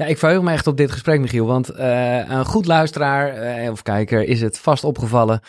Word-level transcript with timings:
Ja, 0.00 0.06
ik 0.06 0.18
verheug 0.18 0.42
me 0.42 0.52
echt 0.52 0.66
op 0.66 0.76
dit 0.76 0.90
gesprek, 0.90 1.20
Michiel. 1.20 1.46
Want 1.46 1.68
eh, 1.68 2.30
een 2.30 2.44
goed 2.44 2.66
luisteraar 2.66 3.28
eh, 3.28 3.70
of 3.70 3.82
kijker 3.82 4.22
is 4.22 4.40
het 4.40 4.58
vast 4.58 4.84
opgevallen 4.84 5.40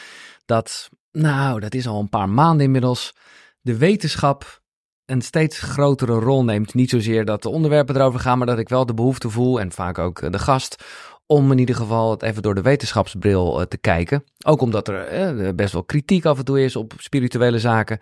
dat, 0.46 0.89
nou, 1.12 1.59
dat 1.59 1.74
is 1.74 1.88
al 1.88 2.00
een 2.00 2.09
paar 2.09 2.30
maanden 2.30 2.66
inmiddels, 2.66 3.16
de 3.61 3.77
wetenschap 3.77 4.61
een 5.06 5.22
steeds 5.22 5.59
grotere 5.59 6.19
rol 6.19 6.43
neemt. 6.43 6.74
Niet 6.74 6.90
zozeer 6.90 7.25
dat 7.25 7.42
de 7.42 7.50
onderwerpen 7.50 7.95
erover 7.95 8.20
gaan, 8.20 8.38
maar 8.38 8.48
dat 8.48 8.59
ik 8.59 8.70
wel 8.70 8.86
de 8.86 8.93
behoefte 8.93 9.29
voel, 9.29 9.59
en 9.59 9.71
vaak 9.71 9.98
ook 9.98 10.22
eh, 10.22 10.32
de 10.32 10.40
gast, 10.40 10.84
om 11.26 11.52
in 11.52 11.60
ieder 11.60 11.76
geval 11.76 12.12
het 12.12 12.22
even 12.22 12.42
door 12.42 12.56
de 12.56 12.62
wetenschapsbril 12.62 13.68
te 13.68 13.78
kijken. 13.78 14.24
Ook 14.46 14.62
omdat 14.62 14.88
er 14.88 15.56
best 15.56 15.74
wel 15.74 15.84
kritiek 15.84 16.26
af 16.26 16.38
en 16.38 16.46
toe 16.46 16.64
is 16.64 16.76
op 16.76 16.94
spirituele 16.98 17.60
zaken. 17.60 18.00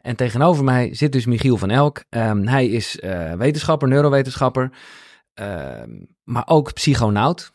En 0.00 0.16
tegenover 0.16 0.64
mij 0.64 0.94
zit 0.94 1.12
dus 1.12 1.26
Michiel 1.26 1.56
van 1.56 1.70
Elk. 1.70 2.04
Ehm, 2.08 2.46
hij 2.46 2.66
is 2.66 2.98
wetenschapper, 3.36 3.88
neurowetenschapper, 3.88 4.70
maar 6.24 6.46
ook 6.46 6.72
psychonaut. 6.72 7.52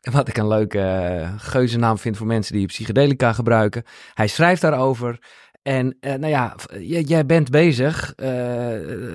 Wat 0.00 0.28
ik 0.28 0.36
een 0.36 0.48
leuke 0.48 0.78
uh, 0.78 1.32
geuzennaam 1.36 1.98
vind 1.98 2.16
voor 2.16 2.26
mensen 2.26 2.54
die 2.54 2.66
psychedelica 2.66 3.32
gebruiken. 3.32 3.84
Hij 4.14 4.26
schrijft 4.26 4.60
daarover. 4.60 5.18
En 5.62 5.96
uh, 6.00 6.14
nou 6.14 6.26
ja, 6.26 6.56
jij 6.80 7.26
bent 7.26 7.50
bezig. 7.50 8.12
Uh, 8.16 8.26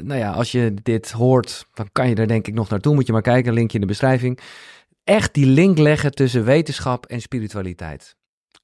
nou 0.02 0.16
ja, 0.16 0.32
als 0.32 0.52
je 0.52 0.74
dit 0.84 1.12
hoort, 1.12 1.68
dan 1.74 1.90
kan 1.92 2.10
je 2.10 2.16
er 2.16 2.28
denk 2.28 2.48
ik 2.48 2.54
nog 2.54 2.70
naartoe. 2.70 2.94
Moet 2.94 3.06
je 3.06 3.12
maar 3.12 3.22
kijken, 3.22 3.54
linkje 3.54 3.76
in 3.76 3.82
de 3.82 3.88
beschrijving. 3.88 4.40
Echt 5.04 5.34
die 5.34 5.46
link 5.46 5.78
leggen 5.78 6.12
tussen 6.12 6.44
wetenschap 6.44 7.06
en 7.06 7.22
spiritualiteit. 7.22 8.16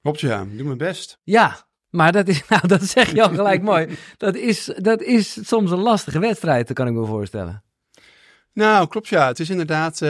Klopt 0.02 0.20
ja, 0.20 0.40
ik 0.40 0.56
doe 0.56 0.66
mijn 0.66 0.78
best. 0.78 1.18
Ja, 1.22 1.66
maar 1.90 2.12
dat 2.12 2.28
is, 2.28 2.46
nou, 2.48 2.66
dat 2.66 2.82
zeg 2.82 3.12
je 3.12 3.22
al 3.22 3.34
gelijk 3.34 3.62
mooi. 3.62 3.88
Dat 4.16 4.34
is, 4.34 4.72
dat 4.76 5.02
is 5.02 5.48
soms 5.48 5.70
een 5.70 5.78
lastige 5.78 6.18
wedstrijd, 6.18 6.66
dat 6.66 6.76
kan 6.76 6.86
ik 6.86 6.92
me 6.92 7.04
voorstellen. 7.04 7.62
Nou, 8.52 8.88
klopt 8.88 9.08
ja. 9.08 9.26
Het 9.26 9.40
is 9.40 9.50
inderdaad, 9.50 10.00
uh, 10.00 10.08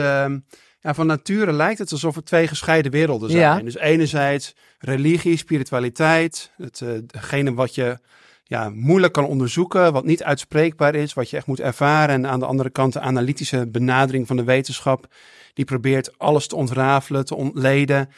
ja, 0.79 0.93
van 0.93 1.07
nature 1.07 1.51
lijkt 1.51 1.79
het 1.79 1.91
alsof 1.91 2.15
er 2.15 2.23
twee 2.23 2.47
gescheiden 2.47 2.91
werelden 2.91 3.29
zijn. 3.29 3.41
Ja. 3.41 3.59
Dus 3.59 3.77
enerzijds 3.77 4.55
religie, 4.79 5.37
spiritualiteit, 5.37 6.51
het, 6.57 6.79
uh, 6.83 6.89
degene 7.05 7.53
wat 7.53 7.75
je 7.75 7.99
ja, 8.43 8.69
moeilijk 8.69 9.13
kan 9.13 9.25
onderzoeken, 9.25 9.93
wat 9.93 10.05
niet 10.05 10.23
uitspreekbaar 10.23 10.95
is, 10.95 11.13
wat 11.13 11.29
je 11.29 11.37
echt 11.37 11.47
moet 11.47 11.59
ervaren. 11.59 12.15
En 12.15 12.27
aan 12.27 12.39
de 12.39 12.45
andere 12.45 12.69
kant 12.69 12.93
de 12.93 12.99
analytische 12.99 13.67
benadering 13.67 14.27
van 14.27 14.35
de 14.35 14.43
wetenschap, 14.43 15.07
die 15.53 15.65
probeert 15.65 16.19
alles 16.19 16.47
te 16.47 16.55
ontrafelen, 16.55 17.25
te 17.25 17.35
ontleden 17.35 18.09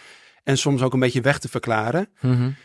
en 0.43 0.57
soms 0.57 0.81
ook 0.81 0.93
een 0.93 0.99
beetje 0.99 1.21
weg 1.21 1.39
te 1.39 1.49
verklaren. 1.49 2.09
Mm-hmm. 2.21 2.55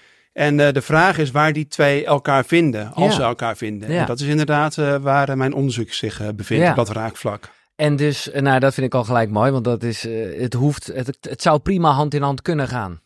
En 0.41 0.59
uh, 0.59 0.73
de 0.73 0.83
vraag 0.83 1.19
is 1.19 1.31
waar 1.31 1.53
die 1.53 1.69
twee 1.69 2.05
elkaar 2.05 2.45
vinden, 2.45 2.93
als 2.93 3.05
Ja. 3.11 3.11
ze 3.13 3.23
elkaar 3.23 3.57
vinden. 3.57 3.93
Ja. 3.93 4.01
En 4.01 4.07
dat 4.07 4.21
is 4.21 4.27
inderdaad 4.27 4.77
uh, 4.77 4.97
waar 4.97 5.29
uh, 5.29 5.35
mijn 5.35 5.53
onderzoek 5.53 5.93
zich 5.93 6.35
bevindt, 6.35 6.65
Ja. 6.65 6.71
op 6.71 6.77
dat 6.77 6.89
raakvlak. 6.89 7.49
En 7.77 7.97
dus, 7.97 8.31
eh, 8.31 8.43
nou, 8.43 8.61
dat 8.61 8.75
vind 8.75 8.87
ik 8.87 8.95
al 8.95 9.05
gelijk 9.05 9.31
mooi, 9.31 9.51
want 9.51 9.65
dat 9.65 9.83
is, 9.83 10.03
het 10.39 10.53
hoeft, 10.53 10.87
het, 10.87 11.19
het 11.21 11.43
zou 11.43 11.59
prima 11.59 11.91
hand 11.91 12.15
in 12.15 12.23
hand 12.23 12.43
kunnen 12.43 12.69
gaan. 12.69 13.01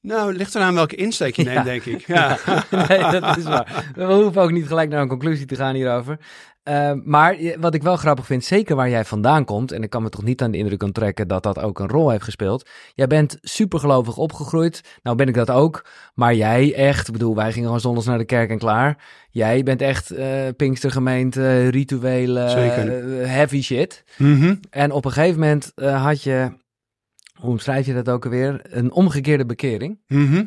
Nou, 0.00 0.28
het 0.28 0.36
ligt 0.36 0.54
eraan 0.54 0.74
welke 0.74 0.96
insteek 0.96 1.36
je 1.36 1.42
Ja. 1.50 1.52
neemt, 1.52 1.64
denk 1.64 1.84
ik. 1.84 2.06
Ja. 2.06 2.38
nee, 2.88 3.20
dat 3.20 3.36
is 3.36 3.44
waar. 3.44 3.92
We 3.94 4.04
hoeven 4.04 4.42
ook 4.42 4.50
niet 4.52 4.66
gelijk 4.66 4.90
naar 4.90 5.00
een 5.02 5.08
conclusie 5.08 5.46
te 5.46 5.56
gaan 5.56 5.74
hierover. 5.74 6.18
Uh, 6.68 6.92
maar 7.04 7.36
wat 7.60 7.74
ik 7.74 7.82
wel 7.82 7.96
grappig 7.96 8.26
vind, 8.26 8.44
zeker 8.44 8.76
waar 8.76 8.90
jij 8.90 9.04
vandaan 9.04 9.44
komt, 9.44 9.72
en 9.72 9.82
ik 9.82 9.90
kan 9.90 10.02
me 10.02 10.08
toch 10.08 10.22
niet 10.22 10.42
aan 10.42 10.50
de 10.50 10.58
indruk 10.58 10.82
onttrekken 10.82 11.28
dat 11.28 11.42
dat 11.42 11.58
ook 11.58 11.78
een 11.78 11.88
rol 11.88 12.10
heeft 12.10 12.24
gespeeld. 12.24 12.68
Jij 12.94 13.06
bent 13.06 13.38
supergelovig 13.40 14.16
opgegroeid. 14.16 14.98
Nou 15.02 15.16
ben 15.16 15.28
ik 15.28 15.34
dat 15.34 15.50
ook. 15.50 15.86
Maar 16.14 16.34
jij 16.34 16.74
echt, 16.74 17.06
ik 17.06 17.12
bedoel, 17.12 17.34
wij 17.34 17.52
gingen 17.52 17.64
gewoon 17.64 17.80
zondags 17.80 18.06
naar 18.06 18.18
de 18.18 18.24
kerk 18.24 18.50
en 18.50 18.58
klaar. 18.58 19.04
Jij 19.30 19.62
bent 19.62 19.80
echt 19.80 20.12
uh, 20.12 20.26
Pinkstergemeente, 20.56 21.68
rituelen, 21.68 22.58
uh, 22.58 23.26
heavy 23.26 23.62
shit. 23.62 24.04
Mhm. 24.18 24.54
En 24.70 24.92
op 24.92 25.04
een 25.04 25.12
gegeven 25.12 25.40
moment 25.40 25.72
uh, 25.76 26.04
had 26.04 26.22
je, 26.22 26.50
hoe 27.34 27.50
omschrijf 27.50 27.86
je 27.86 27.94
dat 27.94 28.08
ook 28.08 28.24
alweer, 28.24 28.60
een 28.62 28.92
omgekeerde 28.92 29.46
bekering. 29.46 29.98
Mhm. 30.06 30.44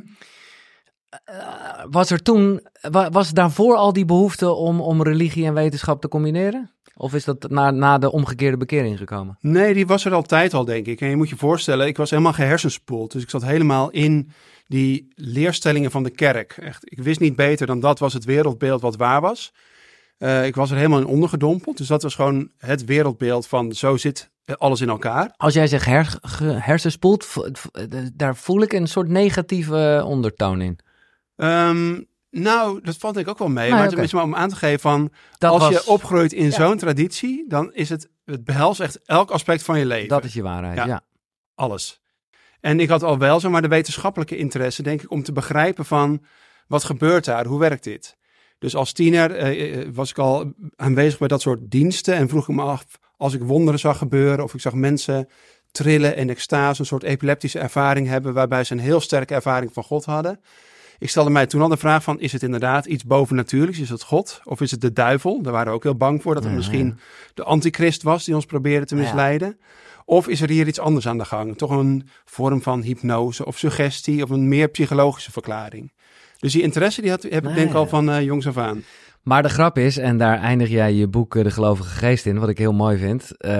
Uh, 1.29 1.83
was 1.89 2.09
er 2.09 2.21
toen, 2.21 2.67
wa- 2.81 3.09
was 3.09 3.31
daarvoor 3.31 3.75
al 3.75 3.93
die 3.93 4.05
behoefte 4.05 4.51
om, 4.51 4.81
om 4.81 5.03
religie 5.03 5.45
en 5.45 5.53
wetenschap 5.53 6.01
te 6.01 6.07
combineren? 6.07 6.71
Of 6.95 7.13
is 7.13 7.23
dat 7.25 7.49
na, 7.49 7.71
na 7.71 7.97
de 7.97 8.11
omgekeerde 8.11 8.57
bekering 8.57 8.97
gekomen? 8.97 9.37
Nee, 9.41 9.73
die 9.73 9.87
was 9.87 10.05
er 10.05 10.13
altijd 10.13 10.53
al, 10.53 10.65
denk 10.65 10.85
ik. 10.85 11.01
En 11.01 11.09
je 11.09 11.15
moet 11.15 11.29
je 11.29 11.35
voorstellen, 11.35 11.87
ik 11.87 11.97
was 11.97 12.09
helemaal 12.09 12.33
gehersenspoeld. 12.33 13.11
Dus 13.11 13.23
ik 13.23 13.29
zat 13.29 13.43
helemaal 13.43 13.89
in 13.89 14.31
die 14.67 15.11
leerstellingen 15.15 15.91
van 15.91 16.03
de 16.03 16.09
kerk. 16.09 16.51
Echt, 16.51 16.91
ik 16.91 17.03
wist 17.03 17.19
niet 17.19 17.35
beter 17.35 17.67
dan 17.67 17.79
dat 17.79 17.99
was 17.99 18.13
het 18.13 18.25
wereldbeeld 18.25 18.81
wat 18.81 18.95
waar 18.95 19.21
was. 19.21 19.53
Uh, 20.19 20.45
ik 20.45 20.55
was 20.55 20.71
er 20.71 20.77
helemaal 20.77 20.99
in 20.99 21.05
ondergedompeld. 21.05 21.77
Dus 21.77 21.87
dat 21.87 22.03
was 22.03 22.15
gewoon 22.15 22.49
het 22.57 22.85
wereldbeeld 22.85 23.47
van 23.47 23.73
zo 23.73 23.97
zit 23.97 24.29
alles 24.45 24.81
in 24.81 24.89
elkaar. 24.89 25.33
Als 25.37 25.53
jij 25.53 25.67
zegt 25.67 25.85
her, 25.85 26.19
daar 28.13 28.35
voel 28.35 28.61
ik 28.61 28.73
een 28.73 28.87
soort 28.87 29.07
negatieve 29.07 30.03
ondertoon 30.05 30.61
in. 30.61 30.79
Um, 31.41 32.07
nou, 32.29 32.79
dat 32.83 32.97
valt 32.97 33.17
ik 33.17 33.27
ook 33.27 33.37
wel 33.37 33.47
mee. 33.47 33.57
Nee, 33.63 33.69
maar 33.69 33.79
oké. 33.79 33.89
tenminste 33.89 34.15
maar 34.15 34.25
om 34.25 34.35
aan 34.35 34.49
te 34.49 34.55
geven 34.55 34.79
van... 34.79 35.11
Dat 35.37 35.51
als 35.51 35.61
was- 35.61 35.71
je 35.71 35.91
opgroeit 35.91 36.33
in 36.33 36.45
Ja. 36.45 36.51
zo'n 36.51 36.77
traditie... 36.77 37.45
dan 37.47 37.73
is 37.73 37.89
het... 37.89 38.09
Het 38.25 38.43
behelst 38.43 38.79
echt 38.79 38.99
elk 39.05 39.31
aspect 39.31 39.63
van 39.63 39.79
je 39.79 39.85
leven. 39.85 40.07
Dat 40.07 40.23
is 40.23 40.33
je 40.33 40.41
waarheid, 40.41 40.75
ja. 40.75 40.85
Ja. 40.85 41.01
Alles. 41.55 42.01
En 42.59 42.79
ik 42.79 42.89
had 42.89 43.03
al 43.03 43.17
wel 43.17 43.39
zomaar 43.39 43.61
de 43.61 43.67
wetenschappelijke 43.67 44.37
interesse, 44.37 44.83
denk 44.83 45.01
ik, 45.01 45.11
om 45.11 45.23
te 45.23 45.31
begrijpen 45.31 45.85
van 45.85 46.23
wat 46.67 46.83
gebeurt 46.83 47.25
daar, 47.25 47.45
hoe 47.45 47.59
werkt 47.59 47.83
dit? 47.83 48.17
Dus 48.59 48.75
als 48.75 48.91
tiener 48.93 49.35
eh, 49.35 49.79
eh, 49.81 49.87
was 49.93 50.09
ik 50.09 50.17
al 50.17 50.53
aanwezig 50.75 51.19
bij 51.19 51.27
dat 51.27 51.41
soort 51.41 51.71
diensten 51.71 52.15
en 52.15 52.29
vroeg 52.29 52.47
ik 52.49 52.55
me 52.55 52.61
af, 52.61 52.85
als 53.17 53.33
ik 53.33 53.41
wonderen 53.43 53.79
zag 53.79 53.97
gebeuren 53.97 54.43
of 54.43 54.53
ik 54.53 54.61
zag 54.61 54.73
mensen 54.73 55.29
trillen 55.71 56.15
in 56.15 56.29
extase, 56.29 56.79
een 56.79 56.87
soort 56.87 57.03
epileptische 57.03 57.59
ervaring 57.59 58.07
hebben 58.07 58.33
waarbij 58.33 58.63
ze 58.63 58.73
een 58.73 58.79
heel 58.79 59.01
sterke 59.01 59.33
ervaring 59.33 59.73
van 59.73 59.83
God 59.83 60.05
hadden. 60.05 60.39
Ik 60.99 61.09
stelde 61.09 61.29
mij 61.29 61.45
toen 61.45 61.61
al 61.61 61.67
de 61.67 61.77
vraag 61.77 62.03
van, 62.03 62.19
is 62.19 62.31
het 62.31 62.43
inderdaad 62.43 62.85
iets 62.85 63.03
bovennatuurlijks? 63.03 63.79
Is 63.79 63.89
het 63.89 64.03
God? 64.03 64.41
Of 64.43 64.61
is 64.61 64.71
het 64.71 64.81
de 64.81 64.93
duivel? 64.93 65.41
Daar 65.41 65.53
waren 65.53 65.67
we 65.67 65.73
ook 65.73 65.83
heel 65.83 65.95
bang 65.95 66.21
voor, 66.21 66.33
dat 66.33 66.43
het 66.43 66.51
Ja, 66.51 66.57
misschien 66.57 66.97
de 67.33 67.43
antichrist 67.43 68.03
was 68.03 68.25
die 68.25 68.35
ons 68.35 68.45
probeerde 68.45 68.85
te 68.85 68.95
Ja. 68.95 69.01
misleiden. 69.01 69.59
Of 70.05 70.27
is 70.27 70.41
er 70.41 70.49
hier 70.49 70.67
iets 70.67 70.79
anders 70.79 71.07
aan 71.07 71.17
de 71.17 71.25
gang? 71.25 71.57
Toch 71.57 71.69
een 71.69 72.07
vorm 72.25 72.61
van 72.61 72.81
hypnose 72.81 73.45
of 73.45 73.57
suggestie 73.57 74.23
of 74.23 74.29
een 74.29 74.47
meer 74.47 74.67
psychologische 74.67 75.31
verklaring. 75.31 75.91
Dus 76.39 76.51
die 76.51 76.61
interesse 76.61 77.01
die 77.01 77.09
had, 77.09 77.23
heb 77.23 77.33
ik 77.33 77.43
Nee. 77.43 77.53
denk 77.53 77.69
ik 77.69 77.75
al 77.75 77.87
van 77.87 78.09
uh, 78.09 78.21
jongs 78.21 78.47
af 78.47 78.57
aan. 78.57 78.83
Maar 79.23 79.43
de 79.43 79.49
grap 79.49 79.77
is, 79.77 79.97
en 79.97 80.17
daar 80.17 80.39
eindig 80.39 80.69
jij 80.69 80.93
je 80.93 81.07
boek 81.07 81.35
eh, 81.35 81.43
De 81.43 81.51
Gelovige 81.51 81.89
Geest 81.89 82.25
in, 82.25 82.39
wat 82.39 82.49
ik 82.49 82.57
heel 82.57 82.73
mooi 82.73 82.97
vind. 82.97 83.31
Uh, 83.37 83.51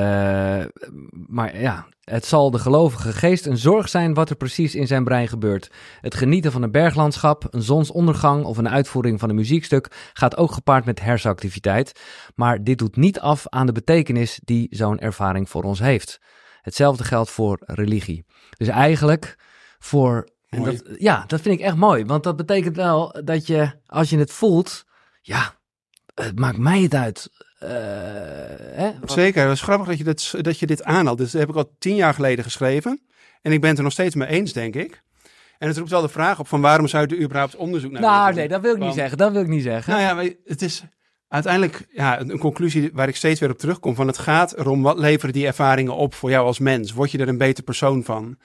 maar 1.27 1.59
ja, 1.59 1.87
het 2.09 2.25
zal 2.25 2.51
de 2.51 2.59
gelovige 2.59 3.13
geest 3.13 3.45
een 3.45 3.57
zorg 3.57 3.89
zijn 3.89 4.13
wat 4.13 4.29
er 4.29 4.35
precies 4.35 4.75
in 4.75 4.87
zijn 4.87 5.03
brein 5.03 5.27
gebeurt. 5.27 5.71
Het 6.01 6.15
genieten 6.15 6.51
van 6.51 6.61
een 6.61 6.71
berglandschap, 6.71 7.47
een 7.49 7.61
zonsondergang 7.61 8.43
of 8.45 8.57
een 8.57 8.69
uitvoering 8.69 9.19
van 9.19 9.29
een 9.29 9.35
muziekstuk 9.35 10.11
gaat 10.13 10.37
ook 10.37 10.51
gepaard 10.51 10.85
met 10.85 11.01
hersenactiviteit. 11.01 12.01
Maar 12.35 12.63
dit 12.63 12.77
doet 12.77 12.95
niet 12.95 13.19
af 13.19 13.47
aan 13.47 13.65
de 13.65 13.71
betekenis 13.71 14.39
die 14.43 14.67
zo'n 14.69 14.99
ervaring 14.99 15.49
voor 15.49 15.63
ons 15.63 15.79
heeft. 15.79 16.19
Hetzelfde 16.61 17.03
geldt 17.03 17.29
voor 17.29 17.57
religie. 17.61 18.25
Dus 18.57 18.67
eigenlijk 18.67 19.35
voor. 19.79 20.29
En 20.49 20.63
dat, 20.63 20.83
ja, 20.97 21.23
dat 21.27 21.41
vind 21.41 21.59
ik 21.59 21.65
echt 21.65 21.75
mooi. 21.75 22.05
Want 22.05 22.23
dat 22.23 22.35
betekent 22.35 22.75
wel 22.75 23.21
dat 23.23 23.47
je, 23.47 23.71
als 23.85 24.09
je 24.09 24.17
het 24.17 24.31
voelt, 24.31 24.85
ja, 25.29 25.53
het 26.13 26.39
maakt 26.39 26.57
mij 26.57 26.81
het 26.81 26.95
uit. 26.95 27.29
Uh, 27.63 27.69
hè? 27.69 28.91
Zeker, 29.05 29.43
het 29.43 29.51
is 29.51 29.61
grappig 29.61 29.87
dat 29.87 29.97
je, 29.97 30.03
dit, 30.03 30.43
dat 30.43 30.59
je 30.59 30.65
dit 30.65 30.83
aanhaalt. 30.83 31.17
Dus 31.17 31.31
dat 31.31 31.41
heb 31.41 31.49
ik 31.49 31.55
al 31.55 31.75
tien 31.79 31.95
jaar 31.95 32.13
geleden 32.13 32.43
geschreven. 32.43 33.01
En 33.41 33.51
ik 33.51 33.61
ben 33.61 33.69
het 33.69 33.77
er 33.77 33.83
nog 33.83 33.93
steeds 33.93 34.15
mee 34.15 34.27
eens, 34.27 34.53
denk 34.53 34.75
ik. 34.75 35.03
En 35.57 35.67
het 35.67 35.77
roept 35.77 35.89
wel 35.89 36.01
de 36.01 36.09
vraag 36.09 36.39
op 36.39 36.47
van 36.47 36.61
waarom 36.61 36.87
zou 36.87 37.05
je 37.07 37.15
er 37.15 37.21
überhaupt 37.21 37.55
onderzoek 37.55 37.91
naar 37.91 38.01
Nou, 38.01 38.33
nee, 38.33 38.47
dat 38.47 38.61
wil 38.61 38.75
ik 38.75 38.81
niet 38.81 38.93
zeggen. 38.93 39.17
Dat 39.17 39.31
wil 39.31 39.41
ik 39.41 39.47
niet 39.47 39.63
zeggen. 39.63 39.93
Nou 39.93 40.05
ja, 40.05 40.13
maar 40.13 40.29
het 40.45 40.61
is 40.61 40.83
uiteindelijk 41.27 41.85
ja, 41.89 42.19
een, 42.19 42.29
een 42.29 42.39
conclusie 42.39 42.89
waar 42.93 43.07
ik 43.07 43.15
steeds 43.15 43.39
weer 43.39 43.51
op 43.51 43.57
terugkom. 43.57 43.95
Van 43.95 44.07
het 44.07 44.17
gaat 44.17 44.57
erom, 44.57 44.81
wat 44.81 44.97
leveren 44.97 45.33
die 45.33 45.45
ervaringen 45.45 45.95
op 45.95 46.13
voor 46.13 46.29
jou 46.29 46.45
als 46.45 46.59
mens? 46.59 46.93
Word 46.93 47.11
je 47.11 47.17
er 47.17 47.27
een 47.27 47.37
beter 47.37 47.63
persoon 47.63 48.03
van? 48.03 48.37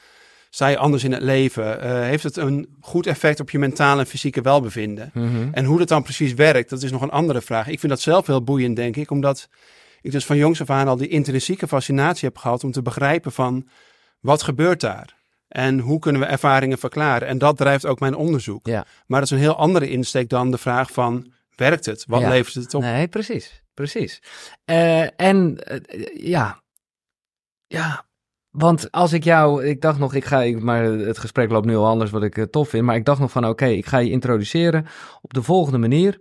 Sta 0.54 0.66
je 0.66 0.78
anders 0.78 1.04
in 1.04 1.12
het 1.12 1.22
leven? 1.22 1.84
Uh, 1.84 2.00
heeft 2.00 2.22
het 2.22 2.36
een 2.36 2.76
goed 2.80 3.06
effect 3.06 3.40
op 3.40 3.50
je 3.50 3.58
mentale 3.58 4.00
en 4.00 4.06
fysieke 4.06 4.40
welbevinden? 4.40 5.10
Mhm. 5.14 5.48
En 5.52 5.64
hoe 5.64 5.78
dat 5.78 5.88
dan 5.88 6.02
precies 6.02 6.34
werkt, 6.34 6.70
dat 6.70 6.82
is 6.82 6.90
nog 6.90 7.02
een 7.02 7.10
andere 7.10 7.40
vraag. 7.40 7.68
Ik 7.68 7.80
vind 7.80 7.92
dat 7.92 8.00
zelf 8.00 8.26
heel 8.26 8.42
boeiend, 8.42 8.76
denk 8.76 8.96
ik, 8.96 9.10
omdat 9.10 9.48
ik 10.00 10.10
dus 10.10 10.24
van 10.24 10.36
jongs 10.36 10.60
af 10.60 10.70
aan 10.70 10.88
al 10.88 10.96
die 10.96 11.08
intrinsieke 11.08 11.68
fascinatie 11.68 12.28
heb 12.28 12.38
gehad 12.38 12.64
om 12.64 12.72
te 12.72 12.82
begrijpen 12.82 13.32
van 13.32 13.68
wat 14.20 14.42
gebeurt 14.42 14.80
daar? 14.80 15.16
En 15.48 15.78
hoe 15.78 15.98
kunnen 15.98 16.20
we 16.20 16.26
ervaringen 16.26 16.78
verklaren? 16.78 17.28
En 17.28 17.38
dat 17.38 17.56
drijft 17.56 17.86
ook 17.86 18.00
mijn 18.00 18.14
onderzoek. 18.14 18.66
Ja. 18.66 18.86
Maar 19.06 19.20
dat 19.20 19.30
is 19.30 19.36
een 19.36 19.42
heel 19.42 19.56
andere 19.56 19.88
insteek 19.88 20.28
dan 20.28 20.50
de 20.50 20.58
vraag 20.58 20.90
van 20.90 21.32
werkt 21.56 21.86
het? 21.86 22.04
Wat 22.06 22.20
Ja. 22.20 22.28
levert 22.28 22.54
het 22.54 22.74
op? 22.74 22.82
Nee, 22.82 23.08
precies. 23.08 23.62
Precies. 23.74 24.22
Uh, 24.70 25.20
en 25.20 25.58
uh, 25.92 26.06
ja. 26.14 26.62
Ja. 27.66 28.04
Want 28.56 28.90
als 28.90 29.12
ik 29.12 29.24
jou, 29.24 29.64
ik 29.64 29.80
dacht 29.80 29.98
nog, 29.98 30.14
ik 30.14 30.24
ga, 30.24 30.58
maar 30.58 30.84
het 30.84 31.18
gesprek 31.18 31.50
loopt 31.50 31.66
nu 31.66 31.76
al 31.76 31.86
anders 31.86 32.10
wat 32.10 32.22
ik 32.22 32.38
eh, 32.38 32.44
tof 32.44 32.68
vind, 32.68 32.84
maar 32.84 32.96
ik 32.96 33.04
dacht 33.04 33.20
nog 33.20 33.30
van 33.30 33.46
oké, 33.46 33.66
ik 33.66 33.86
ga 33.86 33.98
je 33.98 34.10
introduceren 34.10 34.86
op 35.20 35.34
de 35.34 35.42
volgende 35.42 35.78
manier. 35.78 36.18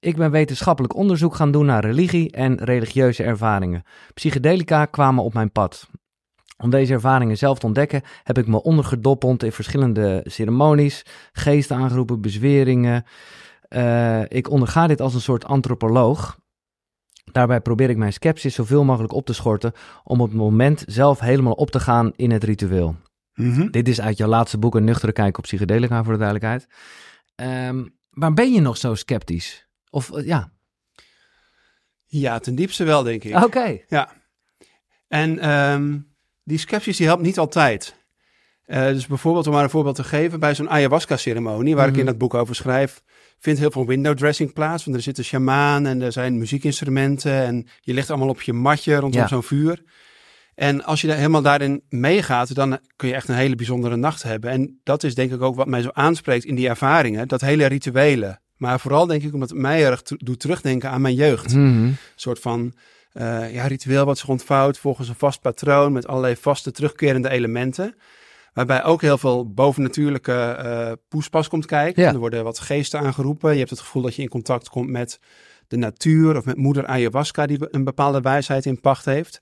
Ik 0.00 0.16
ben 0.16 0.30
wetenschappelijk 0.30 0.94
onderzoek 0.94 1.34
gaan 1.34 1.50
doen 1.50 1.66
naar 1.66 1.84
religie 1.84 2.30
en 2.30 2.64
religieuze 2.64 3.22
ervaringen. 3.22 3.82
Psychedelica 4.14 4.84
kwamen 4.84 5.24
op 5.24 5.34
mijn 5.34 5.52
pad. 5.52 5.88
Om 6.56 6.70
deze 6.70 6.92
ervaringen 6.92 7.38
zelf 7.38 7.58
te 7.58 7.66
ontdekken, 7.66 8.02
heb 8.22 8.38
ik 8.38 8.46
me 8.46 8.62
ondergedoppeld 8.62 9.42
in 9.42 9.52
verschillende 9.52 10.20
ceremonies, 10.24 11.06
geesten 11.32 11.76
aangeroepen, 11.76 12.20
bezweringen. 12.20 13.04
Uh, 13.68 14.22
ik 14.22 14.50
onderga 14.50 14.86
dit 14.86 15.00
als 15.00 15.14
een 15.14 15.20
soort 15.20 15.44
antropoloog. 15.44 16.38
Daarbij 17.32 17.60
probeer 17.60 17.90
ik 17.90 17.96
mijn 17.96 18.12
sceptisch 18.12 18.54
zoveel 18.54 18.84
mogelijk 18.84 19.12
op 19.12 19.26
te 19.26 19.32
schorten 19.34 19.72
om 20.04 20.20
op 20.20 20.28
het 20.28 20.36
moment 20.36 20.84
zelf 20.86 21.20
helemaal 21.20 21.52
op 21.52 21.70
te 21.70 21.80
gaan 21.80 22.12
in 22.16 22.30
het 22.30 22.44
ritueel. 22.44 22.96
Mhm. 23.34 23.70
Dit 23.70 23.88
is 23.88 24.00
uit 24.00 24.16
jouw 24.16 24.28
laatste 24.28 24.58
boek 24.58 24.74
Een 24.74 24.84
nuchtere 24.84 25.12
kijk 25.12 25.38
op 25.38 25.44
psychedelica 25.44 26.02
voor 26.04 26.12
de 26.12 26.18
duidelijkheid. 26.18 26.66
Ehm, 27.34 27.84
maar 28.10 28.32
ben 28.34 28.52
je 28.52 28.60
nog 28.60 28.76
zo 28.76 28.94
sceptisch? 28.94 29.68
Of 29.90 30.12
eh, 30.12 30.26
ja, 30.26 30.52
Ja, 32.04 32.38
ten 32.38 32.54
diepste 32.54 32.84
wel, 32.84 33.02
denk 33.02 33.24
ik. 33.24 33.44
oké. 33.44 33.78
Ja. 33.86 34.10
En 35.08 35.38
ehm, 35.38 35.98
die 36.44 36.58
sceptisch 36.58 36.96
die 36.96 37.06
helpt 37.06 37.22
niet 37.22 37.38
altijd. 37.38 38.03
Eh, 38.66 38.86
dus 38.86 39.06
bijvoorbeeld, 39.06 39.46
om 39.46 39.52
maar 39.52 39.62
een 39.64 39.70
voorbeeld 39.70 39.96
te 39.96 40.04
geven, 40.04 40.40
bij 40.40 40.54
zo'n 40.54 40.70
ayahuasca-ceremonie, 40.70 41.74
waar 41.74 41.84
ik 41.86 41.90
Mhm. 41.90 42.00
in 42.00 42.06
dat 42.06 42.18
boek 42.18 42.34
over 42.34 42.54
schrijf, 42.54 43.02
vindt 43.38 43.60
heel 43.60 43.70
veel 43.70 43.86
window 43.86 44.16
dressing 44.16 44.52
plaats. 44.52 44.84
Want 44.84 44.96
er 44.96 45.02
zit 45.02 45.18
een 45.18 45.24
sjamaan 45.24 45.86
en 45.86 46.02
er 46.02 46.12
zijn 46.12 46.38
muziekinstrumenten 46.38 47.32
en 47.32 47.66
je 47.80 47.94
ligt 47.94 48.10
allemaal 48.10 48.28
op 48.28 48.42
je 48.42 48.52
matje 48.52 48.94
rondom 48.96 49.20
Ja. 49.20 49.28
zo'n 49.28 49.42
vuur. 49.42 49.82
En 50.54 50.84
als 50.84 51.00
je 51.00 51.06
daar 51.06 51.16
helemaal 51.16 51.42
daarin 51.42 51.82
meegaat, 51.88 52.54
dan 52.54 52.78
kun 52.96 53.08
je 53.08 53.14
echt 53.14 53.28
een 53.28 53.34
hele 53.34 53.54
bijzondere 53.54 53.96
nacht 53.96 54.22
hebben. 54.22 54.50
En 54.50 54.80
dat 54.82 55.02
is 55.02 55.14
denk 55.14 55.32
ik 55.32 55.42
ook 55.42 55.56
wat 55.56 55.66
mij 55.66 55.82
zo 55.82 55.88
aanspreekt 55.92 56.44
in 56.44 56.54
die 56.54 56.68
ervaringen, 56.68 57.28
dat 57.28 57.40
hele 57.40 57.66
rituele. 57.66 58.38
Maar 58.56 58.80
vooral 58.80 59.06
denk 59.06 59.22
ik 59.22 59.34
omdat 59.34 59.48
het 59.50 59.58
mij 59.58 59.84
erg 59.84 60.02
doet 60.02 60.40
terugdenken 60.40 60.90
aan 60.90 61.00
mijn 61.00 61.14
jeugd 61.14 61.54
Mhm. 61.54 61.90
soort 62.16 62.38
van 62.38 62.74
eh, 63.12 63.54
ja, 63.54 63.66
ritueel 63.66 64.04
wat 64.04 64.18
zich 64.18 64.28
ontvouwt 64.28 64.78
volgens 64.78 65.08
een 65.08 65.14
vast 65.14 65.40
patroon 65.40 65.92
met 65.92 66.06
allerlei 66.06 66.36
vaste 66.36 66.70
terugkerende 66.70 67.28
elementen. 67.30 67.94
Waarbij 68.54 68.84
ook 68.84 69.00
heel 69.00 69.18
veel 69.18 69.52
bovennatuurlijke 69.52 70.32
eh 70.32 70.92
poespas 71.08 71.48
komt 71.48 71.66
kijken. 71.66 72.02
Ja. 72.02 72.12
Er 72.12 72.18
worden 72.18 72.44
wat 72.44 72.58
geesten 72.58 73.00
aangeroepen. 73.00 73.52
Je 73.52 73.58
hebt 73.58 73.70
het 73.70 73.80
gevoel 73.80 74.02
dat 74.02 74.14
je 74.14 74.22
in 74.22 74.28
contact 74.28 74.68
komt 74.68 74.90
met 74.90 75.20
de 75.68 75.76
natuur 75.76 76.36
of 76.36 76.44
met 76.44 76.56
moeder 76.56 76.86
ayahuasca 76.86 77.46
die 77.46 77.58
een 77.70 77.84
bepaalde 77.84 78.20
wijsheid 78.20 78.66
in 78.66 78.80
pacht 78.80 79.04
heeft. 79.04 79.40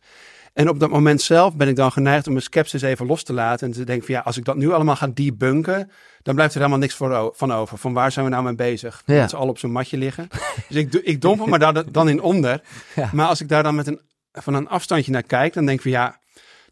En 0.53 0.69
op 0.69 0.81
dat 0.81 0.91
moment 0.91 1.23
zelf 1.23 1.57
ben 1.57 1.69
ik 1.69 1.77
dan 1.77 1.93
geneigd 1.93 2.27
om 2.27 2.33
mijn 2.33 2.45
sceptisch 2.45 2.83
even 2.83 3.07
los 3.07 3.23
te 3.23 3.33
laten. 3.33 3.67
En 3.67 3.73
te 3.73 3.85
denken 3.85 4.07
van 4.07 4.15
ja, 4.15 4.21
als 4.21 4.37
ik 4.37 4.45
dat 4.45 4.57
nu 4.57 4.73
allemaal 4.73 4.97
ga 4.97 5.07
debunken, 5.07 5.91
dan 6.23 6.35
blijft 6.35 6.55
er 6.55 6.59
helemaal 6.61 6.81
niks 6.81 6.95
voor 6.95 7.33
van 7.35 7.53
over. 7.53 7.79
Van 7.79 7.93
waar 7.93 8.13
zijn 8.13 8.25
we 8.25 8.31
nou 8.31 8.45
mee 8.45 8.55
bezig? 8.55 9.03
Ja. 9.07 9.21
Dat 9.21 9.31
ze 9.31 9.37
al 9.37 9.49
op 9.49 9.59
zo'n 9.59 9.73
matje 9.73 9.97
liggen. 9.97 10.29
dus 10.69 10.77
ik, 10.77 10.93
ik 10.93 11.21
dompel 11.21 11.47
me 11.47 11.59
daar 11.59 11.93
dan 11.93 12.09
in 12.09 12.23
onder. 12.23 12.61
Ja. 12.95 13.11
Maar 13.13 13.27
als 13.27 13.41
ik 13.41 13.49
daar 13.49 13.63
dan 13.63 13.75
met 13.75 13.87
een, 13.87 14.01
van 14.33 14.55
een 14.55 14.69
afstandje 14.69 15.13
naar 15.13 15.23
kijk, 15.23 15.53
dan 15.53 15.65
denk 15.65 15.77
ik 15.77 15.83
van 15.83 15.91
ja, 15.91 16.19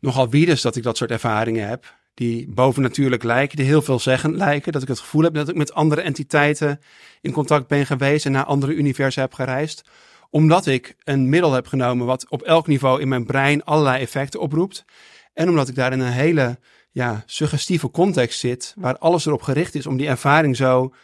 nogal 0.01 0.29
wie 0.29 0.47
dus 0.47 0.63
dat 0.63 0.77
ik 0.77 0.83
dat 0.83 0.97
soort 0.97 1.11
ervaringen 1.11 1.69
heb. 1.69 1.99
Die 2.21 2.49
bovennatuurlijk 2.49 3.23
lijken, 3.23 3.57
die 3.57 3.67
heel 3.67 3.83
veelzeggend 3.83 4.37
lijken. 4.37 4.73
Dat 4.73 4.83
ik 4.83 4.89
het 4.89 4.99
gevoel 4.99 5.23
heb 5.23 5.35
dat 5.35 5.49
ik 5.49 5.55
met 5.55 5.73
andere 5.73 6.01
entiteiten 6.01 6.81
in 7.21 7.33
contact 7.33 7.67
ben 7.67 7.87
geweest 7.87 8.27
en 8.27 8.33
naar 8.33 8.45
andere 8.45 8.75
universen 8.75 9.23
heb 9.23 9.35
gereisd. 9.35 9.85
Omdat 10.31 10.67
ik 10.67 10.97
een 11.05 11.29
middel 11.29 11.53
heb 11.53 11.67
genomen 11.67 12.07
wat 12.07 12.29
op 12.29 12.43
elk 12.43 12.67
niveau 12.67 13.01
in 13.01 13.09
mijn 13.09 13.27
brein 13.27 13.65
allerlei 13.65 14.03
effecten 14.03 14.41
oproept. 14.41 14.85
En 15.33 15.49
omdat 15.49 15.69
ik 15.69 15.75
daar 15.75 15.93
in 15.93 16.01
een 16.01 16.13
hele 16.13 16.59
ja, 16.91 17.23
suggestieve 17.27 17.91
context 17.91 18.39
zit, 18.39 18.75
waar 18.77 18.99
alles 18.99 19.27
erop 19.27 19.43
gericht 19.43 19.75
is 19.75 19.87
om 19.87 19.97
die 19.97 20.09
ervaring 20.09 20.57
zo 20.57 20.95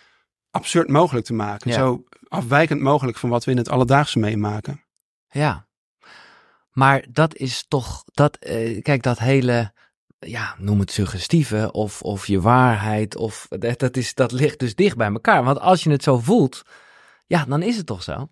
absurd 0.51 0.89
mogelijk 0.89 1.27
te 1.27 1.35
maken. 1.35 1.71
Ja. 1.71 1.77
Zo 1.77 2.05
afwijkend 2.29 2.81
mogelijk 2.81 3.19
van 3.19 3.31
wat 3.31 3.45
we 3.45 3.51
in 3.51 3.57
het 3.57 3.69
alledaagse 3.69 4.19
meemaken. 4.19 4.83
Ja. 5.29 5.67
Maar 6.71 7.05
dat 7.11 7.37
is 7.37 7.65
toch, 7.69 8.05
dat, 8.05 8.37
eh, 8.37 8.83
kijk, 8.83 9.03
dat 9.03 9.19
hele, 9.19 9.73
ja, 10.27 10.55
noem 10.59 10.81
het 10.81 10.91
suggestieve 10.91 11.73
of, 11.73 12.03
of 12.03 12.27
je 12.27 12.41
waarheid, 12.41 13.17
of 13.17 13.47
dat, 13.49 13.79
dat, 13.79 13.97
is, 13.97 14.15
dat 14.15 14.33
ligt 14.33 14.59
dus 14.59 14.75
dicht 14.75 14.97
bij 14.97 15.11
elkaar. 15.13 15.45
Want 15.45 15.61
als 15.61 15.85
je 15.85 15.91
het 15.91 16.03
zo 16.03 16.19
voelt, 16.19 16.63
ja, 17.27 17.45
dan 17.45 17.63
is 17.63 17.77
het 17.77 17.87
toch 17.87 18.03
zo? 18.03 18.29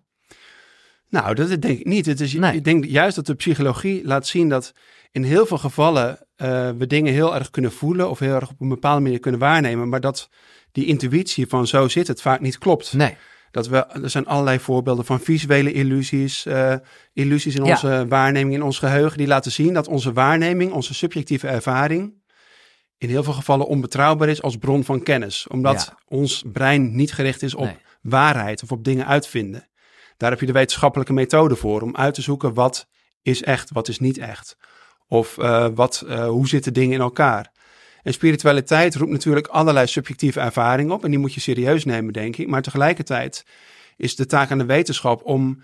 Nou, 1.09 1.35
dat 1.35 1.47
denk 1.47 1.79
ik 1.79 1.85
niet. 1.85 2.05
Het 2.05 2.19
is, 2.19 2.33
Nee. 2.33 2.55
Ik 2.55 2.63
denk 2.63 2.85
juist 2.85 3.15
dat 3.15 3.25
de 3.25 3.35
psychologie 3.35 4.05
laat 4.05 4.27
zien 4.27 4.49
dat 4.49 4.73
in 5.11 5.23
heel 5.23 5.45
veel 5.45 5.57
gevallen 5.57 6.19
eh, 6.35 6.69
we 6.77 6.87
dingen 6.87 7.13
heel 7.13 7.35
erg 7.35 7.49
kunnen 7.49 7.71
voelen 7.71 8.09
of 8.09 8.19
heel 8.19 8.35
erg 8.35 8.49
op 8.49 8.61
een 8.61 8.69
bepaalde 8.69 9.01
manier 9.01 9.19
kunnen 9.19 9.39
waarnemen, 9.39 9.89
maar 9.89 10.01
dat 10.01 10.29
die 10.71 10.85
intuïtie 10.85 11.47
van 11.47 11.67
zo 11.67 11.87
zit 11.87 12.07
het 12.07 12.21
vaak 12.21 12.39
niet 12.39 12.57
klopt. 12.57 12.93
Nee. 12.93 13.17
Dat 13.55 13.67
we, 13.67 13.77
er 13.77 14.09
zijn 14.09 14.25
allerlei 14.27 14.59
voorbeelden 14.59 15.05
van 15.05 15.19
visuele 15.19 15.71
illusies, 15.71 16.45
eh, 16.45 16.75
illusies 17.13 17.55
in 17.55 17.63
Ja. 17.63 17.71
onze 17.71 18.05
waarneming, 18.07 18.53
in 18.55 18.63
ons 18.63 18.79
geheugen, 18.79 19.17
die 19.17 19.27
laten 19.27 19.51
zien 19.51 19.73
dat 19.73 19.87
onze 19.87 20.13
waarneming, 20.13 20.71
onze 20.71 20.93
subjectieve 20.93 21.47
ervaring, 21.47 22.13
in 22.97 23.09
heel 23.09 23.23
veel 23.23 23.33
gevallen 23.33 23.67
onbetrouwbaar 23.67 24.29
is 24.29 24.41
als 24.41 24.57
bron 24.57 24.83
van 24.83 25.03
kennis. 25.03 25.47
Omdat 25.47 25.85
Ja. 25.89 25.97
ons 26.17 26.43
brein 26.51 26.95
niet 26.95 27.13
gericht 27.13 27.41
is 27.41 27.55
op 27.55 27.65
Nee. 27.65 27.77
waarheid 28.01 28.63
of 28.63 28.71
op 28.71 28.83
dingen 28.83 29.05
uitvinden. 29.07 29.67
Daar 30.17 30.29
heb 30.31 30.39
je 30.39 30.45
de 30.45 30.51
wetenschappelijke 30.51 31.13
methode 31.13 31.55
voor 31.55 31.81
om 31.81 31.95
uit 31.95 32.13
te 32.13 32.21
zoeken 32.21 32.53
wat 32.53 32.87
is 33.21 33.43
echt, 33.43 33.71
wat 33.71 33.87
is 33.87 33.99
niet 33.99 34.17
echt. 34.17 34.57
Of 35.07 35.37
eh, 35.37 35.67
wat, 35.75 36.03
eh, 36.07 36.27
hoe 36.27 36.47
zitten 36.47 36.73
dingen 36.73 36.93
in 36.93 37.01
elkaar. 37.01 37.51
En 38.05 38.13
spiritualiteit 38.13 38.95
roept 38.95 39.11
natuurlijk 39.11 39.47
allerlei 39.47 39.87
subjectieve 39.87 40.39
ervaringen 40.39 40.93
op. 40.93 41.03
En 41.03 41.09
die 41.09 41.19
moet 41.19 41.33
je 41.33 41.39
serieus 41.39 41.85
nemen, 41.85 42.13
denk 42.13 42.37
ik. 42.37 42.47
Maar 42.47 42.61
tegelijkertijd 42.61 43.45
is 43.97 44.15
de 44.15 44.25
taak 44.25 44.51
aan 44.51 44.57
de 44.57 44.65
wetenschap 44.65 45.21
om 45.23 45.63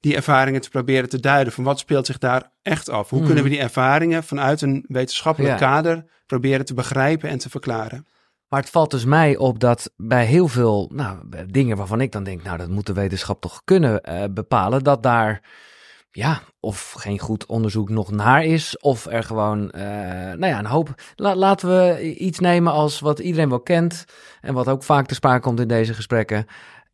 die 0.00 0.14
ervaringen 0.16 0.60
te 0.60 0.70
proberen 0.70 1.08
te 1.08 1.20
duiden. 1.20 1.52
Van 1.52 1.64
wat 1.64 1.78
speelt 1.78 2.06
zich 2.06 2.18
daar 2.18 2.50
echt 2.62 2.88
af? 2.88 3.08
Hoe 3.10 3.18
Mhm. 3.18 3.26
kunnen 3.26 3.44
we 3.44 3.50
die 3.50 3.60
ervaringen 3.60 4.24
vanuit 4.24 4.60
een 4.60 4.84
wetenschappelijk 4.88 5.52
Ja. 5.52 5.66
kader 5.66 6.04
proberen 6.26 6.64
te 6.64 6.74
begrijpen 6.74 7.28
en 7.28 7.38
te 7.38 7.50
verklaren? 7.50 8.06
Maar 8.48 8.60
het 8.60 8.70
valt 8.70 8.90
dus 8.90 9.04
mij 9.04 9.36
op 9.36 9.60
dat 9.60 9.90
bij 9.96 10.24
heel 10.24 10.48
veel 10.48 10.90
nou, 10.94 11.18
dingen 11.46 11.76
waarvan 11.76 12.00
ik 12.00 12.12
dan 12.12 12.24
denk, 12.24 12.42
nou, 12.42 12.58
dat 12.58 12.68
moet 12.68 12.86
de 12.86 12.92
wetenschap 12.92 13.40
toch 13.40 13.62
kunnen 13.64 14.02
eh, 14.02 14.24
bepalen, 14.30 14.82
dat 14.84 15.02
daar, 15.02 15.40
ja, 16.12 16.40
of 16.60 16.92
geen 16.92 17.18
goed 17.18 17.46
onderzoek 17.46 17.88
nog 17.88 18.10
naar 18.10 18.44
is, 18.44 18.78
of 18.78 19.06
er 19.06 19.22
gewoon, 19.22 19.70
eh, 19.70 19.82
nou 20.32 20.46
ja, 20.46 20.58
een 20.58 20.66
hoop. 20.66 20.94
La- 21.16 21.36
laten 21.36 21.68
we 21.68 22.14
iets 22.14 22.38
nemen 22.38 22.72
als 22.72 23.00
wat 23.00 23.18
iedereen 23.18 23.48
wel 23.48 23.60
kent 23.60 24.04
en 24.40 24.54
wat 24.54 24.68
ook 24.68 24.82
vaak 24.82 25.06
te 25.06 25.14
sprake 25.14 25.40
komt 25.40 25.60
in 25.60 25.68
deze 25.68 25.94
gesprekken. 25.94 26.46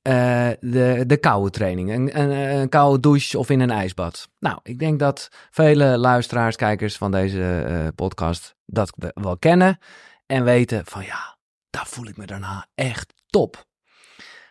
eh, 0.02 0.48
de, 0.60 1.04
de 1.06 1.16
koude 1.16 1.50
training, 1.50 1.90
een, 1.92 2.20
een, 2.20 2.30
een 2.30 2.68
koude 2.68 3.00
douche 3.00 3.38
of 3.38 3.50
in 3.50 3.60
een 3.60 3.70
ijsbad. 3.70 4.28
Nou, 4.38 4.58
ik 4.62 4.78
denk 4.78 4.98
dat 4.98 5.28
vele 5.50 5.98
luisteraars, 5.98 6.56
kijkers 6.56 6.96
van 6.96 7.10
deze 7.10 7.64
eh, 7.68 7.86
podcast 7.94 8.54
dat 8.66 8.92
wel 9.14 9.38
kennen 9.38 9.78
en 10.26 10.44
weten 10.44 10.86
van 10.86 11.04
ja, 11.04 11.36
daar 11.70 11.86
voel 11.86 12.06
ik 12.06 12.16
me 12.16 12.26
daarna 12.26 12.66
echt 12.74 13.14
top. 13.26 13.66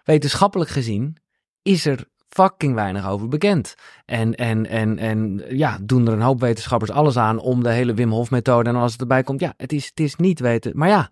Wetenschappelijk 0.03 0.69
gezien 0.69 1.17
is 1.61 1.85
er 1.85 2.07
fucking 2.37 2.73
weinig 2.73 3.09
over 3.09 3.27
bekend. 3.27 3.75
En, 4.05 4.35
en, 4.35 4.65
en, 4.65 4.97
en 4.97 5.43
ja, 5.49 5.77
doen 5.81 6.07
er 6.07 6.13
een 6.13 6.21
hoop 6.21 6.39
wetenschappers 6.39 6.91
alles 6.91 7.17
aan 7.17 7.39
om 7.39 7.63
de 7.63 7.69
hele 7.69 7.93
Wim 7.93 8.11
Hof 8.11 8.31
methode 8.31 8.69
en 8.69 8.75
als 8.75 8.91
het 8.91 9.01
erbij 9.01 9.23
komt, 9.23 9.39
ja, 9.39 9.53
het 9.57 9.73
is, 9.73 9.85
het 9.85 9.99
is 9.99 10.15
niet 10.15 10.39
weten. 10.39 10.71
Maar 10.75 10.89
ja, 10.89 11.09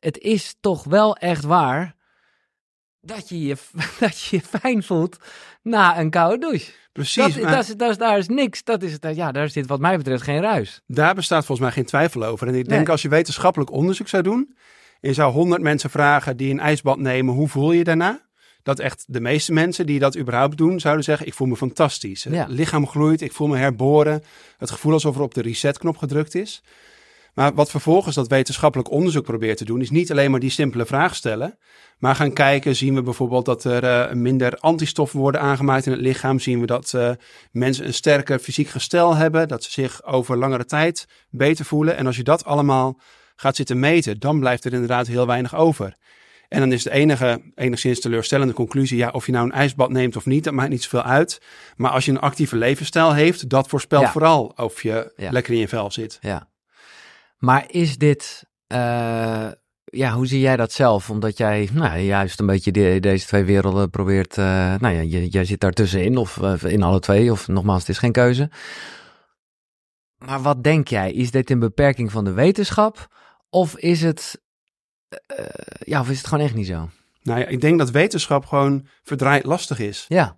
het 0.00 0.18
is 0.18 0.56
toch 0.60 0.84
wel 0.84 1.16
echt 1.16 1.44
waar 1.44 1.94
dat 3.00 3.28
je 3.28 3.42
je, 3.42 3.56
dat 4.00 4.20
je, 4.20 4.36
je 4.36 4.58
fijn 4.58 4.82
voelt 4.82 5.16
na 5.62 5.98
een 5.98 6.10
koude 6.10 6.38
douche. 6.38 6.72
Precies, 6.92 7.34
dat, 7.34 7.42
maar 7.42 7.52
dat 7.52 7.68
is, 7.68 7.76
dat 7.76 7.90
is, 7.90 7.98
daar 7.98 8.18
is 8.18 8.28
niks. 8.28 8.64
Dat 8.64 8.82
is, 8.82 8.92
het, 8.92 9.16
ja, 9.16 9.32
daar 9.32 9.48
zit 9.48 9.66
wat 9.66 9.80
mij 9.80 9.96
betreft 9.96 10.22
geen 10.22 10.40
ruis. 10.40 10.82
daar 10.86 11.14
bestaat 11.14 11.44
volgens 11.44 11.66
mij 11.66 11.76
geen 11.76 11.84
twijfel 11.84 12.24
over. 12.24 12.48
En 12.48 12.54
ik 12.54 12.68
denk 12.68 12.88
als 12.88 13.02
je 13.02 13.08
wetenschappelijk 13.08 13.70
onderzoek 13.70 14.08
zou 14.08 14.22
doen... 14.22 14.56
en 15.00 15.08
je 15.08 15.14
zou 15.14 15.32
honderd 15.32 15.62
mensen 15.62 15.90
vragen 15.90 16.36
die 16.36 16.50
een 16.50 16.60
ijsbad 16.60 16.98
nemen... 16.98 17.34
hoe 17.34 17.48
voel 17.48 17.72
je 17.72 17.78
je 17.78 17.84
daarna? 17.84 18.27
Dat 18.62 18.78
echt 18.78 19.04
de 19.06 19.20
meeste 19.20 19.52
mensen 19.52 19.86
die 19.86 19.98
dat 19.98 20.18
überhaupt 20.18 20.56
doen... 20.56 20.80
zouden 20.80 21.04
zeggen, 21.04 21.26
ik 21.26 21.34
voel 21.34 21.48
me 21.48 21.56
fantastisch. 21.56 22.22
Ja. 22.22 22.30
Het 22.30 22.48
lichaam 22.48 22.86
groeit, 22.86 23.20
ik 23.20 23.32
voel 23.32 23.48
me 23.48 23.56
herboren. 23.56 24.22
Het 24.58 24.70
gevoel 24.70 24.92
alsof 24.92 25.16
er 25.16 25.22
op 25.22 25.34
de 25.34 25.42
resetknop 25.42 25.96
gedrukt 25.96 26.34
is. 26.34 26.62
Maar 27.38 27.54
wat 27.54 27.70
vervolgens 27.70 28.14
dat 28.14 28.28
wetenschappelijk 28.28 28.90
onderzoek 28.90 29.24
probeert 29.24 29.58
te 29.58 29.64
doen... 29.64 29.80
is 29.80 29.90
niet 29.90 30.10
alleen 30.10 30.30
maar 30.30 30.40
die 30.40 30.50
simpele 30.50 30.86
vraag 30.86 31.14
stellen... 31.14 31.58
maar 31.98 32.14
gaan 32.14 32.32
kijken, 32.32 32.76
zien 32.76 32.94
we 32.94 33.02
bijvoorbeeld 33.02 33.44
dat 33.44 33.64
er 33.64 33.84
eh, 33.84 34.14
minder 34.14 34.56
antistoffen 34.56 35.20
worden 35.20 35.40
aangemaakt 35.40 35.86
in 35.86 35.92
het 35.92 36.00
lichaam... 36.00 36.38
zien 36.38 36.60
we 36.60 36.66
dat 36.66 36.94
eh, 36.94 37.10
mensen 37.50 37.86
een 37.86 37.94
sterker 37.94 38.38
fysiek 38.38 38.68
gestel 38.68 39.14
hebben... 39.14 39.48
dat 39.48 39.64
ze 39.64 39.70
zich 39.70 40.04
over 40.04 40.36
langere 40.36 40.64
tijd 40.64 41.06
beter 41.30 41.64
voelen. 41.64 41.96
En 41.96 42.06
als 42.06 42.16
je 42.16 42.22
dat 42.22 42.44
allemaal 42.44 43.00
gaat 43.36 43.56
zitten 43.56 43.78
meten... 43.78 44.18
dan 44.18 44.40
blijft 44.40 44.64
er 44.64 44.72
inderdaad 44.72 45.06
heel 45.06 45.26
weinig 45.26 45.54
over. 45.54 45.96
En 46.48 46.60
dan 46.60 46.72
is 46.72 46.82
de 46.82 46.90
enige, 46.90 47.42
enigszins 47.54 48.00
teleurstellende 48.00 48.52
conclusie... 48.52 48.98
ja, 48.98 49.08
of 49.10 49.26
je 49.26 49.32
nou 49.32 49.44
een 49.44 49.52
ijsbad 49.52 49.90
neemt 49.90 50.16
of 50.16 50.26
niet, 50.26 50.44
dat 50.44 50.52
maakt 50.52 50.70
niet 50.70 50.82
zoveel 50.82 51.02
uit. 51.02 51.40
Maar 51.76 51.90
als 51.90 52.04
je 52.04 52.10
een 52.10 52.20
actieve 52.20 52.56
levensstijl 52.56 53.14
heeft... 53.14 53.48
dat 53.48 53.68
voorspelt 53.68 54.02
Ja. 54.02 54.10
vooral 54.10 54.52
of 54.56 54.82
je 54.82 55.12
Ja. 55.16 55.30
lekker 55.30 55.52
in 55.52 55.58
je 55.58 55.68
vel 55.68 55.90
zit. 55.90 56.18
Ja. 56.20 56.48
Maar 57.38 57.64
is 57.70 57.98
dit, 57.98 58.44
uh, 58.72 58.78
ja, 59.84 60.12
hoe 60.12 60.26
zie 60.26 60.40
jij 60.40 60.56
dat 60.56 60.72
zelf? 60.72 61.10
Omdat 61.10 61.38
jij 61.38 61.68
nou, 61.72 61.98
juist 61.98 62.40
een 62.40 62.46
beetje 62.46 62.72
de, 62.72 62.96
deze 63.00 63.26
twee 63.26 63.44
werelden 63.44 63.90
probeert, 63.90 64.36
uh, 64.36 64.44
nou 64.78 64.94
ja, 64.94 65.02
jij, 65.02 65.24
jij 65.26 65.44
zit 65.44 65.60
daartussenin 65.60 66.16
of 66.16 66.36
uh, 66.36 66.54
in 66.62 66.82
alle 66.82 67.00
twee, 67.00 67.32
of 67.32 67.48
nogmaals, 67.48 67.80
het 67.80 67.88
is 67.88 67.98
geen 67.98 68.12
keuze. 68.12 68.50
Maar 70.18 70.42
wat 70.42 70.64
denk 70.64 70.88
jij? 70.88 71.12
Is 71.12 71.30
dit 71.30 71.50
een 71.50 71.58
beperking 71.58 72.12
van 72.12 72.24
de 72.24 72.32
wetenschap? 72.32 73.16
Of 73.50 73.76
is 73.76 74.02
het, 74.02 74.42
ja, 75.78 76.00
of 76.00 76.10
is 76.10 76.18
het 76.18 76.26
gewoon 76.26 76.44
echt 76.44 76.54
niet 76.54 76.66
zo? 76.66 76.90
Nou 77.22 77.40
ja, 77.40 77.46
ik 77.46 77.60
denk 77.60 77.78
dat 77.78 77.90
wetenschap 77.90 78.46
gewoon 78.46 78.86
verdraaid 79.02 79.44
lastig 79.44 79.78
is. 79.78 80.04
Ja. 80.08 80.36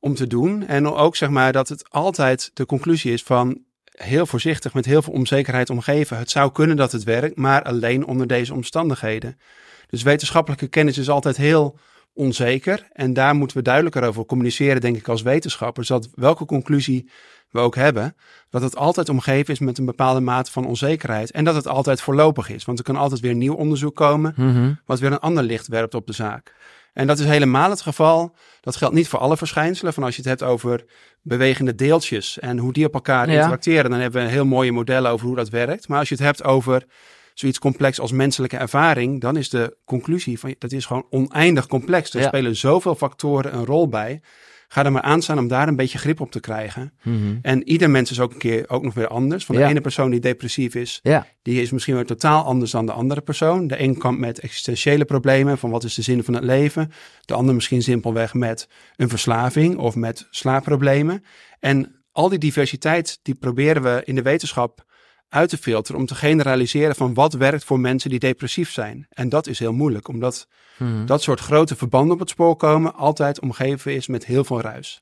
Om 0.00 0.14
te 0.14 0.26
doen. 0.26 0.66
En 0.66 0.86
ook 0.86 1.16
zeg 1.16 1.28
maar 1.28 1.52
dat 1.52 1.68
het 1.68 1.90
altijd 1.90 2.50
de 2.54 2.66
conclusie 2.66 3.12
is 3.12 3.22
van 3.22 3.62
heel 3.84 4.26
voorzichtig, 4.26 4.74
met 4.74 4.84
heel 4.84 5.02
veel 5.02 5.12
onzekerheid 5.12 5.70
omgeven. 5.70 6.18
Het 6.18 6.30
zou 6.30 6.52
kunnen 6.52 6.76
dat 6.76 6.92
het 6.92 7.04
werkt, 7.04 7.36
maar 7.36 7.62
alleen 7.62 8.06
onder 8.06 8.26
deze 8.26 8.54
omstandigheden. 8.54 9.38
Dus 9.86 10.02
wetenschappelijke 10.02 10.66
kennis 10.66 10.98
is 10.98 11.08
altijd 11.08 11.36
heel 11.36 11.78
onzeker. 12.14 12.88
En 12.92 13.12
daar 13.12 13.34
moeten 13.34 13.56
we 13.56 13.62
duidelijker 13.62 14.02
over 14.02 14.24
communiceren, 14.24 14.80
denk 14.80 14.96
ik, 14.96 15.08
als 15.08 15.22
wetenschappers. 15.22 15.88
Dat 15.88 16.08
welke 16.14 16.44
conclusie 16.44 17.10
we 17.52 17.58
ook 17.58 17.74
hebben, 17.74 18.16
dat 18.50 18.62
het 18.62 18.76
altijd 18.76 19.08
omgeven 19.08 19.52
is 19.54 19.58
met 19.60 19.78
een 19.78 19.84
bepaalde 19.84 20.20
mate 20.20 20.50
van 20.50 20.66
onzekerheid. 20.66 21.30
En 21.30 21.44
dat 21.44 21.54
het 21.54 21.68
altijd 21.68 22.00
voorlopig 22.00 22.48
is. 22.50 22.64
Want 22.64 22.78
er 22.78 22.84
kan 22.84 22.96
altijd 22.96 23.20
weer 23.20 23.34
nieuw 23.34 23.54
onderzoek 23.54 23.96
komen, 23.96 24.32
Mhm. 24.36 24.72
wat 24.86 25.00
weer 25.00 25.12
een 25.12 25.18
ander 25.18 25.42
licht 25.44 25.66
werpt 25.68 25.94
op 25.94 26.06
de 26.06 26.12
zaak. 26.12 26.54
En 26.92 27.06
dat 27.06 27.18
is 27.18 27.26
helemaal 27.26 27.70
het 27.70 27.80
geval. 27.80 28.34
Dat 28.60 28.76
geldt 28.76 28.94
niet 28.94 29.08
voor 29.08 29.18
alle 29.18 29.36
verschijnselen. 29.36 29.92
Van 29.92 30.02
als 30.02 30.16
je 30.16 30.20
het 30.20 30.30
hebt 30.30 30.42
over 30.42 30.84
bewegende 31.22 31.74
deeltjes 31.74 32.38
en 32.38 32.58
hoe 32.58 32.72
die 32.72 32.86
op 32.86 32.94
elkaar 32.94 33.30
Ja. 33.30 33.34
interacteren, 33.34 33.90
dan 33.90 34.00
hebben 34.00 34.20
we 34.20 34.26
een 34.26 34.32
heel 34.32 34.44
mooie 34.44 34.72
modellen 34.72 35.10
over 35.10 35.26
hoe 35.26 35.36
dat 35.36 35.48
werkt. 35.48 35.88
Maar 35.88 35.98
als 35.98 36.08
je 36.08 36.14
het 36.14 36.24
hebt 36.24 36.44
over 36.44 36.84
zoiets 37.34 37.58
complex 37.58 38.00
als 38.00 38.12
menselijke 38.12 38.56
ervaring, 38.56 39.20
dan 39.20 39.36
is 39.36 39.48
de 39.50 39.76
conclusie 39.84 40.38
van 40.38 40.54
dat 40.58 40.72
is 40.72 40.86
gewoon 40.86 41.06
oneindig 41.10 41.66
complex. 41.66 42.14
Er 42.14 42.20
Ja. 42.20 42.26
spelen 42.26 42.56
zoveel 42.56 42.94
factoren 42.94 43.54
een 43.54 43.64
rol 43.64 43.88
bij. 43.88 44.20
Ga 44.72 44.84
er 44.84 44.92
maar 44.92 45.02
aan 45.02 45.22
staan 45.22 45.38
om 45.38 45.48
daar 45.48 45.68
een 45.68 45.76
beetje 45.76 45.98
grip 45.98 46.20
op 46.20 46.30
te 46.30 46.40
krijgen. 46.40 46.92
Mhm. 47.02 47.36
En 47.42 47.68
ieder 47.68 47.90
mens 47.90 48.10
is 48.10 48.20
ook 48.20 48.32
een 48.32 48.38
keer 48.38 48.64
ook 48.68 48.82
nog 48.82 48.94
weer 48.94 49.06
anders. 49.08 49.44
Van 49.44 49.54
de 49.54 49.60
Ja. 49.60 49.68
ene 49.68 49.80
persoon 49.80 50.10
die 50.10 50.20
depressief 50.20 50.74
is, 50.74 51.00
Ja, 51.02 51.26
die 51.42 51.60
is 51.62 51.70
misschien 51.70 51.94
weer 51.94 52.06
totaal 52.06 52.44
anders 52.44 52.70
dan 52.70 52.86
de 52.86 52.92
andere 52.92 53.20
persoon. 53.20 53.66
De 53.66 53.80
een 53.80 53.98
komt 53.98 54.18
met 54.18 54.40
existentiële 54.40 55.04
problemen 55.04 55.58
van 55.58 55.70
wat 55.70 55.84
is 55.84 55.94
de 55.94 56.02
zin 56.02 56.24
van 56.24 56.34
het 56.34 56.44
leven. 56.44 56.90
De 57.24 57.34
ander 57.34 57.54
misschien 57.54 57.82
simpelweg 57.82 58.34
met 58.34 58.68
een 58.96 59.08
verslaving 59.08 59.76
of 59.76 59.94
met 59.94 60.26
slaapproblemen. 60.30 61.24
En 61.60 62.02
al 62.12 62.28
die 62.28 62.38
diversiteit 62.38 63.18
die 63.22 63.34
proberen 63.34 63.82
we 63.82 64.02
in 64.04 64.14
de 64.14 64.22
wetenschap 64.22 64.84
uit 65.32 65.48
te 65.48 65.56
filteren 65.58 66.00
om 66.00 66.06
te 66.06 66.14
generaliseren 66.14 66.94
van 66.94 67.14
wat 67.14 67.32
werkt 67.32 67.64
voor 67.64 67.80
mensen 67.80 68.10
die 68.10 68.18
depressief 68.18 68.70
zijn. 68.70 69.06
En 69.10 69.28
dat 69.28 69.46
is 69.46 69.58
heel 69.58 69.72
moeilijk, 69.72 70.08
omdat 70.08 70.46
Mhm. 70.78 71.06
dat 71.06 71.22
soort 71.22 71.40
grote 71.40 71.76
verbanden 71.76 72.12
op 72.12 72.18
het 72.18 72.28
spoor 72.30 72.56
komen 72.56 72.94
altijd 72.94 73.40
omgeven 73.40 73.94
is 73.94 74.06
met 74.06 74.26
heel 74.26 74.44
veel 74.44 74.60
ruis. 74.60 75.00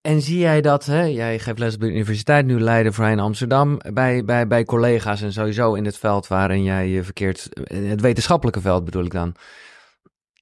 En 0.00 0.20
zie 0.22 0.38
jij 0.38 0.60
dat, 0.60 0.84
hè? 0.84 1.02
jij 1.02 1.38
geeft 1.38 1.58
les 1.58 1.74
op 1.74 1.80
de 1.80 1.90
universiteit, 1.90 2.46
nu 2.46 2.60
Leiden, 2.60 2.92
voorheen 2.94 3.20
Amsterdam, 3.20 3.80
bij, 3.92 4.24
bij, 4.24 4.46
bij 4.46 4.64
collega's 4.64 5.22
en 5.22 5.32
sowieso 5.32 5.74
in 5.74 5.84
het 5.84 5.98
veld 5.98 6.26
waarin 6.26 6.62
jij 6.62 6.88
je 6.88 7.02
verkeert, 7.02 7.48
in 7.64 7.84
het 7.84 8.00
wetenschappelijke 8.00 8.60
veld 8.60 8.84
bedoel 8.84 9.04
ik 9.04 9.12
dan. 9.12 9.34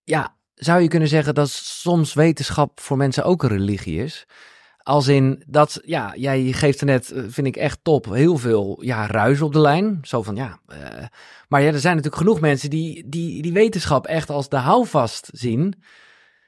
Ja, 0.05 0.37
zou 0.55 0.81
je 0.81 0.89
kunnen 0.89 1.09
zeggen 1.09 1.35
dat 1.35 1.51
soms 1.51 2.15
wetenschap 2.15 2.81
voor 2.81 2.97
mensen 2.97 3.25
ook 3.25 3.43
een 3.43 3.49
religie 3.49 4.03
is? 4.03 4.27
Als 4.83 5.09
in 5.09 5.43
dat, 5.47 5.81
ja, 5.85 6.13
jij 6.17 6.53
geeft 6.53 6.81
er 6.81 6.87
net, 6.87 7.11
eh, 7.11 7.23
vind 7.29 7.47
ik 7.47 7.57
echt 7.57 7.79
top, 7.83 8.05
heel 8.05 8.37
veel 8.37 8.79
ja, 8.81 9.07
ruis 9.07 9.41
op 9.41 9.53
de 9.53 9.61
lijn. 9.61 9.99
Zo 10.03 10.23
van, 10.23 10.37
ja, 10.37 10.59
eh, 10.67 10.79
maar 11.49 11.63
ja, 11.63 11.67
er 11.67 11.81
zijn 11.81 11.97
natuurlijk 11.97 12.23
genoeg 12.23 12.41
mensen 12.41 12.71
die, 12.71 13.09
die 13.09 13.43
die 13.43 13.53
wetenschap 13.53 14.07
echt 14.07 14.31
als 14.31 14.49
de 14.49 14.57
houvast 14.57 15.29
zien. 15.33 15.75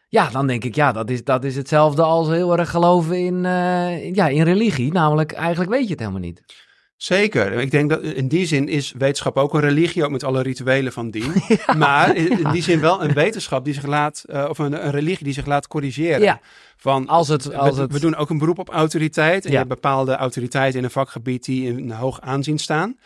Ja, 0.08 0.30
dan 0.30 0.46
denk 0.46 0.64
ik, 0.64 0.74
ja, 0.74 0.92
dat 0.92 1.10
is, 1.10 1.24
dat 1.24 1.44
is 1.44 1.56
hetzelfde 1.56 2.02
als 2.02 2.28
heel 2.28 2.58
erg 2.58 2.70
geloven 2.70 3.18
in, 3.18 3.44
eh, 3.44 4.14
ja, 4.14 4.28
in 4.28 4.42
religie. 4.42 4.92
Namelijk, 4.92 5.32
eigenlijk 5.32 5.70
weet 5.70 5.84
je 5.84 5.90
het 5.90 5.98
helemaal 5.98 6.20
niet. 6.20 6.42
Zeker. 7.02 7.52
Ik 7.52 7.70
denk 7.70 7.90
dat 7.90 8.02
in 8.02 8.28
die 8.28 8.46
zin 8.46 8.68
is 8.68 8.92
wetenschap 8.98 9.36
ook 9.36 9.54
een 9.54 9.60
religie, 9.60 10.04
ook 10.04 10.10
met 10.10 10.24
alle 10.24 10.42
rituelen 10.42 10.92
van 10.92 11.10
dien. 11.10 11.32
Maar 11.76 12.16
in, 12.16 12.50
die 12.52 12.62
zin 12.62 12.80
wel 12.80 13.02
een 13.02 13.12
wetenschap 13.12 13.64
die 13.64 13.74
zich 13.74 13.86
laat, 13.86 14.24
eh, 14.26 14.46
of 14.48 14.58
een, 14.58 14.84
een 14.84 14.90
religie 14.90 15.24
die 15.24 15.32
zich 15.32 15.46
laat 15.46 15.66
corrigeren. 15.66 16.20
Ja, 16.20 16.40
Van, 16.76 17.08
als 17.08 17.28
het... 17.28 17.54
Als 17.54 17.76
we, 17.76 17.82
het 17.82 17.92
we 17.92 18.00
doen 18.00 18.16
ook 18.16 18.30
een 18.30 18.38
beroep 18.38 18.58
op 18.58 18.68
autoriteit. 18.68 19.44
En 19.44 19.50
je 19.50 19.56
hebt 19.56 19.68
bepaalde 19.68 20.16
autoriteiten 20.16 20.78
in 20.78 20.84
een 20.84 20.90
vakgebied 20.90 21.44
die 21.44 21.68
in 21.68 21.76
een 21.76 21.96
hoog 21.96 22.20
aanzien 22.20 22.58
staan. 22.58 22.98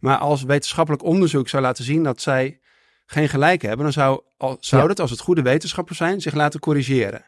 Maar 0.00 0.18
als 0.18 0.42
wetenschappelijk 0.42 1.04
onderzoek 1.04 1.48
zou 1.48 1.62
laten 1.62 1.84
zien 1.84 2.02
dat 2.02 2.20
zij 2.20 2.58
geen 3.06 3.28
gelijk 3.28 3.62
hebben, 3.62 3.84
dan 3.84 3.92
zou, 3.92 4.20
al, 4.36 4.56
zou 4.60 4.88
het, 4.88 5.00
als 5.00 5.10
het 5.10 5.20
goede 5.20 5.42
wetenschappers 5.42 5.98
zijn, 5.98 6.20
zich 6.20 6.34
laten 6.34 6.60
corrigeren. 6.60 7.24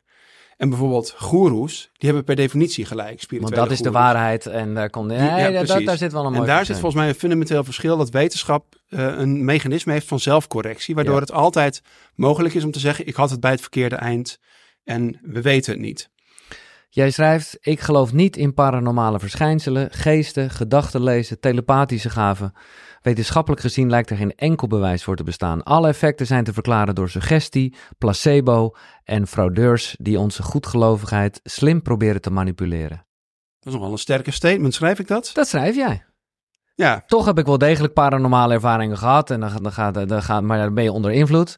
En 0.57 0.69
bijvoorbeeld 0.69 1.15
goeroes, 1.17 1.91
die 1.93 2.09
hebben 2.09 2.25
per 2.25 2.37
definitie 2.37 2.85
gelijk. 2.85 3.25
want 3.41 3.55
dat 3.55 3.71
is 3.71 3.81
de 3.81 3.91
waarheid 3.91 4.47
en 4.47 4.75
daar 4.75 4.91
komt... 4.91 5.07
Nee, 5.07 5.19
ja, 5.19 5.27
daar- 5.37 5.53
daar, 5.53 5.65
precies. 5.65 5.87
daar 5.87 5.97
zit 5.97 6.13
wel 6.13 6.25
een 6.25 6.33
mooi 6.33 6.43
En 6.43 6.47
daar 6.55 6.65
zit 6.65 6.75
volgens 6.79 6.95
mij 6.95 7.09
een 7.09 7.15
fundamenteel 7.15 7.65
verschil 7.65 7.97
dat 7.97 8.11
wetenschap 8.11 8.75
eh, 8.89 9.19
een 9.19 9.45
mechanisme 9.45 9.93
heeft 9.93 10.07
van 10.07 10.21
zelfcorrectie, 10.21 10.95
waardoor 10.95 11.15
Ja. 11.15 11.21
het 11.21 11.33
altijd 11.33 11.83
mogelijk 12.15 12.55
is 12.55 12.65
om 12.65 12.71
te 12.71 12.79
zeggen: 12.79 13.07
ik 13.07 13.15
had 13.15 13.31
het 13.31 13.41
bij 13.41 13.51
het 13.51 13.61
verkeerde 13.61 13.97
eind 13.97 14.39
en 14.85 15.19
we 15.23 15.43
weten 15.43 15.73
het 15.73 15.81
niet. 15.81 16.11
Jij 16.89 17.11
schrijft, 17.11 17.59
ik 17.61 17.81
geloof 17.81 18.13
niet 18.13 18.37
in 18.37 18.55
paranormale 18.55 19.19
verschijnselen, 19.19 19.89
geesten, 19.91 20.51
gedachten 20.51 21.03
lezen, 21.03 21.41
telepathische 21.41 22.11
gaven. 22.11 22.53
Wetenschappelijk 23.07 23.61
gezien 23.63 23.91
lijkt 23.91 24.11
er 24.11 24.17
geen 24.17 24.35
enkel 24.35 24.67
bewijs 24.67 25.05
voor 25.05 25.17
te 25.17 25.25
bestaan. 25.25 25.63
Alle 25.63 25.89
effecten 25.89 26.27
zijn 26.27 26.45
te 26.45 26.53
verklaren 26.53 26.95
door 26.95 27.09
suggestie, 27.09 27.75
placebo 27.99 28.75
en 29.05 29.27
fraudeurs 29.27 29.97
die 29.99 30.19
onze 30.19 30.43
goedgelovigheid 30.43 31.41
slim 31.43 31.83
proberen 31.83 32.21
te 32.21 32.31
manipuleren. 32.31 33.07
Dat 33.61 33.73
is 33.73 33.79
nogal 33.79 33.93
een 33.93 33.99
sterke 33.99 34.31
statement, 34.31 34.75
schrijf 34.75 34.99
ik 34.99 35.09
dat? 35.09 35.31
Dat 35.35 35.49
schrijf 35.49 35.75
jij. 35.77 36.05
Ja, 36.75 37.03
Toch 37.07 37.25
heb 37.27 37.39
ik 37.39 37.47
wel 37.47 37.59
degelijk 37.59 37.93
paranormale 37.93 38.55
ervaringen 38.55 38.99
gehad. 38.99 39.31
En 39.31 39.41
dan, 39.41 39.51
gaat- 39.51 39.63
dan 39.63 39.73
gaat, 39.73 40.09
dan 40.09 40.23
gaat, 40.23 40.43
maar 40.43 40.59
dan 40.59 40.75
ben 40.75 40.85
je 40.85 40.93
onder 40.93 41.11
invloed. 41.13 41.57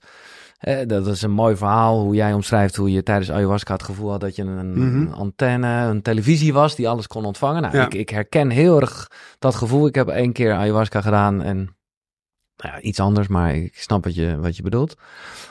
Eh, 0.59 0.87
dat 0.87 1.07
is 1.07 1.23
een 1.23 1.31
mooi 1.31 1.57
verhaal 1.57 2.01
hoe 2.01 2.15
jij 2.15 2.33
omschrijft 2.33 2.77
hoe 2.77 2.91
je 2.93 3.03
tijdens 3.03 3.31
ayahuasca 3.31 3.73
het 3.73 3.83
gevoel 3.83 4.11
had 4.11 4.21
dat 4.21 4.37
je 4.37 4.43
een 4.43 4.73
Mhm. 4.79 5.13
antenne, 5.13 5.69
een 5.69 6.03
televisie 6.03 6.53
was 6.53 6.75
die 6.75 6.89
alles 6.89 7.07
kon 7.07 7.25
ontvangen. 7.25 7.63
Nou, 7.63 7.77
Ja. 7.77 7.85
ik, 7.85 7.95
ik 7.95 8.09
herken 8.09 8.51
heel 8.51 8.81
erg 8.81 9.11
dat 9.39 9.55
gevoel. 9.55 9.87
Ik 9.87 9.95
heb 9.95 10.09
één 10.09 10.33
keer 10.33 10.53
ayahuasca 10.55 11.01
gedaan 11.01 11.43
en 11.43 11.57
nou 12.57 12.75
ja, 12.75 12.81
iets 12.81 13.01
anders, 13.01 13.29
maar 13.29 13.55
ik 13.55 13.77
snap 13.79 14.05
wat 14.05 14.15
je, 14.15 14.39
wat 14.41 14.57
je 14.57 14.63
bedoelt. 14.63 14.95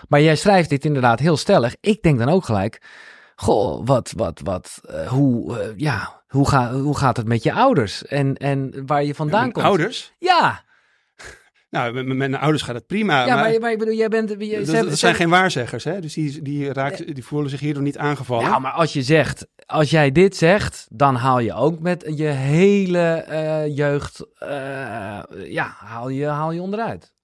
Maar 0.07 0.21
jij 0.21 0.35
schrijft 0.35 0.69
dit 0.69 0.85
inderdaad 0.85 1.19
heel 1.19 1.37
stellig. 1.37 1.75
Ik 1.81 2.01
denk 2.01 2.19
dan 2.19 2.29
ook 2.29 2.45
gelijk, 2.45 2.81
goh, 3.35 3.81
wat, 3.85 4.13
wat, 4.15 4.41
wat, 4.43 4.81
eh, 4.89 5.07
hoe, 5.07 5.59
eh, 5.59 5.67
ja, 5.75 6.21
hoe, 6.27 6.49
ga, 6.49 6.73
hoe 6.73 6.97
gaat 6.97 7.17
het 7.17 7.27
met 7.27 7.43
je 7.43 7.53
ouders 7.53 8.05
en, 8.05 8.35
en 8.35 8.83
waar 8.85 9.03
je 9.03 9.15
vandaan 9.15 9.39
mijn 9.39 9.51
komt? 9.51 9.65
ouders. 9.65 10.13
Ja, 10.19 10.63
Nou, 11.69 11.93
met, 11.93 12.05
met 12.05 12.17
mijn 12.17 12.35
ouders 12.35 12.63
gaat 12.63 12.75
het 12.75 12.87
prima. 12.87 13.25
ja, 13.25 13.35
maar, 13.35 13.51
maar, 13.51 13.59
maar 13.59 13.71
ik 13.71 13.77
bedoel, 13.79 13.93
jij 13.93 14.07
bent... 14.07 14.29
Je, 14.29 14.35
dat, 14.37 14.47
ze 14.49 14.55
dat 14.65 14.75
hebben- 14.75 14.97
zijn 14.97 15.13
ze- 15.13 15.19
geen 15.21 15.29
waarzeggers, 15.29 15.83
hè? 15.83 15.99
Dus 15.99 16.13
die, 16.13 16.41
die, 16.41 16.73
raakt, 16.73 17.15
die 17.15 17.23
voelen 17.25 17.49
zich 17.49 17.59
hierdoor 17.59 17.83
niet 17.83 17.97
aangevallen. 17.97 18.45
Ja, 18.45 18.59
maar 18.59 18.71
als 18.71 18.93
je 18.93 19.01
zegt, 19.01 19.47
als 19.65 19.89
jij 19.89 20.11
dit 20.11 20.35
zegt, 20.35 20.87
dan 20.89 21.15
haal 21.15 21.39
je 21.39 21.53
ook 21.53 21.79
met 21.79 22.11
je 22.15 22.25
hele 22.27 23.07
eh, 23.07 23.75
jeugd, 23.75 24.25
eh, 24.37 24.49
ja, 25.45 25.75
haal 25.79 26.09
je, 26.09 26.25
haal 26.25 26.51
je 26.51 26.61
onderuit. 26.61 27.15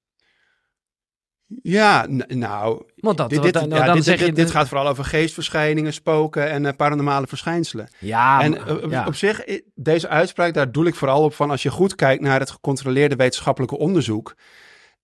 Ja, 1.61 2.05
nou, 2.27 2.83
Want 2.95 3.17
dat, 3.17 3.29
dit, 3.29 3.41
dit, 3.41 3.53
dan, 3.53 3.69
ja, 3.69 3.85
dan 3.85 3.95
dit, 3.95 4.03
zeg 4.03 4.17
dit, 4.17 4.27
je... 4.27 4.33
dit 4.33 4.51
gaat 4.51 4.67
vooral 4.67 4.87
over 4.87 5.05
geestverschijningen, 5.05 5.93
spoken 5.93 6.49
en 6.49 6.65
eh, 6.65 6.73
paranormale 6.75 7.27
verschijnselen. 7.27 7.87
Ja, 7.99 8.41
en 8.41 8.67
eh, 8.67 8.83
op- 8.83 8.91
ja. 8.91 9.05
op 9.07 9.15
zich, 9.15 9.41
deze 9.75 10.07
uitspraak, 10.07 10.53
daar 10.53 10.71
doe 10.71 10.87
ik 10.87 10.95
vooral 10.95 11.23
op 11.23 11.33
van 11.33 11.49
als 11.51 11.63
je 11.63 11.71
goed 11.71 11.95
kijkt 11.95 12.21
naar 12.21 12.39
het 12.39 12.51
gecontroleerde 12.51 13.15
wetenschappelijke 13.15 13.77
onderzoek. 13.77 14.35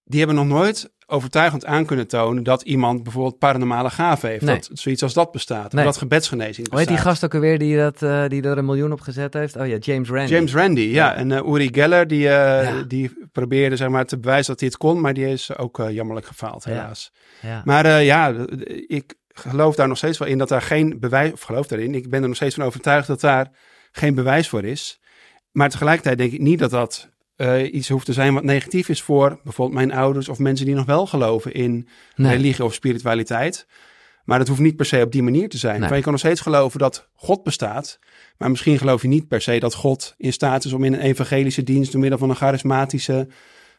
Die 0.03 0.19
hebben 0.19 0.37
nog 0.37 0.47
nooit 0.47 0.91
overtuigend 1.09 1.65
aan 1.65 1.85
kunnen 1.85 2.07
tonen 2.07 2.43
dat 2.43 2.61
iemand 2.61 3.03
bijvoorbeeld 3.03 3.37
paranormale 3.37 3.89
gaven 3.89 4.29
heeft. 4.29 4.43
Nee. 4.43 4.55
Dat 4.55 4.69
zoiets 4.73 5.03
als 5.03 5.13
dat 5.13 5.31
bestaat. 5.31 5.71
Nee. 5.71 5.85
Of 5.85 5.91
dat 5.91 5.99
gebedsgenezing 6.01 6.55
bestaat. 6.55 6.71
Hoe 6.71 6.79
heet 6.79 6.87
die 6.87 6.97
gast 6.97 7.25
ook 7.25 7.33
alweer 7.33 7.59
die, 7.59 7.77
dat, 7.77 8.01
eh, 8.01 8.27
die 8.27 8.41
er 8.41 8.57
een 8.57 8.65
miljoen 8.65 8.91
op 8.91 9.01
gezet 9.01 9.33
heeft? 9.33 9.55
Oh 9.55 9.67
ja, 9.67 9.77
James 9.77 10.09
Randi. 10.09 10.33
James 10.33 10.53
Randi, 10.53 10.91
ja. 10.91 11.05
Ja. 11.05 11.15
En 11.15 11.31
eh, 11.31 11.47
Uri 11.47 11.69
Geller, 11.71 12.07
die, 12.07 12.29
eh, 12.29 12.63
Ja. 12.63 12.81
die 12.87 13.11
probeerde 13.31 13.75
zeg 13.75 13.89
maar, 13.89 14.05
te 14.05 14.19
bewijzen 14.19 14.51
dat 14.51 14.59
hij 14.59 14.69
het 14.69 14.77
kon, 14.77 15.01
maar 15.01 15.13
die 15.13 15.27
is 15.27 15.57
ook 15.57 15.81
jammerlijk 15.89 16.27
gefaald, 16.27 16.63
helaas. 16.63 17.11
Ja. 17.41 17.61
Maar 17.65 18.01
ja, 18.03 18.35
ik 18.87 19.13
geloof 19.27 19.75
daar 19.75 19.87
nog 19.87 19.97
steeds 19.97 20.17
wel 20.17 20.27
in 20.27 20.37
dat 20.37 20.49
daar 20.49 20.61
geen 20.61 20.99
bewijs, 20.99 21.31
of 21.31 21.41
geloof 21.41 21.67
daarin, 21.67 21.95
ik 21.95 22.09
ben 22.09 22.21
er 22.21 22.27
nog 22.27 22.35
steeds 22.35 22.55
van 22.55 22.63
overtuigd 22.63 23.07
dat 23.07 23.21
daar 23.21 23.51
geen 23.91 24.15
bewijs 24.15 24.49
voor 24.49 24.63
is. 24.63 24.99
Maar 25.51 25.69
tegelijkertijd 25.69 26.17
denk 26.17 26.31
ik 26.31 26.39
niet 26.39 26.59
dat 26.59 26.71
dat 26.71 27.09
eh, 27.39 27.73
iets 27.73 27.89
hoeft 27.89 28.05
te 28.05 28.13
zijn 28.13 28.33
wat 28.33 28.43
negatief 28.43 28.89
is 28.89 29.01
voor 29.01 29.39
bijvoorbeeld 29.43 29.77
mijn 29.77 29.99
ouders 29.99 30.29
of 30.29 30.39
mensen 30.39 30.65
die 30.65 30.75
nog 30.75 30.85
wel 30.85 31.05
geloven 31.05 31.53
in 31.53 31.87
Nee. 32.15 32.35
religie 32.35 32.63
of 32.63 32.73
spiritualiteit. 32.73 33.67
Maar 34.23 34.37
dat 34.37 34.47
hoeft 34.47 34.59
niet 34.59 34.75
per 34.75 34.85
se 34.85 35.01
op 35.03 35.11
die 35.11 35.23
manier 35.23 35.49
te 35.49 35.57
zijn. 35.57 35.79
Nee. 35.79 35.87
Maar 35.87 35.97
je 35.97 36.03
kan 36.03 36.11
nog 36.11 36.21
steeds 36.21 36.41
geloven 36.41 36.79
dat 36.79 37.07
God 37.15 37.43
bestaat, 37.43 37.99
Maar 38.37 38.49
misschien 38.49 38.77
geloof 38.77 39.01
je 39.01 39.07
niet 39.07 39.27
per 39.27 39.41
se 39.41 39.59
dat 39.59 39.73
God 39.73 40.13
in 40.17 40.33
staat 40.33 40.65
is 40.65 40.73
om 40.73 40.83
in 40.83 40.93
een 40.93 40.99
evangelische 40.99 41.63
dienst 41.63 41.91
door 41.91 42.01
middel 42.01 42.19
van 42.19 42.29
een 42.29 42.35
charismatische 42.35 43.27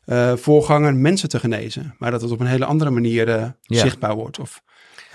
uh, 0.06 0.32
voorganger 0.36 0.94
mensen 0.94 1.28
te 1.28 1.38
genezen. 1.38 1.94
Maar 1.98 2.10
dat 2.10 2.22
het 2.22 2.30
op 2.30 2.40
een 2.40 2.46
hele 2.46 2.64
andere 2.64 2.90
manier 2.90 3.28
uh, 3.28 3.34
ja. 3.62 3.80
zichtbaar 3.80 4.14
wordt 4.14 4.38
of 4.38 4.62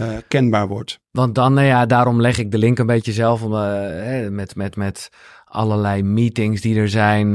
uh, 0.02 0.08
kenbaar 0.28 0.68
wordt. 0.68 1.00
Want 1.12 1.36
dan, 1.36 1.54
nou 1.54 1.68
ja, 1.68 1.86
daarom 1.86 2.22
leg 2.22 2.38
ik 2.38 2.52
de 2.52 2.58
link 2.58 2.80
een 2.80 2.86
beetje 2.86 3.12
zelf 3.12 3.42
om, 3.42 3.52
met, 4.36 4.56
met, 4.56 4.76
met 4.76 5.10
allerlei 5.56 6.04
meetings 6.04 6.62
die 6.62 6.78
er 6.80 6.90
zijn 6.90 7.28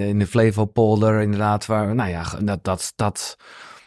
in 0.00 0.18
de 0.18 0.26
Flevopolder, 0.26 1.20
inderdaad, 1.20 1.66
waar, 1.66 1.94
nou 1.94 2.10
ja, 2.10 2.24
dat, 2.42 2.64
dat, 2.64 2.92
dat, 2.96 3.36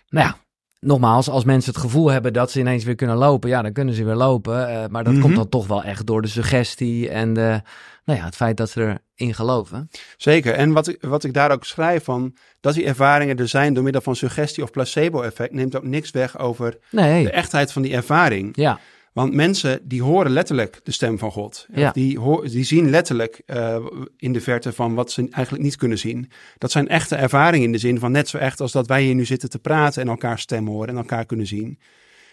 nou 0.10 0.26
ja, 0.28 0.36
nogmaals, 0.80 1.30
als 1.30 1.44
mensen 1.44 1.72
het 1.74 1.82
gevoel 1.82 2.10
hebben 2.12 2.34
dat 2.34 2.52
ze 2.52 2.60
ineens 2.60 2.84
weer 2.84 2.96
kunnen 2.96 3.16
lopen, 3.16 3.50
ja, 3.50 3.62
dan 3.62 3.74
kunnen 3.74 3.94
ze 3.94 4.04
weer 4.04 4.16
lopen. 4.16 4.70
Uh, 4.70 4.84
maar 4.90 5.04
dat 5.04 5.14
komt 5.14 5.26
Mhm. 5.26 5.36
dan 5.36 5.50
toch 5.50 5.68
wel 5.68 5.84
echt 5.84 6.06
door 6.08 6.22
de 6.22 6.28
suggestie 6.28 7.10
en 7.10 7.34
de, 7.34 7.62
nou 8.06 8.20
ja, 8.20 8.26
het 8.26 8.36
feit 8.36 8.58
dat 8.58 8.70
ze 8.70 9.02
erin 9.16 9.34
geloven. 9.34 9.90
Zeker. 10.18 10.54
En 10.54 10.72
wat 10.74 10.88
ik, 10.88 10.98
wat 11.02 11.24
ik 11.24 11.34
daar 11.34 11.52
ook 11.52 11.66
schrijf 11.66 12.04
van, 12.04 12.36
dat 12.60 12.74
die 12.74 12.86
ervaringen 12.86 13.38
er 13.38 13.48
zijn 13.48 13.74
door 13.74 13.84
middel 13.84 14.02
van 14.02 14.16
suggestie 14.16 14.64
of 14.64 14.72
placebo-effect, 14.72 15.54
neemt 15.54 15.76
ook 15.78 15.84
niks 15.84 16.12
weg 16.12 16.40
over 16.40 16.78
Nee, 16.92 17.24
de 17.24 17.32
echtheid 17.32 17.72
van 17.72 17.82
die 17.82 17.94
ervaring. 17.94 18.50
ja, 18.56 18.80
Want 19.18 19.34
mensen 19.34 19.80
die 19.84 20.04
horen 20.04 20.32
letterlijk 20.32 20.80
de 20.84 20.92
stem 20.92 21.18
van 21.18 21.32
God. 21.32 21.68
Ja. 21.74 21.92
Die, 21.92 22.20
die 22.50 22.64
zien 22.64 22.90
letterlijk 22.90 23.42
eh, 23.46 23.86
in 24.18 24.34
de 24.34 24.42
verte 24.42 24.74
van 24.74 24.94
wat 24.94 25.12
ze 25.12 25.28
eigenlijk 25.32 25.64
niet 25.64 25.76
kunnen 25.76 25.98
zien. 25.98 26.32
Dat 26.58 26.72
zijn 26.72 26.88
echte 26.88 27.16
ervaringen 27.16 27.66
in 27.66 27.72
de 27.72 27.78
zin 27.78 28.00
van 28.00 28.12
net 28.12 28.30
zo 28.30 28.38
echt 28.38 28.62
als 28.62 28.72
dat 28.72 28.88
wij 28.88 29.04
hier 29.04 29.16
nu 29.16 29.26
zitten 29.26 29.50
te 29.50 29.60
praten 29.60 30.02
en 30.02 30.08
elkaar 30.08 30.40
stem 30.40 30.68
horen 30.68 30.90
en 30.90 30.98
elkaar 30.98 31.26
kunnen 31.26 31.48
zien. 31.48 31.80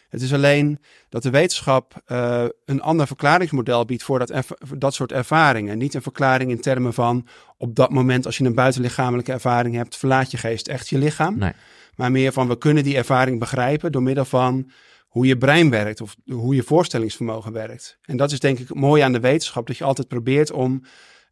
Het 0.09 0.23
is 0.23 0.33
alleen 0.33 0.79
dat 1.09 1.23
de 1.23 1.31
wetenschap 1.31 2.03
eh, 2.07 2.45
een 2.65 2.83
ander 2.83 3.07
verklaringsmodel 3.07 3.85
biedt 3.85 4.03
voor 4.03 4.19
dat, 4.19 4.33
voor 4.45 4.79
dat 4.79 4.95
soort 4.95 5.13
ervaringen. 5.13 5.79
Niet 5.79 5.95
een 5.95 6.03
verklaring 6.03 6.51
in 6.51 6.61
termen 6.61 6.95
van 6.95 7.27
op 7.57 7.75
dat 7.75 7.91
moment 7.91 8.27
als 8.27 8.39
je 8.39 8.45
een 8.45 8.55
buitenlichamelijke 8.55 9.33
ervaring 9.33 9.75
hebt, 9.75 9.97
verlaat 9.97 10.31
je 10.31 10.37
geest 10.37 10.69
echt 10.69 10.89
je 10.89 10.99
lichaam. 10.99 11.39
Nee. 11.39 11.53
Maar 11.95 12.11
meer 12.11 12.33
van 12.33 12.49
we 12.49 12.59
kunnen 12.59 12.85
die 12.85 12.97
ervaring 12.97 13.39
begrijpen 13.39 13.93
door 13.93 14.03
middel 14.03 14.25
van 14.25 14.71
hoe 15.15 15.27
je 15.27 15.39
brein 15.39 15.71
werkt 15.71 16.01
of 16.01 16.17
hoe 16.27 16.55
je 16.55 16.63
voorstellingsvermogen 16.63 17.53
werkt. 17.53 17.99
En 18.03 18.17
dat 18.17 18.33
is 18.33 18.41
denk 18.41 18.59
ik 18.59 18.75
mooi 18.75 19.03
aan 19.03 19.13
de 19.13 19.21
wetenschap, 19.21 19.67
dat 19.67 19.77
je 19.77 19.85
altijd 19.85 20.09
probeert 20.09 20.53
om 20.53 20.83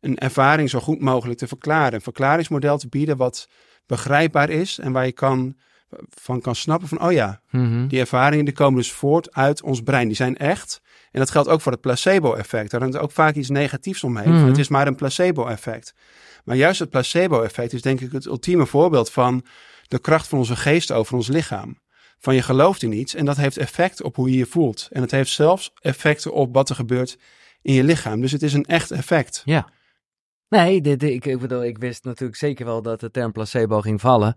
een 0.00 0.18
ervaring 0.18 0.70
zo 0.70 0.80
goed 0.80 1.00
mogelijk 1.00 1.38
te 1.38 1.46
verklaren. 1.46 1.94
Een 1.94 2.00
verklaringsmodel 2.00 2.78
te 2.78 2.88
bieden 2.88 3.16
wat 3.16 3.48
begrijpbaar 3.86 4.50
is 4.50 4.78
en 4.78 4.92
waar 4.92 5.06
je 5.06 5.12
kan, 5.12 5.56
van 6.08 6.40
kan 6.40 6.54
snappen 6.54 6.88
van, 6.88 7.02
oh 7.02 7.12
ja, 7.12 7.40
Mhm. 7.50 7.86
die 7.86 8.00
ervaringen 8.00 8.44
die 8.44 8.54
komen 8.54 8.78
dus 8.78 8.92
voort 8.92 9.34
uit 9.34 9.62
ons 9.62 9.80
brein. 9.82 10.06
Die 10.06 10.16
zijn 10.16 10.36
echt. 10.36 10.80
En 11.10 11.18
dat 11.20 11.30
geldt 11.30 11.48
ook 11.48 11.60
voor 11.60 11.72
het 11.72 11.80
placebo-effect. 11.80 12.70
Daar 12.70 12.80
hangt 12.80 12.96
ook 12.98 13.12
vaak 13.12 13.34
iets 13.34 13.48
negatiefs 13.48 14.04
omheen. 14.04 14.34
Mhm. 14.34 14.46
het 14.46 14.58
is 14.58 14.68
maar 14.68 14.86
een 14.86 14.94
placebo-effect. 14.94 15.94
Maar 16.44 16.56
juist 16.56 16.78
het 16.80 16.90
placebo-effect 16.90 17.72
is 17.72 17.82
denk 17.82 18.00
ik 18.00 18.12
het 18.12 18.24
ultieme 18.26 18.66
voorbeeld 18.66 19.10
van 19.10 19.44
de 19.88 19.98
kracht 19.98 20.26
van 20.28 20.38
onze 20.38 20.56
geest 20.56 20.92
over 20.92 21.14
ons 21.16 21.28
lichaam. 21.28 21.80
Van 22.22 22.34
je 22.34 22.42
gelooft 22.42 22.82
in 22.82 22.92
iets 22.92 23.14
en 23.14 23.24
dat 23.24 23.36
heeft 23.36 23.56
effect 23.56 24.02
op 24.02 24.16
hoe 24.16 24.30
je 24.30 24.36
je 24.36 24.46
voelt. 24.46 24.88
En 24.92 25.00
het 25.00 25.10
heeft 25.10 25.30
zelfs 25.30 25.72
effecten 25.80 26.32
op 26.32 26.54
wat 26.54 26.68
er 26.68 26.74
gebeurt 26.74 27.18
in 27.62 27.74
je 27.74 27.84
lichaam. 27.84 28.20
Dus 28.20 28.32
het 28.32 28.42
is 28.42 28.52
een 28.52 28.64
echt 28.64 28.90
effect. 28.90 29.42
Ja. 29.44 29.68
Nee, 30.48 30.80
ik, 30.80 31.24
ik 31.24 31.38
bedoel, 31.38 31.64
ik 31.64 31.78
wist 31.78 32.04
natuurlijk 32.04 32.38
zeker 32.38 32.64
wel 32.64 32.82
dat 32.82 33.00
de 33.00 33.10
term 33.10 33.32
placebo 33.32 33.80
ging 33.80 34.00
vallen. 34.00 34.36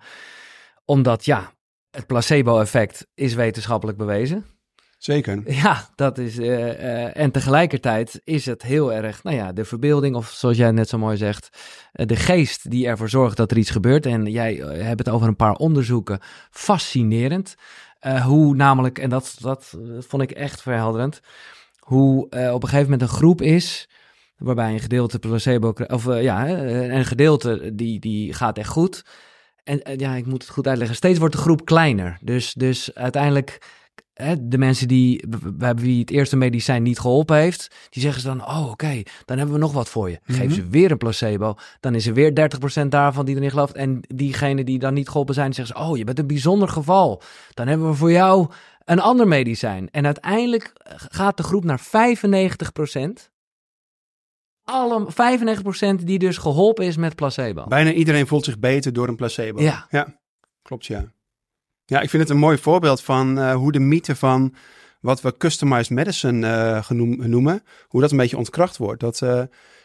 Omdat, 0.85 1.25
ja, 1.25 1.53
het 1.91 2.07
placebo-effect 2.07 3.07
is 3.13 3.33
wetenschappelijk 3.33 3.97
bewezen. 3.97 4.45
Zeker. 5.05 5.41
Ja, 5.45 5.89
dat 5.95 6.17
is. 6.17 6.37
eh, 6.37 6.69
eh, 6.69 7.11
en 7.17 7.31
tegelijkertijd 7.31 8.21
is 8.23 8.45
het 8.45 8.61
heel 8.61 8.93
erg, 8.93 9.23
nou 9.23 9.35
ja, 9.35 9.51
de 9.51 9.65
verbeelding, 9.65 10.15
of 10.15 10.29
zoals 10.29 10.57
jij 10.57 10.71
net 10.71 10.89
zo 10.89 10.97
mooi 10.97 11.17
zegt, 11.17 11.49
eh, 11.91 12.05
de 12.05 12.15
geest 12.15 12.69
die 12.71 12.87
ervoor 12.87 13.09
zorgt 13.09 13.37
dat 13.37 13.51
er 13.51 13.57
iets 13.57 13.69
gebeurt. 13.69 14.05
En 14.05 14.25
jij 14.25 14.53
hebt 14.55 14.99
het 14.99 15.09
over 15.09 15.27
een 15.27 15.35
paar 15.35 15.53
onderzoeken. 15.53 16.19
Fascinerend. 16.51 17.55
Hoe 18.23 18.55
namelijk, 18.55 18.99
en 18.99 19.09
dat, 19.09 19.35
dat 19.39 19.77
vond 19.99 20.21
ik 20.21 20.31
echt 20.31 20.61
verhelderend, 20.61 21.19
hoe 21.79 22.23
op 22.25 22.63
een 22.63 22.69
gegeven 22.69 22.91
moment 22.91 23.01
een 23.01 23.17
groep 23.17 23.41
is. 23.41 23.89
Waarbij 24.37 24.73
een 24.73 24.79
gedeelte 24.79 25.19
placebo, 25.19 25.73
of 25.87 26.19
ja, 26.19 26.49
een 26.49 27.05
gedeelte 27.05 27.75
die, 27.75 27.99
die 27.99 28.33
gaat 28.33 28.57
echt 28.57 28.69
goed. 28.69 29.05
En 29.63 29.81
ja, 29.97 30.15
ik 30.15 30.25
moet 30.25 30.41
het 30.41 30.51
goed 30.51 30.67
uitleggen. 30.67 30.95
Steeds 30.95 31.19
wordt 31.19 31.35
de 31.35 31.41
groep 31.41 31.65
kleiner. 31.65 32.17
Dus, 32.21 32.53
dus 32.53 32.95
uiteindelijk 32.95 33.59
hè, 34.15 34.47
de 34.47 34.57
mensen 34.57 34.87
die, 34.87 35.23
bij 35.53 35.75
wie 35.75 35.99
het 35.99 36.09
eerste 36.11 36.35
medicijn 36.35 36.83
niet 36.83 36.99
geholpen 36.99 37.37
heeft, 37.37 37.75
die 37.89 38.01
zeggen 38.01 38.21
ze 38.21 38.27
dan, 38.27 38.41
oh 38.47 38.69
oké, 38.69 39.01
dan 39.25 39.37
hebben 39.37 39.55
we 39.55 39.61
nog 39.61 39.73
wat 39.73 39.89
voor 39.89 40.09
je. 40.09 40.19
Geef 40.23 40.45
Mhm. 40.45 40.53
ze 40.53 40.67
weer 40.67 40.91
een 40.91 40.97
placebo, 40.97 41.55
dan 41.79 41.95
is 41.95 42.07
er 42.07 42.13
weer 42.13 42.33
30% 42.33 42.91
daarvan 42.91 43.25
die 43.25 43.35
erin 43.35 43.49
gelooft. 43.49 43.73
En 43.75 43.99
diegene 44.07 44.63
die 44.63 44.79
dan 44.79 44.93
niet 44.93 45.07
geholpen 45.09 45.33
zijn, 45.33 45.53
zeggen 45.53 45.77
ze, 45.77 45.83
oh 45.83 45.97
je 45.97 46.03
bent 46.03 46.19
een 46.19 46.27
bijzonder 46.27 46.69
geval. 46.69 47.21
Dan 47.53 47.67
hebben 47.67 47.89
we 47.89 47.95
voor 47.95 48.11
jou 48.11 48.47
een 48.85 48.99
ander 48.99 49.27
medicijn. 49.27 49.89
En 49.91 50.05
uiteindelijk 50.05 50.71
gaat 50.95 51.37
de 51.37 51.43
groep 51.43 51.63
naar 51.63 51.79
95%. 51.79 53.29
Alle 54.63 55.07
95% 56.01 56.03
die 56.05 56.19
dus 56.19 56.37
geholpen 56.37 56.85
is 56.85 56.97
met 56.97 57.15
placebo. 57.15 57.65
Bijna 57.67 57.91
iedereen 57.91 58.27
voelt 58.27 58.45
zich 58.45 58.59
beter 58.59 58.93
door 58.93 59.07
een 59.07 59.15
placebo. 59.15 59.61
Ja. 59.61 59.85
ja 59.89 60.19
klopt 60.61 60.85
ja. 60.85 61.13
Ja, 61.85 62.01
ik 62.01 62.09
vind 62.09 62.23
het 62.23 62.31
een 62.31 62.37
mooi 62.37 62.57
voorbeeld 62.57 63.01
van 63.01 63.39
eh, 63.39 63.55
hoe 63.55 63.71
de 63.71 63.79
mythe 63.79 64.15
van 64.15 64.53
wat 64.99 65.21
we 65.21 65.37
customized 65.37 65.89
medicine 65.89 66.79
genoem, 66.83 67.29
noemen, 67.29 67.63
hoe 67.87 68.01
dat 68.01 68.11
een 68.11 68.17
beetje 68.17 68.37
ontkracht 68.37 68.77
wordt. 68.77 68.99
Dat 68.99 69.21
eh, 69.21 69.41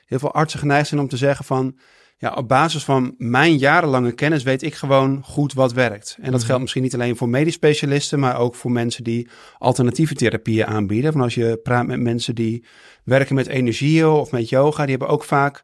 heel 0.07 0.19
veel 0.19 0.33
artsen 0.35 0.59
geneigd 0.61 0.89
zijn 0.89 1.01
om 1.01 1.09
te 1.09 1.17
zeggen 1.17 1.45
van, 1.45 1.77
ja, 2.17 2.33
op 2.33 2.49
basis 2.49 2.85
van 2.85 3.15
mijn 3.19 3.57
jarenlange 3.57 4.13
kennis 4.13 4.43
weet 4.43 4.63
ik 4.63 4.75
gewoon 4.75 5.23
goed 5.25 5.53
wat 5.53 5.73
werkt. 5.73 6.17
En 6.21 6.31
dat 6.31 6.39
Mhm. 6.41 6.47
geldt 6.47 6.61
misschien 6.61 6.83
niet 6.83 6.95
alleen 6.95 7.17
voor 7.17 7.29
medisch 7.29 7.55
specialisten, 7.55 8.19
maar 8.19 8.39
ook 8.39 8.55
voor 8.55 8.71
mensen 8.71 9.05
die 9.05 9.29
alternatieve 9.59 10.15
therapieën 10.15 10.67
aanbieden. 10.67 11.13
Van 11.13 11.21
als 11.21 11.35
je 11.35 11.61
praat 11.63 11.87
met 11.87 12.01
mensen 12.01 12.35
die 12.35 12.65
werken 13.05 13.35
met 13.35 13.47
energieën 13.47 14.07
of 14.07 14.31
met 14.31 14.49
yoga, 14.49 14.83
die 14.83 14.91
hebben 14.97 15.09
ook 15.09 15.25
vaak 15.25 15.63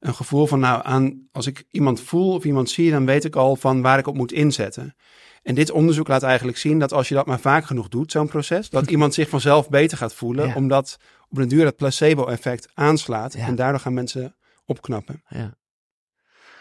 een 0.00 0.14
gevoel 0.14 0.46
van, 0.46 0.60
nou, 0.60 0.80
aan, 0.84 1.28
als 1.32 1.46
ik 1.46 1.64
iemand 1.70 2.00
voel 2.00 2.34
of 2.34 2.44
iemand 2.44 2.70
zie, 2.70 2.90
dan 2.90 3.06
weet 3.06 3.24
ik 3.24 3.36
al 3.36 3.56
van 3.56 3.82
waar 3.82 3.98
ik 3.98 4.06
op 4.06 4.16
moet 4.16 4.32
inzetten. 4.32 4.94
En 5.42 5.54
dit 5.54 5.70
onderzoek 5.70 6.08
laat 6.08 6.22
eigenlijk 6.22 6.58
zien 6.58 6.78
dat 6.78 6.92
als 6.92 7.08
je 7.08 7.14
dat 7.14 7.26
maar 7.26 7.40
vaak 7.40 7.64
genoeg 7.64 7.88
doet, 7.88 8.12
zo'n 8.12 8.28
proces, 8.28 8.70
dat 8.70 8.90
iemand 8.94 9.14
zich 9.14 9.28
vanzelf 9.28 9.68
beter 9.68 9.98
gaat 9.98 10.14
voelen, 10.14 10.46
Ja. 10.48 10.54
omdat 10.54 10.96
op 11.28 11.36
den 11.36 11.48
duur 11.48 11.64
het 11.64 11.76
placebo-effect 11.76 12.68
aanslaat. 12.74 13.32
Ja. 13.32 13.46
En 13.46 13.54
daardoor 13.54 13.80
gaan 13.80 13.94
mensen 13.94 14.36
opknappen. 14.64 15.22
Ja. 15.28 15.58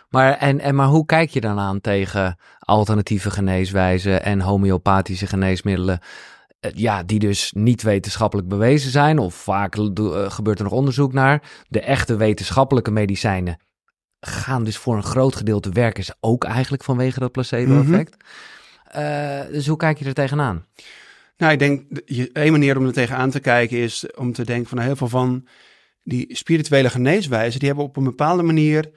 Maar, 0.09 0.33
en, 0.33 0.59
en, 0.59 0.75
maar 0.75 0.87
hoe 0.87 1.05
kijk 1.05 1.29
je 1.29 1.41
dan 1.41 1.59
aan 1.59 1.81
tegen 1.81 2.37
alternatieve 2.59 3.31
geneeswijzen 3.31 4.23
en 4.23 4.41
homeopathische 4.41 5.27
geneesmiddelen? 5.27 5.99
eh, 6.59 6.71
Ja, 6.73 7.03
die 7.03 7.19
dus 7.19 7.51
niet 7.55 7.81
wetenschappelijk 7.81 8.47
bewezen 8.47 8.91
zijn, 8.91 9.19
of 9.19 9.33
vaak 9.35 9.75
eh, 9.75 10.31
gebeurt 10.31 10.57
er 10.57 10.63
nog 10.63 10.73
onderzoek 10.73 11.13
naar. 11.13 11.41
De 11.67 11.81
echte 11.81 12.15
wetenschappelijke 12.15 12.91
medicijnen 12.91 13.59
gaan 14.19 14.63
dus 14.63 14.77
voor 14.77 14.95
een 14.95 15.03
groot 15.03 15.35
gedeelte 15.35 15.69
werken 15.69 16.03
ze 16.03 16.15
ook 16.19 16.43
eigenlijk 16.43 16.83
vanwege 16.83 17.19
dat 17.19 17.31
placebo-effect. 17.31 18.17
Eh, 18.89 19.41
dus 19.51 19.67
hoe 19.67 19.77
kijk 19.77 19.99
je 19.99 20.05
er 20.05 20.13
tegenaan? 20.13 20.65
Nou, 21.37 21.51
ik 21.51 21.59
denk, 21.59 21.97
één 22.33 22.51
manier 22.51 22.77
om 22.77 22.85
er 22.85 22.93
tegenaan 22.93 23.29
te 23.29 23.39
kijken 23.39 23.77
is 23.77 24.05
om 24.15 24.33
te 24.33 24.45
denken 24.45 24.67
van 24.67 24.77
nou, 24.77 24.89
heel 24.89 24.97
veel 24.97 25.07
van 25.07 25.47
die 26.03 26.35
spirituele 26.35 26.89
geneeswijzen, 26.89 27.59
die 27.59 27.67
hebben 27.67 27.85
op 27.85 27.97
een 27.97 28.03
bepaalde 28.03 28.43
manier 28.43 28.89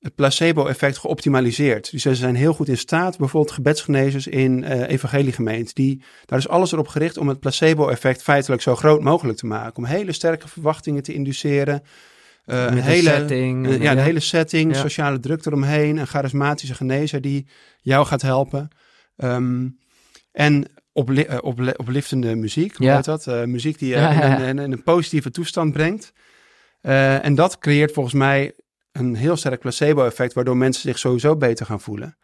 het 0.00 0.14
placebo-effect 0.14 0.98
geoptimaliseerd. 0.98 1.90
Dus 1.90 2.02
ze 2.02 2.14
zijn 2.14 2.34
heel 2.34 2.52
goed 2.52 2.68
in 2.68 2.78
staat, 2.78 3.18
bijvoorbeeld 3.18 3.54
gebedsgenezers 3.54 4.26
in 4.26 4.64
eh 4.64 4.88
evangeliegemeenten, 4.88 5.74
die, 5.74 6.02
daar 6.26 6.38
is 6.38 6.48
alles 6.48 6.72
erop 6.72 6.88
gericht 6.88 7.16
om 7.16 7.28
het 7.28 7.40
placebo-effect 7.40 8.22
feitelijk 8.22 8.62
zo 8.62 8.76
groot 8.76 9.02
mogelijk 9.02 9.38
te 9.38 9.46
maken. 9.46 9.76
Om 9.76 9.84
hele 9.84 10.12
sterke 10.12 10.48
verwachtingen 10.48 11.02
te 11.02 11.12
induceren. 11.12 11.82
Met 12.44 12.70
een 12.70 12.78
hele, 12.78 13.08
setting, 13.08 13.66
ja, 13.66 13.74
een 13.74 13.82
ja. 13.82 13.94
hele 13.96 14.20
setting, 14.20 14.76
sociale 14.76 15.20
druk 15.20 15.46
eromheen, 15.46 15.96
een 15.96 16.06
charismatische 16.06 16.74
genezer 16.74 17.20
die 17.20 17.46
jou 17.80 18.06
gaat 18.06 18.22
helpen. 18.22 18.70
Ehm, 19.20 19.68
en 20.32 20.64
opli- 20.92 21.22
eh, 21.22 21.38
opli- 21.40 21.72
opliftende 21.76 22.34
muziek, 22.34 22.76
hoe 22.76 22.86
Ja. 22.86 22.94
heet 22.96 23.04
dat? 23.04 23.26
Eh, 23.26 23.44
muziek 23.44 23.78
die 23.78 23.88
je 23.88 23.94
Ja, 23.96 24.10
in, 24.38 24.48
een, 24.48 24.58
in 24.58 24.72
een 24.72 24.82
positieve 24.82 25.30
toestand 25.30 25.72
brengt. 25.72 26.12
Eh, 26.80 27.24
en 27.24 27.34
dat 27.34 27.58
creëert 27.58 27.92
volgens 27.92 28.14
mij 28.14 28.52
een 28.92 29.14
heel 29.14 29.36
sterk 29.36 29.60
placebo-effect, 29.60 30.32
waardoor 30.32 30.56
mensen 30.56 30.82
zich 30.82 30.98
sowieso 30.98 31.36
beter 31.36 31.66
gaan 31.66 31.80
voelen. 31.80 32.16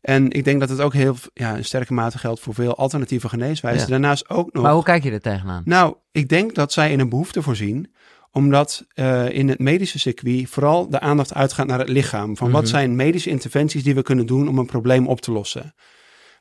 En 0.00 0.30
ik 0.30 0.44
denk 0.44 0.60
dat 0.60 0.68
het 0.68 0.80
ook 0.80 0.92
heel 0.94 1.16
ja, 1.34 1.56
in 1.56 1.64
sterke 1.64 1.92
mate 1.92 2.18
geldt 2.18 2.40
voor 2.40 2.54
veel 2.54 2.76
alternatieve 2.76 3.28
geneeswijzen. 3.28 3.82
Ja. 3.82 3.88
Daarnaast 3.90 4.28
ook 4.30 4.52
nog. 4.52 4.62
Maar 4.62 4.72
hoe 4.72 4.82
kijk 4.82 5.02
je 5.02 5.10
er 5.10 5.20
tegenaan? 5.20 5.62
Nou, 5.64 5.94
ik 6.12 6.28
denk 6.28 6.54
dat 6.54 6.72
zij 6.72 6.92
in 6.92 7.00
een 7.00 7.08
behoefte 7.08 7.42
voorzien, 7.42 7.94
omdat 8.30 8.86
in 9.30 9.48
het 9.48 9.58
medische 9.58 9.98
circuit 9.98 10.48
vooral 10.48 10.88
de 10.90 11.00
aandacht 11.00 11.34
uitgaat 11.34 11.66
naar 11.66 11.78
het 11.78 11.88
lichaam. 11.88 12.36
Van 12.36 12.48
Mhm. 12.48 12.56
wat 12.56 12.68
zijn 12.68 12.96
medische 12.96 13.30
interventies 13.30 13.82
die 13.82 13.94
we 13.94 14.02
kunnen 14.02 14.26
doen 14.26 14.48
om 14.48 14.58
een 14.58 14.66
probleem 14.66 15.06
op 15.06 15.20
te 15.20 15.32
lossen. 15.32 15.74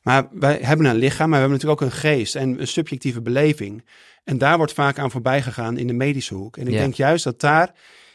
Maar 0.08 0.28
wij 0.32 0.60
hebben 0.62 0.86
een 0.86 0.96
lichaam, 0.96 1.30
maar 1.30 1.40
we 1.42 1.48
hebben 1.48 1.52
natuurlijk 1.58 1.82
ook 1.82 1.88
een 1.92 1.98
geest 1.98 2.36
en 2.36 2.60
een 2.60 2.68
subjectieve 2.68 3.22
beleving. 3.22 3.86
En 4.24 4.38
daar 4.38 4.58
wordt 4.58 4.74
vaak 4.74 5.00
aan 5.00 5.12
voorbij 5.12 5.42
gegaan 5.42 5.78
in 5.78 5.88
de 5.88 5.94
medische 5.94 6.34
hoek. 6.34 6.58
En 6.58 6.68
ik 6.68 6.74
Ja. 6.74 6.80
denk 6.80 6.94
juist 6.94 7.24
dat 7.24 7.40
daar, 7.40 7.72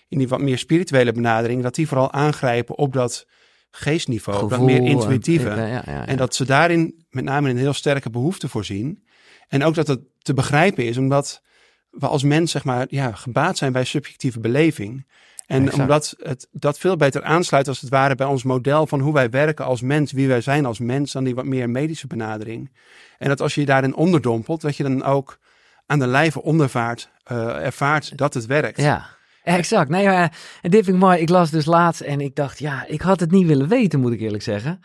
in 0.08 0.18
die 0.18 0.28
wat 0.28 0.40
meer 0.40 0.58
spirituele 0.58 1.12
benadering, 1.12 1.62
dat 1.62 1.74
die 1.74 1.88
vooral 1.88 2.12
aangrijpen 2.12 2.78
op 2.78 2.92
dat 2.92 3.26
geestniveau, 3.70 4.48
dat 4.48 4.60
meer 4.60 4.82
intuïtieve. 4.82 5.48
ja, 5.48 5.82
ja. 5.86 6.06
En 6.06 6.16
dat 6.16 6.34
ze 6.34 6.44
daarin 6.44 7.04
met 7.10 7.24
name 7.24 7.50
een 7.50 7.56
heel 7.56 7.72
sterke 7.72 8.10
behoefte 8.10 8.48
voorzien. 8.48 9.04
En 9.48 9.64
ook 9.64 9.74
dat 9.74 9.86
het 9.86 10.00
te 10.18 10.34
begrijpen 10.34 10.84
is, 10.84 10.96
omdat 10.96 11.42
we 11.90 12.06
als 12.06 12.22
mens 12.22 12.50
zeg 12.50 12.64
maar 12.64 12.86
ja, 12.88 13.12
gebaat 13.12 13.56
zijn 13.56 13.72
bij 13.72 13.84
subjectieve 13.84 14.40
beleving. 14.40 15.06
En 15.46 15.62
Exact. 15.62 15.82
omdat 15.82 16.14
het 16.18 16.48
dat 16.52 16.78
veel 16.78 16.96
beter 16.96 17.22
aansluit 17.22 17.68
als 17.68 17.80
het 17.80 17.90
ware 17.90 18.14
bij 18.14 18.26
ons 18.26 18.42
model 18.42 18.86
van 18.86 19.00
hoe 19.00 19.12
wij 19.12 19.30
werken 19.30 19.64
als 19.64 19.80
mens, 19.80 20.12
wie 20.12 20.28
wij 20.28 20.40
zijn 20.40 20.66
als 20.66 20.78
mens, 20.78 21.12
dan 21.12 21.24
die 21.24 21.34
wat 21.34 21.44
meer 21.44 21.70
medische 21.70 22.06
benadering. 22.06 22.70
En 23.18 23.28
dat 23.28 23.40
als 23.40 23.54
je 23.54 23.60
je 23.60 23.66
daarin 23.66 23.94
onderdompelt, 23.94 24.60
dat 24.60 24.76
je 24.76 24.82
dan 24.82 25.04
ook 25.04 25.38
aan 25.86 25.98
de 25.98 26.06
lijve 26.06 26.42
ondervaart, 26.42 27.10
eh, 27.24 27.64
ervaart 27.64 28.18
dat 28.18 28.34
het 28.34 28.46
werkt. 28.46 28.80
Ja, 28.80 29.06
exact. 29.42 29.88
Nee, 29.88 30.06
maar, 30.06 30.36
en 30.62 30.70
dit 30.70 30.84
vind 30.84 30.96
ik 30.96 31.02
mooi. 31.02 31.18
Ik 31.18 31.28
las 31.28 31.50
dus 31.50 31.64
laatst 31.64 32.00
en 32.00 32.20
ik 32.20 32.34
dacht, 32.34 32.58
ja, 32.58 32.84
ik 32.86 33.00
had 33.00 33.20
het 33.20 33.30
niet 33.30 33.46
willen 33.46 33.68
weten, 33.68 34.00
moet 34.00 34.12
ik 34.12 34.20
eerlijk 34.20 34.42
zeggen. 34.42 34.80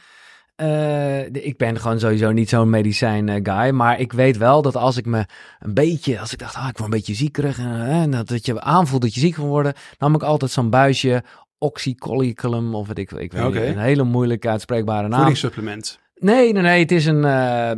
Eh, 0.58 1.26
ik 1.26 1.58
ben 1.58 1.80
gewoon 1.80 2.00
sowieso 2.00 2.32
niet 2.32 2.50
zo'n 2.50 2.70
medicijn 2.70 3.30
eh, 3.30 3.40
guy, 3.44 3.70
maar 3.74 4.00
ik 4.00 4.14
weet 4.14 4.38
wel 4.38 4.62
dat 4.62 4.76
als 4.76 4.98
ik 4.98 5.06
me 5.06 5.26
een 5.60 5.74
beetje, 5.74 6.20
als 6.20 6.34
ik 6.34 6.40
dacht, 6.40 6.56
ah, 6.56 6.68
ik 6.70 6.78
word 6.78 6.92
een 6.92 6.98
beetje 6.98 7.14
ziekerig 7.14 7.60
en, 7.60 7.66
eh, 7.82 8.02
en 8.02 8.12
dat, 8.12 8.28
dat 8.28 8.46
je 8.46 8.62
aanvoelt 8.62 9.02
dat 9.02 9.14
je 9.14 9.20
ziek 9.20 9.34
kan 9.34 9.46
worden, 9.46 9.74
nam 9.98 10.16
ik 10.16 10.24
altijd 10.24 10.52
zo'n 10.52 10.70
buisje 10.70 11.24
oxycolliculum 11.58 12.76
of 12.76 12.88
wat 12.88 12.98
ik, 12.98 13.12
ik 13.12 13.32
weet 13.32 13.44
niet, 13.54 13.56
een 13.56 13.78
hele 13.78 14.04
moeilijk 14.04 14.46
uitspreekbare 14.48 15.08
naam. 15.08 15.18
Voedingssupplement. 15.18 16.00
Nee, 16.16 16.54
nee, 16.54 16.62
nee. 16.62 16.80
Het 16.80 16.92
is 16.92 17.06
een 17.06 17.22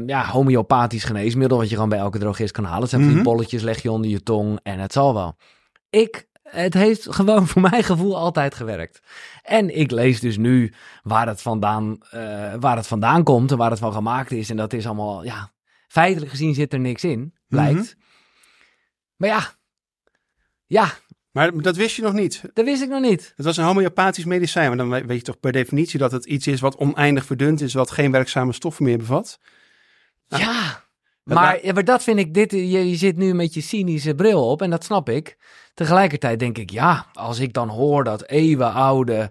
ja, 0.07 0.25
homeopathisch 0.25 1.03
geneesmiddel 1.03 1.57
wat 1.57 1.69
je 1.69 1.73
gewoon 1.75 1.89
bij 1.89 1.99
elke 1.99 2.19
drogist 2.19 2.51
kan 2.51 2.63
halen. 2.63 2.81
Het 2.81 2.89
zijn 2.89 3.01
van 3.01 3.11
die 3.11 3.19
Mhm. 3.21 3.29
bolletjes, 3.29 3.61
leg 3.61 3.81
je 3.81 3.91
onder 3.91 4.09
je 4.11 4.23
tong 4.23 4.59
en 4.63 4.79
het 4.79 4.93
zal 4.93 5.13
wel. 5.13 5.35
Ik, 5.89 6.27
het 6.51 6.73
heeft 6.73 7.13
gewoon 7.15 7.47
voor 7.47 7.62
mijn 7.62 7.83
gevoel 7.83 8.17
altijd 8.17 8.55
gewerkt. 8.55 8.99
En 9.43 9.77
ik 9.77 9.91
lees 9.91 10.19
dus 10.19 10.38
nu 10.38 10.73
waar 11.03 11.27
het 11.27 11.41
vandaan, 11.41 11.97
eh, 12.12 12.53
waar 12.59 12.75
het 12.75 12.88
vandaan 12.88 13.23
komt 13.23 13.51
en 13.51 13.57
waar 13.57 13.69
het 13.69 13.79
van 13.79 13.93
gemaakt 13.93 14.31
is. 14.31 14.49
En 14.49 14.57
dat 14.57 14.73
is 14.73 14.85
allemaal, 14.85 15.23
ja, 15.23 15.51
feitelijk 15.88 16.31
gezien 16.31 16.53
zit 16.53 16.73
er 16.73 16.79
niks 16.79 17.03
in, 17.03 17.33
blijkt. 17.47 17.95
Maar 19.15 19.29
ja, 19.29 19.43
ja, 20.65 20.91
Maar 21.31 21.62
dat 21.62 21.75
wist 21.75 21.95
je 21.95 22.01
nog 22.01 22.13
niet. 22.13 22.41
dat 22.53 22.65
wist 22.65 22.81
ik 22.81 22.89
nog 22.89 23.01
niet. 23.01 23.33
Het 23.35 23.45
was 23.45 23.57
een 23.57 23.63
homeopathisch 23.65 24.25
medicijn, 24.25 24.67
maar 24.67 24.77
dan 24.77 24.89
we- 24.89 25.05
weet 25.05 25.17
je 25.17 25.23
toch 25.23 25.39
per 25.39 25.51
definitie 25.51 25.99
dat 25.99 26.12
het 26.12 26.25
iets 26.25 26.47
is 26.47 26.59
wat 26.59 26.75
oneindig 26.77 27.25
verdund 27.25 27.62
is, 27.62 27.73
wat 27.73 27.91
geen 27.91 28.12
werkzame 28.12 28.53
stoffen 28.53 28.83
meer 28.85 28.97
bevat. 28.97 29.39
Nou, 30.27 30.43
Ja, 30.43 30.83
maar, 31.35 31.65
ja, 31.65 31.73
maar 31.73 31.85
dat 31.85 32.03
vind 32.03 32.19
ik, 32.19 32.33
dit, 32.33 32.51
je, 32.51 32.89
je 32.89 32.95
zit 32.95 33.17
nu 33.17 33.33
met 33.33 33.53
je 33.53 33.61
cynische 33.61 34.15
bril 34.15 34.49
op 34.49 34.61
en 34.61 34.69
dat 34.69 34.83
snap 34.83 35.09
ik. 35.09 35.37
Tegelijkertijd 35.73 36.39
denk 36.39 36.57
ik, 36.57 36.69
ja, 36.69 37.05
als 37.13 37.39
ik 37.39 37.53
dan 37.53 37.69
hoor 37.69 38.03
dat 38.03 38.27
eeuwenoude 38.27 39.29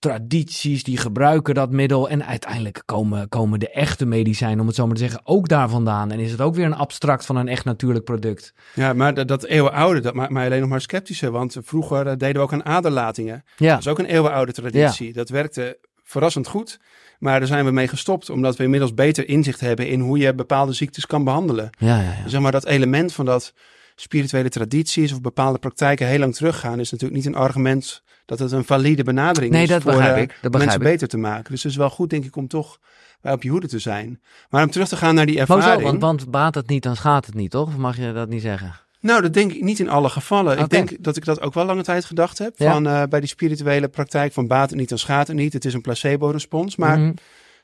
tradities, 0.00 0.84
die 0.84 0.96
gebruiken 0.96 1.54
dat 1.54 1.70
middel 1.70 2.08
en 2.08 2.26
uiteindelijk 2.26 2.82
komen, 2.84 3.28
komen 3.28 3.60
de 3.60 3.70
echte 3.70 4.06
medicijnen, 4.06 4.60
om 4.60 4.66
het 4.66 4.76
zo 4.76 4.86
maar 4.86 4.94
te 4.94 5.00
zeggen, 5.00 5.20
ook 5.24 5.48
daar 5.48 5.68
vandaan. 5.68 6.10
En 6.10 6.18
is 6.18 6.30
het 6.30 6.40
ook 6.40 6.54
weer 6.54 6.64
een 6.64 6.74
abstract 6.74 7.26
van 7.26 7.36
een 7.36 7.48
echt 7.48 7.64
natuurlijk 7.64 8.04
product. 8.04 8.52
Ja, 8.74 8.92
maar 8.92 9.14
dat, 9.14 9.28
dat 9.28 9.44
eeuwenoude, 9.44 10.00
dat 10.00 10.14
maakt 10.14 10.30
mij 10.30 10.46
alleen 10.46 10.60
nog 10.60 10.68
maar 10.68 10.80
sceptischer, 10.80 11.30
want 11.30 11.56
vroeger 11.60 12.06
eh, 12.06 12.16
deden 12.16 12.34
we 12.34 12.40
ook 12.40 12.52
aan 12.52 12.64
aderlatingen. 12.64 13.44
Ja, 13.56 13.70
Dat 13.70 13.78
is 13.78 13.88
ook 13.88 13.98
een 13.98 14.04
eeuwenoude 14.04 14.52
traditie. 14.52 15.12
Dat 15.12 15.28
werkte 15.28 15.78
verrassend 16.04 16.46
goed, 16.46 16.80
maar 17.20 17.38
daar 17.38 17.48
zijn 17.48 17.64
we 17.64 17.70
mee 17.70 17.88
gestopt, 17.88 18.30
omdat 18.30 18.56
we 18.56 18.64
inmiddels 18.64 18.94
beter 18.94 19.28
inzicht 19.28 19.60
hebben 19.60 19.88
in 19.88 20.00
hoe 20.00 20.18
je 20.18 20.34
bepaalde 20.34 20.72
ziektes 20.72 21.06
kan 21.06 21.24
behandelen. 21.24 21.70
ja, 21.78 22.00
ja. 22.00 22.02
ja. 22.02 22.28
Zeg 22.28 22.40
maar 22.40 22.52
dat 22.52 22.66
element 22.66 23.12
van 23.12 23.24
dat 23.24 23.54
spirituele 23.94 24.48
tradities 24.48 25.12
of 25.12 25.20
bepaalde 25.20 25.58
praktijken 25.58 26.06
heel 26.06 26.18
lang 26.18 26.34
teruggaan, 26.34 26.80
is 26.80 26.90
natuurlijk 26.90 27.24
niet 27.24 27.34
een 27.34 27.40
argument 27.40 28.02
dat 28.24 28.38
het 28.38 28.52
een 28.52 28.64
valide 28.64 29.02
benadering 29.02 29.52
Nee, 29.52 29.62
is 29.62 29.68
dat 29.68 29.82
voor 29.82 29.92
begrijp 29.92 30.16
eh, 30.16 30.22
ik. 30.22 30.28
Dat 30.28 30.50
begrijp 30.50 30.64
mensen 30.64 30.80
ik. 30.80 30.92
beter 30.92 31.08
te 31.08 31.16
maken. 31.16 31.52
Dus 31.52 31.62
het 31.62 31.72
is 31.72 31.78
wel 31.78 31.90
goed, 31.90 32.10
denk 32.10 32.24
ik, 32.24 32.36
om 32.36 32.48
toch 32.48 32.78
bij 33.20 33.32
op 33.32 33.42
je 33.42 33.50
hoede 33.50 33.68
te 33.68 33.78
zijn. 33.78 34.20
Maar 34.50 34.64
om 34.64 34.70
terug 34.70 34.88
te 34.88 34.96
gaan 34.96 35.14
naar 35.14 35.26
die 35.26 35.38
ervaring. 35.38 35.82
Want, 35.82 36.00
want 36.00 36.30
baat 36.30 36.54
het 36.54 36.68
niet, 36.68 36.82
dan 36.82 36.96
schaadt 36.96 37.26
het 37.26 37.34
niet, 37.34 37.50
toch? 37.50 37.66
Of 37.66 37.76
mag 37.76 37.96
je 37.96 38.12
dat 38.12 38.28
niet 38.28 38.42
zeggen? 38.42 38.74
Nou, 39.00 39.22
dat 39.22 39.32
denk 39.34 39.52
ik 39.52 39.62
niet 39.62 39.78
in 39.78 39.88
alle 39.88 40.08
gevallen. 40.08 40.58
Ik 40.58 40.68
denk 40.68 41.02
dat 41.04 41.16
ik 41.16 41.24
dat 41.24 41.40
ook 41.40 41.54
wel 41.54 41.64
lange 41.64 41.82
tijd 41.82 42.04
gedacht 42.04 42.38
heb. 42.38 42.52
Ja. 42.56 42.72
Van, 42.72 42.86
eh, 42.86 43.02
bij 43.08 43.20
die 43.20 43.28
spirituele 43.28 43.88
praktijk 43.88 44.32
van 44.32 44.46
baat 44.46 44.70
het 44.70 44.78
niet, 44.78 44.88
dan 44.88 44.98
schaadt 44.98 45.28
het 45.28 45.36
niet. 45.36 45.52
Het 45.52 45.64
is 45.64 45.74
een 45.74 45.80
placebo-respons. 45.80 46.76
Maar 46.76 46.98
Mhm. 46.98 47.12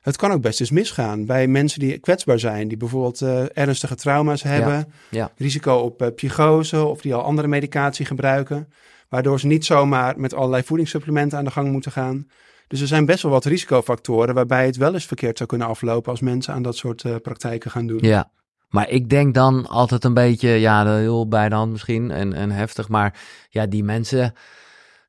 het 0.01 0.17
kan 0.17 0.31
ook 0.31 0.41
best 0.41 0.61
eens 0.61 0.71
misgaan. 0.71 1.25
Bij 1.27 1.47
mensen 1.47 1.81
die 1.81 1.99
kwetsbaar 1.99 2.39
zijn. 2.39 2.69
Die 2.69 2.77
bijvoorbeeld 2.77 3.21
eh, 3.23 3.45
ernstige 3.59 3.95
trauma's 3.95 4.43
hebben. 4.43 4.93
ja. 5.11 5.33
Risico 5.37 5.75
op 5.77 6.03
eh, 6.03 6.09
psychose 6.15 6.85
of 6.85 7.01
die 7.01 7.15
al 7.15 7.23
andere 7.23 7.49
medicatie 7.49 8.07
gebruiken. 8.07 8.69
Waardoor 9.09 9.41
ze 9.41 9.47
niet 9.47 9.65
zomaar 9.65 10.21
met 10.21 10.35
allerlei 10.35 10.63
voedingssupplementen 10.63 11.39
aan 11.39 11.45
de 11.45 11.51
gang 11.51 11.71
moeten 11.73 11.93
gaan. 11.93 12.27
Dus 12.69 12.81
er 12.81 12.87
zijn 12.87 13.07
best 13.07 13.23
wel 13.23 13.33
wat 13.33 13.45
risicofactoren 13.45 14.35
waarbij 14.35 14.67
het 14.67 14.77
wel 14.77 14.95
eens 14.95 15.07
verkeerd 15.07 15.37
zou 15.37 15.49
kunnen 15.49 15.67
aflopen 15.67 16.11
als 16.11 16.21
mensen 16.21 16.55
aan 16.55 16.63
dat 16.63 16.77
soort 16.77 17.23
praktijken 17.23 17.71
gaan 17.71 17.87
doen. 17.87 17.99
Ja, 18.03 18.31
maar 18.69 18.89
ik 18.89 19.09
denk 19.09 19.35
dan 19.35 19.67
altijd 19.67 20.05
een 20.05 20.15
beetje, 20.15 20.49
ja, 20.49 20.87
heel 20.87 21.29
bij 21.29 21.49
de 21.49 21.55
hand 21.55 21.73
misschien 21.73 22.11
en, 22.11 22.33
en 22.33 22.51
heftig, 22.51 22.89
maar 22.89 23.21
ja, 23.49 23.67
die 23.67 23.85
mensen, 23.85 24.33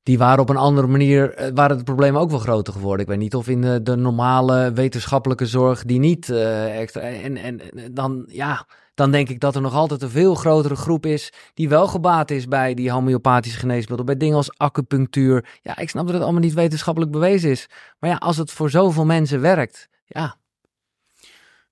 die 0.03 0.17
waren 0.17 0.39
op 0.39 0.49
een 0.49 0.57
andere 0.57 0.87
manier, 0.87 1.33
eh, 1.33 1.51
waren 1.53 1.75
het 1.75 1.85
probleem 1.85 2.17
ook 2.17 2.29
wel 2.29 2.39
groter 2.39 2.73
geworden. 2.73 3.01
Ik 3.01 3.07
weet 3.07 3.19
niet 3.19 3.35
of 3.35 3.47
in 3.47 3.61
de, 3.61 3.81
de 3.83 3.95
normale 3.95 4.71
wetenschappelijke 4.73 5.45
zorg 5.45 5.83
die 5.83 5.99
niet 5.99 6.29
eh, 6.29 6.79
extra, 6.79 7.01
en, 7.01 7.37
en 7.37 7.61
dan, 7.91 8.23
ja, 8.27 8.65
dan 8.97 9.11
denk 9.11 9.29
ik 9.29 9.39
dat 9.39 9.55
er 9.55 9.61
nog 9.61 9.73
altijd 9.73 10.01
een 10.01 10.09
veel 10.09 10.35
grotere 10.35 10.75
groep 10.75 11.05
is 11.05 11.33
die 11.53 11.69
wel 11.69 11.87
gebaat 11.87 12.31
is 12.31 12.47
bij 12.47 12.73
die 12.73 12.91
homeopathische 12.91 13.59
geneesmiddelen, 13.59 14.05
bij 14.05 14.17
dingen 14.17 14.35
als 14.35 14.57
acupunctuur. 14.57 15.59
Ja, 15.61 15.77
ik 15.77 15.89
snap 15.89 16.05
dat 16.05 16.13
het 16.13 16.23
allemaal 16.23 16.41
niet 16.41 16.53
wetenschappelijk 16.53 17.11
bewezen 17.11 17.49
is, 17.49 17.69
maar 17.99 18.09
ja, 18.09 18.15
als 18.15 18.37
het 18.37 18.51
voor 18.51 18.69
zoveel 18.69 19.05
mensen 19.05 19.41
werkt, 19.41 19.89
ja, 20.05 20.35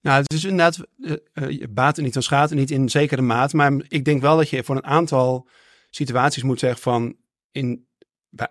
Nou, 0.05 0.21
het 0.21 0.33
is 0.33 0.43
inderdaad, 0.43 0.79
eh, 1.01 1.11
eh, 1.33 1.49
je 1.49 1.67
baat 1.67 1.95
het 1.95 2.05
niet, 2.05 2.13
dan 2.13 2.23
schaadt 2.23 2.53
niet 2.53 2.71
in 2.71 2.89
zekere 2.89 3.21
maat. 3.21 3.53
Maar 3.53 3.73
ik 3.87 4.05
denk 4.05 4.21
wel 4.21 4.37
dat 4.37 4.49
je 4.49 4.63
voor 4.63 4.75
een 4.75 4.85
aantal 4.85 5.47
situaties 5.89 6.43
moet 6.43 6.59
zeggen 6.59 6.81
van... 6.81 7.15
in 7.51 7.87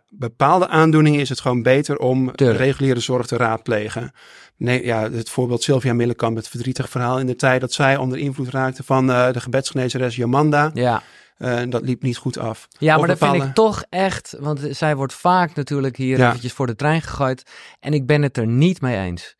bepaalde 0.08 0.68
aandoeningen 0.68 1.20
is 1.20 1.28
het 1.28 1.40
gewoon 1.40 1.62
beter 1.62 1.98
om 1.98 2.34
Tuurlijk. 2.34 2.58
reguliere 2.58 3.00
zorg 3.00 3.26
te 3.26 3.36
raadplegen. 3.36 4.12
Nee, 4.56 4.84
ja, 4.84 5.10
het 5.10 5.30
voorbeeld 5.30 5.62
Sylvia 5.62 5.92
Millekamp, 5.92 6.36
het 6.36 6.48
verdrietig 6.48 6.88
verhaal 6.88 7.18
in 7.18 7.26
de 7.26 7.36
tijd 7.36 7.60
dat 7.60 7.72
zij 7.72 7.96
onder 7.96 8.18
invloed 8.18 8.48
raakte 8.48 8.82
van 8.82 9.10
eh, 9.10 9.32
de 9.32 9.40
gebedsgenezeres 9.40 10.16
Jamanda. 10.16 10.70
ja. 10.74 11.02
Dat 11.68 11.82
liep 11.82 12.02
niet 12.02 12.16
goed 12.16 12.38
af. 12.38 12.68
Ja, 12.78 12.96
maar 12.96 13.08
dat 13.08 13.18
vind 13.18 13.34
ik 13.42 13.54
toch 13.54 13.84
echt, 13.88 14.36
want 14.38 14.60
zij 14.70 14.96
wordt 14.96 15.14
vaak 15.14 15.54
natuurlijk 15.54 15.96
hier 15.96 16.18
Ja. 16.18 16.28
eventjes 16.28 16.52
voor 16.52 16.66
de 16.66 16.76
trein 16.76 17.02
gegooid. 17.02 17.42
En 17.80 17.92
ik 17.92 18.06
ben 18.06 18.22
het 18.22 18.36
er 18.36 18.46
niet 18.46 18.80
mee 18.80 18.96
eens. 18.96 19.36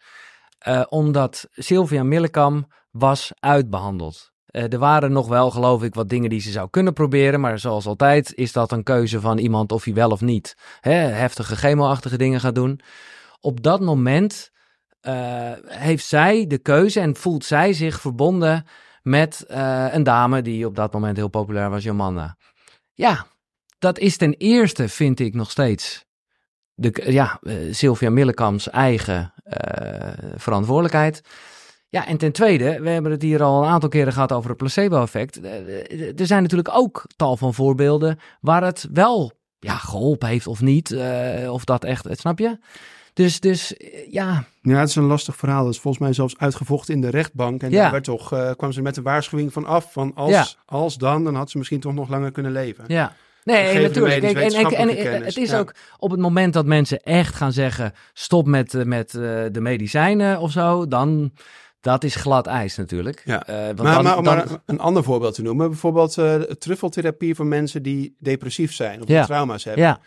Eh, 0.65 0.83
omdat 0.89 1.49
Sylvia 1.53 2.03
Millekam 2.03 2.67
was 2.91 3.33
uitbehandeld. 3.39 4.33
Eh, 4.47 4.73
er 4.73 4.79
waren 4.79 5.13
nog 5.13 5.29
wel, 5.29 5.51
geloof 5.51 5.83
ik, 5.83 5.95
wat 5.95 6.09
dingen 6.09 6.31
die 6.31 6.41
ze 6.41 6.51
zou 6.51 6.71
kunnen 6.71 6.93
proberen. 6.93 7.41
Maar 7.41 7.59
zoals 7.59 7.87
altijd 7.87 8.35
is 8.35 8.53
dat 8.53 8.73
een 8.73 8.83
keuze 8.83 9.21
van 9.21 9.39
iemand 9.39 9.73
of 9.73 9.85
hij 9.85 9.95
wel 9.95 10.11
of 10.11 10.21
niet 10.21 10.57
hè, 10.81 10.93
heftige 10.93 11.57
chemoachtige 11.57 12.17
dingen 12.17 12.41
gaat 12.41 12.55
doen. 12.55 12.81
Op 13.41 13.63
dat 13.63 13.81
moment 13.81 14.51
eh, 15.01 15.53
heeft 15.65 16.05
zij 16.05 16.47
de 16.47 16.59
keuze 16.59 17.01
en 17.01 17.17
voelt 17.17 17.45
zij 17.45 17.73
zich 17.73 18.01
verbonden 18.01 18.67
met 19.03 19.45
een 19.91 20.03
dame 20.03 20.43
die 20.43 20.67
op 20.67 20.75
dat 20.75 20.93
moment 20.93 21.17
heel 21.17 21.29
populair 21.29 21.71
was, 21.71 21.83
Jomanda. 21.83 22.37
Ja, 22.93 23.27
dat 23.79 23.99
is 23.99 24.17
ten 24.17 24.35
eerste, 24.35 24.89
vind 24.89 25.21
ik 25.21 25.35
nog 25.35 25.51
steeds, 25.51 26.05
de, 26.75 27.03
ja, 27.07 27.41
Sylvia 27.71 28.11
Millekamps 28.11 28.71
eigen 28.71 29.34
verantwoordelijkheid. 30.37 31.21
Ja, 31.89 32.07
en 32.07 32.17
ten 32.17 32.33
tweede, 32.33 32.81
we 32.81 32.89
hebben 32.91 33.11
het 33.13 33.23
hier 33.23 33.43
al 33.43 33.63
een 33.63 33.69
aantal 33.69 33.89
keren 33.89 34.13
gehad 34.13 34.33
over 34.33 34.49
het 34.49 34.59
placebo-effect. 34.59 35.41
Eh, 35.41 35.59
eh, 35.91 36.21
Er 36.21 36.27
zijn 36.27 36.43
natuurlijk 36.43 36.71
ook 36.77 37.05
tal 37.17 37.37
van 37.37 37.55
voorbeelden 37.55 38.19
waar 38.41 38.65
het 38.65 38.89
wel 38.93 39.33
ja, 39.59 39.77
geholpen 39.77 40.29
heeft 40.29 40.47
of 40.47 40.61
niet. 40.61 40.91
eh, 40.93 41.53
of 41.53 41.65
dat 41.65 41.85
echt, 41.85 42.07
snap 42.11 42.39
je? 42.39 42.59
Dus, 43.13 43.41
dus 43.41 43.77
eh, 43.77 44.13
ja, 44.13 44.45
Ja, 44.63 44.79
het 44.79 44.89
is 44.89 44.97
een 44.97 45.05
lastig 45.05 45.37
verhaal. 45.37 45.65
Dat 45.65 45.73
is 45.73 45.81
volgens 45.81 46.03
mij 46.05 46.13
zelfs 46.13 46.39
uitgevochten 46.39 46.95
in 46.95 47.01
de 47.01 47.11
rechtbank. 47.11 47.63
En 47.63 47.71
Ja. 47.71 47.83
daar 47.83 47.91
werd 47.91 48.05
toch, 48.05 48.33
eh, 48.33 48.51
kwam 48.57 48.73
ze 48.73 48.83
met 48.83 48.95
de 48.95 49.03
waarschuwing 49.03 49.53
van 49.53 49.65
af. 49.67 49.93
Van 49.93 50.13
als, 50.15 50.31
Ja. 50.31 50.47
als 50.67 50.97
dan, 50.99 51.25
dan 51.25 51.35
had 51.35 51.51
ze 51.51 51.59
misschien 51.59 51.81
toch 51.81 51.95
nog 51.95 52.09
langer 52.09 52.31
kunnen 52.33 52.53
leven. 52.53 52.85
Ja. 52.87 53.13
Nee, 53.45 53.83
natuurlijk. 53.83 54.21
Kijk, 54.21 54.37
en, 54.37 54.89
en, 54.89 54.97
en, 54.97 55.23
het 55.25 55.37
is 55.37 55.51
ja. 55.51 55.59
ook 55.59 55.75
op 55.99 56.11
het 56.11 56.21
moment 56.21 56.53
dat 56.53 56.67
mensen 56.67 57.01
echt 57.01 57.35
gaan 57.35 57.53
zeggen: 57.53 57.93
stop 58.13 58.47
met, 58.47 58.75
eh, 58.75 58.83
met 58.85 59.15
eh, 59.15 59.21
de 59.51 59.61
medicijnen 59.61 60.41
of 60.41 60.51
zo, 60.51 60.89
dan 60.89 61.33
dat 61.81 62.05
is 62.05 62.15
glad 62.15 62.47
ijs 62.47 62.77
natuurlijk. 62.77 63.23
Ja. 63.25 63.47
Eh, 63.47 63.55
want 63.67 63.83
Maar, 63.83 63.95
dan, 63.95 64.03
maar 64.05 64.17
om 64.19 64.25
dan- 64.25 64.37
maar 64.37 64.47
een 64.67 64.79
ander 64.81 65.03
voorbeeld 65.03 65.35
te 65.35 65.43
noemen. 65.43 65.69
Bijvoorbeeld 65.69 66.19
truffeltherapie 66.61 67.35
voor 67.35 67.47
mensen 67.47 67.83
die 67.83 68.17
depressief 68.19 68.75
zijn 68.75 69.03
of 69.03 69.09
Ja. 69.09 69.25
trauma's 69.25 69.65
hebben. 69.65 69.83
ja, 69.83 70.01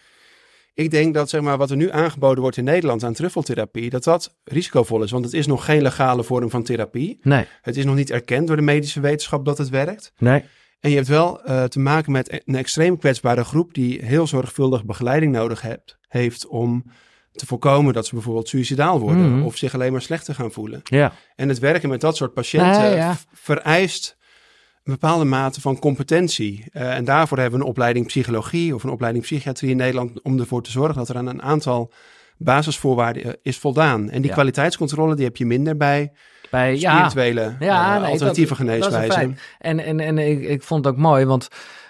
Ik 0.73 0.91
denk 0.91 1.13
dat 1.13 1.29
zeg 1.29 1.41
maar, 1.41 1.57
wat 1.57 1.69
er 1.69 1.77
nu 1.77 1.91
aangeboden 1.91 2.41
wordt 2.41 2.57
in 2.57 2.63
Nederland 2.63 3.03
aan 3.03 3.13
truffeltherapie, 3.13 3.89
dat 3.89 4.03
dat 4.03 4.35
risicovol 4.43 5.03
is. 5.03 5.11
Want 5.11 5.25
het 5.25 5.33
is 5.33 5.47
nog 5.47 5.65
geen 5.65 5.81
legale 5.81 6.23
vorm 6.23 6.49
van 6.49 6.63
therapie. 6.63 7.19
Nee, 7.21 7.45
Het 7.61 7.77
is 7.77 7.85
nog 7.85 7.95
niet 7.95 8.11
erkend 8.11 8.47
door 8.47 8.55
de 8.55 8.61
medische 8.61 8.99
wetenschap 8.99 9.45
dat 9.45 9.57
het 9.57 9.69
werkt. 9.69 10.11
nee. 10.17 10.43
En 10.79 10.89
je 10.89 10.95
hebt 10.95 11.07
wel 11.07 11.43
eh, 11.43 11.63
te 11.63 11.79
maken 11.79 12.11
met 12.11 12.41
een 12.45 12.55
extreem 12.55 12.97
kwetsbare 12.97 13.43
groep 13.43 13.73
die 13.73 14.05
heel 14.05 14.27
zorgvuldig 14.27 14.85
begeleiding 14.85 15.31
nodig 15.31 15.61
hebt, 15.61 15.97
heeft 16.07 16.47
om 16.47 16.83
te 17.31 17.45
voorkomen 17.45 17.93
dat 17.93 18.05
ze 18.05 18.13
bijvoorbeeld 18.13 18.47
suicidaal 18.49 18.99
worden 18.99 19.33
Mhm. 19.35 19.45
of 19.45 19.57
zich 19.57 19.73
alleen 19.73 19.91
maar 19.91 20.01
slechter 20.01 20.35
gaan 20.35 20.51
voelen. 20.51 20.81
Ja, 20.83 21.13
En 21.35 21.49
het 21.49 21.59
werken 21.59 21.89
met 21.89 22.01
dat 22.01 22.15
soort 22.17 22.33
patiënten 22.33 22.81
Nee, 22.81 22.95
ja. 22.95 23.15
v- 23.15 23.23
vereist 23.33 24.17
een 24.83 24.93
bepaalde 24.93 25.25
mate 25.25 25.61
van 25.61 25.79
competentie. 25.79 26.65
Eh, 26.71 26.95
en 26.95 27.05
daarvoor 27.05 27.37
hebben 27.37 27.59
we 27.59 27.65
een 27.65 27.71
opleiding 27.71 28.05
psychologie 28.05 28.75
of 28.75 28.83
een 28.83 28.89
opleiding 28.89 29.23
psychiatrie 29.25 29.71
in 29.71 29.77
Nederland 29.77 30.21
om 30.21 30.39
ervoor 30.39 30.63
te 30.63 30.71
zorgen 30.71 30.95
dat 30.97 31.09
er 31.09 31.15
aan 31.15 31.27
een 31.27 31.41
aantal 31.41 31.91
basisvoorwaarden 32.37 33.23
eh, 33.23 33.31
is 33.41 33.57
voldaan. 33.57 34.09
En 34.09 34.17
die 34.21 34.27
Ja. 34.27 34.33
kwaliteitscontrole 34.33 35.15
die 35.15 35.25
heb 35.25 35.37
je 35.37 35.45
minder 35.45 35.77
bij 35.77 36.11
bij, 36.49 36.77
spirituele 36.77 37.55
Ja, 37.59 37.95
eh, 37.95 38.01
nee, 38.01 38.11
alternatieve 38.11 38.55
dat- 38.55 38.67
dat 38.67 38.67
geneeswijzen. 38.67 39.37
En, 39.59 39.79
en, 39.79 39.99
en 39.99 40.17
ik, 40.17 40.43
ik 40.43 40.63
vond 40.63 40.85
het 40.85 40.93
ook 40.93 40.99
mooi, 40.99 41.25
want 41.25 41.47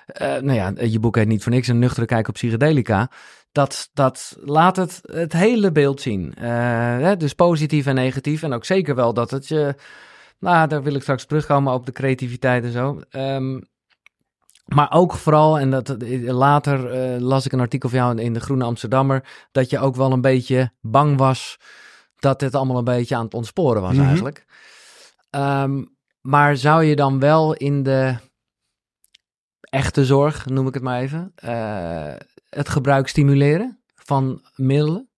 eh, 0.08 0.28
nou 0.28 0.54
ja, 0.54 0.74
je 0.86 1.00
boek 1.00 1.16
heet 1.16 1.28
niet 1.28 1.44
voor 1.44 1.52
niks 1.52 1.68
een 1.68 1.80
nuchtere 1.80 2.06
kijk 2.06 2.28
op 2.28 2.34
psychedelica. 2.34 3.10
Dat, 3.52 3.90
dat 3.94 4.38
laat 4.40 4.76
het, 4.76 5.02
het 5.04 5.34
hele 5.34 5.72
beeld 5.72 6.02
zien. 6.02 6.34
Eh, 6.36 6.48
hè, 6.98 7.18
dus 7.18 7.34
positief 7.34 7.86
en 7.86 7.96
negatief. 7.96 8.44
En 8.44 8.54
ook 8.54 8.66
zeker 8.66 8.96
wel 8.96 9.14
dat 9.14 9.32
het 9.32 9.48
je... 9.48 9.76
Nou, 10.40 10.68
daar 10.68 10.84
wil 10.84 10.96
ik 10.96 11.02
straks 11.02 11.26
terugkomen 11.26 11.74
op 11.74 11.86
de 11.86 11.92
creativiteit 11.92 12.64
en 12.64 12.72
zo. 12.72 13.02
Ehm, 13.10 13.60
maar 14.66 14.92
ook 14.92 15.14
vooral, 15.14 15.60
en 15.60 15.70
dat, 15.70 15.96
later 16.26 16.80
las 17.22 17.46
ik 17.46 17.52
een 17.52 17.60
artikel 17.60 17.90
van 17.90 18.00
jou 18.00 18.22
in 18.22 18.34
de 18.34 18.40
Groene 18.40 18.64
Amsterdammer, 18.64 19.24
dat 19.52 19.70
je 19.70 19.80
ook 19.80 19.96
wel 19.96 20.12
een 20.12 20.22
beetje 20.22 20.72
bang 20.82 21.18
was 21.18 21.58
dat 22.20 22.40
dit 22.40 22.56
allemaal 22.56 22.78
een 22.78 22.84
beetje 22.84 23.16
aan 23.16 23.26
het 23.26 23.34
ontsporen 23.34 23.82
was 23.82 23.96
Mhm. 23.96 24.06
eigenlijk. 24.06 24.46
Ehm, 25.30 25.84
maar 26.22 26.58
zou 26.58 26.84
je 26.84 26.96
dan 26.96 27.20
wel 27.20 27.54
in 27.54 27.84
de 27.84 28.16
echte 29.62 30.06
zorg, 30.06 30.46
noem 30.46 30.68
ik 30.68 30.74
het 30.74 30.84
maar 30.84 31.02
even, 31.02 31.32
eh, 31.36 32.14
het 32.50 32.70
gebruik 32.70 33.08
stimuleren 33.08 33.80
van 33.96 34.42
middelen? 34.56 35.10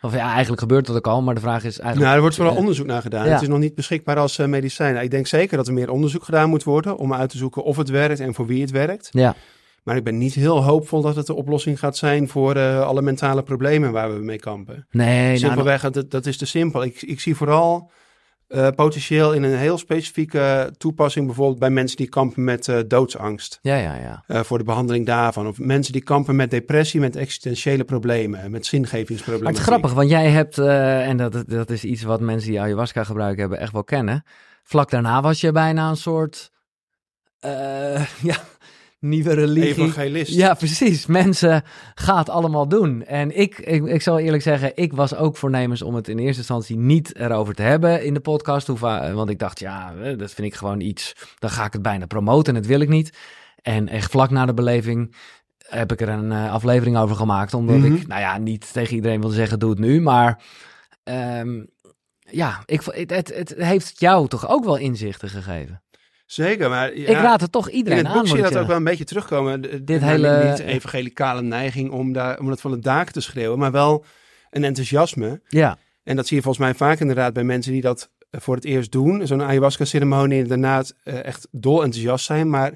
Of 0.00 0.14
ja, 0.14 0.30
eigenlijk 0.30 0.60
gebeurt 0.60 0.86
dat 0.86 0.96
ook 0.96 1.06
al, 1.06 1.22
maar 1.22 1.34
de 1.34 1.40
vraag 1.40 1.64
is 1.64 1.78
eigenlijk... 1.78 2.00
Nou, 2.00 2.14
er 2.14 2.20
wordt 2.20 2.36
vooral 2.36 2.52
eh, 2.54 2.58
onderzoek 2.60 2.86
naar 2.86 3.02
gedaan. 3.02 3.26
ja. 3.26 3.32
Het 3.32 3.42
is 3.42 3.48
nog 3.48 3.58
niet 3.58 3.74
beschikbaar 3.74 4.18
als 4.18 4.38
eh, 4.38 4.46
medicijn. 4.46 4.96
Ik 4.96 5.10
denk 5.10 5.26
zeker 5.26 5.56
dat 5.56 5.66
er 5.66 5.72
meer 5.72 5.90
onderzoek 5.90 6.24
gedaan 6.24 6.48
moet 6.48 6.64
worden 6.64 6.96
om 6.96 7.14
uit 7.14 7.30
te 7.30 7.36
zoeken 7.36 7.62
of 7.64 7.76
het 7.76 7.88
werkt 7.88 8.20
en 8.20 8.34
voor 8.34 8.46
wie 8.46 8.60
het 8.60 8.70
werkt. 8.70 9.08
Ja, 9.12 9.34
Maar 9.86 9.96
ik 9.96 10.04
ben 10.04 10.18
niet 10.18 10.34
heel 10.34 10.64
hoopvol 10.64 11.02
dat 11.02 11.16
het 11.16 11.26
de 11.26 11.34
oplossing 11.34 11.78
gaat 11.78 11.96
zijn 11.96 12.28
voor 12.28 12.54
eh, 12.56 12.80
alle 12.80 13.02
mentale 13.02 13.42
problemen 13.42 13.92
waar 13.92 14.14
we 14.14 14.24
mee 14.24 14.38
kampen. 14.38 14.86
nee, 14.90 15.26
nou, 15.26 15.38
Simpelweg, 15.38 15.90
dat, 15.90 16.10
dat 16.10 16.26
is 16.26 16.36
te 16.36 16.46
simpel. 16.46 16.84
Ik, 16.84 17.02
ik 17.02 17.20
zie 17.20 17.36
vooral 17.36 17.90
eh, 18.48 18.68
potentieel 18.68 19.32
in 19.32 19.42
een 19.42 19.56
heel 19.56 19.78
specifieke 19.78 20.74
toepassing, 20.78 21.26
bijvoorbeeld 21.26 21.58
bij 21.58 21.70
mensen 21.70 21.96
die 21.96 22.08
kampen 22.08 22.44
met 22.44 22.68
eh, 22.68 22.78
doodsangst. 22.86 23.58
ja, 23.62 23.76
ja, 23.76 24.22
ja. 24.26 24.44
voor 24.44 24.58
de 24.58 24.64
behandeling 24.64 25.06
daarvan. 25.06 25.46
Of 25.46 25.58
mensen 25.58 25.92
die 25.92 26.02
kampen 26.02 26.36
met 26.36 26.50
depressie, 26.50 27.00
met 27.00 27.16
existentiële 27.16 27.84
problemen, 27.84 28.50
met 28.50 28.66
zingevingsproblemen. 28.66 29.42
Maar 29.42 29.52
het 29.52 29.60
is 29.60 29.66
grappig, 29.66 29.92
want 29.92 30.10
jij 30.10 30.30
hebt, 30.30 30.58
en 30.58 31.16
dat, 31.16 31.44
dat 31.46 31.70
is 31.70 31.84
iets 31.84 32.02
wat 32.02 32.20
mensen 32.20 32.50
die 32.50 32.60
ayahuasca 32.60 33.04
gebruiken 33.04 33.40
hebben 33.40 33.58
echt 33.58 33.72
wel 33.72 33.84
kennen. 33.84 34.24
Vlak 34.62 34.90
daarna 34.90 35.22
was 35.22 35.40
je 35.40 35.52
bijna 35.52 35.88
een 35.88 35.96
soort, 35.96 36.50
ja, 38.30 38.36
nieuwe 39.08 39.32
religie. 39.34 39.84
Evangelist. 39.84 40.32
Ja, 40.32 40.54
precies. 40.54 41.06
Mensen 41.06 41.62
gaan 41.94 42.18
het 42.18 42.28
allemaal 42.28 42.68
doen. 42.68 43.04
En 43.04 43.38
ik, 43.38 43.58
ik, 43.58 43.84
ik 43.84 44.02
zal 44.02 44.18
eerlijk 44.18 44.42
zeggen, 44.42 44.72
ik 44.74 44.92
was 44.92 45.14
ook 45.14 45.36
voornemens 45.36 45.82
om 45.82 45.94
het 45.94 46.08
in 46.08 46.18
eerste 46.18 46.38
instantie 46.38 46.76
niet 46.76 47.16
erover 47.16 47.54
te 47.54 47.62
hebben 47.62 48.04
in 48.04 48.14
de 48.14 48.20
podcast. 48.20 48.70
Va- 48.74 49.12
Want 49.12 49.30
ik 49.30 49.38
dacht, 49.38 49.58
ja, 49.58 49.94
eh, 50.02 50.18
dat 50.18 50.32
vind 50.32 50.46
ik 50.46 50.54
gewoon 50.54 50.80
iets, 50.80 51.12
dan 51.38 51.50
ga 51.50 51.64
ik 51.64 51.72
het 51.72 51.82
bijna 51.82 52.06
promoten 52.06 52.54
en 52.54 52.60
dat 52.60 52.70
wil 52.70 52.80
ik 52.80 52.88
niet. 52.88 53.16
En 53.62 53.88
echt 53.88 54.10
vlak 54.10 54.30
na 54.30 54.46
de 54.46 54.54
beleving 54.54 55.14
heb 55.58 55.92
ik 55.92 56.00
er 56.00 56.08
een 56.08 56.32
eh, 56.32 56.52
aflevering 56.52 56.96
over 56.98 57.16
gemaakt. 57.16 57.54
Omdat 57.54 57.76
Mhm. 57.76 57.94
ik, 57.94 58.06
nou 58.06 58.20
ja, 58.20 58.38
niet 58.38 58.72
tegen 58.72 58.94
iedereen 58.94 59.20
wil 59.20 59.30
zeggen, 59.30 59.58
doe 59.58 59.70
het 59.70 59.78
nu. 59.78 60.00
Maar 60.00 60.42
ehm, 61.04 61.64
ja, 62.30 62.62
ik, 62.64 62.80
het, 62.84 63.10
het 63.34 63.54
heeft 63.56 64.00
jou 64.00 64.28
toch 64.28 64.48
ook 64.48 64.64
wel 64.64 64.76
inzichten 64.76 65.28
gegeven. 65.28 65.82
Zeker, 66.26 66.68
maar 66.70 66.96
ja, 66.98 67.08
ik 67.08 67.16
raad 67.16 67.40
het 67.40 67.52
toch 67.52 67.68
in 67.68 67.74
iedereen 67.76 67.98
het 67.98 68.06
aan. 68.06 68.12
boek 68.12 68.22
moet 68.22 68.30
zie 68.30 68.44
je 68.44 68.50
dat 68.50 68.56
ook 68.60 68.66
wel 68.66 68.76
een 68.76 68.84
beetje 68.84 69.04
terugkomen. 69.04 69.60
Dit 69.62 70.00
nou, 70.00 70.02
hele- 70.12 70.48
Niet 70.50 70.58
evangelicale 70.58 71.42
neiging 71.42 71.90
om, 71.90 72.12
daar, 72.12 72.38
om 72.38 72.48
het 72.48 72.60
van 72.60 72.70
de 72.70 72.78
daken 72.78 73.12
te 73.12 73.20
schreeuwen, 73.20 73.58
maar 73.58 73.72
wel 73.72 74.04
een 74.50 74.64
enthousiasme. 74.64 75.40
Ja, 75.48 75.78
En 76.02 76.16
dat 76.16 76.26
zie 76.26 76.36
je 76.36 76.42
volgens 76.42 76.64
mij 76.64 76.74
vaak 76.74 77.00
inderdaad 77.00 77.32
bij 77.32 77.44
mensen 77.44 77.72
die 77.72 77.80
dat 77.80 78.10
eh, 78.30 78.40
voor 78.40 78.54
het 78.54 78.64
eerst 78.64 78.92
doen. 78.92 79.26
Zo'n 79.26 79.42
ayahuasca-ceremonie 79.42 80.42
en 80.42 80.48
daarna 80.48 80.76
het, 80.76 80.94
eh, 81.02 81.24
echt 81.24 81.48
dol 81.50 81.82
enthousiast 81.84 82.24
zijn. 82.24 82.50
Maar 82.50 82.72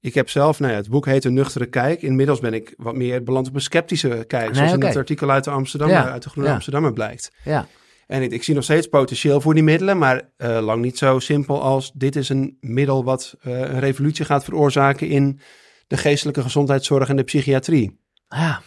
ik 0.00 0.14
heb 0.14 0.28
zelf, 0.30 0.60
nou 0.60 0.72
ja, 0.72 0.78
het 0.78 0.88
boek 0.88 1.06
heet 1.06 1.24
Een 1.24 1.34
Nuchtere 1.34 1.66
Kijk. 1.66 2.02
Inmiddels 2.02 2.40
ben 2.40 2.52
ik 2.54 2.74
wat 2.76 2.94
meer 2.94 3.22
beland 3.22 3.48
op 3.48 3.54
een 3.54 3.60
sceptische 3.60 4.24
kijk. 4.26 4.54
zoals 4.54 4.72
in 4.72 4.82
het 4.82 4.96
artikel 4.96 5.30
uit 5.30 5.44
de 5.44 5.50
Amsterdam, 5.50 5.88
Ja, 5.88 6.10
uit 6.10 6.22
de 6.22 6.28
Groene 6.30 6.48
ja. 6.48 6.54
Amsterdammer 6.54 6.92
blijkt. 6.92 7.32
ja. 7.44 7.66
En 8.08 8.22
ik, 8.22 8.32
ik 8.32 8.42
zie 8.42 8.54
nog 8.54 8.64
steeds 8.64 8.86
potentieel 8.86 9.40
voor 9.40 9.54
die 9.54 9.62
middelen, 9.62 9.98
maar 9.98 10.30
eh, 10.36 10.58
lang 10.60 10.82
niet 10.82 10.98
zo 10.98 11.18
simpel 11.18 11.62
als 11.62 11.92
dit 11.94 12.16
is 12.16 12.28
een 12.28 12.56
middel 12.60 13.04
wat 13.04 13.36
eh, 13.40 13.52
een 13.52 13.80
revolutie 13.80 14.24
gaat 14.24 14.44
veroorzaken 14.44 15.08
in 15.08 15.40
de 15.86 15.96
geestelijke 15.96 16.42
gezondheidszorg 16.42 17.08
en 17.08 17.16
de 17.16 17.22
psychiatrie. 17.22 18.00
Ja. 18.28 18.62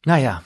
Nou 0.00 0.20
ja, 0.20 0.42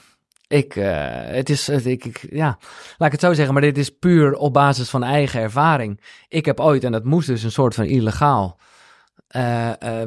ik, 0.47 0.75
eh, 0.75 1.09
het 1.25 1.49
is, 1.49 1.69
ik, 1.69 2.05
ik, 2.05 2.27
ja, 2.29 2.57
laat 2.97 3.07
ik 3.07 3.11
het 3.11 3.21
zo 3.21 3.33
zeggen, 3.33 3.53
maar 3.53 3.63
dit 3.63 3.77
is 3.77 3.89
puur 3.89 4.35
op 4.35 4.53
basis 4.53 4.89
van 4.89 5.03
eigen 5.03 5.41
ervaring. 5.41 6.01
Ik 6.27 6.45
heb 6.45 6.59
ooit, 6.59 6.83
en 6.83 6.91
dat 6.91 7.03
moest 7.03 7.27
dus 7.27 7.43
een 7.43 7.51
soort 7.51 7.75
van 7.75 7.85
illegaal, 7.85 8.59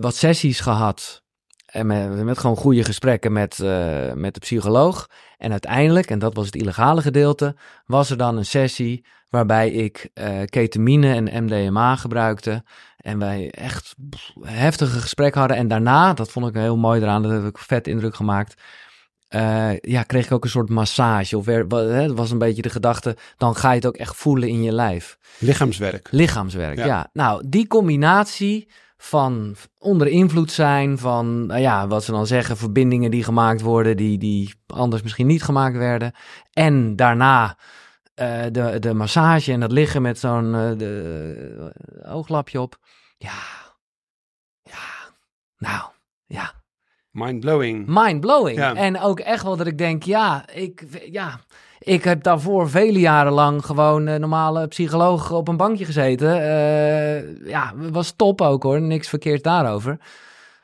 wat 0.01 0.17
sessies 0.17 0.61
gehad. 0.61 1.23
En 1.67 1.87
met, 2.25 2.39
gewoon 2.39 2.57
goede 2.57 2.85
gesprekken 2.85 3.33
met, 3.33 3.59
met 4.15 4.35
de 4.35 4.41
psycholoog. 4.41 5.09
En 5.45 5.51
uiteindelijk, 5.51 6.11
en 6.11 6.19
dat 6.19 6.35
was 6.35 6.47
het 6.47 6.57
illegale 6.57 7.03
gedeelte, 7.03 7.55
was 7.87 8.11
er 8.11 8.17
dan 8.17 8.37
een 8.37 8.45
sessie 8.47 9.05
waarbij 9.29 9.71
ik 9.71 10.11
eh, 10.15 10.43
ketamine 10.45 11.15
en 11.15 11.45
MDMA 11.45 11.97
gebruikte. 11.97 12.63
En 12.97 13.19
wij 13.19 13.51
echt 13.51 13.95
heftige 14.41 15.01
gesprekken 15.01 15.41
hadden. 15.41 15.59
En 15.59 15.69
daarna, 15.69 16.13
dat 16.15 16.31
vond 16.31 16.47
ik 16.47 16.55
heel 16.55 16.77
mooi 16.77 17.01
eraan, 17.01 17.23
dat 17.23 17.31
heb 17.33 17.45
ik 17.45 17.59
vet 17.59 17.87
indruk 17.87 18.15
gemaakt. 18.15 18.63
eh, 19.29 19.81
ja, 19.81 20.03
kreeg 20.03 20.25
ik 20.25 20.33
ook 20.33 20.45
een 20.45 20.51
soort 20.51 20.69
massage. 20.69 21.37
Of 21.37 21.45
dat 21.45 22.11
was 22.13 22.31
een 22.31 22.39
beetje 22.39 22.63
de 22.63 22.71
gedachte, 22.71 23.17
dan 23.37 23.57
ga 23.57 23.69
je 23.71 23.77
het 23.77 23.87
ook 23.87 23.97
echt 23.97 24.17
voelen 24.17 24.49
in 24.49 24.63
je 24.63 24.73
lijf. 24.73 25.19
Lichaamswerk. 25.39 26.09
Lichaamswerk, 26.11 26.77
ja. 26.77 26.87
Ja. 26.87 27.11
Nou, 27.13 27.43
die 27.47 27.67
combinatie 27.67 28.69
van 28.97 29.57
onder 29.79 30.07
invloed 30.07 30.51
zijn, 30.53 30.99
van, 30.99 31.47
nou 31.47 31.61
ja, 31.61 31.87
wat 31.87 32.05
ze 32.05 32.11
dan 32.11 32.27
zeggen, 32.27 32.57
verbindingen 32.57 33.11
die 33.11 33.25
gemaakt 33.25 33.61
worden, 33.61 33.97
die, 33.97 34.19
die 34.19 34.55
anders 34.67 35.03
misschien 35.03 35.27
niet 35.27 35.43
gemaakt 35.43 35.77
werden. 35.77 36.13
En 36.53 36.97
daarna 36.97 37.59
eh, 38.15 38.43
de, 38.51 38.79
de 38.79 38.95
massage 38.95 39.53
en 39.53 39.61
dat 39.61 39.73
liggen 39.73 40.03
met 40.03 40.19
zo'n 40.19 40.53
de, 40.53 41.73
eh, 42.03 42.15
ooglapje 42.17 42.61
op. 42.61 42.79
Ja, 43.19 43.39
ja, 44.63 45.13
nou, 45.59 45.91
ja, 46.27 46.53
Mind-blowing. 47.15 47.85
mind-blowing. 47.87 48.59
Ja. 48.59 48.75
En 48.75 49.01
ook 49.01 49.21
echt 49.21 49.43
wel 49.43 49.57
dat 49.57 49.67
ik 49.67 49.79
denk, 49.79 50.03
ja, 50.03 50.49
ik, 50.53 50.85
ja, 51.11 51.41
ik 51.85 52.05
heb 52.05 52.23
daarvoor 52.23 52.71
vele 52.71 52.99
jaren 52.99 53.33
lang 53.33 53.65
gewoon 53.65 54.07
een 54.07 54.21
normale 54.21 54.69
psycholoog 54.69 55.33
op 55.33 55.49
een 55.49 55.57
bankje 55.57 55.85
gezeten. 55.85 56.43
Eh, 56.43 57.47
ja, 57.49 57.73
was 57.77 58.13
top 58.17 58.41
ook 58.41 58.63
hoor, 58.63 58.81
niks 58.81 59.09
verkeerd 59.09 59.43
daarover. 59.43 59.99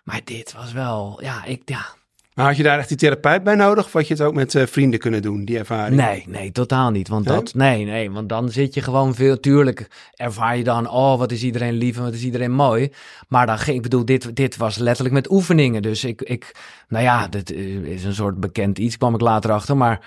Maar 0.05 0.21
dit 0.25 0.55
was 0.57 0.73
wel, 0.73 1.19
ja, 1.23 1.45
ik, 1.45 1.63
ja, 1.65 1.87
Maar 2.35 2.47
had 2.47 2.57
je 2.57 2.63
daar 2.63 2.79
echt 2.79 2.89
die 2.89 2.97
therapeut 2.97 3.43
bij 3.43 3.55
nodig? 3.55 3.85
Of 3.85 3.93
had 3.93 4.09
je 4.09 4.15
het 4.15 4.23
ook 4.23 4.35
met 4.35 4.55
eh, 4.55 4.67
vrienden 4.67 5.01
kunnen 5.01 5.23
doen, 5.23 5.45
die 5.45 5.59
ervaring? 5.59 5.97
Nee, 5.97 6.25
nee, 6.27 6.53
totaal 6.53 6.91
niet. 6.91 7.09
Want 7.09 7.25
Nee? 7.25 7.37
dat, 7.37 7.55
nee, 7.55 7.85
nee, 7.85 8.11
want 8.11 8.29
dan 8.29 8.49
zit 8.49 8.75
je 8.75 8.83
gewoon 8.83 9.15
veel. 9.15 9.41
Tuurlijk 9.41 9.89
ervaar 10.15 10.57
je 10.57 10.65
dan, 10.65 10.91
oh, 10.91 11.19
wat 11.19 11.33
is 11.33 11.43
iedereen 11.43 11.75
lief 11.75 11.97
en 11.97 12.03
wat 12.03 12.15
is 12.15 12.25
iedereen 12.25 12.53
mooi. 12.53 12.93
Maar 13.29 13.47
dan 13.47 13.59
ging, 13.59 13.77
ik 13.77 13.83
bedoel, 13.83 14.05
dit, 14.05 14.37
dit 14.37 14.57
was 14.57 14.79
letterlijk 14.79 15.15
met 15.15 15.31
oefeningen. 15.31 15.83
Dus 15.83 16.05
ik, 16.05 16.23
ik, 16.23 16.55
nou 16.89 17.05
ja, 17.05 17.29
dit 17.29 17.51
is 17.85 18.05
een 18.05 18.15
soort 18.15 18.41
bekend 18.41 18.79
iets, 18.79 18.97
kwam 18.97 19.15
ik 19.15 19.21
later 19.21 19.51
achter. 19.51 19.77
Maar 19.77 20.01
eh, 20.01 20.07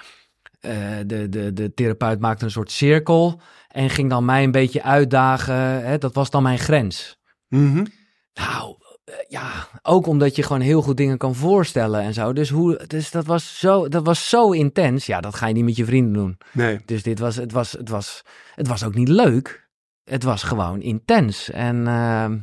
de, 1.06 1.28
de, 1.30 1.54
de 1.54 1.73
therapeut 1.73 2.19
maakte 2.19 2.45
een 2.45 2.52
soort 2.52 2.71
cirkel 2.71 3.41
en 3.67 3.89
ging 3.89 4.10
dan 4.10 4.26
mij 4.26 4.43
een 4.43 4.52
beetje 4.52 4.84
uitdagen. 4.84 5.86
Hè, 5.86 5.97
dat 5.97 6.13
was 6.13 6.30
dan 6.30 6.43
mijn 6.43 6.60
grens. 6.60 7.19
Mhm. 7.47 7.86
Nou, 8.34 8.76
eh, 9.04 9.13
ja, 9.28 9.67
ook 9.82 10.08
omdat 10.08 10.36
je 10.36 10.43
gewoon 10.43 10.62
heel 10.62 10.82
goed 10.82 10.97
dingen 10.97 11.17
kan 11.17 11.36
voorstellen 11.36 12.02
en 12.02 12.13
zo. 12.13 12.34
Dus, 12.34 12.49
hoe, 12.49 12.82
dus 12.88 13.12
dat, 13.12 13.26
was 13.26 13.60
zo, 13.60 13.88
dat 13.88 14.06
was 14.06 14.30
zo 14.30 14.52
intens. 14.52 15.06
Ja, 15.06 15.21
dat 15.21 15.36
ga 15.36 15.47
je 15.47 15.54
niet 15.54 15.63
met 15.63 15.76
je 15.76 15.86
vrienden 15.86 16.13
doen. 16.13 16.38
Nee. 16.52 16.80
Dus 16.86 17.04
dit 17.04 17.19
was, 17.19 17.36
het 17.36 17.52
was, 17.52 17.71
het 17.71 17.89
was, 17.89 18.23
het 18.56 18.67
was 18.67 18.84
ook 18.84 18.95
niet 18.95 19.08
leuk. 19.08 19.69
Het 20.04 20.23
was 20.23 20.43
gewoon 20.43 20.82
intens. 20.82 21.49
En 21.49 21.88
ehm, 21.88 22.38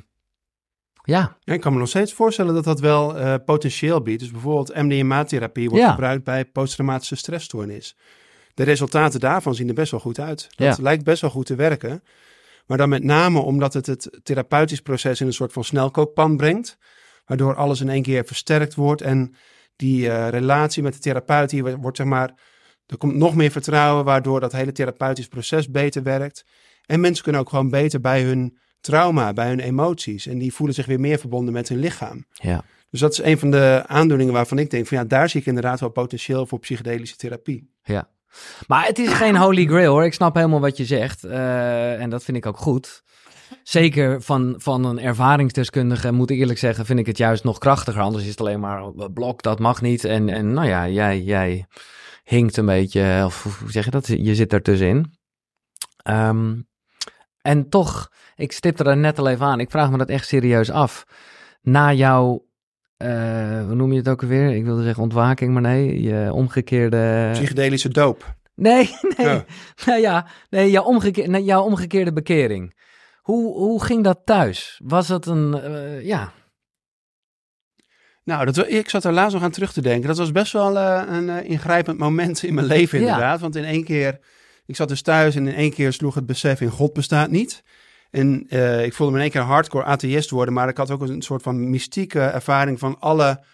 Ja, 1.02 1.36
Ja, 1.40 1.52
ik 1.54 1.60
kan 1.60 1.72
me 1.72 1.78
nog 1.78 1.88
steeds 1.88 2.12
voorstellen 2.12 2.54
dat 2.54 2.64
dat 2.64 2.80
wel 2.80 3.16
eh, 3.18 3.34
potentieel 3.44 4.02
biedt. 4.02 4.20
Dus 4.20 4.30
bijvoorbeeld 4.30 4.74
MDMA-therapie 4.74 5.68
wordt 5.68 5.84
Ja. 5.84 5.90
gebruikt 5.90 6.24
bij 6.24 6.44
posttraumatische 6.44 7.16
stressstoornis. 7.16 7.96
De 8.54 8.62
resultaten 8.62 9.20
daarvan 9.20 9.54
zien 9.54 9.68
er 9.68 9.74
best 9.74 9.90
wel 9.90 10.00
goed 10.00 10.18
uit. 10.20 10.48
Dat 10.56 10.76
Ja. 10.76 10.82
lijkt 10.82 11.04
best 11.04 11.20
wel 11.20 11.30
goed 11.30 11.46
te 11.46 11.54
werken. 11.54 12.02
Maar 12.66 12.78
dan 12.78 12.88
met 12.88 13.04
name 13.04 13.38
omdat 13.40 13.72
het 13.72 13.86
het 13.86 14.20
therapeutisch 14.22 14.80
proces 14.80 15.20
in 15.20 15.26
een 15.26 15.32
soort 15.32 15.52
van 15.52 15.64
snelkookpan 15.64 16.36
brengt. 16.36 16.78
Waardoor 17.24 17.54
alles 17.54 17.80
in 17.80 17.88
één 17.88 18.02
keer 18.02 18.24
versterkt 18.24 18.74
wordt. 18.74 19.02
En 19.02 19.34
die 19.76 20.10
eh, 20.10 20.28
relatie 20.28 20.82
met 20.82 20.92
de 20.92 20.98
therapeut 20.98 21.50
die 21.50 21.62
wordt, 21.64 21.96
zeg 21.96 22.06
maar... 22.06 22.34
Er 22.86 22.96
komt 22.96 23.14
nog 23.16 23.34
meer 23.34 23.50
vertrouwen, 23.50 24.04
waardoor 24.04 24.40
dat 24.40 24.52
hele 24.52 24.72
therapeutisch 24.72 25.28
proces 25.28 25.70
beter 25.70 26.02
werkt. 26.02 26.44
En 26.86 27.00
mensen 27.00 27.22
kunnen 27.22 27.40
ook 27.40 27.48
gewoon 27.48 27.70
beter 27.70 28.00
bij 28.00 28.22
hun 28.22 28.58
trauma, 28.80 29.32
bij 29.32 29.48
hun 29.48 29.60
emoties. 29.60 30.26
En 30.26 30.38
die 30.38 30.54
voelen 30.54 30.74
zich 30.74 30.86
weer 30.86 31.00
meer 31.00 31.18
verbonden 31.18 31.52
met 31.52 31.68
hun 31.68 31.78
lichaam. 31.78 32.24
ja. 32.32 32.64
Dus 32.90 33.00
dat 33.00 33.12
is 33.12 33.22
een 33.22 33.38
van 33.38 33.50
de 33.50 33.82
aandoeningen 33.86 34.32
waarvan 34.32 34.58
ik 34.58 34.70
denk 34.70 34.86
van 34.86 34.96
ja, 34.98 35.04
daar 35.04 35.28
zie 35.28 35.40
ik 35.40 35.46
inderdaad 35.46 35.80
wel 35.80 35.88
potentieel 35.88 36.46
voor 36.46 36.58
psychedelische 36.58 37.16
therapie. 37.16 37.70
Ja. 37.82 38.08
Maar 38.66 38.86
het 38.86 38.98
is 38.98 39.12
geen 39.12 39.36
holy 39.36 39.66
grail 39.66 39.92
hoor. 39.92 40.04
Ik 40.04 40.14
snap 40.14 40.34
helemaal 40.34 40.60
wat 40.60 40.76
je 40.76 40.84
zegt. 40.84 41.24
eh, 41.24 42.00
en 42.00 42.10
dat 42.10 42.24
vind 42.24 42.36
ik 42.36 42.46
ook 42.46 42.56
goed. 42.56 43.02
Zeker 43.62 44.22
van, 44.22 44.54
van 44.58 44.84
een 44.84 44.98
ervaringsdeskundige, 45.00 46.12
moet 46.12 46.30
ik 46.30 46.38
eerlijk 46.38 46.58
zeggen, 46.58 46.86
vind 46.86 46.98
ik 46.98 47.06
het 47.06 47.18
juist 47.18 47.44
nog 47.44 47.58
krachtiger. 47.58 48.02
Anders 48.02 48.24
is 48.24 48.30
het 48.30 48.40
alleen 48.40 48.60
maar 48.60 48.82
eh, 48.82 49.04
blok, 49.14 49.42
dat 49.42 49.58
mag 49.58 49.80
niet. 49.82 50.04
En, 50.04 50.28
en 50.28 50.52
nou 50.52 50.68
ja, 50.68 50.88
jij, 50.88 51.20
jij 51.20 51.66
hinkt 52.24 52.56
een 52.56 52.66
beetje, 52.66 53.22
of 53.24 53.58
hoe 53.60 53.70
zeg 53.70 53.84
je 53.84 53.90
dat? 53.90 54.06
Je 54.06 54.34
zit 54.34 54.52
er 54.52 54.62
tussenin. 54.62 55.12
Ehm, 56.02 56.54
en 57.42 57.68
toch, 57.68 58.10
ik 58.40 58.52
stipte 58.52 58.84
er 58.84 58.96
net 58.96 59.18
al 59.18 59.28
even 59.28 59.46
aan. 59.46 59.60
Ik 59.60 59.70
vraag 59.70 59.90
me 59.90 59.98
dat 59.98 60.08
echt 60.08 60.26
serieus 60.26 60.70
af. 60.70 61.04
Na 61.62 61.92
jouw, 61.92 62.46
eh, 62.96 63.64
hoe 63.64 63.74
noem 63.74 63.92
je 63.92 63.98
het 63.98 64.08
ook 64.08 64.22
alweer? 64.22 64.54
Ik 64.54 64.64
wilde 64.64 64.82
zeggen 64.82 65.02
ontwaking, 65.02 65.52
maar 65.52 65.62
nee, 65.62 66.02
je 66.02 66.32
omgekeerde... 66.32 67.28
Psychedelische 67.32 67.88
doop. 67.88 68.34
Nee, 68.54 68.90
nee. 69.16 69.26
Ja. 69.26 69.44
Nou 69.86 70.00
ja, 70.00 70.26
nee, 70.50 70.70
jouw, 70.70 70.82
omgeke 70.84 71.22
nee, 71.22 71.44
jouw 71.44 71.62
omgekeerde 71.62 72.12
bekering. 72.12 72.74
Hoe, 73.20 73.54
hoe 73.54 73.84
ging 73.84 74.04
dat 74.04 74.20
thuis? 74.24 74.80
Was 74.84 75.08
het 75.08 75.26
een, 75.26 75.54
eh, 75.60 76.04
ja, 76.04 76.32
Nou, 78.24 78.44
dat, 78.44 78.68
ik 78.70 78.88
zat 78.90 79.04
er 79.04 79.12
laatst 79.12 79.34
nog 79.34 79.42
aan 79.42 79.50
terug 79.50 79.72
te 79.72 79.80
denken. 79.80 80.08
Dat 80.08 80.18
was 80.18 80.32
best 80.32 80.52
wel 80.52 80.78
eh, 80.78 81.02
een 81.08 81.44
ingrijpend 81.44 81.98
moment 81.98 82.42
in 82.42 82.54
mijn 82.54 82.66
leven 82.66 83.00
Ja. 83.00 83.04
inderdaad. 83.06 83.40
Want 83.40 83.56
in 83.56 83.64
één 83.64 83.84
keer, 83.84 84.18
ik 84.66 84.76
zat 84.76 84.88
dus 84.88 85.02
thuis 85.02 85.34
en 85.36 85.46
in 85.48 85.54
één 85.54 85.72
keer 85.72 85.92
sloeg 85.92 86.14
het 86.14 86.26
besef 86.26 86.60
in 86.60 86.70
God 86.70 86.92
bestaat 86.92 87.30
niet. 87.30 87.62
En 88.10 88.46
eh, 88.48 88.84
ik 88.84 88.94
voelde 88.94 89.12
me 89.12 89.18
in 89.18 89.24
één 89.24 89.32
keer 89.32 89.42
hardcore 89.50 89.84
atheïst 89.84 90.30
worden. 90.30 90.54
Maar 90.54 90.68
ik 90.68 90.76
had 90.76 90.90
ook 90.90 91.00
een 91.00 91.22
soort 91.22 91.42
van 91.42 91.70
mystieke 91.70 92.20
ervaring 92.20 92.78
van 92.78 92.96
alle... 92.98 93.44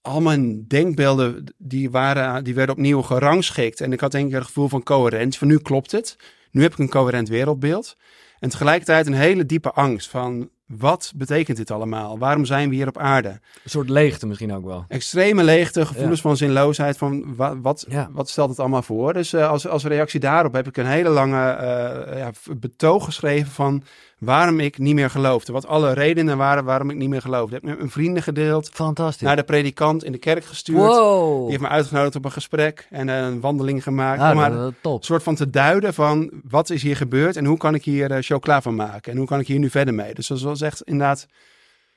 Al 0.00 0.20
mijn 0.20 0.66
denkbeelden 0.66 1.54
die, 1.58 1.90
waren, 1.90 2.44
die 2.44 2.54
werden 2.54 2.74
opnieuw 2.74 3.02
gerangschikt. 3.02 3.80
En 3.80 3.92
ik 3.92 4.00
had 4.00 4.14
één 4.14 4.28
keer 4.28 4.38
het 4.38 4.46
gevoel 4.46 4.68
van 4.68 4.82
coherentie. 4.82 5.38
Van 5.38 5.48
nu 5.48 5.58
klopt 5.58 5.92
het. 5.92 6.16
Nu 6.50 6.62
heb 6.62 6.72
ik 6.72 6.78
een 6.78 6.88
coherent 6.88 7.28
wereldbeeld. 7.28 7.96
En 8.38 8.48
tegelijkertijd 8.48 9.06
een 9.06 9.12
hele 9.12 9.46
diepe 9.46 9.70
angst 9.70 10.08
van... 10.08 10.50
Wat 10.78 11.12
betekent 11.16 11.56
dit 11.56 11.70
allemaal? 11.70 12.18
Waarom 12.18 12.44
zijn 12.44 12.68
we 12.68 12.74
hier 12.74 12.88
op 12.88 12.98
aarde? 12.98 13.28
een 13.28 13.70
soort 13.70 13.88
leegte 13.88 14.26
misschien 14.26 14.52
ook 14.54 14.64
wel. 14.64 14.84
extreme 14.88 15.42
leegte, 15.44 15.86
gevoelens 15.86 16.20
van 16.20 16.36
zinloosheid, 16.36 16.96
van 16.98 17.36
wa- 17.36 17.60
wat, 17.60 17.84
Ja. 17.88 18.08
wat 18.12 18.28
stelt 18.28 18.50
het 18.50 18.58
allemaal 18.60 18.82
voor? 18.82 19.12
Dus 19.12 19.32
eh, 19.32 19.48
als, 19.48 19.66
als 19.68 19.84
reactie 19.84 20.20
daarop 20.20 20.52
heb 20.52 20.66
ik 20.68 20.76
een 20.76 20.86
hele 20.86 21.08
lange 21.08 21.50
eh, 21.50 22.18
ja, 22.18 22.30
betoog 22.56 23.04
geschreven 23.04 23.50
van 23.52 23.82
waarom 24.24 24.60
ik 24.60 24.78
niet 24.78 24.94
meer 24.94 25.10
geloofde. 25.10 25.52
Wat 25.52 25.66
alle 25.66 25.92
redenen 25.92 26.36
waren 26.36 26.64
waarom 26.64 26.90
ik 26.90 26.96
niet 26.96 27.08
meer 27.08 27.20
geloofde. 27.20 27.56
Ik 27.56 27.60
heb 27.62 27.70
met 27.70 27.78
mijn 27.78 27.90
vrienden 27.90 28.22
gedeeld, 28.22 28.70
Fantastisch. 28.72 29.26
naar 29.26 29.36
de 29.36 29.42
predikant 29.42 30.04
in 30.04 30.12
de 30.12 30.18
kerk 30.18 30.44
gestuurd. 30.44 30.78
wow. 30.78 31.40
Die 31.40 31.48
heeft 31.50 31.60
me 31.62 31.68
uitgenodigd 31.68 32.16
op 32.16 32.24
een 32.24 32.32
gesprek 32.32 32.86
en 32.90 33.08
een 33.08 33.40
wandeling 33.40 33.82
gemaakt. 33.82 34.20
Ah, 34.20 34.30
om 34.30 34.36
maar 34.36 34.50
dat- 34.52 34.74
top. 34.80 34.98
een 34.98 35.04
soort 35.04 35.22
van 35.22 35.34
te 35.34 35.50
duiden 35.50 35.94
van 35.94 36.30
wat 36.48 36.70
is 36.70 36.82
hier 36.82 36.96
gebeurd 36.96 37.36
en 37.36 37.44
hoe 37.44 37.56
kan 37.58 37.74
ik 37.74 37.84
hier 37.84 38.10
eh 38.10 38.16
chocola 38.20 38.62
van 38.62 38.74
maken 38.74 39.12
en 39.12 39.18
hoe 39.18 39.26
kan 39.26 39.40
ik 39.40 39.46
hier 39.46 39.58
nu 39.58 39.70
verder 39.70 39.94
mee. 39.94 40.14
Dus 40.14 40.26
dat 40.26 40.40
was 40.40 40.60
echt 40.60 40.82
inderdaad 40.82 41.26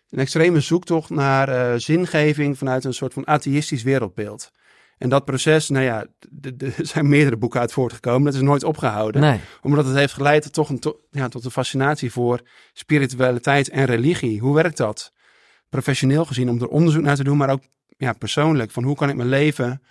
een 0.09 0.19
extreme 0.19 0.59
zoektocht 0.59 1.09
naar 1.09 1.49
eh, 1.49 1.73
zingeving 1.79 2.57
vanuit 2.57 2.83
een 2.83 2.93
soort 2.93 3.13
van 3.13 3.27
atheïstisch 3.27 3.83
wereldbeeld. 3.83 4.51
En 4.97 5.09
dat 5.09 5.25
proces, 5.25 5.69
nou 5.69 5.85
ja, 5.85 6.05
er 6.57 6.73
zijn 6.81 7.09
meerdere 7.09 7.37
boeken 7.37 7.59
uit 7.59 7.71
voortgekomen. 7.73 8.23
Dat 8.25 8.33
is 8.33 8.41
nooit 8.41 8.63
opgehouden. 8.63 9.21
Nee, 9.21 9.39
Omdat 9.61 9.85
het 9.85 9.95
heeft 9.95 10.13
geleid 10.13 10.43
tot, 10.43 10.53
toch 10.53 10.69
een, 10.69 10.79
to- 10.79 10.99
ja, 11.11 11.27
tot 11.27 11.45
een 11.45 11.51
fascinatie 11.51 12.11
voor 12.11 12.41
spiritualiteit 12.73 13.69
en 13.69 13.85
religie. 13.85 14.39
Hoe 14.39 14.55
werkt 14.55 14.77
dat? 14.77 15.13
Professioneel 15.69 16.25
gezien 16.25 16.49
om 16.49 16.61
er 16.61 16.67
onderzoek 16.67 17.03
naar 17.03 17.15
te 17.15 17.23
doen, 17.23 17.37
maar 17.37 17.49
ook 17.49 17.63
ja, 17.97 18.13
persoonlijk. 18.13 18.71
Van 18.71 18.83
hoe 18.83 18.95
kan 18.95 19.09
ik 19.09 19.15
mijn 19.15 19.29
leven 19.29 19.81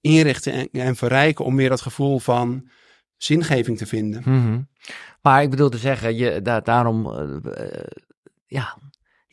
inrichten 0.00 0.52
en, 0.52 0.68
en 0.72 0.96
verrijken 0.96 1.44
om 1.44 1.56
weer 1.56 1.68
dat 1.68 1.80
gevoel 1.80 2.18
van 2.18 2.68
zingeving 3.16 3.78
te 3.78 3.86
vinden. 3.86 4.22
Mhm. 4.24 4.60
Maar 5.22 5.42
ik 5.42 5.50
bedoel 5.50 5.68
te 5.68 5.78
zeggen, 5.78 6.16
je, 6.16 6.42
da- 6.42 6.60
daarom, 6.60 7.06
eh, 7.12 7.64
eh, 7.64 7.84
ja, 8.46 8.76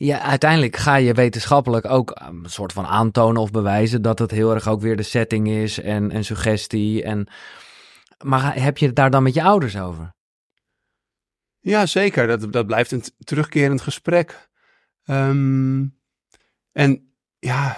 ja, 0.06 0.20
uiteindelijk 0.20 0.76
ga 0.76 0.96
je 0.96 1.14
wetenschappelijk 1.14 1.86
ook 1.86 2.10
eh, 2.10 2.26
een 2.26 2.50
soort 2.50 2.72
van 2.72 2.86
aantonen 2.86 3.42
of 3.42 3.50
bewijzen 3.50 4.02
dat 4.02 4.18
het 4.18 4.30
heel 4.30 4.54
erg 4.54 4.68
ook 4.68 4.80
weer 4.80 4.96
de 4.96 5.02
setting 5.02 5.48
is 5.48 5.80
en, 5.80 6.10
en 6.10 6.24
suggestie. 6.24 7.02
En, 7.02 7.28
maar 8.24 8.62
heb 8.62 8.78
je 8.78 8.86
het 8.86 8.96
daar 8.96 9.10
dan 9.10 9.22
met 9.22 9.34
je 9.34 9.42
ouders 9.42 9.78
over? 9.78 10.14
Ja, 11.58 11.86
zeker. 11.86 12.26
Dat, 12.26 12.52
dat 12.52 12.66
blijft 12.66 12.92
een 12.92 13.02
terugkerend 13.18 13.80
gesprek. 13.80 14.48
Ehm, 15.04 15.84
en 16.72 17.14
ja, 17.38 17.76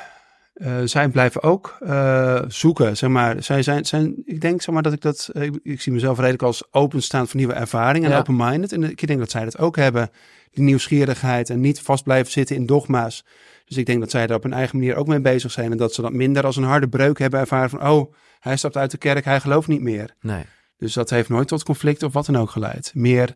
eh, 0.52 0.80
zij 0.85 1.08
blijven 1.08 1.42
ook 1.42 1.76
eh, 1.80 2.42
zoeken, 2.48 2.96
zeg 2.96 3.11
maar. 3.11 3.42
Zij 3.42 3.62
zijn, 3.62 3.85
zijn, 3.85 4.22
ik 4.24 4.40
denk 4.40 4.62
zeg 4.62 4.74
maar 4.74 4.82
dat 4.82 4.92
ik 4.92 5.00
dat, 5.00 5.30
eh, 5.32 5.42
ik, 5.42 5.61
ik 5.62 5.80
zie 5.80 5.92
mezelf 5.92 6.18
redelijk 6.18 6.42
als 6.42 6.72
openstaand 6.72 7.28
voor 7.28 7.37
nieuwe 7.37 7.54
ervaringen 7.54 8.08
en 8.08 8.14
Ja. 8.14 8.20
open-minded. 8.20 8.72
En 8.72 8.82
ik 8.82 9.06
denk 9.06 9.18
dat 9.18 9.30
zij 9.30 9.44
dat 9.44 9.58
ook 9.58 9.76
hebben, 9.76 10.11
die 10.53 10.65
nieuwsgierigheid 10.65 11.51
en 11.51 11.61
niet 11.61 11.81
vast 11.81 12.05
blijven 12.05 12.33
zitten 12.33 12.57
in 12.57 12.67
dogma's. 12.67 13.25
Dus 13.65 13.77
ik 13.77 13.87
denk 13.87 14.01
dat 14.01 14.11
zij 14.11 14.27
daar 14.27 14.37
op 14.37 14.43
hun 14.43 14.53
eigen 14.53 14.79
manier 14.79 14.97
ook 14.97 15.07
mee 15.07 15.21
bezig 15.21 15.51
zijn 15.51 15.71
en 15.71 15.77
dat 15.77 15.95
ze 15.95 16.03
dat 16.03 16.12
minder 16.12 16.45
als 16.45 16.57
een 16.57 16.62
harde 16.62 16.88
breuk 16.88 17.19
hebben 17.19 17.41
ervaren 17.41 17.71
van, 17.71 17.88
oh, 17.88 18.15
hij 18.41 18.57
stapt 18.57 18.77
uit 18.77 18.91
de 18.91 18.99
kerk, 18.99 19.25
hij 19.25 19.41
gelooft 19.41 19.69
niet 19.69 19.81
meer. 19.81 20.15
Nee. 20.21 20.45
Dus 20.77 20.93
dat 20.93 21.11
heeft 21.11 21.29
nooit 21.29 21.49
tot 21.49 21.62
conflict 21.62 22.03
of 22.03 22.12
wat 22.12 22.27
dan 22.27 22.37
ook 22.37 22.51
geleid. 22.51 22.93
Meer 22.95 23.35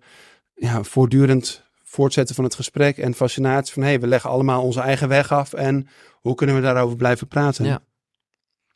ja, 0.55 0.83
voortdurend 0.83 1.65
voortzetten 1.85 2.35
van 2.35 2.45
het 2.45 2.55
gesprek 2.55 2.99
en 2.99 3.15
fascinatie 3.15 3.73
van 3.73 3.83
hé, 3.83 3.89
hey, 3.89 4.01
we 4.01 4.07
leggen 4.07 4.31
allemaal 4.31 4.63
onze 4.63 4.81
eigen 4.81 5.09
weg 5.09 5.33
af 5.33 5.53
en 5.53 5.89
hoe 6.13 6.35
kunnen 6.35 6.57
we 6.57 6.63
daarover 6.63 6.97
blijven 6.97 7.29
praten? 7.29 7.65
Ja. 7.65 7.83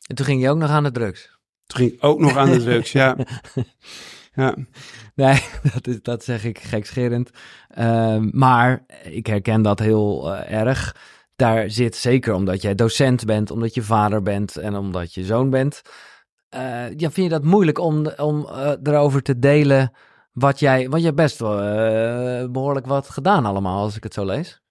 En 0.07 0.15
toen 0.15 0.25
ging 0.25 0.41
je 0.41 0.49
ook 0.49 0.57
nog 0.57 0.69
aan 0.69 0.83
de 0.83 0.91
drugs. 0.91 1.39
Toen 1.65 1.77
ging 1.77 1.91
ik 1.91 2.03
ook 2.03 2.19
nog 2.19 2.37
aan 2.37 2.51
de 2.51 2.59
drugs, 2.59 2.91
ja. 2.91 3.17
ja. 4.33 4.55
Nee, 5.15 5.41
dat, 5.73 5.87
is, 5.87 6.01
dat 6.01 6.23
zeg 6.23 6.43
ik 6.43 6.59
gekscherend. 6.59 7.29
Ehm, 7.73 8.29
maar 8.31 8.85
ik 9.03 9.27
herken 9.27 9.61
dat 9.61 9.79
heel 9.79 10.33
eh, 10.35 10.59
erg. 10.61 10.95
Daar 11.35 11.69
zit 11.69 11.95
zeker 11.95 12.33
omdat 12.33 12.61
jij 12.61 12.75
docent 12.75 13.25
bent, 13.25 13.51
omdat 13.51 13.73
je 13.73 13.81
vader 13.81 14.21
bent 14.23 14.57
en 14.57 14.75
omdat 14.75 15.13
je 15.13 15.23
zoon 15.25 15.49
bent. 15.49 15.81
eh, 16.49 16.89
ja, 16.97 17.11
vind 17.11 17.15
je 17.15 17.29
dat 17.29 17.43
moeilijk 17.43 17.79
om, 17.79 18.07
om 18.17 18.45
eh, 18.47 18.71
erover 18.83 19.21
te 19.21 19.39
delen 19.39 19.91
wat 20.31 20.59
jij... 20.59 20.83
Want 20.89 20.97
je 20.99 21.05
hebt 21.07 21.15
best 21.21 21.39
wel 21.39 21.61
eh, 21.61 22.49
behoorlijk 22.49 22.85
wat 22.85 23.09
gedaan 23.09 23.45
allemaal, 23.45 23.83
als 23.83 23.95
ik 23.95 24.03
het 24.03 24.13
zo 24.13 24.25
lees. 24.25 24.61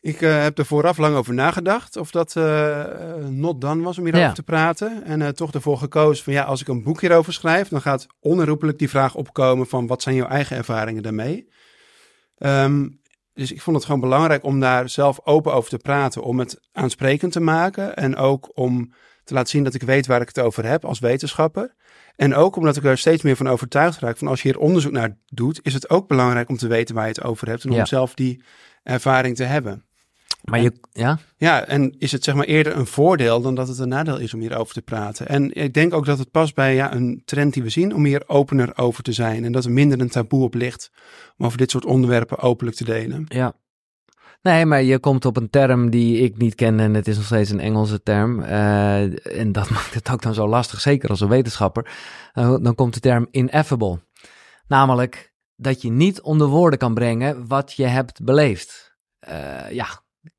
Ik 0.00 0.20
heb 0.20 0.58
er 0.58 0.66
vooraf 0.66 0.98
lang 0.98 1.16
over 1.16 1.34
nagedacht 1.34 1.96
of 1.96 2.10
dat 2.10 2.34
not 3.30 3.60
done 3.60 3.82
was 3.82 3.98
om 3.98 4.04
hierover 4.04 4.28
Ja. 4.28 4.34
te 4.34 4.42
praten. 4.42 5.04
En 5.04 5.34
toch 5.34 5.52
ervoor 5.52 5.78
gekozen 5.78 6.24
van 6.24 6.32
ja, 6.32 6.42
als 6.42 6.60
ik 6.60 6.68
een 6.68 6.82
boek 6.82 7.00
hierover 7.00 7.32
schrijf, 7.32 7.68
dan 7.68 7.80
gaat 7.80 8.06
onherroepelijk 8.20 8.78
die 8.78 8.88
vraag 8.88 9.14
opkomen 9.14 9.66
van 9.66 9.86
wat 9.86 10.02
zijn 10.02 10.14
jouw 10.14 10.28
eigen 10.28 10.56
ervaringen 10.56 11.02
daarmee? 11.02 11.48
Ehm, 12.36 12.88
dus 13.34 13.52
ik 13.52 13.60
vond 13.60 13.76
het 13.76 13.84
gewoon 13.84 14.00
belangrijk 14.00 14.44
om 14.44 14.60
daar 14.60 14.88
zelf 14.88 15.20
open 15.24 15.52
over 15.54 15.70
te 15.70 15.76
praten, 15.76 16.22
om 16.22 16.38
het 16.38 16.60
aansprekend 16.72 17.32
te 17.32 17.40
maken 17.40 17.96
en 17.96 18.16
ook 18.16 18.50
om 18.58 18.92
te 19.24 19.34
laten 19.34 19.50
zien 19.50 19.64
dat 19.64 19.74
ik 19.74 19.82
weet 19.82 20.06
waar 20.06 20.20
ik 20.20 20.28
het 20.28 20.38
over 20.38 20.64
heb 20.66 20.84
als 20.84 20.98
wetenschapper. 20.98 21.74
En 22.16 22.34
ook 22.34 22.56
omdat 22.56 22.76
ik 22.76 22.84
er 22.84 22.98
steeds 22.98 23.22
meer 23.22 23.36
van 23.36 23.48
overtuigd 23.48 23.98
raak 23.98 24.16
van 24.16 24.28
als 24.28 24.42
je 24.42 24.48
hier 24.48 24.58
onderzoek 24.58 24.92
naar 24.92 25.18
doet, 25.26 25.60
is 25.62 25.74
het 25.74 25.90
ook 25.90 26.08
belangrijk 26.08 26.48
om 26.48 26.56
te 26.56 26.66
weten 26.68 26.94
waar 26.94 27.04
je 27.06 27.12
het 27.12 27.22
over 27.22 27.48
hebt 27.48 27.64
en 27.64 27.70
om 27.70 27.76
Ja. 27.76 27.84
zelf 27.84 28.14
die 28.14 28.42
ervaring 28.82 29.36
te 29.36 29.44
hebben. 29.44 29.85
Maar 30.50 30.60
je... 30.60 30.72
Ja? 30.92 31.18
Ja, 31.36 31.64
en 31.64 31.94
is 31.98 32.12
het 32.12 32.24
zeg 32.24 32.34
maar 32.34 32.44
eerder 32.44 32.76
een 32.76 32.86
voordeel 32.86 33.40
dan 33.40 33.54
dat 33.54 33.68
het 33.68 33.78
een 33.78 33.88
nadeel 33.88 34.18
is 34.18 34.34
om 34.34 34.40
hierover 34.40 34.74
te 34.74 34.82
praten. 34.82 35.28
En 35.28 35.52
ik 35.54 35.74
denk 35.74 35.94
ook 35.94 36.06
dat 36.06 36.18
het 36.18 36.30
past 36.30 36.54
bij 36.54 36.74
ja, 36.74 36.94
een 36.94 37.22
trend 37.24 37.52
die 37.52 37.62
we 37.62 37.68
zien 37.68 37.94
om 37.94 38.04
hier 38.04 38.22
opener 38.26 38.78
over 38.78 39.02
te 39.02 39.12
zijn. 39.12 39.44
En 39.44 39.52
dat 39.52 39.64
er 39.64 39.70
minder 39.70 40.00
een 40.00 40.08
taboe 40.08 40.42
op 40.42 40.54
ligt 40.54 40.90
om 41.36 41.46
over 41.46 41.58
dit 41.58 41.70
soort 41.70 41.84
onderwerpen 41.84 42.38
openlijk 42.38 42.76
te 42.76 42.84
delen. 42.84 43.24
Ja. 43.28 43.54
Nee, 44.42 44.66
maar 44.66 44.82
je 44.82 44.98
komt 44.98 45.24
op 45.24 45.36
een 45.36 45.50
term 45.50 45.90
die 45.90 46.18
ik 46.18 46.36
niet 46.36 46.54
ken 46.54 46.80
en 46.80 46.94
het 46.94 47.08
is 47.08 47.16
nog 47.16 47.24
steeds 47.24 47.50
een 47.50 47.60
Engelse 47.60 48.02
term. 48.02 48.42
Eh, 48.42 49.38
en 49.40 49.52
dat 49.52 49.70
maakt 49.76 49.94
het 49.94 50.10
ook 50.10 50.22
dan 50.22 50.34
zo 50.34 50.48
lastig, 50.48 50.80
zeker 50.80 51.10
als 51.10 51.20
een 51.20 51.28
wetenschapper. 51.28 51.90
Eh, 52.32 52.56
dan 52.60 52.74
komt 52.74 52.94
de 52.94 53.00
term 53.00 53.28
ineffable. 53.30 53.98
Namelijk 54.68 55.34
dat 55.56 55.82
je 55.82 55.90
niet 55.90 56.20
onder 56.20 56.46
woorden 56.46 56.78
kan 56.78 56.94
brengen 56.94 57.46
wat 57.46 57.72
je 57.72 57.86
hebt 57.86 58.24
beleefd. 58.24 58.94
eh, 59.18 59.70
ja, 59.70 59.86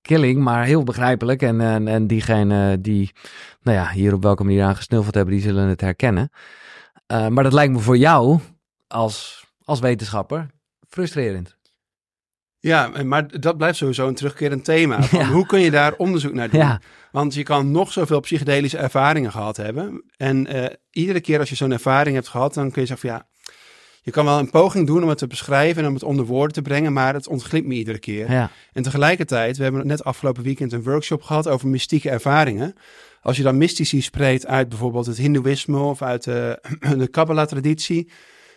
killing, 0.08 0.40
maar 0.40 0.66
heel 0.66 0.84
begrijpelijk. 0.84 1.42
En, 1.42 1.62
en, 1.62 1.88
en 1.88 2.08
diegene 2.08 2.82
die, 2.82 3.12
nou 3.62 3.78
ja, 3.78 3.90
hier 3.92 4.14
op 4.14 4.24
welke 4.24 4.44
manier 4.44 4.64
aan 4.64 4.76
gesnuffeld 4.76 5.16
hebben, 5.16 5.34
die 5.34 5.44
zullen 5.44 5.68
het 5.68 5.82
herkennen. 5.82 6.32
Uh, 7.12 7.28
maar 7.28 7.44
dat 7.44 7.54
lijkt 7.54 7.74
me 7.74 7.80
voor 7.80 7.98
jou 7.98 8.40
als, 8.88 9.46
als 9.64 9.80
wetenschapper 9.80 10.50
frustrerend. 10.90 11.58
Ja, 12.60 12.92
maar 13.04 13.40
dat 13.40 13.58
blijft 13.58 13.78
sowieso 13.78 14.08
een 14.08 14.16
terugkerend 14.16 14.66
thema. 14.66 15.04
Van 15.04 15.26
Hoe 15.26 15.46
kun 15.46 15.60
je 15.60 15.72
daar 15.72 15.94
onderzoek 15.94 16.34
naar 16.34 16.50
doen? 16.50 16.60
Ja. 16.60 16.82
Want 17.12 17.34
je 17.34 17.44
kan 17.44 17.72
nog 17.72 17.92
zoveel 17.92 18.20
psychedelische 18.20 18.78
ervaringen 18.78 19.32
gehad 19.32 19.58
hebben. 19.58 20.04
En 20.18 20.56
uh, 20.56 20.66
iedere 20.92 21.22
keer 21.22 21.40
als 21.40 21.50
je 21.50 21.56
zo'n 21.56 21.72
ervaring 21.72 22.16
hebt 22.16 22.28
gehad, 22.28 22.54
dan 22.54 22.72
kun 22.72 22.82
je 22.82 22.88
zeggen 22.88 23.10
van 23.10 23.18
ja, 23.18 23.28
je 24.08 24.14
kan 24.14 24.26
wel 24.26 24.40
een 24.40 24.50
poging 24.50 24.88
doen 24.88 25.04
om 25.04 25.10
het 25.10 25.18
te 25.18 25.28
beschrijven 25.28 25.82
en 25.82 25.88
om 25.88 25.94
het 25.94 26.04
onder 26.04 26.26
woorden 26.26 26.54
te 26.54 26.62
brengen, 26.62 26.94
maar 26.94 27.14
het 27.14 27.28
ontglipt 27.28 27.68
me 27.68 27.74
iedere 27.74 28.00
keer. 28.00 28.32
Ja. 28.32 28.52
En 28.74 28.84
tegelijkertijd, 28.84 29.58
we 29.58 29.64
hebben 29.64 29.88
net 29.88 30.04
afgelopen 30.04 30.44
weekend 30.44 30.74
een 30.74 30.84
workshop 30.84 31.22
gehad 31.22 31.48
over 31.48 31.68
mystieke 31.68 32.10
ervaringen. 32.10 32.74
Als 33.22 33.38
je 33.38 33.44
dan 33.44 33.58
mystici 33.58 34.02
spreekt 34.02 34.46
uit 34.46 34.70
bijvoorbeeld 34.70 35.06
het 35.06 35.18
Hindoeïsme 35.18 35.80
of 35.80 36.02
uit 36.02 36.24
de, 36.24 36.62
de 36.98 37.08
Kabbalah-traditie, 37.08 38.10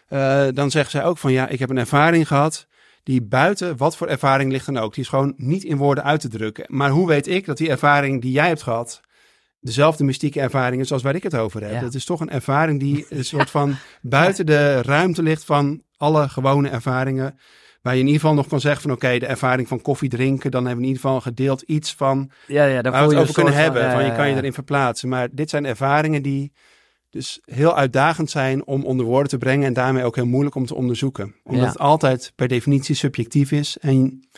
uh, 0.09 0.47
dan 0.55 0.71
zeggen 0.71 0.91
zij 0.91 1.05
ook 1.05 1.19
van 1.19 1.33
ja, 1.33 1.49
ik 1.49 1.59
heb 1.59 1.71
een 1.71 1.79
ervaring 1.79 2.27
gehad 2.27 2.67
die 3.03 3.23
buiten 3.23 3.77
wat 3.77 3.97
voor 3.97 4.07
ervaring 4.07 4.53
ligt 4.53 4.67
dan 4.67 4.79
ook. 4.79 4.95
Die 4.95 5.03
is 5.03 5.09
gewoon 5.09 5.35
niet 5.37 5.65
in 5.65 5.77
woorden 5.77 6.05
uit 6.05 6.21
te 6.21 6.29
drukken. 6.29 6.65
Maar 6.69 6.91
hoe 6.91 7.07
weet 7.07 7.27
ik 7.27 7.47
dat 7.47 7.57
die 7.57 7.71
ervaring 7.71 8.23
die 8.23 8.33
jij 8.33 8.49
hebt 8.49 8.63
gehad 8.63 9.01
dezelfde 9.61 10.05
mystieke 10.05 10.41
ervaring 10.41 10.83
is 10.83 10.93
als 10.93 11.03
waar 11.03 11.15
ik 11.15 11.23
het 11.23 11.35
over 11.35 11.65
heb? 11.65 11.81
Dat 11.81 11.95
is 11.95 12.05
toch 12.05 12.21
een 12.21 12.31
ervaring 12.31 12.81
die 12.81 13.07
een 13.09 13.25
soort 13.25 13.51
van 13.51 13.75
buiten 14.03 14.47
de 14.47 14.83
ruimte 14.83 15.23
ligt 15.23 15.45
van 15.45 15.83
alle 15.97 16.29
gewone 16.29 16.69
ervaringen. 16.69 17.39
Waar 17.83 17.95
je 17.95 18.01
in 18.01 18.07
ieder 18.07 18.21
geval 18.21 18.37
nog 18.37 18.47
kan 18.47 18.61
zeggen 18.61 18.83
van 18.83 18.91
oké, 18.91 19.19
de 19.19 19.27
ervaring 19.27 19.69
van 19.69 19.83
koffie 19.83 20.09
drinken, 20.09 20.51
dan 20.51 20.65
hebben 20.65 20.83
we 20.83 20.89
in 20.89 20.95
ieder 20.95 21.09
geval 21.09 21.21
gedeeld 21.21 21.63
iets 21.63 21.95
van 21.95 22.31
ja, 22.47 22.65
ja, 22.65 22.81
waar 22.81 23.09
we 23.09 23.15
het 23.15 23.23
over 23.23 23.35
kunnen 23.35 23.55
hebben. 23.55 23.91
Van, 23.91 24.05
je 24.05 24.13
kan 24.13 24.29
je 24.29 24.37
erin 24.37 24.53
verplaatsen. 24.53 25.09
Maar 25.09 25.29
dit 25.33 25.51
zijn 25.51 25.67
ervaringen 25.67 26.23
die 26.23 26.53
dus 27.11 27.41
heel 27.45 27.77
uitdagend 27.77 28.31
zijn 28.31 28.67
om 28.67 28.85
onder 28.85 29.07
woorden 29.07 29.29
te 29.29 29.39
brengen 29.39 29.67
en 29.67 29.73
daarmee 29.73 30.05
ook 30.05 30.17
heel 30.17 30.27
moeilijk 30.27 30.55
om 30.55 30.67
te 30.67 30.75
onderzoeken. 30.75 31.35
Omdat 31.43 31.69
het 31.69 31.79
altijd 31.79 32.33
per 32.37 32.49
definitie 32.49 32.95
subjectief 32.95 33.53
is 33.53 33.79
en 33.79 34.29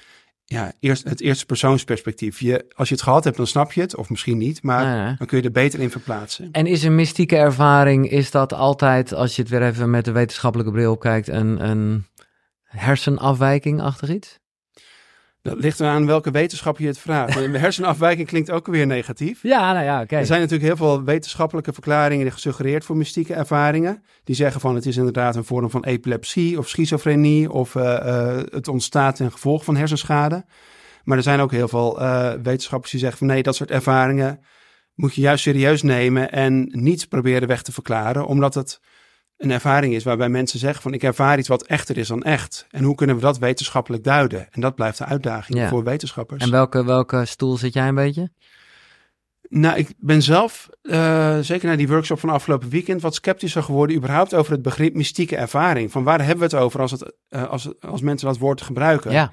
ja, 0.53 0.73
eerst, 0.81 1.05
het 1.05 1.21
eerste 1.21 1.47
persoonsperspectief. 1.47 2.41
Je, 2.41 2.65
als 2.77 2.89
je 2.89 2.95
het 2.95 3.03
gehad 3.03 3.25
hebt, 3.25 3.37
dan 3.37 3.47
snap 3.47 3.73
je 3.73 3.81
het, 3.81 3.97
of 3.97 4.11
misschien 4.11 4.39
niet, 4.39 4.63
maar 4.63 5.17
dan 5.19 5.27
kun 5.27 5.39
je 5.39 5.45
er 5.45 5.51
beter 5.51 5.81
in 5.81 5.91
verplaatsen. 5.91 6.49
En 6.53 6.67
is 6.67 6.83
een 6.83 6.95
mystieke 6.95 7.37
ervaring, 7.37 8.11
is 8.11 8.31
dat 8.31 8.53
altijd, 8.53 9.15
als 9.15 9.37
je 9.37 9.43
het 9.43 9.51
weer 9.51 9.63
even 9.63 9.91
met 9.91 10.05
de 10.05 10.13
wetenschappelijke 10.13 10.73
bril 10.73 10.97
kijkt, 10.97 11.29
een, 11.29 11.69
een 11.69 12.07
hersenafwijking 12.63 13.81
achter 13.81 14.11
iets? 14.11 14.41
Dat 15.43 15.59
ligt 15.59 15.81
eraan 15.81 16.07
welke 16.07 16.31
wetenschap 16.31 16.79
je 16.79 16.87
het 16.87 16.99
vraagt. 16.99 17.35
De 17.53 17.59
hersenafwijking 17.59 18.27
klinkt 18.29 18.51
ook 18.51 18.67
weer 18.67 18.87
negatief. 18.87 19.43
Ja, 19.43 19.73
nou 19.73 19.85
ja, 19.85 20.03
oké. 20.03 20.17
Er 20.17 20.27
zijn 20.27 20.41
natuurlijk 20.41 20.69
heel 20.69 20.77
veel 20.77 21.05
wetenschappelijke 21.05 21.73
verklaringen 21.73 22.25
die 22.25 22.33
gesuggereerd 22.33 22.85
voor 22.85 22.97
mystieke 22.97 23.35
ervaringen. 23.35 24.03
Die 24.25 24.35
zeggen 24.35 24.61
van 24.61 24.75
het 24.75 24.87
is 24.87 24.97
inderdaad 24.97 25.37
een 25.37 25.45
vorm 25.45 25.71
van 25.71 25.85
epilepsie 25.85 26.59
of 26.59 26.69
schizofrenie 26.69 27.51
of 27.51 27.75
uh, 27.75 27.83
uh, 27.83 28.37
het 28.51 28.69
ontstaat 28.69 29.17
ten 29.17 29.33
gevolge 29.33 29.65
van 29.65 29.77
hersenschade. 29.77 30.45
Maar 31.05 31.17
er 31.17 31.23
zijn 31.23 31.41
ook 31.41 31.51
heel 31.51 31.69
veel 31.69 32.01
uh, 32.01 32.33
wetenschappers 32.43 32.91
die 32.91 33.01
zeggen 33.01 33.19
van 33.19 33.27
nee, 33.27 33.43
dat 33.43 33.57
soort 33.57 33.71
ervaringen 33.71 34.41
moet 34.95 35.15
je 35.15 35.21
juist 35.21 35.43
serieus 35.43 35.83
nemen 35.83 36.33
en 36.33 36.69
niet 36.71 37.09
proberen 37.09 37.49
weg 37.49 37.63
te 37.63 37.73
verklaren, 37.73 38.27
omdat 38.27 38.55
het 38.55 38.81
een 39.43 39.51
ervaring 39.51 39.95
is 39.95 40.05
waarbij 40.05 40.29
mensen 40.29 40.59
zeggen 40.59 40.83
van 40.83 40.93
ik 40.93 41.03
ervaar 41.03 41.39
iets 41.39 41.49
wat 41.49 41.67
echter 41.67 41.99
is 41.99 42.09
dan 42.09 42.23
echt. 42.23 42.67
En 42.71 42.85
hoe 42.85 42.95
kunnen 42.95 43.17
we 43.17 43.23
dat 43.23 43.39
wetenschappelijk 43.39 44.05
duiden? 44.05 44.49
En 44.51 44.61
dat 44.61 44.75
blijft 44.75 44.99
de 44.99 45.05
uitdaging 45.05 45.69
voor 45.69 45.85
wetenschappers. 45.85 46.45
En 46.45 46.51
welke, 46.51 46.85
welke 46.85 47.25
stoel 47.25 47.57
zit 47.57 47.73
jij 47.73 47.89
een 47.89 47.95
beetje? 47.95 48.31
Nou, 49.49 49.77
ik 49.77 49.95
ben 49.99 50.23
zelf, 50.23 50.69
uh, 50.83 51.39
zeker 51.39 51.69
na 51.69 51.77
die 51.77 51.89
workshop 51.89 52.19
van 52.19 52.29
afgelopen 52.31 52.69
weekend, 52.69 53.03
wat 53.03 53.15
sceptischer 53.15 53.63
geworden 53.63 53.97
überhaupt 53.97 54.35
over 54.35 54.53
het 54.53 54.63
begrip 54.63 54.95
mystieke 54.95 55.37
ervaring. 55.37 55.91
Van 55.91 56.05
waar 56.05 56.19
hebben 56.19 56.49
we 56.49 56.57
het 56.57 56.65
over 56.65 56.81
als, 56.81 56.91
het, 56.91 57.13
uh, 57.31 57.49
als, 57.49 57.69
als 57.81 58.01
mensen 58.01 58.27
dat 58.27 58.39
woord 58.39 58.63
gebruiken? 58.63 59.13
Ja. 59.13 59.33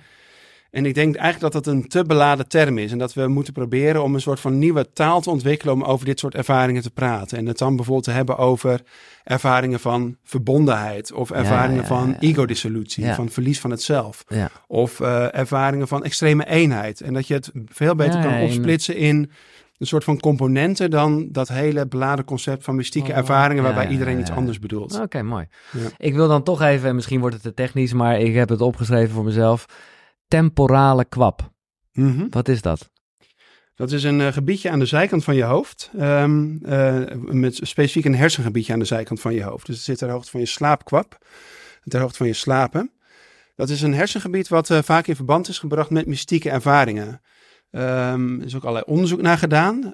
En 0.72 0.86
ik 0.86 0.94
denk 0.94 1.16
eigenlijk 1.16 1.54
dat 1.54 1.64
dat 1.64 1.74
een 1.74 1.88
te 1.88 2.04
beladen 2.04 2.48
term 2.48 2.78
is. 2.78 2.92
En 2.92 2.98
dat 2.98 3.14
we 3.14 3.28
moeten 3.28 3.54
proberen 3.54 4.04
om 4.04 4.14
een 4.14 4.22
soort 4.22 4.40
van 4.40 4.60
nieuwe 4.60 4.92
taal 4.94 5.22
te 5.22 5.30
ontwikkelen 5.30 5.74
om 5.74 5.84
over 5.84 6.06
dit 6.06 6.20
soort 6.20 6.36
ervaringen 6.36 6.82
te 6.82 6.92
praten. 6.92 7.38
En 7.38 7.46
het 7.46 7.58
dan 7.58 7.76
bijvoorbeeld 7.76 8.06
te 8.06 8.12
hebben 8.12 8.38
over 8.38 8.82
ervaringen 9.24 9.80
van 9.80 10.18
verbondenheid. 10.24 11.12
Of 11.12 11.32
ervaringen 11.32 11.86
van 11.86 12.16
ego-dissolutie, 12.20 13.14
van 13.14 13.30
verlies 13.30 13.60
van 13.60 13.72
het 13.72 13.82
zelf. 13.82 14.26
Of 14.68 15.00
uh, 15.00 15.36
ervaringen 15.36 15.88
van 15.88 16.04
extreme 16.04 16.48
eenheid. 16.48 17.02
En 17.02 17.14
dat 17.14 17.28
je 17.28 17.34
het 17.34 17.52
veel 17.66 17.96
beter 17.96 18.22
kan 18.22 18.42
opsplitsen 18.42 18.96
in 18.96 19.32
een 19.78 19.88
soort 19.88 20.04
van 20.04 20.20
componenten 20.20 20.92
dan 20.92 21.28
dat 21.32 21.48
hele 21.48 21.88
beladen 21.88 22.26
concept 22.26 22.64
van 22.64 22.76
mystieke 22.76 23.12
oh, 23.12 23.18
ervaringen 23.18 23.64
waarbij 23.64 23.88
iedereen 23.88 24.20
iets 24.20 24.32
anders 24.32 24.60
bedoelt. 24.60 25.00
Oké, 25.00 25.22
mooi. 25.22 25.48
Ik 25.98 26.14
wil 26.14 26.28
dan 26.28 26.44
toch 26.44 26.62
even, 26.62 26.96
misschien 26.96 27.20
wordt 27.20 27.36
het 27.36 27.44
te 27.44 27.54
technisch, 27.54 27.94
maar 27.94 28.20
ik 28.20 28.34
heb 28.34 28.50
het 28.50 28.62
opgeschreven 28.62 29.14
voor 29.14 29.24
mezelf 29.24 29.66
temporale 30.30 31.06
kwap. 31.06 31.52
Mm 31.94 32.28
Wat 32.30 32.48
is 32.48 32.62
dat? 32.62 32.92
Dat 33.76 33.92
is 33.92 34.04
een 34.04 34.20
uh, 34.20 34.28
gebiedje 34.28 34.70
aan 34.70 34.80
de 34.80 34.86
zijkant 34.86 35.24
van 35.24 35.36
je 35.36 35.44
hoofd. 35.44 35.92
Um, 36.00 36.60
uh, 36.66 37.02
met 37.16 37.56
specifiek 37.56 38.06
een 38.06 38.16
hersengebiedje 38.16 38.74
aan 38.74 38.80
de 38.80 38.86
zijkant 38.86 39.22
van 39.22 39.34
je 39.34 39.44
hoofd. 39.44 39.66
Dus 39.66 39.76
het 39.76 39.86
zit 39.86 39.98
ter 39.98 40.10
hoogte 40.10 40.30
van 40.30 40.40
je 40.40 40.46
slaapkwap. 40.46 41.18
Ter 41.84 42.00
hoogte 42.00 42.18
van 42.18 42.28
je 42.28 42.34
slapen. 42.34 42.92
Dat 43.56 43.70
is 43.70 43.82
een 43.82 43.94
hersengebied 43.94 44.48
wat 44.48 44.70
uh, 44.70 44.82
vaak 44.82 45.08
in 45.08 45.16
verband 45.16 45.48
is 45.48 45.60
gebracht 45.60 45.90
met 45.90 46.06
mystieke 46.06 46.50
ervaringen. 46.50 47.22
Um, 47.72 48.40
er 48.40 48.46
is 48.46 48.56
ook 48.56 48.62
allerlei 48.62 48.86
onderzoek 48.88 49.22
naar 49.22 49.38
gedaan. 49.38 49.94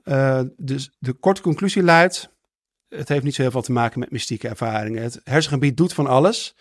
dus 0.58 0.96
de 1.00 1.14
korte 1.14 1.42
conclusie 1.42 1.84
luidt: 1.84 2.30
het 2.90 3.10
heeft 3.10 3.24
niet 3.24 3.36
zo 3.36 3.42
heel 3.42 3.52
veel 3.52 3.62
te 3.62 3.72
maken 3.72 4.00
met 4.00 4.12
mystieke 4.12 4.48
ervaringen. 4.48 5.04
Het 5.04 5.22
hersengebied 5.24 5.78
doet 5.78 5.94
van 5.94 6.08
alles 6.08 6.56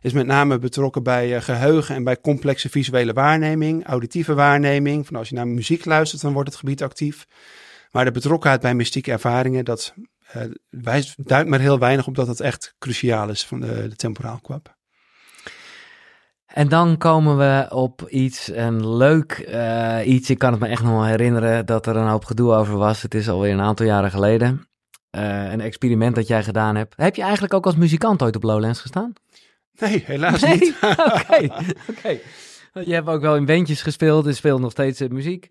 is 0.00 0.12
met 0.12 0.26
name 0.26 0.58
betrokken 0.58 1.02
bij 1.02 1.34
uh, 1.34 1.40
geheugen 1.40 1.94
en 1.94 2.04
bij 2.04 2.20
complexe 2.20 2.68
visuele 2.68 3.12
waarneming, 3.12 3.86
auditieve 3.86 4.34
waarneming. 4.34 5.06
Van 5.06 5.16
als 5.16 5.28
je 5.28 5.34
naar 5.34 5.48
muziek 5.48 5.84
luistert, 5.84 6.22
dan 6.22 6.32
wordt 6.32 6.48
het 6.48 6.58
gebied 6.58 6.82
actief. 6.82 7.26
Maar 7.90 8.04
de 8.04 8.10
betrokkenheid 8.10 8.60
bij 8.60 8.74
mystieke 8.74 9.12
ervaringen, 9.12 9.64
dat 9.64 9.94
uh, 10.36 10.42
wijst, 10.68 11.14
duidt 11.26 11.48
maar 11.48 11.60
heel 11.60 11.78
weinig 11.78 12.06
op 12.06 12.14
dat 12.14 12.26
het 12.26 12.40
echt 12.40 12.74
cruciaal 12.78 13.28
is 13.28 13.46
van 13.46 13.60
de, 13.60 13.96
temporaal 13.96 14.38
kwap. 14.42 14.78
En 16.46 16.68
dan 16.68 16.96
komen 16.96 17.38
we 17.38 17.66
op 17.70 18.08
iets, 18.08 18.50
een 18.52 18.96
leuk 18.96 19.48
uh, 19.48 19.98
iets. 20.04 20.30
Ik 20.30 20.38
kan 20.38 20.50
het 20.52 20.60
me 20.60 20.66
echt 20.66 20.82
nog 20.82 20.92
wel 20.92 21.04
herinneren 21.04 21.66
dat 21.66 21.86
er 21.86 21.96
een 21.96 22.08
hoop 22.08 22.24
gedoe 22.24 22.52
over 22.52 22.76
was. 22.76 23.02
Het 23.02 23.14
is 23.14 23.28
alweer 23.28 23.52
een 23.52 23.60
aantal 23.60 23.86
jaren 23.86 24.10
geleden. 24.10 24.68
Een 25.10 25.60
experiment 25.60 26.14
dat 26.14 26.26
jij 26.26 26.42
gedaan 26.42 26.76
hebt. 26.76 26.94
Heb 26.96 27.16
je 27.16 27.22
eigenlijk 27.22 27.54
ook 27.54 27.66
als 27.66 27.76
muzikant 27.76 28.22
ooit 28.22 28.36
op 28.36 28.42
Lowlands 28.42 28.80
gestaan? 28.80 29.12
Nee, 29.80 30.02
helaas 30.06 30.42
niet. 30.42 30.74
Oké, 30.82 31.48
oké. 31.90 32.18
Je 32.84 32.92
hebt 32.94 33.08
ook 33.08 33.20
wel 33.20 33.36
in 33.36 33.44
bandjes 33.44 33.82
gespeeld 33.82 34.26
en 34.26 34.34
speelt 34.34 34.60
nog 34.60 34.70
steeds 34.70 35.00
muziek. 35.08 35.46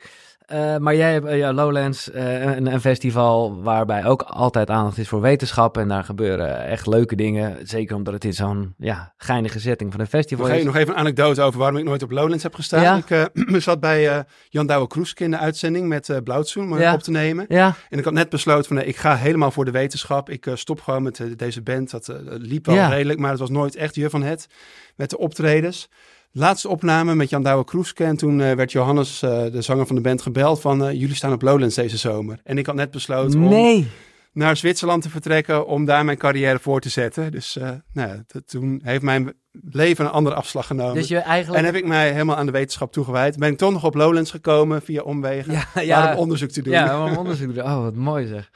Uh, 0.53 0.77
maar 0.77 0.95
jij 0.95 1.13
hebt 1.13 1.25
uh, 1.25 1.49
Lowlands, 1.51 2.09
uh, 2.09 2.41
een, 2.41 2.65
een, 2.65 2.81
festival 2.81 3.61
waarbij 3.61 4.05
ook 4.05 4.21
altijd 4.21 4.69
aandacht 4.69 4.97
is 4.97 5.07
voor 5.07 5.21
wetenschap. 5.21 5.77
En 5.77 5.87
daar 5.87 6.03
gebeuren 6.03 6.65
echt 6.65 6.87
leuke 6.87 7.15
dingen. 7.15 7.57
Zeker 7.67 7.95
omdat 7.95 8.13
het 8.13 8.23
in 8.23 8.33
zo'n 8.33 8.73
ja, 8.77 9.13
geinige 9.17 9.59
setting 9.59 9.91
van 9.91 9.99
een 9.99 10.07
festival 10.07 10.47
nog 10.47 10.55
is. 10.55 10.63
Nog 10.63 10.75
even 10.75 10.93
een 10.93 10.99
anekdote 10.99 11.41
over 11.41 11.59
waarom 11.59 11.77
ik 11.77 11.83
nooit 11.83 12.03
op 12.03 12.11
Lowlands 12.11 12.43
heb 12.43 12.55
gestaan. 12.55 12.81
Ja? 12.81 13.03
Ik 13.07 13.61
zat 13.61 13.79
bij 13.79 14.25
Jan 14.49 14.67
Douwe 14.67 14.87
Kroeske 14.87 15.23
in 15.23 15.31
de 15.31 15.37
uitzending 15.37 15.87
met 15.87 16.07
uh, 16.07 16.17
Blauwtsoen 16.23 16.71
om 16.71 16.79
ja. 16.79 16.93
op 16.93 17.01
te 17.01 17.11
nemen. 17.11 17.45
Ja. 17.47 17.75
En 17.89 17.97
ik 17.97 18.03
had 18.03 18.13
net 18.13 18.29
besloten 18.29 18.65
van 18.65 18.75
nee, 18.75 18.85
ik 18.85 18.97
ga 18.97 19.15
helemaal 19.15 19.51
voor 19.51 19.65
de 19.65 19.71
wetenschap. 19.71 20.29
Ik 20.29 20.47
stop 20.53 20.81
gewoon 20.81 21.03
met 21.03 21.21
deze 21.37 21.61
band. 21.61 21.91
Dat 21.91 22.13
liep 22.25 22.65
wel 22.65 22.89
redelijk, 22.89 23.19
maar 23.19 23.31
het 23.31 23.39
was 23.39 23.49
nooit 23.49 23.75
echt 23.75 23.95
je 23.95 24.09
van 24.09 24.23
het 24.23 24.47
met 24.95 25.09
de 25.09 25.17
optredens. 25.17 25.89
Laatste 26.31 26.69
opname 26.69 27.15
met 27.15 27.29
Jan 27.29 27.43
Douwe 27.43 27.63
Kroeske. 27.63 28.03
En 28.03 28.17
toen 28.17 28.39
uh, 28.39 28.51
werd 28.51 28.71
Johannes, 28.71 29.23
uh, 29.23 29.29
de 29.51 29.61
zanger 29.61 29.87
van 29.87 29.95
de 29.95 30.01
band, 30.01 30.21
gebeld 30.21 30.61
van... 30.61 30.87
Uh, 30.87 30.91
jullie 30.91 31.15
staan 31.15 31.33
op 31.33 31.41
Lowlands 31.41 31.75
deze 31.75 31.97
zomer. 31.97 32.39
En 32.43 32.57
ik 32.57 32.65
had 32.65 32.75
net 32.75 32.91
besloten 32.91 33.39
nee. 33.39 33.77
om 33.77 33.87
naar 34.33 34.57
Zwitserland 34.57 35.01
te 35.01 35.09
vertrekken... 35.09 35.67
om 35.67 35.85
daar 35.85 36.05
mijn 36.05 36.17
carrière 36.17 36.59
voor 36.59 36.79
te 36.79 36.89
zetten. 36.89 37.31
Dus 37.31 37.57
nou, 37.93 38.23
toen 38.45 38.81
heeft 38.83 39.01
mijn 39.01 39.33
leven 39.69 40.05
een 40.05 40.11
andere 40.11 40.35
afslag 40.35 40.67
genomen. 40.67 40.93
Dus 40.93 41.07
je 41.07 41.17
eigenlijk... 41.17 41.59
En 41.59 41.65
heb 41.65 41.75
ik 41.75 41.87
mij 41.87 42.11
helemaal 42.11 42.35
aan 42.35 42.45
de 42.45 42.51
wetenschap 42.51 42.91
toegewijd. 42.91 43.37
Ben 43.37 43.51
ik 43.51 43.57
toch 43.57 43.71
nog 43.71 43.83
op 43.83 43.95
Lowlands 43.95 44.31
gekomen 44.31 44.81
via 44.81 45.01
omwegen... 45.01 45.53
Ja, 45.53 45.81
ja, 45.81 46.11
om 46.11 46.17
onderzoek 46.17 46.49
te 46.49 46.61
doen. 46.61 46.73
Ja, 46.73 47.05
om 47.05 47.17
onderzoek 47.17 47.47
te 47.47 47.53
doen. 47.53 47.63
Oh, 47.63 47.81
wat 47.81 47.95
mooi 47.95 48.27
zeg. 48.27 48.51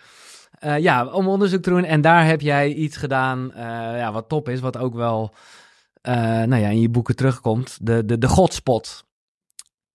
ja, 0.82 1.06
om 1.06 1.28
onderzoek 1.28 1.62
te 1.62 1.70
doen. 1.70 1.84
En 1.84 2.02
daar 2.02 2.26
heb 2.26 2.42
jij 2.42 2.74
iets 2.74 2.98
gedaan 2.98 3.52
ja, 3.96 4.12
wat 4.12 4.30
top 4.30 4.50
is, 4.50 4.60
wat 4.60 4.78
ook 4.78 4.96
wel 4.96 5.34
uh, 6.08 6.14
nou 6.16 6.56
ja, 6.56 6.68
in 6.68 6.82
je 6.82 6.90
boeken 6.90 7.16
terugkomt. 7.16 7.78
De, 7.82 8.06
de, 8.06 8.18
de 8.18 8.28
godspot. 8.28 9.06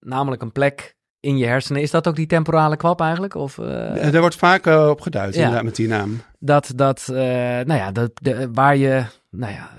Namelijk 0.01 0.43
een 0.43 0.53
plek 0.53 0.97
in 1.21 1.37
je 1.39 1.47
hersenen. 1.47 1.83
Is 1.83 1.91
dat 1.91 2.09
ook 2.09 2.17
die 2.17 2.27
temporale 2.27 2.77
kwap 2.77 3.01
eigenlijk? 3.01 3.35
Of, 3.35 3.59
uh... 3.59 3.67
Daar 4.11 4.21
wordt 4.21 4.37
vaak 4.37 4.67
uh, 4.67 4.89
op 4.89 5.01
geduid, 5.01 5.35
ja. 5.35 5.41
inderdaad, 5.41 5.65
met 5.65 5.77
die 5.77 5.89
naam. 5.89 6.21
Dat, 6.39 6.73
dat 6.75 7.07
uh, 7.11 7.17
nou 7.19 7.75
ja, 7.75 7.93
dat, 7.93 8.11
de, 8.15 8.51
waar 8.53 8.77
je, 8.77 9.05
nou 9.31 9.53
ja, 9.53 9.71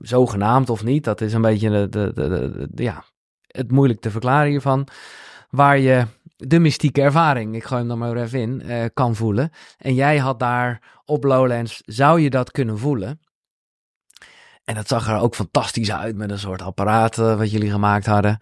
zogenaamd 0.00 0.70
of 0.70 0.84
niet, 0.84 1.04
dat 1.04 1.20
is 1.20 1.32
een 1.32 1.42
beetje 1.42 1.70
de, 1.70 1.88
de, 1.88 2.12
de, 2.14 2.68
de 2.70 2.82
ja, 2.82 3.04
het 3.46 3.70
moeilijk 3.70 4.00
te 4.00 4.10
verklaren 4.10 4.50
hiervan, 4.50 4.88
waar 5.50 5.78
je 5.78 6.06
de 6.36 6.58
mystieke 6.58 7.02
ervaring, 7.02 7.54
ik 7.54 7.64
gooi 7.64 7.80
hem 7.80 7.88
dan 7.88 7.98
maar 7.98 8.16
even 8.16 8.40
in, 8.40 8.62
eh, 8.62 8.84
kan 8.94 9.14
voelen. 9.14 9.50
En 9.78 9.94
jij 9.94 10.18
had 10.18 10.38
daar 10.38 10.82
op 11.04 11.24
Lowlands, 11.24 11.82
zou 11.84 12.20
je 12.20 12.30
dat 12.30 12.50
kunnen 12.50 12.78
voelen? 12.78 13.20
En 14.68 14.74
dat 14.74 14.88
zag 14.88 15.08
er 15.08 15.20
ook 15.20 15.34
fantastisch 15.34 15.92
uit 15.92 16.16
met 16.16 16.30
een 16.30 16.38
soort 16.38 16.62
apparaat 16.62 17.18
eh, 17.18 17.36
wat 17.38 17.50
jullie 17.50 17.70
gemaakt 17.70 18.06
hadden. 18.06 18.38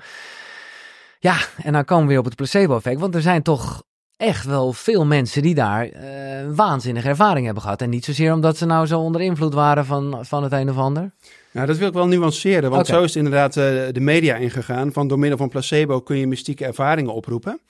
Ja, 1.19 1.37
en 1.63 1.73
dan 1.73 1.85
komen 1.85 2.05
we 2.05 2.11
weer 2.11 2.19
op 2.19 2.25
het 2.25 2.35
placebo-effect, 2.35 3.01
want 3.01 3.15
er 3.15 3.23
zijn 3.23 3.43
toch 3.43 3.83
echt 4.17 4.45
wel 4.45 4.73
veel 4.73 5.05
mensen 5.05 5.43
die 5.43 5.55
daar 5.55 5.85
eh 5.85 6.51
waanzinnige 6.55 7.09
ervaring 7.09 7.45
hebben 7.45 7.63
gehad. 7.63 7.83
En 7.83 7.91
niet 7.91 8.05
zozeer 8.05 8.33
omdat 8.33 8.57
ze 8.57 8.67
nou 8.67 8.87
zo 8.87 9.01
onder 9.01 9.21
invloed 9.21 9.55
waren 9.55 9.85
van, 9.85 10.19
van 10.23 10.43
het 10.43 10.53
een 10.53 10.71
of 10.71 10.77
ander. 10.77 11.11
Nou, 11.51 11.67
dat 11.67 11.77
wil 11.77 11.89
ik 11.89 11.95
wel 11.95 12.07
nuanceren, 12.07 12.71
want 12.71 12.87
zo 12.87 13.03
is 13.03 13.15
het 13.15 13.25
inderdaad 13.25 13.57
eh, 13.57 13.65
de 13.93 14.01
media 14.01 14.35
ingegaan. 14.35 14.93
Van 14.93 15.09
door 15.09 15.19
middel 15.19 15.39
van 15.39 15.49
placebo 15.49 16.01
kun 16.01 16.17
je 16.17 16.27
mystieke 16.27 16.65
ervaringen 16.65 17.15
oproepen. 17.15 17.61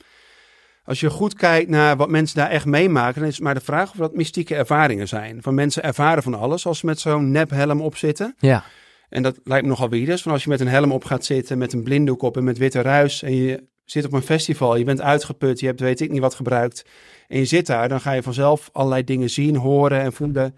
Als 0.87 1.01
je 1.01 1.11
goed 1.11 1.35
kijkt 1.35 1.71
naar 1.71 1.97
wat 1.97 2.11
mensen 2.11 2.37
daar 2.37 2.51
echt 2.51 2.65
meemaken, 2.65 3.21
dan 3.21 3.29
is 3.29 3.35
het 3.35 3.45
maar 3.45 3.55
de 3.55 3.61
vraag 3.61 3.91
of 3.91 3.97
dat 3.97 4.15
mystieke 4.15 4.55
ervaringen 4.55 5.09
zijn. 5.09 5.43
Van 5.43 5.55
mensen 5.55 5.83
ervaren 5.83 6.23
van 6.23 6.35
alles 6.35 6.67
als 6.67 6.79
ze 6.79 6.87
met 6.87 7.01
zo'n 7.01 7.31
nephelm 7.31 7.81
op 7.81 7.97
zitten. 7.97 8.35
Ja, 8.39 8.65
En 9.09 9.23
dat 9.23 9.41
lijkt 9.45 9.65
me 9.65 9.71
nogal 9.71 9.89
wieders. 9.89 10.23
Van 10.23 10.33
als 10.33 10.45
je 10.45 10.49
met 10.49 10.61
een 10.61 10.69
helm 10.69 10.93
op 10.93 11.05
gaat 11.05 11.25
zitten, 11.25 11.59
met 11.59 11.73
een 11.73 11.83
blinddoek 11.83 12.23
op 12.23 12.37
en 12.37 12.45
met 12.45 12.59
witte 12.59 12.81
ruis. 12.83 13.23
En 13.23 13.35
je 13.35 13.65
zit 13.85 14.05
op 14.05 14.13
een 14.13 14.23
festival, 14.23 14.77
je 14.77 14.85
bent 14.85 15.01
uitgeput, 15.01 15.61
je 15.61 15.67
hebt 15.67 15.81
weet 15.81 16.01
ik 16.01 16.11
niet 16.11 16.21
wat 16.21 16.35
gebruikt. 16.35 16.85
En 17.29 17.39
je 17.39 17.45
zit 17.45 17.67
daar, 17.67 17.89
dan 17.89 18.01
ga 18.01 18.13
je 18.13 18.23
vanzelf 18.23 18.69
allerlei 18.73 19.05
dingen 19.05 19.31
zien, 19.31 19.57
horen 19.57 20.01
en 20.01 20.13
voelen. 20.13 20.57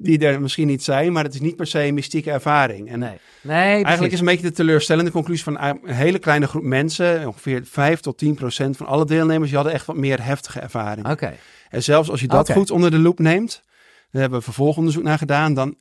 Die 0.00 0.18
er 0.18 0.40
misschien 0.40 0.66
niet 0.66 0.82
zijn, 0.82 1.12
maar 1.12 1.24
het 1.24 1.34
is 1.34 1.40
niet 1.40 1.56
per 1.56 1.66
se 1.66 1.84
een 1.84 1.94
mystieke 1.94 2.30
ervaring. 2.30 2.90
En 2.90 2.98
nee. 2.98 3.18
Nee, 3.40 3.84
Eigenlijk 3.84 4.12
is 4.12 4.20
een 4.20 4.26
beetje 4.26 4.46
de 4.46 4.52
teleurstellende 4.52 5.10
conclusie 5.10 5.44
van 5.44 5.60
een 5.60 5.78
hele 5.84 6.18
kleine 6.18 6.46
groep 6.46 6.62
mensen, 6.62 7.26
ongeveer 7.26 7.60
5 7.64 8.00
tot 8.00 8.18
10 8.18 8.34
procent 8.34 8.76
van 8.76 8.86
alle 8.86 9.04
deelnemers, 9.04 9.48
die 9.48 9.56
hadden 9.56 9.74
echt 9.74 9.86
wat 9.86 9.96
meer 9.96 10.24
heftige 10.24 10.60
ervaringen. 10.60 11.10
Oké, 11.10 11.34
En 11.68 11.82
zelfs 11.82 12.10
als 12.10 12.20
je 12.20 12.28
dat 12.28 12.52
goed 12.52 12.70
onder 12.70 12.90
de 12.90 12.98
loep 12.98 13.18
neemt, 13.18 13.62
daar 14.10 14.20
hebben 14.20 14.38
we 14.38 14.44
vervolgonderzoek 14.44 15.02
naar 15.02 15.18
gedaan, 15.18 15.54
dan 15.54 15.76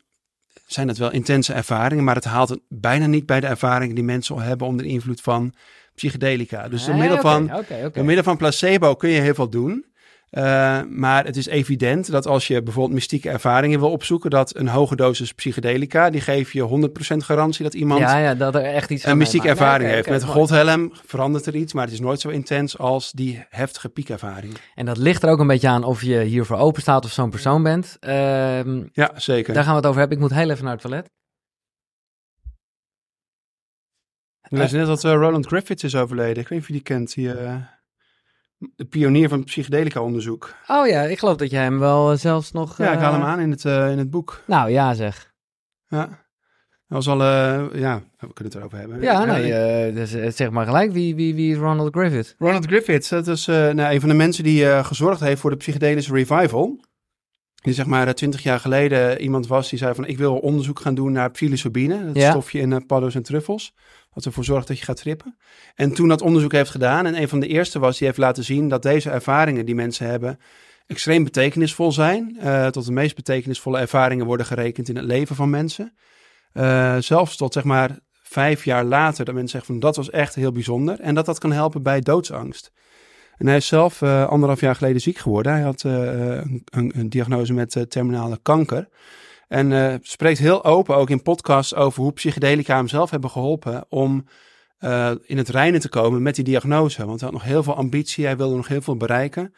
zijn 0.67 0.87
het 0.87 0.97
wel 0.97 1.11
intense 1.11 1.53
ervaringen, 1.53 2.03
maar 2.03 2.15
het 2.15 2.25
haalt 2.25 2.49
het 2.49 2.59
bijna 2.69 3.05
niet 3.05 3.25
bij 3.25 3.39
de 3.39 3.47
ervaringen 3.47 3.95
die 3.95 4.03
mensen 4.03 4.35
al 4.35 4.41
hebben 4.41 4.67
onder 4.67 4.85
de 4.85 4.91
invloed 4.91 5.21
van 5.21 5.53
psychedelica. 5.95 6.67
Dus 6.67 6.85
door 6.85 6.95
middel 6.95 7.17
van, 7.17 7.55
oké. 7.55 7.89
door 7.93 8.05
middel 8.05 8.23
van 8.23 8.37
placebo 8.37 8.95
kun 8.95 9.09
je 9.09 9.21
heel 9.21 9.33
veel 9.33 9.49
doen. 9.49 9.85
Eh, 10.29 10.81
maar 10.89 11.25
het 11.25 11.37
is 11.37 11.45
evident 11.47 12.11
dat 12.11 12.25
als 12.27 12.47
je 12.47 12.63
bijvoorbeeld 12.63 12.93
mystieke 12.93 13.29
ervaringen 13.29 13.79
wil 13.79 13.91
opzoeken, 13.91 14.29
dat 14.29 14.55
een 14.55 14.67
hoge 14.67 14.95
dosis 14.95 15.33
psychedelica, 15.33 16.09
die 16.09 16.21
geeft 16.21 16.51
je 16.51 16.61
100% 16.61 17.23
garantie 17.23 17.63
dat 17.63 17.73
iemand 17.73 17.99
Ja, 17.99 18.17
ja, 18.17 18.35
dat 18.35 18.55
er 18.55 18.61
echt 18.63 18.89
iets 18.89 19.05
een 19.05 19.17
mystieke 19.17 19.47
ervaring 19.47 19.89
heeft. 19.89 20.09
Met 20.09 20.23
godhelm 20.23 20.91
verandert 21.05 21.45
er 21.45 21.55
iets, 21.55 21.73
maar 21.73 21.83
het 21.83 21.93
is 21.93 21.99
nooit 21.99 22.19
zo 22.19 22.29
intens 22.29 22.77
als 22.77 23.11
die 23.11 23.45
heftige 23.49 23.89
piekervaring. 23.89 24.53
En 24.75 24.85
dat 24.85 24.97
ligt 24.97 25.23
er 25.23 25.29
ook 25.29 25.39
een 25.39 25.47
beetje 25.47 25.67
aan 25.67 25.83
of 25.83 26.01
je 26.01 26.19
hiervoor 26.19 26.57
open 26.57 26.81
staat 26.81 27.05
of 27.05 27.11
zo'n 27.11 27.29
persoon 27.29 27.63
bent. 27.63 27.97
Ehm, 27.99 28.83
Ja, 28.91 29.11
zeker. 29.15 29.53
daar 29.53 29.63
gaan 29.63 29.71
we 29.71 29.77
het 29.77 29.87
over 29.87 29.99
hebben. 29.99 30.17
Ik 30.17 30.23
moet 30.23 30.33
heel 30.33 30.49
even 30.49 30.63
naar 30.63 30.73
het 30.73 30.81
toilet. 30.81 31.09
Ik 34.49 34.57
lees 34.57 34.71
net 34.71 34.87
dat 34.87 35.03
eh, 35.03 35.11
Roland 35.11 35.45
Griffiths 35.47 35.83
is 35.83 35.95
overleden. 35.95 36.43
Ik 36.43 36.47
weet 36.47 36.49
niet 36.49 36.59
of 36.61 36.67
je 36.67 36.73
die 36.73 36.81
kent. 36.81 37.13
Die, 37.13 37.33
eh, 37.33 37.55
de 38.75 38.85
pionier 38.85 39.29
van 39.29 39.43
psychedelica-onderzoek. 39.43 40.53
Oh 40.67 40.87
ja, 40.87 41.01
ik 41.01 41.19
geloof 41.19 41.35
dat 41.35 41.49
jij 41.49 41.63
hem 41.63 41.79
wel 41.79 42.11
eh, 42.11 42.17
zelfs 42.17 42.51
nog... 42.51 42.77
Ja, 42.77 42.91
ik 42.91 42.97
eh, 42.97 43.01
haal 43.03 43.13
hem 43.13 43.21
aan 43.23 43.39
in 43.39 43.51
het, 43.51 43.65
eh, 43.65 43.91
in 43.91 43.97
het 43.97 44.09
boek. 44.09 44.43
Nou 44.47 44.69
ja, 44.69 44.93
zeg. 44.93 45.33
Ja. 45.87 46.25
Dat 46.89 47.05
was 47.05 47.07
al, 47.07 47.21
eh, 47.21 47.79
ja, 47.81 48.01
we 48.17 48.33
kunnen 48.33 48.53
het 48.53 48.55
erover 48.55 48.77
hebben. 48.77 49.01
Ja, 49.01 49.25
nee, 49.25 49.53
eh, 49.53 49.95
dus, 49.95 50.13
eh, 50.13 50.31
zeg 50.31 50.49
maar 50.49 50.65
gelijk. 50.65 50.91
Wie, 50.91 51.15
wie, 51.15 51.35
wie 51.35 51.51
is 51.51 51.57
Ronald 51.57 51.95
Griffith? 51.95 52.35
Ronald 52.39 52.65
Griffiths, 52.65 53.09
dat 53.09 53.27
is 53.27 53.47
eh, 53.47 53.55
nou, 53.55 53.93
een 53.93 53.99
van 53.99 54.09
de 54.09 54.15
mensen 54.15 54.43
die 54.43 54.69
eh, 54.69 54.85
gezorgd 54.85 55.19
heeft 55.19 55.41
voor 55.41 55.49
de 55.49 55.55
psychedelische 55.57 56.13
revival. 56.13 56.79
Die 57.61 57.73
zeg 57.73 57.85
maar 57.85 58.13
twintig 58.15 58.43
jaar 58.43 58.59
geleden 58.59 59.21
iemand 59.21 59.47
was 59.47 59.69
die 59.69 59.79
zei 59.79 59.93
van 59.95 60.05
ik 60.05 60.17
wil 60.17 60.37
onderzoek 60.37 60.79
gaan 60.79 60.95
doen 60.95 61.11
naar 61.11 61.31
psilocybine. 61.31 62.05
Dat 62.05 62.15
Ja. 62.15 62.29
stofje 62.29 62.59
in 62.59 62.73
eh, 62.73 62.79
paddo's 62.87 63.15
en 63.15 63.23
truffels. 63.23 63.73
Wat 64.17 64.25
ervoor 64.25 64.43
zorgt 64.43 64.67
dat 64.67 64.79
je 64.79 64.85
gaat 64.85 64.97
trippen. 64.97 65.37
En 65.75 65.93
toen 65.93 66.07
dat 66.07 66.21
onderzoek 66.21 66.51
heeft 66.51 66.69
gedaan 66.69 67.05
en 67.05 67.21
een 67.21 67.27
van 67.27 67.39
de 67.39 67.47
eerste 67.47 67.79
was 67.79 67.97
die 67.97 68.07
heeft 68.07 68.19
laten 68.19 68.43
zien 68.43 68.69
dat 68.69 68.81
deze 68.81 69.09
ervaringen 69.09 69.65
die 69.65 69.75
mensen 69.75 70.07
hebben 70.07 70.39
extreem 70.87 71.23
betekenisvol 71.23 71.91
zijn. 71.91 72.37
Eh, 72.39 72.67
tot 72.67 72.85
de 72.85 72.91
meest 72.91 73.15
betekenisvolle 73.15 73.79
ervaringen 73.79 74.25
worden 74.25 74.45
gerekend 74.45 74.89
in 74.89 74.95
het 74.95 75.05
leven 75.05 75.35
van 75.35 75.49
mensen. 75.49 75.93
Eh, 76.53 76.97
zelfs 76.99 77.37
tot 77.37 77.53
zeg 77.53 77.63
maar 77.63 77.99
vijf 78.23 78.63
jaar 78.63 78.83
later 78.83 79.25
dat 79.25 79.33
mensen 79.33 79.51
zeggen 79.51 79.73
van 79.73 79.81
dat 79.81 79.95
was 79.95 80.09
echt 80.09 80.35
heel 80.35 80.51
bijzonder. 80.51 80.99
En 80.99 81.15
dat 81.15 81.25
dat 81.25 81.39
kan 81.39 81.51
helpen 81.51 81.83
bij 81.83 81.99
doodsangst. 81.99 82.71
En 83.37 83.47
hij 83.47 83.57
is 83.57 83.67
zelf 83.67 84.01
eh, 84.01 84.27
anderhalf 84.27 84.59
jaar 84.59 84.75
geleden 84.75 85.01
ziek 85.01 85.17
geworden. 85.17 85.51
Hij 85.51 85.61
had 85.61 85.83
een, 85.83 86.63
een, 86.71 87.09
diagnose 87.09 87.53
met 87.53 87.85
terminale 87.89 88.39
kanker. 88.41 88.87
En 89.47 89.71
eh, 89.71 89.95
spreekt 90.01 90.39
heel 90.39 90.63
open 90.63 90.95
ook 90.95 91.09
in 91.09 91.21
podcasts 91.21 91.75
over 91.75 92.01
hoe 92.01 92.13
psychedelica 92.13 92.75
hem 92.75 92.87
zelf 92.87 93.09
hebben 93.09 93.29
geholpen 93.29 93.85
om 93.89 94.25
eh, 94.77 95.11
in 95.23 95.37
het 95.37 95.49
reinen 95.49 95.79
te 95.79 95.89
komen 95.89 96.21
met 96.21 96.35
die 96.35 96.43
diagnose. 96.43 97.05
Want 97.05 97.19
hij 97.19 97.29
had 97.29 97.39
nog 97.39 97.47
heel 97.47 97.63
veel 97.63 97.75
ambitie, 97.75 98.25
hij 98.25 98.37
wilde 98.37 98.55
nog 98.55 98.67
heel 98.67 98.81
veel 98.81 98.97
bereiken. 98.97 99.53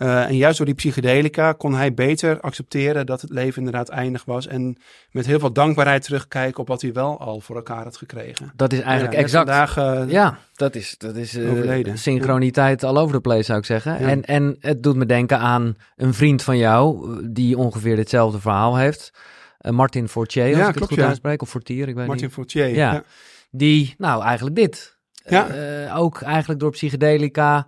Eh, 0.00 0.24
en 0.24 0.36
juist 0.36 0.56
door 0.56 0.66
die 0.66 0.74
psychedelica 0.74 1.52
kon 1.52 1.74
hij 1.74 1.94
beter 1.94 2.40
accepteren 2.40 3.06
dat 3.06 3.20
het 3.20 3.30
leven 3.30 3.56
inderdaad 3.58 3.88
eindig 3.88 4.24
was. 4.24 4.46
En 4.46 4.76
met 5.10 5.26
heel 5.26 5.38
veel 5.38 5.52
dankbaarheid 5.52 6.02
terugkijken 6.02 6.60
op 6.60 6.68
wat 6.68 6.82
hij 6.82 6.92
wel 6.92 7.18
al 7.20 7.40
voor 7.40 7.56
elkaar 7.56 7.82
had 7.84 7.96
gekregen. 7.96 8.52
Dat 8.56 8.72
is 8.72 8.80
eigenlijk 8.80 9.12
Ja, 9.12 9.18
exact... 9.18 9.48
Vandaag, 9.48 9.76
eh, 9.76 10.10
Ja, 10.10 10.38
dat 10.54 10.74
is, 10.74 10.94
dat 10.98 11.16
is 11.16 11.36
eh, 11.36 11.50
Overleden. 11.50 11.98
synchroniteit 11.98 12.84
all 12.84 12.96
over 12.96 13.14
the 13.14 13.20
place, 13.20 13.42
zou 13.42 13.58
ik 13.58 13.64
zeggen. 13.64 13.92
Ja. 14.00 14.08
En, 14.08 14.24
en 14.24 14.56
het 14.60 14.82
doet 14.82 14.96
me 14.96 15.06
denken 15.06 15.38
aan 15.38 15.76
een 15.96 16.14
vriend 16.14 16.42
van 16.42 16.58
jou, 16.58 17.18
die 17.30 17.58
ongeveer 17.58 17.96
ditzelfde 17.96 18.40
verhaal 18.40 18.76
heeft. 18.76 19.12
Martin 19.58 20.08
Fortier, 20.08 20.44
als 20.46 20.56
Ja, 20.56 20.68
ik 20.68 20.74
het 20.74 20.84
goed 20.84 20.96
ja. 20.96 21.06
uitspreek. 21.06 21.42
Of 21.42 21.48
Fortier, 21.50 21.88
ik 21.88 21.94
weet 21.94 22.06
Martin 22.06 22.24
niet. 22.24 22.34
Fortier. 22.34 22.68
Ja. 22.68 23.02
Die, 23.50 23.94
nou, 23.98 24.22
eigenlijk 24.22 24.56
dit. 24.56 24.96
Ja. 25.24 25.46
Ook 25.94 26.20
eigenlijk 26.22 26.60
door 26.60 26.70
psychedelica 26.70 27.66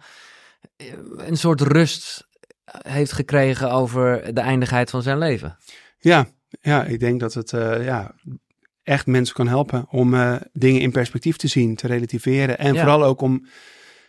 een 1.17 1.37
soort 1.37 1.61
rust 1.61 2.29
heeft 2.83 3.13
gekregen 3.13 3.71
over 3.71 4.35
de 4.35 4.41
eindigheid 4.41 4.91
van 4.91 5.03
zijn 5.03 5.19
leven. 5.19 5.57
Ja, 5.99 6.27
ja, 6.61 6.85
ik 6.85 7.01
denk 7.01 7.21
dat 7.21 7.35
het 7.35 7.53
eh, 7.53 7.85
ja, 7.85 8.15
echt 8.83 9.07
mensen 9.07 9.35
kan 9.35 9.49
helpen 9.49 9.87
om 9.91 10.15
eh, 10.15 10.35
dingen 10.53 10.81
in 10.81 10.91
perspectief 10.91 11.37
te 11.37 11.49
zien, 11.49 11.77
te 11.77 11.87
relativeren. 11.87 12.59
En 12.59 12.75
Ja. 12.75 12.81
vooral 12.81 13.05
ook 13.05 13.21
om, 13.21 13.47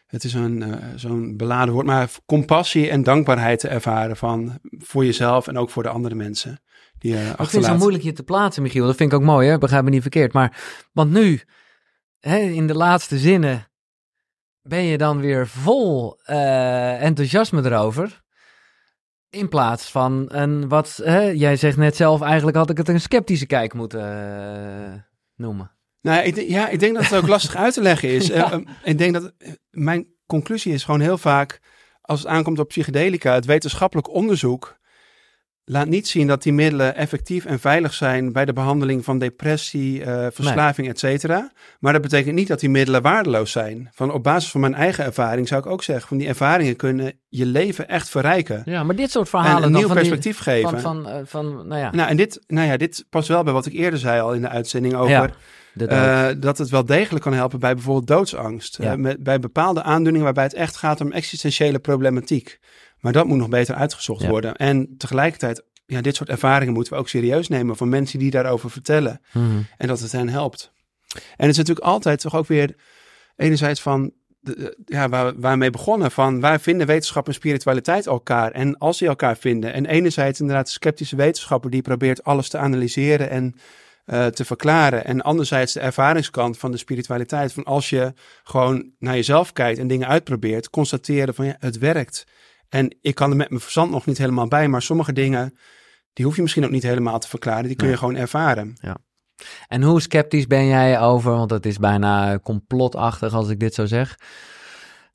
het 0.08 0.24
is 0.24 0.34
een, 0.34 0.64
eh, 0.64 0.78
zo'n 0.96 1.38
beladen 1.38 1.74
woord, 1.74 1.86
maar 1.86 2.10
compassie 2.26 2.90
en 2.90 3.04
dankbaarheid 3.04 3.60
te 3.60 3.68
ervaren 3.68 4.18
van 4.18 4.60
voor 4.78 5.06
jezelf 5.06 5.48
en 5.48 5.58
ook 5.58 5.70
voor 5.70 5.84
de 5.84 5.90
andere 5.90 6.16
mensen 6.16 6.62
die 6.98 7.16
Ik 7.16 7.36
vind 7.36 7.52
het 7.52 7.66
zo 7.66 7.78
moeilijk 7.78 8.04
je 8.04 8.12
te 8.12 8.24
plaatsen, 8.24 8.64
Michiel. 8.64 8.86
Dat 8.86 8.96
vind 8.96 9.12
ik 9.12 9.18
ook 9.18 9.24
mooi, 9.24 9.50
hè? 9.50 9.58
Begrijp 9.58 9.84
me 9.84 9.90
niet 9.90 10.02
verkeerd. 10.02 10.34
Maar, 10.34 10.62
want 10.92 11.12
nu, 11.12 11.42
hè, 12.20 12.38
in 12.38 12.68
de 12.68 12.76
laatste 12.76 13.18
zinnen, 13.18 13.68
ben 14.64 14.84
je 14.84 14.98
dan 14.98 15.20
weer 15.20 15.48
vol 15.48 16.20
eh, 16.24 17.04
enthousiasme 17.04 17.64
erover. 17.64 18.22
In 19.30 19.50
plaats 19.50 19.92
van 19.92 20.26
een 20.28 20.68
wat, 20.68 21.02
hè, 21.04 21.22
jij 21.22 21.56
zegt 21.56 21.78
net 21.78 21.96
zelf, 21.96 22.22
eigenlijk 22.22 22.58
had 22.58 22.70
ik 22.70 22.78
het 22.78 22.88
een 22.88 23.02
sceptische 23.02 23.46
kijk 23.46 23.74
moeten 23.74 24.02
eh, 24.02 24.94
noemen. 25.36 25.72
Nou, 26.02 26.24
ik, 26.24 26.36
ja, 26.36 26.70
ik 26.70 26.80
denk 26.80 26.96
dat 26.96 27.04
het 27.04 27.16
ook 27.16 27.28
lastig 27.28 27.56
uit 27.56 27.74
te 27.74 27.82
leggen 27.82 28.10
is. 28.10 28.28
Ja. 28.34 28.52
Eh, 28.52 28.54
eh, 28.54 28.62
ik 28.84 28.98
denk 28.98 29.14
dat 29.14 29.34
mijn 29.70 30.08
conclusie 30.26 30.74
is 30.74 30.84
gewoon 30.84 31.00
heel 31.00 31.18
vaak, 31.18 31.60
als 32.02 32.20
het 32.20 32.28
aankomt 32.28 32.60
op 32.60 32.68
psychedelica, 32.68 33.34
het 33.34 33.46
wetenschappelijk 33.46 34.10
onderzoek 34.10 34.78
laat 35.66 35.88
niet 35.88 36.08
zien 36.08 36.28
dat 36.28 36.44
die 36.44 36.54
middelen 36.54 36.96
effectief 36.96 37.46
en 37.46 37.60
veilig 37.60 37.94
zijn 37.94 38.32
bij 38.32 38.46
de 38.46 38.54
behandeling 38.54 39.04
van 39.04 39.20
depressie, 39.20 40.04
eh, 40.04 40.28
verslaving, 40.32 40.88
et 40.88 41.00
cetera. 41.00 41.52
Maar 41.80 41.94
dat 41.94 42.02
betekent 42.02 42.36
niet 42.36 42.48
dat 42.48 42.60
die 42.60 42.70
middelen 42.70 43.02
waardeloos 43.02 43.52
zijn. 43.52 43.90
Van 43.94 44.12
op 44.12 44.24
basis 44.24 44.52
van 44.52 44.62
mijn 44.62 44.74
eigen 44.76 45.04
ervaring 45.06 45.48
zou 45.48 45.62
ik 45.62 45.68
ook 45.68 45.84
zeggen, 45.84 46.08
van 46.08 46.18
die 46.18 46.28
ervaringen 46.28 46.76
kunnen 46.76 47.14
je 47.30 47.46
leven 47.46 47.88
echt 47.88 48.10
verrijken. 48.10 48.62
Ja, 48.66 48.84
maar 48.84 48.96
dit 48.96 49.12
soort 49.12 49.24
En 49.26 49.30
verhalen 49.30 49.56
een 49.56 49.62
dan 49.62 49.72
nieuw 49.72 49.88
die- 49.90 49.96
perspectief 49.98 50.38
geven. 50.40 50.70
Van, 50.70 50.80
van, 50.82 51.08
eh, 51.08 51.20
van, 51.26 51.68
nou 51.68 51.82
ja, 51.82 51.92
Nou, 51.92 52.10
en 52.10 52.18
dit, 52.18 52.44
nou 52.48 52.68
ja, 52.68 52.78
dit 52.78 53.06
past 53.10 53.28
wel 53.28 53.44
bij 53.44 53.54
wat 53.54 53.66
ik 53.66 53.74
eerder 53.74 54.00
zei 54.00 54.22
al 54.22 54.34
in 54.34 54.42
de 54.42 54.50
uitzending 54.50 54.94
over 54.96 55.10
Ja, 55.10 55.30
eh, 55.88 56.36
dat 56.40 56.58
het 56.58 56.70
wel 56.70 56.86
degelijk 56.86 57.24
kan 57.24 57.34
helpen 57.34 57.60
bij 57.60 57.74
bijvoorbeeld 57.74 58.08
doodsangst. 58.08 58.78
Ja. 58.82 58.96
Met, 58.96 59.24
bij 59.24 59.40
bepaalde 59.40 59.84
aandoeningen 59.84 60.24
waarbij 60.24 60.44
het 60.44 60.54
echt 60.54 60.76
gaat 60.76 61.02
om 61.02 61.12
existentiële 61.12 61.80
problematiek. 61.80 62.60
Maar 63.04 63.14
dat 63.14 63.26
moet 63.26 63.38
nog 63.38 63.50
beter 63.50 63.76
uitgezocht 63.76 64.22
Ja. 64.22 64.30
worden. 64.30 64.56
En 64.56 64.96
tegelijkertijd, 64.98 65.64
ja, 65.86 66.02
dit 66.02 66.16
soort 66.16 66.30
ervaringen 66.30 66.74
moeten 66.74 66.94
we 66.94 67.00
ook 67.00 67.10
serieus 67.10 67.48
nemen 67.48 67.76
van 67.78 67.90
mensen 67.90 68.20
die 68.20 68.32
daarover 68.32 68.70
vertellen. 68.70 69.22
Mhm. 69.34 69.62
En 69.78 69.88
dat 69.88 70.00
het 70.00 70.12
hen 70.12 70.30
helpt. 70.30 70.72
En 71.14 71.22
het 71.38 71.50
is 71.50 71.58
natuurlijk 71.58 71.86
altijd 71.86 72.20
toch 72.22 72.36
ook 72.36 72.48
weer 72.48 72.76
enerzijds 73.36 73.82
van, 73.82 74.12
de- 74.40 74.78
ja, 74.86 75.10
waar, 75.10 75.40
waarmee 75.40 75.70
begonnen, 75.70 76.12
van 76.12 76.40
waar 76.40 76.60
vinden 76.60 76.88
wetenschap 76.88 77.28
en 77.28 77.34
spiritualiteit 77.34 78.08
elkaar? 78.08 78.52
En 78.52 78.78
als 78.78 78.98
die 78.98 79.08
elkaar 79.08 79.38
vinden. 79.38 79.74
En 79.74 79.86
enerzijds 79.86 80.40
inderdaad 80.40 80.66
de 80.66 80.72
sceptische 80.72 81.16
wetenschapper 81.16 81.70
die 81.72 81.82
probeert 81.82 82.24
alles 82.24 82.50
te 82.50 82.58
analyseren 82.58 83.30
en 83.30 83.56
eh, 84.06 84.26
te 84.26 84.46
verklaren. 84.46 85.06
En 85.06 85.22
anderzijds 85.22 85.74
de 85.74 85.80
ervaringskant 85.80 86.58
van 86.58 86.72
de 86.72 86.78
spiritualiteit. 86.78 87.54
Van 87.54 87.64
als 87.64 87.90
je 87.90 88.14
gewoon 88.44 88.92
naar 89.00 89.16
jezelf 89.16 89.54
kijkt 89.54 89.80
en 89.80 89.88
dingen 89.88 90.08
uitprobeert, 90.08 90.70
constateren 90.70 91.34
van 91.34 91.46
ja, 91.46 91.56
het 91.60 91.78
werkt. 91.78 92.26
En 92.74 92.98
ik 93.02 93.16
kan 93.16 93.30
er 93.30 93.38
met 93.38 93.50
mijn 93.50 93.62
verstand 93.62 93.92
nog 93.92 94.06
niet 94.06 94.18
helemaal 94.18 94.48
bij, 94.48 94.68
maar 94.68 94.82
sommige 94.82 95.14
dingen, 95.14 95.58
die 96.14 96.26
hoef 96.26 96.36
je 96.36 96.42
misschien 96.42 96.66
ook 96.66 96.72
niet 96.72 96.84
helemaal 96.84 97.20
te 97.20 97.28
verklaren. 97.28 97.68
Die 97.68 97.76
kun 97.76 97.90
je 97.90 97.98
gewoon 97.98 98.16
ervaren. 98.16 98.74
Ja. 98.82 98.98
En 99.68 99.84
hoe 99.84 100.02
sceptisch 100.02 100.48
ben 100.48 100.68
jij 100.68 101.00
over, 101.00 101.32
want 101.32 101.50
het 101.50 101.66
is 101.66 101.78
bijna 101.78 102.40
complotachtig 102.40 103.34
als 103.34 103.50
ik 103.50 103.60
dit 103.60 103.74
zo 103.74 103.86
zeg, 103.86 104.20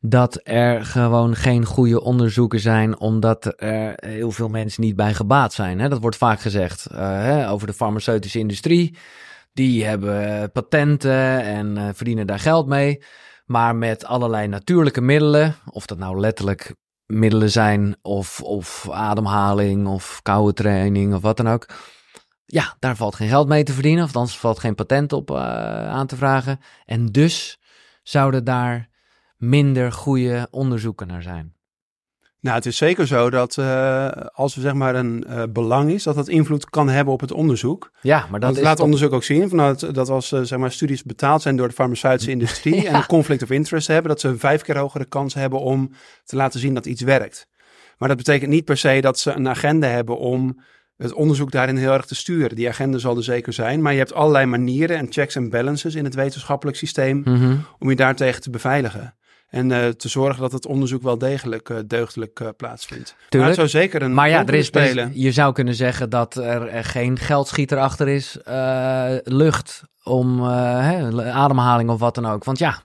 dat 0.01 0.41
er 0.43 0.85
gewoon 0.85 1.37
geen 1.37 1.65
goede 1.65 2.01
onderzoeken 2.01 2.61
zijn, 2.61 2.99
omdat 2.99 3.55
er 3.57 3.93
heel 3.97 4.31
veel 4.31 4.49
mensen 4.49 4.83
niet 4.83 4.97
bij 4.97 5.15
gebaat 5.15 5.53
zijn. 5.53 5.81
Hè? 5.81 5.89
Dat 5.89 6.01
wordt 6.01 6.17
vaak 6.17 6.41
gezegd 6.41 6.87
uh, 6.93 6.99
hè, 6.99 7.51
over 7.51 7.67
de 7.67 7.73
farmaceutische 7.73 8.39
industrie. 8.39 8.97
Die 9.53 9.85
hebben 9.85 10.53
patenten 10.53 11.43
en 11.43 11.77
uh, 11.77 11.89
verdienen 11.93 12.27
daar 12.27 12.39
geld 12.39 12.67
mee. 12.67 13.03
Maar 13.47 13.77
met 13.77 14.05
allerlei 14.05 14.47
natuurlijke 14.47 15.01
middelen, 15.01 15.55
of 15.71 15.87
dat 15.87 15.99
nou 15.99 16.21
letterlijk 16.21 16.75
middelen 17.09 17.51
zijn, 17.51 17.97
of, 18.03 18.43
of 18.43 18.91
ademhaling, 18.91 19.87
of 19.87 20.21
koude 20.23 20.53
training, 20.53 21.15
of 21.15 21.23
wat 21.23 21.37
dan 21.37 21.49
ook. 21.49 21.67
Ja, 22.47 22.77
daar 22.79 22.97
valt 22.97 23.15
geen 23.15 23.29
geld 23.29 23.49
mee 23.49 23.63
te 23.63 23.73
verdienen, 23.73 24.05
of 24.05 24.17
anders 24.17 24.39
valt 24.39 24.59
geen 24.59 24.75
patent 24.75 25.13
op 25.13 25.31
uh, 25.31 25.37
aan 25.89 26.07
te 26.07 26.17
vragen. 26.17 26.61
En 26.85 27.07
dus 27.07 27.61
zouden 28.03 28.45
daar 28.45 28.89
minder 29.37 29.93
goede 29.93 30.49
onderzoeken 30.51 31.07
naar 31.07 31.23
zijn. 31.23 31.58
Nou, 32.49 32.61
het 32.61 32.69
is 32.69 32.77
zeker 32.77 33.07
zo 33.07 33.31
dat 33.31 33.57
uh, 33.57 34.09
als 34.33 34.55
er 34.55 34.61
zeg 34.61 34.73
maar 34.73 34.95
een 34.95 35.25
uh, 35.29 35.43
belang 35.51 35.91
is, 35.91 36.03
dat 36.03 36.15
dat 36.15 36.29
invloed 36.29 36.71
kan 36.71 36.89
hebben 36.89 37.15
op 37.15 37.21
het 37.21 37.33
onderzoek. 37.33 37.91
Ja, 38.01 38.19
maar 38.19 38.41
dat 38.41 38.43
Want 38.43 38.57
is 38.57 38.63
laat 38.63 38.81
onderzoek 38.81 39.13
ook 39.13 39.25
zien 39.25 39.49
van 39.49 39.77
dat, 39.93 40.09
als 40.09 40.33
uh, 40.33 40.41
zeg 40.41 40.59
maar 40.59 40.73
studies 40.73 41.03
betaald 41.03 41.43
zijn 41.43 41.57
door 41.57 41.69
de 41.69 41.75
farmaceutische 41.75 42.31
industrie 42.31 42.85
en 42.89 42.95
een 42.95 43.07
conflict 43.07 43.43
of 43.43 43.51
interest 43.51 43.87
hebben, 43.87 44.11
dat 44.11 44.21
ze 44.21 44.29
een 44.29 44.39
vijf 44.39 44.63
keer 44.63 44.79
hogere 44.79 45.05
kans 45.05 45.35
hebben 45.35 45.61
om 45.61 45.91
te 46.25 46.37
laten 46.37 46.61
zien 46.61 46.75
dat 46.75 46.87
iets 46.87 47.03
werkt. 47.03 47.49
Maar 47.99 48.09
dat 48.09 48.17
betekent 48.17 48.51
niet 48.51 48.65
per 48.65 48.77
se 48.77 49.01
dat 49.01 49.19
ze 49.19 49.33
een 49.33 49.49
agenda 49.49 49.87
hebben 49.87 50.19
om 50.19 50.61
het 50.97 51.13
onderzoek 51.13 51.51
daarin 51.51 51.77
heel 51.77 51.93
erg 51.93 52.07
te 52.07 52.15
sturen. 52.15 52.57
Die 52.57 52.69
agenda 52.69 52.99
zal 52.99 53.17
er 53.17 53.25
zeker 53.25 53.53
zijn, 53.53 53.83
maar 53.83 53.93
je 53.93 53.99
hebt 53.99 54.15
allerlei 54.15 54.47
manieren 54.47 54.97
en 54.97 55.07
checks 55.11 55.35
en 55.37 55.51
balances 55.51 55.95
in 55.95 56.05
het 56.05 56.15
wetenschappelijk 56.15 56.77
systeem 56.77 57.23
Mhm. 57.25 57.57
om 57.79 57.91
je 57.91 57.97
daartegen 57.97 58.43
te 58.43 58.51
beveiligen. 58.51 59.15
En 59.49 59.71
uh, 59.71 59.89
te 59.89 60.09
zorgen 60.09 60.41
dat 60.43 60.53
het 60.53 60.67
onderzoek 60.67 61.03
wel 61.03 61.19
degelijk 61.19 61.69
uh, 61.69 61.79
deugdelijk 61.87 62.41
uh, 62.41 62.49
plaatsvindt. 62.57 63.15
Maar 63.19 63.29
Tuurlijk. 63.29 63.57
het 63.57 63.71
zou 63.71 63.83
zeker 63.83 64.03
een 64.03 64.15
Maar 64.15 64.29
ja, 64.29 64.47
er 64.47 64.55
is, 64.55 64.67
spelen. 64.67 65.11
je 65.15 65.33
zou 65.33 65.53
kunnen 65.53 65.75
zeggen 65.75 66.11
dat 66.11 66.35
er, 66.37 66.85
geen 66.85 67.19
geldschieter 67.19 67.79
achter 67.79 68.09
is, 68.09 68.39
eh, 68.43 69.15
lucht 69.23 69.83
om 70.05 70.41
eh, 70.41 70.47
hè, 70.89 71.33
ademhaling 71.33 71.91
of 71.91 71.99
wat 72.01 72.15
dan 72.15 72.27
ook. 72.27 72.45
Want 72.45 72.59
ja, 72.59 72.83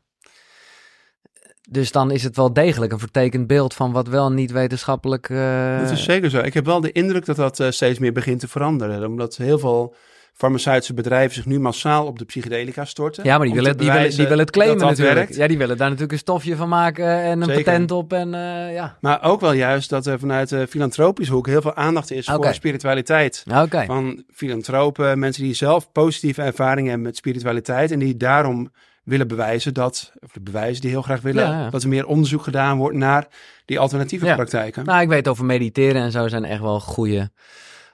dus 1.69 1.91
dan 1.91 2.11
is 2.11 2.23
het 2.23 2.35
wel 2.35 2.53
degelijk 2.53 2.91
een 2.91 2.99
vertekend 2.99 3.47
beeld 3.47 3.73
van 3.73 3.91
wat 3.91 4.07
wel 4.07 4.31
niet 4.31 4.51
wetenschappelijk. 4.51 5.29
eh, 5.29 5.79
Dat 5.79 5.91
is 5.91 6.03
zeker 6.03 6.29
zo. 6.29 6.39
Ik 6.39 6.53
heb 6.53 6.65
wel 6.65 6.81
de 6.81 6.91
indruk 6.91 7.25
dat 7.25 7.35
dat 7.35 7.59
eh, 7.59 7.69
steeds 7.69 7.99
meer 7.99 8.13
begint 8.13 8.39
te 8.39 8.47
veranderen. 8.47 9.05
Omdat 9.07 9.35
heel 9.35 9.59
veel 9.59 9.95
farmaceutische 10.33 10.93
bedrijven 10.93 11.35
zich 11.35 11.45
nu 11.45 11.59
massaal 11.59 12.05
op 12.05 12.19
de 12.19 12.25
psychedelica 12.25 12.85
storten. 12.85 13.23
ja, 13.23 13.37
maar 13.37 13.45
die 13.45 13.55
willen, 13.55 13.77
die, 13.77 13.91
willen, 13.91 14.09
die 14.09 14.17
willen 14.27 14.39
het 14.39 14.51
claimen 14.51 14.77
dat 14.77 14.87
dat 14.87 14.97
natuurlijk. 14.97 15.25
werkt. 15.27 15.39
Ja, 15.41 15.47
die 15.47 15.57
willen 15.57 15.77
daar 15.77 15.85
natuurlijk 15.87 16.11
een 16.13 16.17
stofje 16.17 16.55
van 16.55 16.69
maken 16.69 17.05
en 17.21 17.41
een 17.41 17.47
Zeker. 17.47 17.63
patent 17.63 17.91
op. 17.91 18.13
En 18.13 18.33
eh, 18.33 18.73
ja, 18.73 18.97
Maar 19.01 19.23
ook 19.23 19.39
wel 19.41 19.51
juist 19.53 19.89
dat 19.89 20.05
er 20.05 20.19
vanuit 20.19 20.49
de 20.49 20.67
filantropische 20.67 21.33
hoek 21.33 21.47
heel 21.47 21.61
veel 21.61 21.75
aandacht 21.75 22.11
is 22.11 22.25
voor 22.25 22.53
spiritualiteit. 22.53 23.43
oké. 23.61 23.85
Van 23.85 24.23
filantropen, 24.33 25.19
mensen 25.19 25.43
die 25.43 25.53
zelf 25.53 25.91
positieve 25.91 26.41
ervaringen 26.41 26.89
hebben 26.89 27.07
met 27.07 27.17
spiritualiteit. 27.17 27.91
En 27.91 27.99
die 27.99 28.17
daarom 28.17 28.71
willen 29.03 29.27
bewijzen 29.27 29.73
dat, 29.73 30.11
of 30.19 30.31
de 30.31 30.41
bewijzen 30.41 30.81
die 30.81 30.89
heel 30.89 31.01
graag 31.01 31.21
willen, 31.21 31.43
Ja, 31.43 31.59
ja. 31.63 31.69
dat 31.69 31.83
er 31.83 31.89
meer 31.89 32.05
onderzoek 32.07 32.43
gedaan 32.43 32.77
wordt 32.77 32.97
naar 32.97 33.27
die 33.65 33.79
alternatieve 33.79 34.25
Ja. 34.25 34.35
praktijken. 34.35 34.85
Nou, 34.85 35.01
ik 35.01 35.07
weet 35.07 35.27
over 35.27 35.45
mediteren 35.45 36.01
en 36.01 36.11
zo 36.11 36.27
zijn 36.27 36.45
echt 36.45 36.61
wel 36.61 36.79
goede 36.79 37.31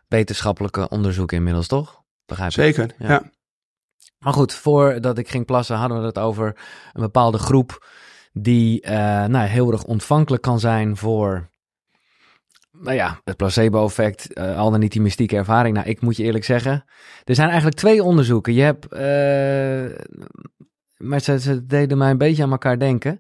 wetenschappelijke 0.08 0.90
onderzoeken 0.90 1.38
inmiddels, 1.38 1.68
toch? 1.68 1.99
Begrijp 2.30 2.50
ik. 2.50 2.56
Zeker, 2.56 2.96
Ja. 2.98 3.10
ja. 3.10 3.24
Maar 4.20 4.34
goed, 4.34 4.54
voordat 4.54 5.18
ik 5.18 5.30
ging 5.30 5.46
plassen 5.46 5.76
hadden 5.76 6.00
we 6.00 6.06
het 6.06 6.18
over 6.18 6.46
een 6.94 7.02
bepaalde 7.02 7.38
groep 7.38 7.88
die 8.34 8.82
eh, 8.82 9.26
nou, 9.26 9.48
heel 9.48 9.72
erg 9.72 9.84
ontvankelijk 9.84 10.42
kan 10.42 10.60
zijn 10.60 10.98
voor 10.98 11.50
nou 12.72 12.96
ja, 12.96 13.22
het 13.24 13.38
placebo-effect, 13.38 14.34
eh, 14.34 14.58
al 14.58 14.72
dan 14.72 14.80
niet 14.80 14.92
die 14.92 15.02
mystieke 15.02 15.36
ervaring. 15.36 15.76
Nou, 15.76 15.88
ik 15.88 16.02
moet 16.02 16.18
je 16.18 16.24
eerlijk 16.24 16.46
zeggen, 16.46 16.86
er 17.24 17.36
zijn 17.36 17.48
eigenlijk 17.48 17.78
twee 17.78 18.04
onderzoeken. 18.04 18.54
Je 18.54 18.62
hebt, 18.62 18.86
eh, 18.86 20.04
maar 20.98 21.20
ze, 21.20 21.40
ze 21.40 21.66
deden 21.66 21.98
mij 21.98 22.10
een 22.10 22.18
beetje 22.18 22.44
aan 22.44 22.52
elkaar 22.52 22.80
denken. 22.80 23.20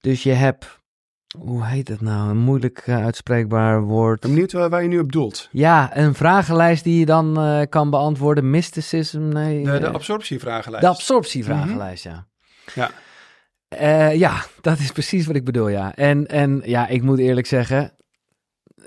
Dus 0.00 0.22
je 0.22 0.32
hebt, 0.32 0.75
hoe 1.38 1.64
heet 1.64 1.88
het 1.88 2.00
nou, 2.00 2.30
een 2.30 2.36
moeilijk 2.36 2.82
eh, 2.86 3.04
uitspreekbaar 3.04 3.82
woord. 3.82 4.14
Ik 4.14 4.20
ben 4.20 4.30
benieuwd 4.30 4.52
waar, 4.52 4.68
waar 4.68 4.82
je 4.82 4.88
nu 4.88 4.98
op 4.98 5.12
doelt. 5.12 5.48
Ja, 5.52 5.96
een 5.96 6.14
vragenlijst 6.14 6.84
die 6.84 6.98
je 6.98 7.06
dan 7.06 7.40
eh, 7.40 7.60
kan 7.68 7.90
beantwoorden. 7.90 8.50
Mysticism, 8.50 9.28
nee. 9.28 9.64
De, 9.64 9.78
de 9.78 9.86
eh, 9.86 9.92
absorptievragenlijst. 9.92 10.86
de 10.86 10.92
absorptievragenlijst, 10.92 12.04
ja. 12.04 12.26
Ja. 12.74 12.90
Eh, 13.68 14.14
ja, 14.14 14.44
dat 14.60 14.78
is 14.78 14.92
precies 14.92 15.26
wat 15.26 15.36
ik 15.36 15.44
bedoel, 15.44 15.68
ja. 15.68 15.94
En, 15.94 16.26
en 16.26 16.62
ja, 16.64 16.86
ik 16.88 17.02
moet 17.02 17.18
eerlijk 17.18 17.46
zeggen, 17.46 17.95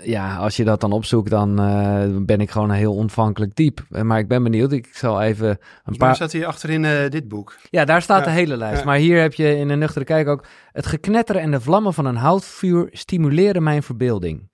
ja, 0.02 0.36
als 0.36 0.56
je 0.56 0.64
dat 0.64 0.80
dan 0.80 0.92
opzoekt, 0.92 1.30
dan 1.30 1.60
eh, 1.60 2.04
ben 2.24 2.40
ik 2.40 2.50
gewoon 2.50 2.70
een 2.70 2.76
heel 2.76 2.94
ontvankelijk 2.94 3.54
diep. 3.56 3.86
Eh, 3.90 4.02
Maar 4.02 4.18
ik 4.18 4.28
ben 4.28 4.42
benieuwd, 4.42 4.72
ik 4.72 4.88
zal 4.92 5.22
even 5.22 5.58
een 5.84 5.96
paar... 5.96 6.14
staat 6.14 6.32
hier 6.32 6.46
achterin 6.46 6.84
eh, 6.84 7.10
dit 7.10 7.28
boek. 7.28 7.56
Ja, 7.70 7.84
daar 7.84 8.02
staat 8.02 8.18
Ja, 8.18 8.24
de 8.24 8.30
hele 8.30 8.56
lijst. 8.56 8.78
ja. 8.78 8.84
Maar 8.84 8.96
hier 8.96 9.20
heb 9.20 9.34
je 9.34 9.56
in 9.56 9.68
een 9.68 9.78
nuchtere 9.78 10.04
kijk 10.04 10.28
ook... 10.28 10.44
Het 10.72 10.86
geknetteren 10.86 11.42
en 11.42 11.50
de 11.50 11.60
vlammen 11.60 11.94
van 11.94 12.04
een 12.04 12.16
houtvuur 12.16 12.88
stimuleren 12.92 13.62
mijn 13.62 13.82
verbeelding. 13.82 14.48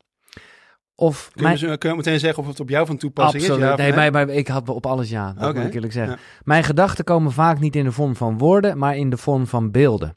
Of 0.94 1.22
Kun 1.32 1.42
je, 1.42 1.48
mijn... 1.48 1.58
dus, 1.58 1.78
kun 1.78 1.90
je 1.90 1.96
meteen 1.96 2.20
zeggen 2.20 2.42
of 2.42 2.48
het 2.48 2.60
op 2.60 2.68
jou 2.68 2.86
van 2.86 2.96
toepassing 2.96 3.42
Absoluut. 3.42 3.62
is? 3.62 3.68
Ja, 3.68 3.76
nee, 3.76 3.86
nee? 3.92 4.10
maar, 4.10 4.26
maar 4.26 4.34
ik 4.34 4.48
had 4.48 4.68
op 4.68 4.86
alles 4.86 5.10
ja. 5.10 5.32
Dat 5.32 5.54
moet 5.54 5.64
ik 5.64 5.74
eerlijk 5.74 5.92
zeggen. 5.92 6.12
ja. 6.14 6.22
Mijn 6.44 6.64
gedachten 6.64 7.04
komen 7.04 7.32
vaak 7.32 7.58
niet 7.60 7.76
in 7.76 7.84
de 7.84 7.92
vorm 7.92 8.16
van 8.16 8.38
woorden, 8.38 8.78
maar 8.78 8.96
in 8.96 9.10
de 9.10 9.16
vorm 9.16 9.46
van 9.46 9.70
beelden. 9.70 10.16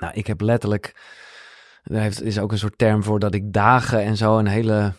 Nou, 0.00 0.12
ik 0.14 0.26
heb 0.26 0.40
letterlijk. 0.40 0.94
Er 1.82 2.00
heeft- 2.00 2.22
is 2.22 2.38
ook 2.38 2.52
een 2.52 2.58
soort 2.58 2.78
term 2.78 3.02
voor 3.02 3.18
dat 3.18 3.34
ik 3.34 3.52
dagen 3.52 4.02
en 4.02 4.16
zo 4.16 4.38
een 4.38 4.46
hele. 4.46 4.92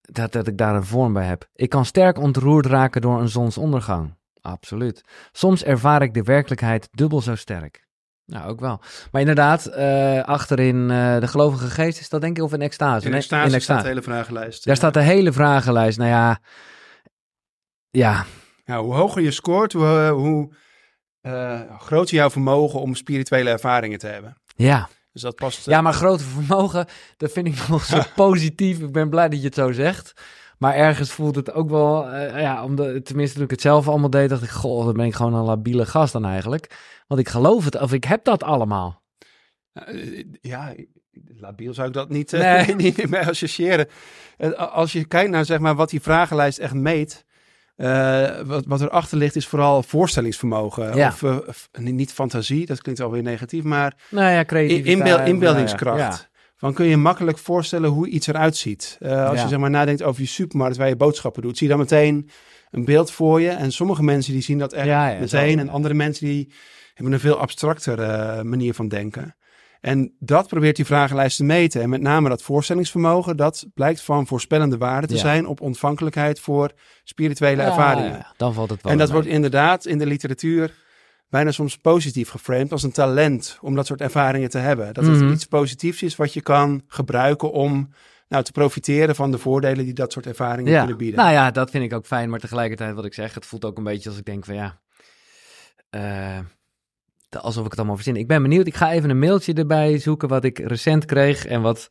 Dat, 0.00 0.32
dat 0.32 0.46
ik 0.46 0.58
daar 0.58 0.74
een 0.74 0.84
vorm 0.84 1.12
bij 1.12 1.24
heb. 1.26 1.48
Ik 1.54 1.68
kan 1.68 1.84
sterk 1.84 2.18
ontroerd 2.18 2.66
raken 2.66 3.00
door 3.00 3.20
een 3.20 3.28
zonsondergang. 3.28 4.14
Absoluut. 4.40 5.02
Soms 5.32 5.64
ervaar 5.64 6.02
ik 6.02 6.14
de 6.14 6.22
werkelijkheid 6.22 6.88
dubbel 6.90 7.20
zo 7.20 7.34
sterk. 7.34 7.84
Nou, 8.24 8.48
ook 8.50 8.60
wel. 8.60 8.80
Maar 9.12 9.20
inderdaad, 9.20 9.66
eh, 9.66 10.22
achterin 10.22 10.90
eh, 10.90 11.18
de 11.20 11.28
gelovige 11.28 11.66
geest 11.70 12.00
is 12.00 12.08
dat 12.08 12.20
denk 12.20 12.36
ik 12.36 12.42
of 12.42 12.52
in 12.52 12.62
extase. 12.62 13.04
In 13.04 13.10
Nee, 13.10 13.18
extase 13.20 13.58
staat 13.60 13.82
de 13.82 13.88
hele 13.88 14.02
vragenlijst. 14.02 14.64
Daar 14.64 14.76
staat 14.76 14.94
de 14.94 15.02
hele 15.02 15.32
vragenlijst. 15.32 15.98
Nou 15.98 16.10
ja, 16.10 16.38
ja, 17.90 18.24
Nou, 18.64 18.84
hoe 18.84 18.94
hoger 18.94 19.22
je 19.22 19.30
scoort, 19.30 19.72
hoe, 19.72 20.08
hoe 20.08 20.54
eh, 21.20 21.60
groter 21.78 22.14
jouw 22.14 22.30
vermogen 22.30 22.80
om 22.80 22.94
spirituele 22.94 23.50
ervaringen 23.50 23.98
te 23.98 24.06
hebben. 24.06 24.36
ja. 24.56 24.88
Dus 25.16 25.24
dat 25.24 25.34
past. 25.34 25.66
Ja, 25.66 25.80
maar 25.80 25.92
grote 25.92 26.24
vermogen, 26.24 26.86
dat 27.16 27.32
vind 27.32 27.46
ik 27.46 27.68
nog 27.68 27.84
zo 27.94 28.00
positief. 28.14 28.78
Ik 28.78 28.92
ben 28.92 29.10
blij 29.10 29.28
dat 29.28 29.38
je 29.38 29.44
het 29.44 29.54
zo 29.54 29.72
zegt. 29.72 30.12
Maar 30.58 30.74
ergens 30.74 31.10
voelt 31.12 31.36
het 31.36 31.52
ook 31.52 31.70
wel, 31.70 32.08
eh, 32.08 32.40
ja, 32.40 32.64
omdat, 32.64 33.04
tenminste 33.04 33.34
toen 33.34 33.44
ik 33.44 33.50
het 33.50 33.60
zelf 33.60 33.88
allemaal 33.88 34.10
deed, 34.10 34.28
dacht 34.28 34.42
ik, 34.42 34.48
goh, 34.50 34.84
dan 34.84 34.94
ben 34.94 35.06
ik 35.06 35.14
gewoon 35.14 35.34
een 35.34 35.44
labiele 35.44 35.86
gast 35.86 36.12
dan 36.12 36.24
eigenlijk. 36.24 36.76
Want 37.06 37.20
ik 37.20 37.28
geloof 37.28 37.64
het, 37.64 37.80
of 37.80 37.92
ik 37.92 38.04
heb 38.04 38.24
dat 38.24 38.42
allemaal. 38.42 39.02
eh, 39.72 40.24
ja, 40.40 40.74
labiel 41.36 41.74
zou 41.74 41.88
ik 41.88 41.94
dat 41.94 42.08
niet, 42.08 42.32
eh, 42.32 42.40
Nee. 42.40 42.74
niet 42.84 43.10
mee 43.10 43.26
associëren. 43.26 43.88
Eh, 44.36 44.50
als 44.52 44.92
je 44.92 45.04
kijkt 45.06 45.30
naar 45.30 45.44
zeg 45.44 45.58
maar, 45.58 45.74
wat 45.74 45.90
die 45.90 46.00
vragenlijst 46.00 46.58
echt 46.58 46.74
meet. 46.74 47.24
Eh, 47.76 48.40
wat, 48.44 48.64
wat 48.66 48.80
erachter 48.80 49.18
ligt 49.18 49.36
is 49.36 49.46
vooral 49.46 49.82
voorstellingsvermogen. 49.82 50.96
Ja. 50.96 51.08
Of 51.08 51.22
eh, 51.22 51.36
f- 51.50 51.68
niet 51.72 52.12
fantasie, 52.12 52.66
dat 52.66 52.82
klinkt 52.82 53.00
alweer 53.00 53.22
negatief, 53.22 53.62
maar 53.62 53.94
Nou 54.10 54.30
ja, 54.32 54.44
inbeel- 54.84 55.06
ja, 55.16 55.24
inbeeldingskracht. 55.24 55.98
Ja. 55.98 56.34
Van 56.56 56.74
kun 56.74 56.86
je 56.86 56.96
makkelijk 56.96 57.38
voorstellen 57.38 57.90
hoe 57.90 58.08
iets 58.08 58.26
eruit 58.26 58.56
ziet. 58.56 58.96
Eh, 59.00 59.28
als 59.28 59.40
je 59.42 59.48
zeg 59.48 59.58
maar 59.58 59.70
nadenkt 59.70 60.02
over 60.02 60.20
je 60.20 60.26
supermarkt 60.28 60.76
waar 60.76 60.88
je 60.88 60.96
boodschappen 60.96 61.42
doet, 61.42 61.58
zie 61.58 61.66
je 61.66 61.72
dan 61.72 61.82
meteen 61.82 62.30
een 62.70 62.84
beeld 62.84 63.10
voor 63.10 63.40
je. 63.40 63.48
En 63.50 63.72
sommige 63.72 64.02
mensen 64.02 64.32
die 64.32 64.42
zien 64.42 64.58
dat 64.58 64.72
echt 64.72 64.86
meteen. 65.20 65.58
En 65.58 65.68
andere 65.68 65.94
mensen 65.94 66.26
die 66.26 66.52
hebben 66.94 67.12
een 67.14 67.20
veel 67.20 67.38
abstracter 67.38 68.00
eh, 68.00 68.42
manier 68.42 68.74
van 68.74 68.88
denken. 68.88 69.36
En 69.86 70.14
dat 70.18 70.48
probeert 70.48 70.76
die 70.76 70.84
vragenlijst 70.84 71.36
te 71.36 71.44
meten. 71.44 71.82
En 71.82 71.88
met 71.88 72.00
name 72.00 72.28
dat 72.28 72.42
voorstellingsvermogen, 72.42 73.36
dat 73.36 73.66
blijkt 73.74 74.00
van 74.00 74.26
voorspellende 74.26 74.76
waarde 74.78 75.06
te 75.06 75.14
Ja. 75.14 75.20
zijn 75.20 75.46
op 75.46 75.60
ontvankelijkheid 75.60 76.40
voor 76.40 76.72
spirituele 77.04 77.62
Ja, 77.62 77.68
ervaringen. 77.68 78.10
ja, 78.12 78.32
dan 78.36 78.54
valt 78.54 78.70
het 78.70 78.82
wel. 78.82 78.92
En 78.92 78.98
dat 78.98 79.06
mee. 79.08 79.16
wordt 79.16 79.32
inderdaad 79.32 79.86
in 79.86 79.98
de 79.98 80.06
literatuur 80.06 80.74
bijna 81.28 81.50
soms 81.50 81.76
positief 81.76 82.28
geframed 82.30 82.72
als 82.72 82.82
een 82.82 82.92
talent 82.92 83.58
om 83.60 83.74
dat 83.74 83.86
soort 83.86 84.00
ervaringen 84.00 84.50
te 84.50 84.58
hebben. 84.58 84.94
Dat 84.94 85.06
het 85.06 85.20
Mhm. 85.20 85.32
iets 85.32 85.44
positiefs 85.44 86.02
is 86.02 86.16
wat 86.16 86.32
je 86.32 86.40
kan 86.40 86.82
gebruiken 86.88 87.52
om 87.52 87.88
nou, 88.28 88.44
te 88.44 88.52
profiteren 88.52 89.14
van 89.14 89.30
de 89.30 89.38
voordelen 89.38 89.84
die 89.84 89.94
dat 89.94 90.12
soort 90.12 90.26
ervaringen 90.26 90.72
Ja, 90.72 90.78
kunnen 90.78 90.96
bieden. 90.96 91.18
nou 91.20 91.32
ja, 91.32 91.50
dat 91.50 91.70
vind 91.70 91.84
ik 91.84 91.92
ook 91.92 92.06
fijn. 92.06 92.30
Maar 92.30 92.40
tegelijkertijd 92.40 92.94
wat 92.94 93.04
ik 93.04 93.14
zeg, 93.14 93.34
het 93.34 93.46
voelt 93.46 93.64
ook 93.64 93.78
een 93.78 93.84
beetje 93.84 94.08
als 94.08 94.18
ik 94.18 94.24
denk 94.24 94.44
van 94.44 94.54
ja, 94.54 94.80
eh, 95.90 96.38
alsof 97.40 97.64
ik 97.64 97.70
het 97.70 97.78
allemaal 97.78 97.96
verzin. 97.96 98.16
Ik 98.16 98.26
ben 98.26 98.42
benieuwd. 98.42 98.66
Ik 98.66 98.74
ga 98.74 98.92
even 98.92 99.10
een 99.10 99.18
mailtje 99.18 99.52
erbij 99.52 99.98
zoeken 99.98 100.28
wat 100.28 100.44
ik 100.44 100.58
recent 100.58 101.04
kreeg 101.04 101.46
en 101.46 101.62
wat, 101.62 101.88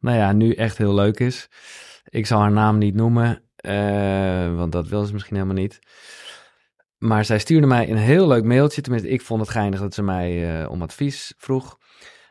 nou 0.00 0.16
ja, 0.16 0.32
nu 0.32 0.52
echt 0.52 0.78
heel 0.78 0.94
leuk 0.94 1.20
is. 1.20 1.48
Ik 2.08 2.26
zal 2.26 2.40
haar 2.40 2.52
naam 2.52 2.78
niet 2.78 2.94
noemen, 2.94 3.42
eh, 3.56 4.56
want 4.56 4.72
dat 4.72 4.88
wil 4.88 5.04
ze 5.04 5.12
misschien 5.12 5.36
helemaal 5.36 5.62
niet. 5.62 5.78
Maar 6.98 7.24
zij 7.24 7.38
stuurde 7.38 7.66
mij 7.66 7.90
een 7.90 7.96
heel 7.96 8.26
leuk 8.26 8.44
mailtje. 8.44 8.80
Tenminste, 8.82 9.08
ik 9.08 9.22
vond 9.22 9.40
het 9.40 9.50
geinig 9.50 9.80
dat 9.80 9.94
ze 9.94 10.02
mij 10.02 10.60
eh, 10.62 10.70
om 10.70 10.82
advies 10.82 11.34
vroeg. 11.36 11.78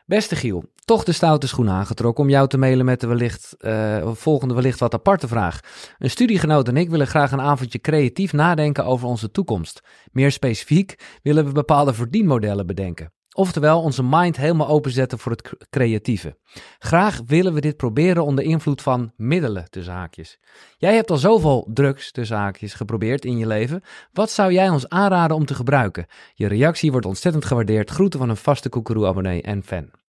Beste 0.06 0.36
Giel, 0.36 0.64
toch 0.84 1.04
de 1.04 1.12
stoute 1.12 1.46
schoen 1.46 1.70
aangetrokken 1.70 2.24
om 2.24 2.30
jou 2.30 2.48
te 2.48 2.58
mailen 2.58 2.84
met 2.84 3.00
de 3.00 3.06
wellicht, 3.06 3.54
eh, 3.58 4.10
volgende 4.12 4.54
wellicht 4.54 4.80
wat 4.80 4.94
aparte 4.94 5.28
vraag. 5.28 5.60
Een 5.98 6.10
studiegenoot 6.10 6.68
en 6.68 6.76
ik 6.76 6.90
willen 6.90 7.06
graag 7.06 7.32
een 7.32 7.40
avondje 7.40 7.78
creatief 7.78 8.32
nadenken 8.32 8.84
over 8.84 9.08
onze 9.08 9.30
toekomst. 9.30 9.80
Meer 10.12 10.32
specifiek 10.32 11.18
willen 11.22 11.44
we 11.44 11.52
bepaalde 11.52 11.94
verdienmodellen 11.94 12.66
bedenken. 12.66 13.12
Oftewel 13.36 13.82
onze 13.82 14.02
mind 14.02 14.36
helemaal 14.36 14.68
openzetten 14.68 15.18
voor 15.18 15.32
het 15.32 15.42
cr- 15.42 15.54
creatieve. 15.70 16.38
Graag 16.78 17.20
willen 17.26 17.52
we 17.52 17.60
dit 17.60 17.76
proberen 17.76 18.24
onder 18.24 18.44
invloed 18.44 18.82
van 18.82 19.12
middelen, 19.16 19.70
tussen 19.70 19.94
haakjes. 19.94 20.38
Jij 20.76 20.94
hebt 20.94 21.10
al 21.10 21.16
zoveel 21.16 21.70
drugs, 21.72 22.12
tussen 22.12 22.36
haakjes, 22.36 22.74
geprobeerd 22.74 23.24
in 23.24 23.38
je 23.38 23.46
leven. 23.46 23.82
Wat 24.12 24.30
zou 24.30 24.52
jij 24.52 24.68
ons 24.68 24.88
aanraden 24.88 25.36
om 25.36 25.46
te 25.46 25.54
gebruiken? 25.54 26.06
Je 26.34 26.46
reactie 26.46 26.90
wordt 26.90 27.06
ontzettend 27.06 27.44
gewaardeerd. 27.44 27.90
Groeten 27.90 28.18
van 28.18 28.28
een 28.28 28.36
vaste 28.36 28.68
Koekeroe-abonnee 28.68 29.42
en 29.42 29.62
fan. 29.62 30.03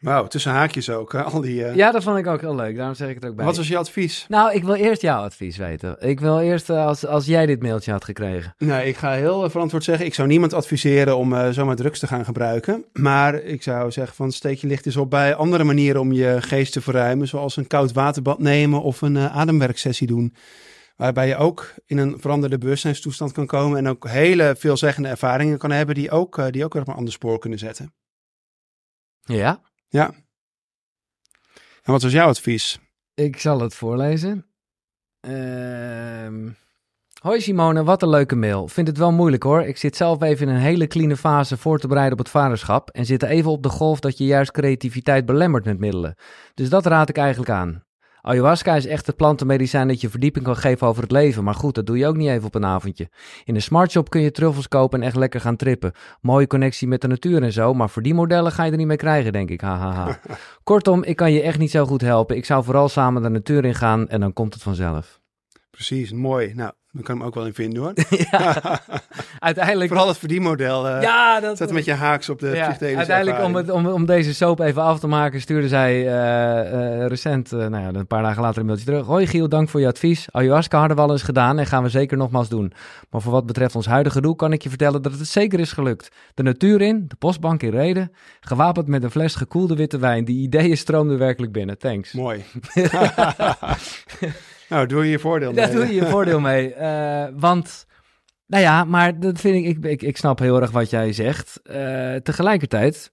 Wauw, 0.00 0.26
tussen 0.26 0.52
haakjes 0.52 0.90
ook. 0.90 1.12
hè, 1.12 1.22
Al 1.22 1.40
die, 1.40 1.64
eh, 1.64 1.74
Ja, 1.74 1.90
dat 1.90 2.02
vond 2.02 2.18
ik 2.18 2.26
ook 2.26 2.40
heel 2.40 2.54
leuk. 2.54 2.76
Daarom 2.76 2.94
zeg 2.94 3.08
ik 3.08 3.14
het 3.14 3.24
ook 3.26 3.36
bij. 3.36 3.44
Wat 3.44 3.56
was 3.56 3.68
je 3.68 3.76
advies? 3.76 4.24
Nou, 4.28 4.52
ik 4.54 4.64
wil 4.64 4.74
eerst 4.74 5.02
jouw 5.02 5.22
advies 5.22 5.56
weten. 5.56 5.96
Ik 6.00 6.20
wil 6.20 6.40
eerst, 6.40 6.70
eh, 6.70 6.86
als, 6.86 7.06
als 7.06 7.26
jij 7.26 7.46
dit 7.46 7.62
mailtje 7.62 7.92
had 7.92 8.04
gekregen. 8.04 8.54
Nou, 8.58 8.82
ik 8.82 8.96
ga 8.96 9.12
heel 9.12 9.50
verantwoord 9.50 9.84
zeggen, 9.84 10.06
ik 10.06 10.14
zou 10.14 10.28
niemand 10.28 10.52
adviseren 10.52 11.16
om 11.16 11.32
eh, 11.32 11.48
zomaar 11.48 11.76
drugs 11.76 11.98
te 11.98 12.06
gaan 12.06 12.24
gebruiken. 12.24 12.84
Maar 12.92 13.34
ik 13.34 13.62
zou 13.62 13.90
zeggen 13.90 14.16
van 14.16 14.32
steek 14.32 14.58
je 14.58 14.66
licht 14.66 14.86
eens 14.86 14.96
op 14.96 15.10
bij 15.10 15.34
andere 15.34 15.64
manieren 15.64 16.00
om 16.00 16.12
je 16.12 16.36
geest 16.40 16.72
te 16.72 16.80
verruimen. 16.80 17.28
Zoals 17.28 17.56
een 17.56 17.66
koud 17.66 17.92
waterbad 17.92 18.38
nemen 18.38 18.82
of 18.82 19.00
een 19.02 19.18
ademwerksessie 19.18 20.06
doen. 20.06 20.34
Waarbij 20.96 21.28
je 21.28 21.36
ook 21.36 21.74
in 21.86 21.98
een 21.98 22.20
veranderde 22.20 22.58
bewustzijnstoestand 22.58 23.32
kan 23.32 23.46
komen. 23.46 23.78
En 23.78 23.88
ook 23.88 24.08
hele 24.08 24.54
veelzeggende 24.58 25.08
ervaringen 25.08 25.58
kan 25.58 25.70
hebben 25.70 25.94
die 25.94 26.10
ook, 26.10 26.52
die 26.52 26.64
ook 26.64 26.72
weer 26.72 26.82
op 26.82 26.88
een 26.88 26.94
ander 26.94 27.12
spoor 27.12 27.38
kunnen 27.38 27.58
zetten. 27.58 27.92
Ja, 29.24 29.60
Ja. 29.88 30.12
En 31.82 31.92
wat 31.92 32.02
was 32.02 32.12
jouw 32.12 32.28
advies? 32.28 32.78
ik 33.14 33.40
zal 33.40 33.60
het 33.60 33.74
voorlezen. 33.74 34.46
Ehm 35.20 36.48
Hoi 37.18 37.40
Simone, 37.40 37.84
wat 37.84 38.02
een 38.02 38.08
leuke 38.08 38.36
mail. 38.36 38.68
Vind 38.68 38.86
het 38.86 38.98
wel 38.98 39.12
moeilijk 39.12 39.42
hoor. 39.42 39.62
Ik 39.62 39.76
zit 39.76 39.96
zelf 39.96 40.22
even 40.22 40.48
in 40.48 40.54
een 40.54 40.60
hele 40.60 40.86
clean 40.86 41.16
fase 41.16 41.56
voor 41.56 41.78
te 41.78 41.88
bereiden 41.88 42.12
op 42.12 42.24
het 42.24 42.28
vaderschap. 42.28 42.90
En 42.90 43.06
zit 43.06 43.22
even 43.22 43.50
op 43.50 43.62
de 43.62 43.68
golf 43.68 44.00
dat 44.00 44.18
je 44.18 44.24
juist 44.24 44.50
creativiteit 44.50 45.26
belemmert 45.26 45.64
met 45.64 45.78
middelen. 45.78 46.14
Dus 46.54 46.68
dat 46.68 46.86
raad 46.86 47.08
ik 47.08 47.16
eigenlijk 47.16 47.50
aan. 47.50 47.84
Ayahuasca 48.28 48.76
is 48.76 48.86
echt 48.86 49.06
het 49.06 49.16
plantenmedicijn 49.16 49.88
dat 49.88 50.00
je 50.00 50.08
verdieping 50.08 50.44
kan 50.44 50.56
geven 50.56 50.86
over 50.86 51.02
het 51.02 51.10
leven. 51.10 51.44
Maar 51.44 51.54
goed, 51.54 51.74
dat 51.74 51.86
doe 51.86 51.98
je 51.98 52.06
ook 52.06 52.16
niet 52.16 52.28
even 52.28 52.46
op 52.46 52.54
een 52.54 52.64
avondje. 52.64 53.08
In 53.44 53.54
een 53.54 53.62
smartshop 53.62 54.10
kun 54.10 54.20
je 54.20 54.30
truffels 54.30 54.68
kopen 54.68 55.00
en 55.00 55.06
echt 55.06 55.16
lekker 55.16 55.40
gaan 55.40 55.56
trippen. 55.56 55.92
Mooie 56.20 56.46
connectie 56.46 56.88
met 56.88 57.00
de 57.00 57.08
natuur 57.08 57.42
en 57.42 57.52
zo. 57.52 57.74
Maar 57.74 57.90
voor 57.90 58.02
die 58.02 58.14
modellen 58.14 58.52
ga 58.52 58.64
je 58.64 58.70
er 58.70 58.76
niet 58.76 58.86
mee 58.86 58.96
krijgen, 58.96 59.32
denk 59.32 59.50
ik. 59.50 59.60
Hahaha. 59.60 60.20
Kortom, 60.64 61.04
ik 61.04 61.16
kan 61.16 61.32
je 61.32 61.42
echt 61.42 61.58
niet 61.58 61.70
zo 61.70 61.86
goed 61.86 62.00
helpen. 62.00 62.36
Ik 62.36 62.44
zou 62.44 62.64
vooral 62.64 62.88
samen 62.88 63.22
de 63.22 63.28
natuur 63.28 63.64
in 63.64 63.74
gaan 63.74 64.08
en 64.08 64.20
dan 64.20 64.32
komt 64.32 64.54
het 64.54 64.62
vanzelf. 64.62 65.20
Precies, 65.70 66.12
mooi. 66.12 66.54
Nou, 66.54 66.72
dan 66.92 67.02
kan 67.02 67.16
hem 67.16 67.26
ook 67.26 67.34
wel 67.34 67.46
in 67.46 67.54
vinden 67.54 67.82
hoor. 67.82 67.92
ja, 68.30 68.80
uiteindelijk... 69.38 69.88
Vooral 69.88 70.08
het 70.08 70.18
verdienmodel. 70.18 70.88
eh 70.88 71.02
Ja, 71.02 71.40
dat... 71.40 71.56
Zet 71.56 71.72
met 71.72 71.84
je 71.84 71.92
haaks 71.92 72.28
op 72.28 72.38
de 72.38 72.48
Ja, 72.48 72.76
uiteindelijk 72.80 73.42
om, 73.42 73.54
het, 73.54 73.70
om, 73.70 73.86
om 73.86 74.06
deze 74.06 74.34
soap 74.34 74.60
even 74.60 74.82
af 74.82 75.00
te 75.00 75.06
maken, 75.06 75.40
stuurde 75.40 75.68
zij 75.68 76.06
eh, 76.06 77.00
eh, 77.02 77.06
recent, 77.06 77.50
nou 77.50 77.76
ja, 77.76 77.88
een 77.92 78.06
paar 78.06 78.22
dagen 78.22 78.42
later 78.42 78.60
een 78.60 78.66
mailtje 78.66 78.86
terug. 78.86 79.06
Hoi 79.06 79.26
Giel, 79.26 79.48
dank 79.48 79.68
voor 79.68 79.80
je 79.80 79.86
advies. 79.86 80.26
Ayahuasca 80.30 80.78
hadden 80.78 80.96
we 80.96 81.02
al 81.02 81.10
eens 81.10 81.22
gedaan 81.22 81.58
en 81.58 81.66
gaan 81.66 81.82
we 81.82 81.88
zeker 81.88 82.16
nogmaals 82.16 82.48
doen. 82.48 82.72
Maar 83.10 83.20
voor 83.20 83.32
wat 83.32 83.46
betreft 83.46 83.74
ons 83.74 83.86
huidige 83.86 84.20
doel 84.20 84.34
kan 84.34 84.52
ik 84.52 84.62
je 84.62 84.68
vertellen 84.68 85.02
dat 85.02 85.12
het 85.12 85.28
zeker 85.28 85.60
is 85.60 85.72
gelukt. 85.72 86.08
De 86.34 86.42
natuur 86.42 86.80
in, 86.80 87.04
de 87.08 87.16
postbank 87.16 87.62
in 87.62 87.70
Reden, 87.70 88.12
gewapend 88.40 88.86
met 88.86 89.02
een 89.02 89.10
fles 89.10 89.34
gekoelde 89.34 89.76
witte 89.76 89.98
wijn. 89.98 90.24
Die 90.24 90.42
ideeën 90.42 90.76
stroomden 90.76 91.18
werkelijk 91.18 91.52
binnen. 91.52 91.78
Thanks. 91.78 92.12
Mooi. 92.12 92.44
nou, 94.68 94.86
doe 94.86 95.04
je 95.04 95.10
je 95.10 95.18
voordeel 95.18 95.52
Daar 95.52 95.66
mee. 95.68 95.76
doe 95.76 95.86
je 95.86 95.94
je 95.94 96.06
voordeel 96.06 96.40
mee. 96.40 96.74
Want, 97.46 97.86
nou 98.46 98.62
ja, 98.62 98.84
maar 98.84 99.20
dat 99.20 99.40
vind 99.40 99.66
ik, 99.66 99.76
ik, 99.76 99.84
ik, 99.84 100.02
ik 100.02 100.16
snap 100.16 100.38
heel 100.38 100.60
erg 100.60 100.70
wat 100.70 100.90
jij 100.90 101.12
zegt. 101.12 101.60
Eh, 101.62 102.14
tegelijkertijd 102.14 103.12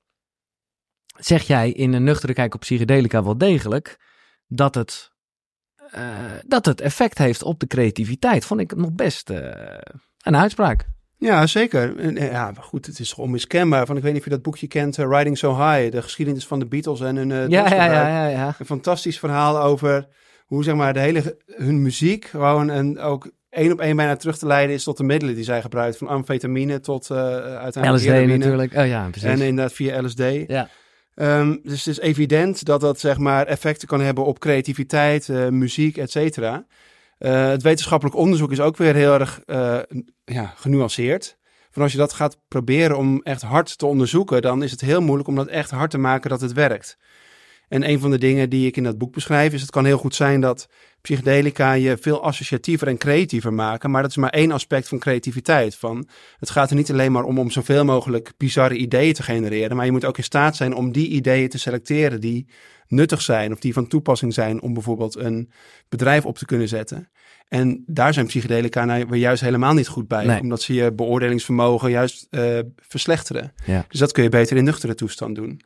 zeg 1.17 1.43
jij 1.43 1.71
in 1.71 1.93
een 1.93 2.03
nuchtere 2.03 2.33
kijk 2.33 2.53
op 2.53 2.59
psychedelica 2.59 3.23
wel 3.23 3.37
degelijk 3.37 3.99
dat 4.47 4.75
het, 4.75 5.11
eh, 5.91 6.03
dat 6.47 6.65
het 6.65 6.81
effect 6.81 7.17
heeft 7.17 7.43
op 7.43 7.59
de 7.59 7.67
creativiteit. 7.67 8.45
Vond 8.45 8.59
ik 8.59 8.75
nog 8.75 8.91
best 8.91 9.29
eh, 9.29 9.77
een 10.23 10.35
uitspraak. 10.35 10.87
Ja, 11.17 11.47
zeker. 11.47 12.13
Ja, 12.21 12.53
goed, 12.59 12.85
het 12.85 12.99
is 12.99 13.13
onmiskenbaar. 13.13 13.85
Van, 13.85 13.97
ik 13.97 14.03
weet 14.03 14.11
niet 14.11 14.21
of 14.21 14.27
je 14.27 14.33
dat 14.33 14.43
boekje 14.43 14.67
kent, 14.67 14.97
Riding 14.97 15.37
So 15.37 15.55
High. 15.55 15.91
De 15.91 16.01
geschiedenis 16.01 16.47
van 16.47 16.59
de 16.59 16.65
Beatles 16.65 17.01
en 17.01 17.15
hun 17.15 17.29
Ja, 17.29 17.69
ja, 17.69 17.85
ja, 17.85 18.27
ja. 18.27 18.55
Een 18.59 18.65
fantastisch 18.65 19.19
verhaal 19.19 19.61
over 19.61 20.07
hoe 20.55 20.63
zeg 20.63 20.75
maar, 20.75 20.93
de 20.93 20.99
hele, 20.99 21.37
hun 21.45 21.81
muziek 21.81 22.25
gewoon 22.25 22.69
en 22.69 22.99
ook 22.99 23.31
één 23.49 23.71
op 23.71 23.79
één 23.79 23.95
bijna 23.95 24.15
terug 24.15 24.37
te 24.37 24.47
leiden 24.47 24.75
is 24.75 24.83
tot 24.83 24.97
de 24.97 25.03
middelen 25.03 25.35
die 25.35 25.43
zij 25.43 25.61
gebruikt. 25.61 25.97
Van 25.97 26.07
amfetamine 26.07 26.79
tot 26.79 27.09
eh 27.09 27.17
uiteindelijk 27.57 28.03
LSD 28.03 28.11
heroïne. 28.11 28.37
natuurlijk. 28.37 28.75
Oh 28.75 28.87
ja, 28.87 29.07
precies. 29.09 29.29
En 29.29 29.41
inderdaad 29.41 29.73
via 29.73 30.01
LSD. 30.01 30.23
Ja. 30.47 30.69
Ehm, 31.15 31.55
dus 31.63 31.85
het 31.85 31.97
is 31.97 31.99
evident 31.99 32.65
dat 32.65 32.81
dat 32.81 32.99
zeg 32.99 33.17
maar 33.17 33.45
effecten 33.45 33.87
kan 33.87 34.01
hebben 34.01 34.25
op 34.25 34.39
creativiteit, 34.39 35.29
eh, 35.29 35.47
muziek, 35.47 35.97
et 35.97 36.11
cetera. 36.11 36.65
Eh, 37.17 37.47
het 37.47 37.61
wetenschappelijk 37.61 38.17
onderzoek 38.17 38.51
is 38.51 38.59
ook 38.59 38.77
weer 38.77 38.95
heel 38.95 39.13
erg 39.13 39.41
ja, 40.25 40.53
genuanceerd. 40.55 41.37
Van 41.71 41.83
als 41.83 41.91
je 41.91 41.97
dat 41.97 42.13
gaat 42.13 42.37
proberen 42.47 42.97
om 42.97 43.21
echt 43.23 43.41
hard 43.41 43.77
te 43.77 43.85
onderzoeken, 43.85 44.41
dan 44.41 44.63
is 44.63 44.71
het 44.71 44.81
heel 44.81 45.01
moeilijk 45.01 45.27
om 45.29 45.35
dat 45.35 45.47
echt 45.47 45.71
hard 45.71 45.91
te 45.91 45.97
maken 45.97 46.29
dat 46.29 46.41
het 46.41 46.53
werkt. 46.53 46.97
En 47.68 47.89
een 47.89 47.99
van 47.99 48.11
de 48.11 48.18
dingen 48.18 48.49
die 48.49 48.68
ik 48.68 48.78
in 48.78 48.84
dat 48.84 48.97
boek 48.97 49.13
beschrijf 49.13 49.53
is: 49.53 49.61
het 49.61 49.72
kan 49.72 49.86
heel 49.86 49.97
goed 49.97 50.16
zijn 50.16 50.41
dat 50.41 50.68
psychedelica 51.01 51.74
je 51.74 51.97
veel 51.97 52.24
associatiever 52.24 52.88
en 52.88 52.97
creatiever 52.97 53.53
maken. 53.53 53.91
Maar 53.91 54.01
dat 54.01 54.11
is 54.11 54.18
maar 54.18 54.30
één 54.30 54.51
aspect 54.51 54.88
van 54.88 54.99
creativiteit. 54.99 55.76
Van, 55.76 56.07
het 56.39 56.49
gaat 56.49 56.70
er 56.70 56.76
niet 56.76 56.91
alleen 56.91 57.11
maar 57.11 57.24
om 57.24 57.39
om 57.39 57.49
zoveel 57.51 57.86
mogelijk 57.86 58.34
bizarre 58.38 58.76
ideeën 58.76 59.13
te 59.13 59.24
genereren. 59.24 59.76
Maar 59.76 59.86
je 59.86 59.91
moet 59.91 60.05
ook 60.05 60.18
in 60.18 60.24
staat 60.24 60.55
zijn 60.55 60.74
om 60.74 60.91
die 60.91 61.07
ideeën 61.07 61.49
te 61.49 61.57
selecteren 61.57 62.22
die 62.22 62.47
nuttig 62.88 63.22
zijn. 63.22 63.51
Of 63.51 63.59
die 63.59 63.74
van 63.74 63.88
toepassing 63.88 64.34
zijn 64.34 64.61
om 64.61 64.74
bijvoorbeeld 64.74 65.16
een 65.16 65.51
bedrijf 65.89 66.26
op 66.26 66.38
te 66.38 66.45
kunnen 66.45 66.68
zetten. 66.68 67.09
En 67.47 67.84
daar 67.86 68.13
zijn 68.13 68.26
psychedelica 68.26 68.86
nou 68.86 69.05
weer 69.09 69.20
juist 69.20 69.41
helemaal 69.41 69.74
niet 69.74 69.88
goed 69.88 70.07
bij. 70.07 70.26
Nee. 70.26 70.41
Omdat 70.41 70.61
ze 70.61 70.74
je 70.74 70.93
beoordelingsvermogen 70.93 71.89
juist 71.89 72.28
eh, 72.30 72.59
verslechteren. 72.76 73.53
Ja. 73.66 73.86
Dus 73.89 73.99
dat 73.99 74.11
kun 74.11 74.24
je 74.24 74.30
beter 74.30 74.57
in 74.57 74.63
nuchtere 74.63 74.95
toestand 74.95 75.36
doen. 75.36 75.61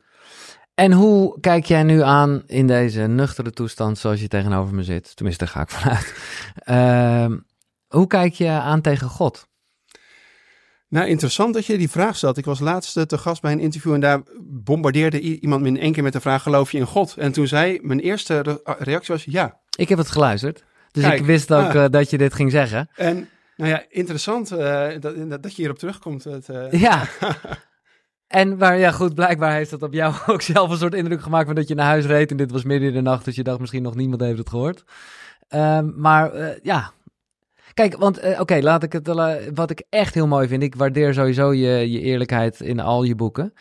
En 0.80 0.92
hoe 0.92 1.40
kijk 1.40 1.64
jij 1.64 1.82
nu 1.82 2.02
aan 2.02 2.42
in 2.46 2.66
deze 2.66 3.00
nuchtere 3.00 3.50
toestand 3.50 3.98
zoals 3.98 4.20
je 4.20 4.28
tegenover 4.28 4.74
me 4.74 4.82
zit? 4.82 5.16
Tenminste, 5.16 5.44
daar 5.44 5.52
ga 5.52 5.60
ik 5.60 5.70
vanuit. 5.70 6.14
Ehm, 6.64 7.38
hoe 7.86 8.06
kijk 8.06 8.34
je 8.34 8.48
aan 8.48 8.80
tegen 8.80 9.08
God? 9.08 9.48
Nou, 10.88 11.08
interessant 11.08 11.54
dat 11.54 11.66
je 11.66 11.78
die 11.78 11.90
vraag 11.90 12.16
stelt. 12.16 12.36
Ik 12.36 12.44
was 12.44 12.60
laatst 12.60 12.96
eh, 12.96 13.02
te 13.02 13.18
gast 13.18 13.42
bij 13.42 13.52
een 13.52 13.60
interview 13.60 13.92
en 13.94 14.00
daar 14.00 14.22
bombardeerde 14.40 15.20
iemand 15.20 15.62
me 15.62 15.68
in 15.68 15.78
één 15.78 15.92
keer 15.92 16.02
met 16.02 16.12
de 16.12 16.20
vraag: 16.20 16.42
geloof 16.42 16.72
je 16.72 16.78
in 16.78 16.86
God? 16.86 17.14
En 17.16 17.32
toen 17.32 17.46
zei 17.46 17.78
mijn 17.82 18.00
eerste 18.00 18.40
re- 18.40 18.60
ah, 18.64 18.80
reactie 18.80 19.14
was 19.14 19.24
ja. 19.24 19.60
Ik 19.76 19.88
heb 19.88 19.98
het 19.98 20.10
geluisterd. 20.10 20.64
Dus 20.90 21.02
Kijk, 21.02 21.18
ik 21.18 21.26
wist 21.26 21.52
ook 21.52 21.74
ah. 21.74 21.84
eh, 21.84 21.90
dat 21.90 22.10
je 22.10 22.18
dit 22.18 22.34
ging 22.34 22.50
zeggen. 22.50 22.90
En 22.94 23.28
nou 23.56 23.70
ja, 23.70 23.84
interessant 23.88 24.50
eh, 24.50 24.88
dat, 25.00 25.30
dat, 25.30 25.42
dat 25.42 25.50
je 25.50 25.62
hierop 25.62 25.78
terugkomt. 25.78 26.24
Het, 26.24 26.48
Ja. 26.70 27.08
En 28.30 28.56
maar 28.56 28.78
ja, 28.78 28.90
goed, 28.90 29.14
blijkbaar 29.14 29.52
heeft 29.52 29.70
dat 29.70 29.82
op 29.82 29.92
jou 29.92 30.14
ook 30.26 30.42
zelf 30.42 30.70
een 30.70 30.76
soort 30.76 30.94
indruk 30.94 31.22
gemaakt 31.22 31.46
van 31.46 31.54
dat 31.54 31.68
je 31.68 31.74
naar 31.74 31.86
huis 31.86 32.04
reed. 32.04 32.30
En 32.30 32.36
dit 32.36 32.50
was 32.50 32.64
midden 32.64 32.88
in 32.88 32.94
de 32.94 33.00
nacht, 33.00 33.24
dus 33.24 33.34
je 33.36 33.42
dacht 33.42 33.58
misschien 33.58 33.82
nog 33.82 33.94
niemand 33.94 34.20
heeft 34.20 34.38
het 34.38 34.48
gehoord. 34.48 34.84
Ehm, 35.48 36.00
maar 36.00 36.32
eh, 36.32 36.58
ja. 36.62 36.92
Kijk, 37.74 37.96
want 37.96 38.18
eh, 38.18 38.40
oké, 38.40 38.58
laat 38.60 38.82
ik 38.82 38.92
het. 38.92 39.08
eh, 39.08 39.34
wat 39.54 39.70
ik 39.70 39.82
echt 39.88 40.14
heel 40.14 40.26
mooi 40.26 40.48
vind, 40.48 40.62
ik 40.62 40.74
waardeer 40.74 41.14
sowieso 41.14 41.52
je, 41.52 41.90
je 41.90 42.00
eerlijkheid 42.00 42.60
in 42.60 42.80
al 42.80 43.02
je 43.02 43.14
boeken. 43.14 43.52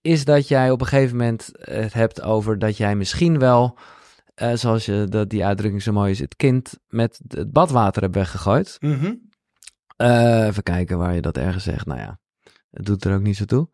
Is 0.00 0.24
dat 0.24 0.48
jij 0.48 0.70
op 0.70 0.80
een 0.80 0.86
gegeven 0.86 1.16
moment 1.16 1.50
het 1.58 1.92
hebt 1.92 2.22
over 2.22 2.58
dat 2.58 2.76
jij 2.76 2.96
misschien 2.96 3.38
wel, 3.38 3.78
zoals 4.54 4.86
je 4.86 5.06
dat 5.08 5.30
die 5.30 5.44
uitdrukking 5.44 5.82
zo 5.82 5.92
mooi 5.92 6.10
is, 6.10 6.18
het 6.18 6.36
kind 6.36 6.78
met 6.88 7.20
het 7.28 7.52
badwater 7.52 8.02
hebt 8.02 8.14
weggegooid. 8.14 8.76
mhm. 8.80 9.14
Even 9.96 10.62
kijken 10.62 10.98
waar 10.98 11.14
je 11.14 11.20
dat 11.20 11.36
ergens 11.36 11.64
zegt. 11.64 11.86
Nou 11.86 12.00
ja, 12.00 12.18
het 12.70 12.86
doet 12.86 13.04
er 13.04 13.14
ook 13.14 13.22
niet 13.22 13.36
zo 13.36 13.44
toe. 13.44 13.68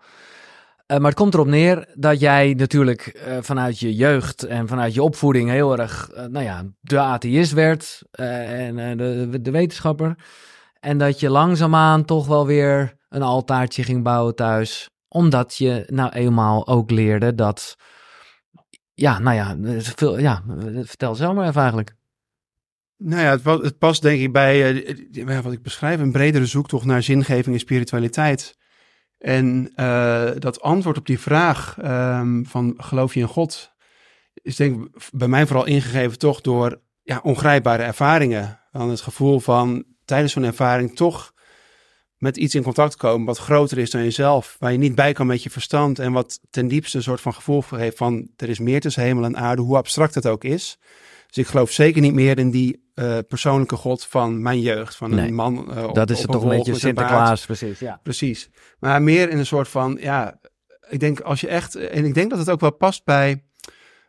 Maar 0.97 1.11
het 1.11 1.15
komt 1.15 1.35
erop 1.35 1.47
neer 1.47 1.89
dat 1.95 2.21
jij 2.21 2.55
natuurlijk 2.57 3.07
eh, 3.07 3.37
vanuit 3.41 3.79
je 3.79 3.95
jeugd 3.95 4.43
en 4.43 4.69
vanuit 4.69 4.95
je 4.95 5.03
opvoeding 5.03 5.51
heel 5.51 5.79
erg, 5.79 6.11
eh, 6.11 6.25
nou 6.25 6.45
ja, 6.45 6.65
de 6.81 6.99
atheïst 6.99 7.53
werd 7.53 8.03
eh, 8.11 8.67
en 8.67 8.79
eh, 8.79 8.97
de, 8.97 9.41
de 9.41 9.51
wetenschapper. 9.51 10.17
En 10.81 10.99
dat 10.99 11.21
je 11.21 11.31
langzaamaan 11.31 12.05
toch 12.05 12.27
wel 12.27 12.47
weer 12.47 12.97
een 13.09 13.23
altaartje 13.23 13.83
ging 13.83 14.03
bouwen 14.03 14.35
thuis. 14.35 14.91
Omdat 15.09 15.57
je 15.57 15.85
nou 15.87 16.13
eenmaal 16.13 16.67
ook 16.67 16.91
leerde 16.91 17.35
dat, 17.35 17.77
ja, 18.95 19.19
nou 19.19 19.37
ja, 19.37 19.57
veel, 19.81 20.19
ja 20.19 20.43
vertel 20.83 21.15
zelf 21.15 21.35
maar 21.35 21.49
even 21.49 21.61
eigenlijk. 21.61 21.97
Nou 22.97 23.23
ja, 23.23 23.61
het, 23.61 23.79
past 23.79 24.03
denk 24.03 24.21
ik 24.21 24.33
bij 24.33 24.83
eh, 25.27 25.41
wat 25.41 25.53
ik 25.53 25.63
beschrijf, 25.63 26.01
een 26.01 26.13
bredere 26.13 26.47
zoektocht 26.47 26.85
naar 26.85 27.03
zingeving 27.03 27.55
en 27.55 27.61
spiritualiteit. 27.61 28.58
En 29.19 29.73
eh, 29.75 30.31
dat 30.39 30.61
antwoord 30.61 30.99
op 30.99 31.07
die 31.07 31.21
vraag 31.21 31.79
ehm, 31.79 32.43
van 32.45 32.75
geloof 32.77 33.15
je 33.15 33.21
in 33.21 33.27
God, 33.27 33.73
is 34.35 34.57
denk 34.57 34.85
ik 34.85 35.09
bij 35.13 35.29
mij 35.29 35.47
vooral 35.47 35.67
ingegeven 35.67 36.19
toch 36.19 36.41
door 36.41 36.81
ja, 37.03 37.21
ongrijpbare 37.23 37.83
ervaringen. 37.83 38.61
Dan 38.73 38.91
het 38.91 39.01
gevoel 39.01 39.41
van 39.41 39.85
tijdens 40.05 40.33
zo'n 40.33 40.45
ervaring 40.45 40.97
toch 40.97 41.33
met 42.17 42.37
iets 42.37 42.55
in 42.55 42.63
contact 42.63 42.97
komen 42.97 43.27
wat 43.27 43.39
groter 43.39 43.79
is 43.79 43.91
dan 43.91 44.03
jezelf, 44.03 44.57
waar 44.59 44.73
je 44.73 44.79
niet 44.79 44.95
bij 44.95 45.13
kan 45.13 45.27
met 45.27 45.43
je 45.43 45.51
verstand 45.51 45.99
en 45.99 46.13
wat 46.13 46.41
ten 46.51 46.69
diepste 46.69 46.97
een 46.97 47.03
soort 47.03 47.21
van 47.21 47.35
gevoel 47.35 47.63
geeft 47.63 47.97
van 47.97 48.31
er 48.37 48.49
is 48.49 48.59
meer 48.59 48.81
tussen 48.81 49.03
hemel 49.03 49.25
en 49.25 49.37
aarde, 49.37 49.63
hoe 49.63 49.77
abstract 49.77 50.15
het 50.15 50.27
ook 50.27 50.45
is. 50.45 50.79
Dus 51.29 51.37
ik 51.45 51.47
geloof 51.47 51.71
zeker 51.71 52.01
niet 52.01 52.15
meer 52.15 52.39
in 52.39 52.51
die 52.51 52.87
eh, 52.95 53.19
persoonlijke 53.29 53.77
God 53.77 54.05
van 54.07 54.43
mijn 54.43 54.61
jeugd, 54.61 54.97
van 54.97 55.11
Nee, 55.15 55.29
een 55.29 55.35
man. 55.35 55.77
eh, 55.77 55.85
op- 55.85 55.95
dat 55.95 56.11
is 56.11 56.23
het 56.23 56.31
toch 56.31 56.43
een 56.43 56.49
beetje. 56.49 56.75
Sinterklaas, 56.75 57.47
precies, 57.47 57.79
ja. 57.79 58.01
Precies. 58.03 58.51
Maar 58.79 59.03
meer 59.03 59.29
in 59.31 59.39
een 59.39 59.47
soort 59.47 59.69
van, 59.69 59.99
ja, 60.01 60.41
ik 60.89 61.01
denk 61.01 61.21
als 61.21 61.41
je 61.41 61.49
echt, 61.49 61.75
en 61.75 62.05
ik 62.05 62.15
denk 62.15 62.31
dat 62.31 62.39
het 62.39 62.51
ook 62.51 62.61
wel 62.61 62.73
past 62.73 63.05
bij 63.05 63.43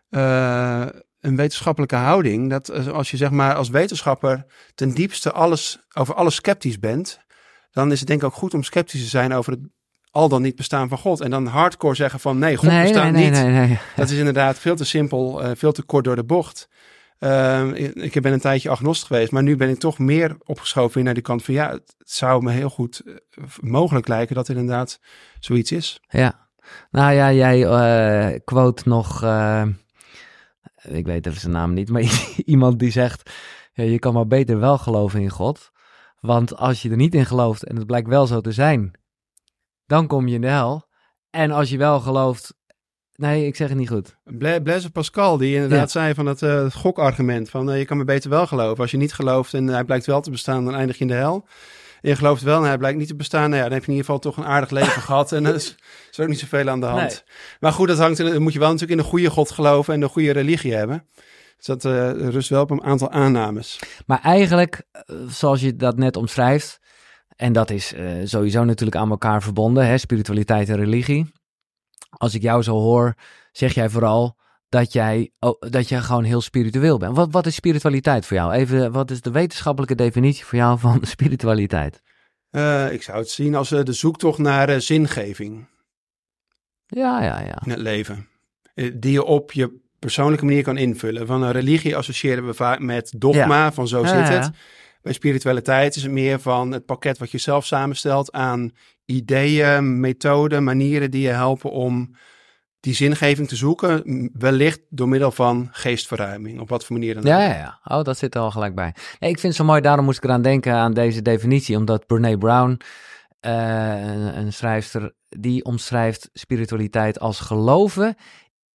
eh, 0.09 0.85
een 1.19 1.35
wetenschappelijke 1.35 1.95
houding. 1.95 2.49
Dat 2.49 2.87
als 2.89 3.11
je 3.11 3.17
zeg 3.17 3.31
maar 3.31 3.55
als 3.55 3.69
wetenschapper 3.69 4.45
ten 4.75 4.91
diepste 4.93 5.31
alles, 5.31 5.79
over 5.93 6.13
alles 6.15 6.35
sceptisch 6.35 6.79
bent, 6.79 7.19
dan 7.71 7.91
is 7.91 7.99
het 7.99 8.07
denk 8.07 8.19
ik 8.21 8.27
ook 8.27 8.33
goed 8.33 8.53
om 8.53 8.63
sceptisch 8.63 9.01
te 9.01 9.07
zijn 9.09 9.33
over 9.33 9.51
het 9.51 9.61
al 10.11 10.29
dan 10.29 10.41
niet 10.41 10.55
bestaan 10.55 10.89
van 10.89 10.97
God. 10.97 11.21
En 11.21 11.29
dan 11.29 11.45
hardcore 11.45 11.95
zeggen 11.95 12.19
van 12.19 12.37
nee, 12.39 12.55
God 12.55 12.69
nee, 12.69 12.81
bestaat 12.81 13.11
nee, 13.11 13.23
niet. 13.23 13.33
nee, 13.33 13.43
nee, 13.51 13.67
nee. 13.67 13.79
Dat 13.95 14.09
is 14.09 14.17
inderdaad 14.17 14.59
veel 14.59 14.75
te 14.75 14.85
simpel, 14.85 15.41
veel 15.55 15.71
te 15.71 15.83
kort 15.83 16.03
door 16.03 16.15
de 16.15 16.23
bocht. 16.23 16.69
Ehm, 17.19 17.73
ik 17.93 18.21
ben 18.21 18.33
een 18.33 18.39
tijdje 18.39 18.69
agnost 18.69 19.03
geweest, 19.03 19.31
maar 19.31 19.43
nu 19.43 19.55
ben 19.55 19.69
ik 19.69 19.79
toch 19.79 19.99
meer 19.99 20.37
opgeschoven 20.45 21.03
naar 21.03 21.13
die 21.13 21.23
kant 21.23 21.43
van 21.43 21.53
ja, 21.53 21.71
het 21.71 21.95
zou 21.97 22.43
me 22.43 22.51
heel 22.51 22.69
goed 22.69 22.99
eh, 23.05 23.43
mogelijk 23.61 24.07
lijken 24.07 24.35
dat 24.35 24.47
er 24.47 24.57
inderdaad 24.57 24.99
zoiets 25.39 25.71
is. 25.71 26.01
Ja. 26.09 26.47
Nou 26.91 27.13
ja, 27.13 27.31
jij 27.31 27.65
eh 27.65 28.39
quote 28.43 28.89
nog, 28.89 29.23
eh, 29.23 29.65
ik 30.81 31.05
weet 31.05 31.25
even 31.25 31.39
zijn 31.39 31.53
naam 31.53 31.73
niet, 31.73 31.89
maar 31.89 32.03
iemand 32.45 32.79
die 32.79 32.91
zegt, 32.91 33.31
ja, 33.73 33.83
je 33.83 33.99
kan 33.99 34.13
maar 34.13 34.27
beter 34.27 34.59
wel 34.59 34.77
geloven 34.77 35.21
in 35.21 35.29
God. 35.29 35.71
Want 36.19 36.55
als 36.55 36.81
je 36.81 36.89
er 36.89 36.95
niet 36.95 37.15
in 37.15 37.25
gelooft 37.25 37.63
en 37.63 37.75
het 37.75 37.85
blijkt 37.85 38.07
wel 38.07 38.27
zo 38.27 38.41
te 38.41 38.51
zijn, 38.51 38.91
dan 39.85 40.07
kom 40.07 40.27
je 40.27 40.35
in 40.35 40.41
de 40.41 40.47
hel. 40.47 40.87
En 41.29 41.51
als 41.51 41.69
je 41.69 41.77
wel 41.77 41.99
gelooft, 41.99 42.58
nee, 43.19 43.45
ik 43.45 43.55
zeg 43.55 43.69
het 43.69 43.77
niet 43.77 43.89
goed. 43.89 44.15
Bla- 44.23 44.59
Blaise 44.59 44.91
Pascal, 44.91 45.37
die 45.37 45.53
inderdaad 45.55 45.79
Ja. 45.93 46.01
zei 46.01 46.13
van 46.13 46.25
het, 46.25 46.41
eh, 46.41 46.63
het 46.63 46.73
gokargument 46.73 47.49
van 47.49 47.71
eh, 47.71 47.77
je 47.77 47.85
kan 47.85 47.97
me 47.97 48.03
beter 48.03 48.29
wel 48.29 48.47
geloven. 48.47 48.81
Als 48.81 48.91
je 48.91 48.97
niet 48.97 49.13
gelooft 49.13 49.53
en 49.53 49.67
hij 49.67 49.83
blijkt 49.83 50.05
wel 50.05 50.21
te 50.21 50.31
bestaan, 50.31 50.65
dan 50.65 50.75
eindig 50.75 50.95
je 50.97 51.01
in 51.01 51.07
de 51.07 51.13
hel. 51.13 51.47
En 52.01 52.09
je 52.09 52.15
gelooft 52.15 52.41
wel 52.41 52.57
en 52.61 52.67
hij 52.67 52.77
blijkt 52.77 52.97
niet 52.97 53.07
te 53.07 53.15
bestaan, 53.15 53.49
nou 53.49 53.55
ja, 53.55 53.63
dan 53.63 53.71
heb 53.73 53.81
je 53.85 53.91
in 53.91 53.97
ieder 53.97 54.05
geval 54.13 54.19
toch 54.31 54.37
een 54.37 54.51
aardig 54.51 54.69
leven 54.69 55.01
gehad. 55.11 55.31
En 55.31 55.45
er 55.45 55.55
is, 55.55 55.75
is 56.11 56.19
ook 56.19 56.27
niet 56.27 56.39
zoveel 56.39 56.69
aan 56.69 56.79
de 56.79 56.85
hand. 56.85 57.01
Nee. 57.25 57.35
Maar 57.59 57.71
goed, 57.71 57.87
dat 57.87 57.97
hangt, 57.97 58.19
in- 58.19 58.25
dan 58.25 58.41
moet 58.41 58.53
je 58.53 58.59
wel 58.59 58.71
natuurlijk 58.71 58.99
in 58.99 59.05
de 59.05 59.09
goede 59.11 59.29
God 59.29 59.51
geloven 59.51 59.93
en 59.93 59.99
de 59.99 60.07
goede 60.07 60.31
religie 60.31 60.73
hebben. 60.73 61.05
Dus 61.57 61.65
dat 61.65 61.85
eh, 61.85 62.11
rust 62.29 62.49
wel 62.49 62.61
op 62.61 62.71
een 62.71 62.83
aantal 62.83 63.11
aannames. 63.11 63.79
Maar 64.05 64.21
eigenlijk, 64.21 64.83
eh, 64.91 65.15
zoals 65.27 65.61
je 65.61 65.75
dat 65.75 65.97
net 65.97 66.15
omschrijft, 66.17 66.79
en 67.35 67.53
dat 67.53 67.69
is 67.69 67.93
eh, 67.93 68.05
sowieso 68.23 68.63
natuurlijk 68.63 68.97
aan 68.97 69.09
elkaar 69.09 69.41
verbonden, 69.43 69.85
hè, 69.87 69.97
spiritualiteit 69.97 70.69
en 70.69 70.75
religie. 70.75 71.31
Als 72.09 72.33
ik 72.33 72.41
jou 72.41 72.63
zo 72.63 72.73
hoor, 72.73 73.15
zeg 73.51 73.73
jij 73.73 73.89
vooral 73.89 74.37
dat 74.69 74.93
jij, 74.93 75.31
oh, 75.39 75.59
dat 75.59 75.89
jij 75.89 75.99
gewoon 75.99 76.23
heel 76.23 76.41
spiritueel 76.41 76.97
bent. 76.97 77.15
Wat, 77.15 77.31
wat 77.31 77.45
is 77.45 77.55
spiritualiteit 77.55 78.25
voor 78.25 78.37
jou? 78.37 78.51
Even, 78.51 78.91
wat 78.91 79.11
is 79.11 79.21
de 79.21 79.31
wetenschappelijke 79.31 79.95
definitie 79.95 80.45
voor 80.45 80.57
jou 80.57 80.79
van 80.79 80.99
spiritualiteit? 81.15 82.01
Eh, 82.49 82.91
ik 82.91 83.03
zou 83.03 83.17
het 83.17 83.29
zien 83.29 83.55
als 83.55 83.71
eh, 83.71 83.83
de 83.83 83.93
zoektocht 83.93 84.37
naar 84.37 84.69
eh, 84.69 84.79
zingeving 84.79 85.67
Ja, 86.85 87.23
ja, 87.23 87.39
ja. 87.39 87.61
in 87.65 87.71
het 87.71 87.79
leven. 87.79 88.27
Die 88.93 89.11
je 89.11 89.23
op 89.23 89.51
je 89.51 89.79
persoonlijke 89.99 90.45
manier 90.45 90.63
kan 90.63 90.77
invullen. 90.77 91.27
Van 91.27 91.41
een 91.41 91.51
religie 91.51 91.95
associëren 91.95 92.45
we 92.45 92.53
vaak 92.53 92.79
met 92.79 93.13
dogma, 93.17 93.71
van 93.71 93.87
zo 93.87 94.05
zit 94.05 94.27
ja, 94.27 94.31
het. 94.31 94.51
Bij 95.01 95.13
spiritualiteit 95.13 95.95
is 95.95 96.03
het 96.03 96.11
meer 96.11 96.39
van 96.39 96.71
het 96.71 96.85
pakket 96.85 97.17
wat 97.17 97.31
je 97.31 97.37
zelf 97.37 97.65
samenstelt 97.65 98.31
aan 98.31 98.71
ideeën, 99.09 99.99
methoden, 99.99 100.63
manieren 100.63 101.11
die 101.11 101.21
je 101.21 101.29
helpen 101.29 101.71
om 101.71 102.15
die 102.79 102.93
zingeving 102.93 103.47
te 103.47 103.55
zoeken. 103.55 104.29
Wellicht 104.33 104.81
door 104.89 105.09
middel 105.09 105.31
van 105.31 105.67
geestverruiming, 105.71 106.59
op 106.59 106.69
wat 106.69 106.85
voor 106.85 106.97
manier 106.97 107.13
dan 107.13 107.23
ook. 107.23 107.29
Ja, 107.29 107.43
ja, 107.43 107.55
ja. 107.55 107.79
Oh, 107.83 108.03
dat 108.03 108.17
zit 108.17 108.35
er 108.35 108.41
al 108.41 108.51
gelijk 108.51 108.75
bij. 108.75 108.95
Nee, 109.19 109.29
ik 109.29 109.39
vind 109.39 109.41
het 109.41 109.55
zo 109.55 109.63
mooi, 109.63 109.81
daarom 109.81 110.05
moest 110.05 110.17
ik 110.17 110.23
eraan 110.23 110.41
denken 110.41 110.73
aan 110.73 110.93
deze 110.93 111.21
definitie. 111.21 111.77
Omdat 111.77 112.05
Brene 112.05 112.37
Brown, 112.37 112.81
eh, 113.39 114.01
een, 114.01 114.37
een 114.37 114.53
schrijfster, 114.53 115.13
die 115.29 115.63
omschrijft 115.63 116.29
spiritualiteit 116.33 117.19
als 117.19 117.39
geloven 117.39 118.15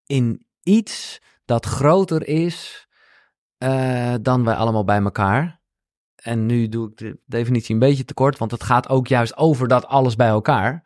in 0.06 0.46
iets 0.62 1.20
dat 1.44 1.66
groter 1.66 2.28
is 2.28 2.88
eh, 3.58 4.14
dan 4.20 4.44
wij 4.44 4.54
allemaal 4.54 4.84
bij 4.84 5.00
elkaar. 5.00 5.62
En 6.24 6.46
nu 6.46 6.68
doe 6.68 6.90
ik 6.90 6.96
de 6.96 7.18
definitie 7.26 7.74
een 7.74 7.80
beetje 7.80 8.04
te 8.04 8.14
kort, 8.14 8.38
want 8.38 8.50
het 8.50 8.62
gaat 8.62 8.88
ook 8.88 9.06
juist 9.06 9.36
over 9.36 9.68
dat 9.68 9.86
alles 9.86 10.16
bij 10.16 10.28
elkaar. 10.28 10.82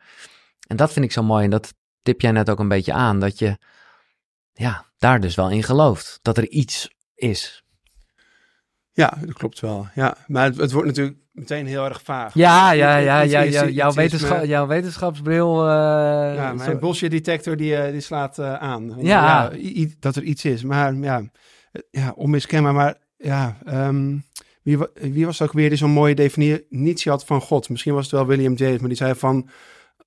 En 0.67 0.75
dat 0.75 0.91
vind 0.93 1.05
ik 1.05 1.11
zo 1.11 1.23
mooi 1.23 1.43
en 1.43 1.49
dat 1.49 1.73
tip 2.01 2.21
jij 2.21 2.31
net 2.31 2.49
ook 2.49 2.59
een 2.59 2.67
beetje 2.67 2.93
aan, 2.93 3.19
dat 3.19 3.39
je 3.39 3.57
ja, 4.53 4.85
daar 4.97 5.19
dus 5.19 5.35
wel 5.35 5.49
in 5.49 5.63
gelooft. 5.63 6.19
Dat 6.21 6.37
er 6.37 6.47
iets 6.49 6.89
is. 7.15 7.63
Ja, 8.91 9.13
dat 9.21 9.33
klopt 9.33 9.59
wel. 9.59 9.87
Ja, 9.95 10.15
maar 10.27 10.43
het, 10.43 10.57
het 10.57 10.71
wordt 10.71 10.87
natuurlijk 10.87 11.17
meteen 11.31 11.65
heel 11.65 11.85
erg 11.85 12.01
vaag. 12.01 12.33
Ja, 12.33 12.71
ja, 12.71 12.97
ja, 12.97 13.21
ja, 13.21 13.41
ja, 13.41 13.65
jouw, 13.67 13.91
wetenschap, 13.91 14.43
jouw 14.45 14.67
wetenschapsbril. 14.67 15.61
eh, 15.61 16.35
Ja, 16.35 16.53
mijn 16.53 16.71
zo- 16.71 16.77
bullshit 16.77 17.11
detector 17.11 17.55
die, 17.57 17.75
eh, 17.75 17.91
die 17.91 18.01
slaat 18.01 18.39
eh, 18.39 18.53
aan. 18.53 18.95
Ja. 18.97 19.51
dat 19.99 20.15
er 20.15 20.23
iets 20.23 20.45
is. 20.45 20.63
Maar 20.63 20.93
ja, 20.93 21.21
ja 21.91 22.11
onmiskenbaar. 22.15 22.73
Maar 22.73 22.97
ja, 23.17 23.57
ehm, 23.65 24.17
wie, 24.61 24.77
wie 24.93 25.25
was 25.25 25.41
ook 25.41 25.53
weer 25.53 25.69
die 25.69 25.77
zo'n 25.77 25.89
mooie 25.91 26.15
definitie 26.15 27.11
had 27.11 27.25
van 27.25 27.41
God? 27.41 27.69
Misschien 27.69 27.93
was 27.93 28.03
het 28.03 28.11
wel 28.11 28.25
William 28.25 28.53
James, 28.53 28.79
maar 28.79 28.87
die 28.89 28.97
zei 28.97 29.15
van 29.15 29.49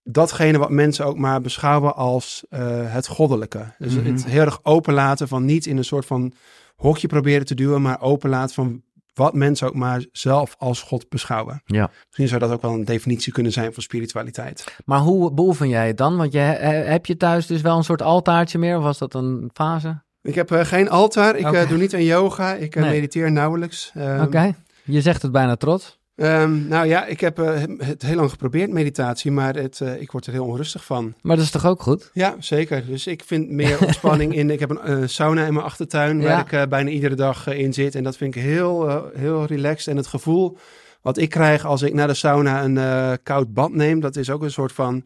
datgene 0.04 0.58
wat 0.58 0.70
mensen 0.70 1.06
ook 1.06 1.18
maar 1.18 1.40
beschouwen 1.40 1.96
als 1.96 2.44
eh, 2.50 2.92
het 2.92 3.06
goddelijke. 3.06 3.74
Dus 3.78 3.94
Mhm. 3.94 4.06
het 4.06 4.24
heel 4.24 4.40
erg 4.40 4.60
openlaten 4.62 5.28
van 5.28 5.44
niet 5.44 5.66
in 5.66 5.76
een 5.76 5.84
soort 5.84 6.06
van 6.06 6.32
hokje 6.76 7.06
proberen 7.06 7.46
te 7.46 7.54
duwen, 7.54 7.82
maar 7.82 8.00
openlaten 8.00 8.54
van 8.54 8.82
wat 9.14 9.34
mensen 9.34 9.66
ook 9.66 9.74
maar 9.74 10.04
zelf 10.12 10.54
als 10.58 10.82
God 10.82 11.08
beschouwen. 11.08 11.62
Ja. 11.66 11.90
Misschien 12.06 12.28
zou 12.28 12.40
dat 12.40 12.50
ook 12.50 12.62
wel 12.62 12.72
een 12.72 12.84
definitie 12.84 13.32
kunnen 13.32 13.52
zijn 13.52 13.72
van 13.74 13.82
spiritualiteit. 13.82 14.76
Maar 14.84 14.98
hoe 14.98 15.32
beoefen 15.32 15.68
jij 15.68 15.86
het 15.86 15.96
dan? 15.96 16.16
Want 16.16 16.32
je, 16.32 16.38
heb 16.38 17.06
je 17.06 17.16
thuis 17.16 17.46
dus 17.46 17.60
wel 17.60 17.76
een 17.76 17.84
soort 17.84 18.02
altaartje 18.02 18.58
meer? 18.58 18.76
Of 18.76 18.82
was 18.82 18.98
dat 18.98 19.14
een 19.14 19.50
fase? 19.54 20.02
Ik 20.22 20.34
heb 20.34 20.50
eh, 20.50 20.64
geen 20.64 20.88
altaar, 20.90 21.36
ik 21.36 21.52
eh, 21.52 21.68
doe 21.68 21.78
niet 21.78 21.94
aan 21.94 22.04
yoga, 22.04 22.54
ik 22.54 22.76
eh, 22.76 22.82
Nee. 22.82 22.90
mediteer 22.92 23.32
nauwelijks. 23.32 23.90
Ehm, 23.94 24.22
Oké. 24.22 24.54
Je 24.84 25.00
zegt 25.00 25.22
het 25.22 25.32
bijna 25.32 25.56
trots. 25.56 25.98
ehm, 26.16 26.68
nou 26.68 26.86
ja, 26.86 27.04
ik 27.06 27.20
heb 27.20 27.36
het 27.78 28.02
heel 28.02 28.16
lang 28.16 28.30
geprobeerd, 28.30 28.70
meditatie, 28.70 29.30
maar 29.30 29.54
het, 29.54 29.80
ik 29.98 30.12
word 30.12 30.26
er 30.26 30.32
heel 30.32 30.44
onrustig 30.44 30.84
van. 30.84 31.14
Maar 31.20 31.36
dat 31.36 31.44
is 31.44 31.50
toch 31.50 31.66
ook 31.66 31.82
goed? 31.82 32.10
Ja, 32.12 32.34
zeker. 32.38 32.86
Dus 32.86 33.06
ik 33.06 33.22
vind 33.26 33.50
meer 33.50 33.80
ontspanning 33.80 34.34
in. 34.38 34.50
Ik 34.50 34.60
heb 34.60 34.80
een 34.82 35.08
sauna 35.08 35.46
in 35.46 35.52
mijn 35.52 35.64
achtertuin 35.66 36.20
Ja. 36.20 36.26
waar 36.44 36.62
ik 36.62 36.68
bijna 36.68 36.90
iedere 36.90 37.14
dag 37.14 37.46
in 37.46 37.72
zit. 37.72 37.94
En 37.94 38.02
dat 38.04 38.16
vind 38.16 38.34
ik 38.36 38.42
heel, 38.42 39.10
heel 39.14 39.44
relaxed. 39.44 39.86
En 39.88 39.96
het 39.96 40.06
gevoel 40.06 40.58
wat 41.02 41.18
ik 41.18 41.30
krijg 41.30 41.64
als 41.66 41.82
ik 41.82 41.94
naar 41.94 42.06
de 42.06 42.14
sauna 42.14 42.64
een 42.64 43.18
koud 43.22 43.54
bad 43.54 43.72
neem, 43.72 44.00
dat 44.00 44.16
is 44.16 44.30
ook 44.30 44.42
een 44.42 44.50
soort 44.50 44.72
van. 44.72 45.04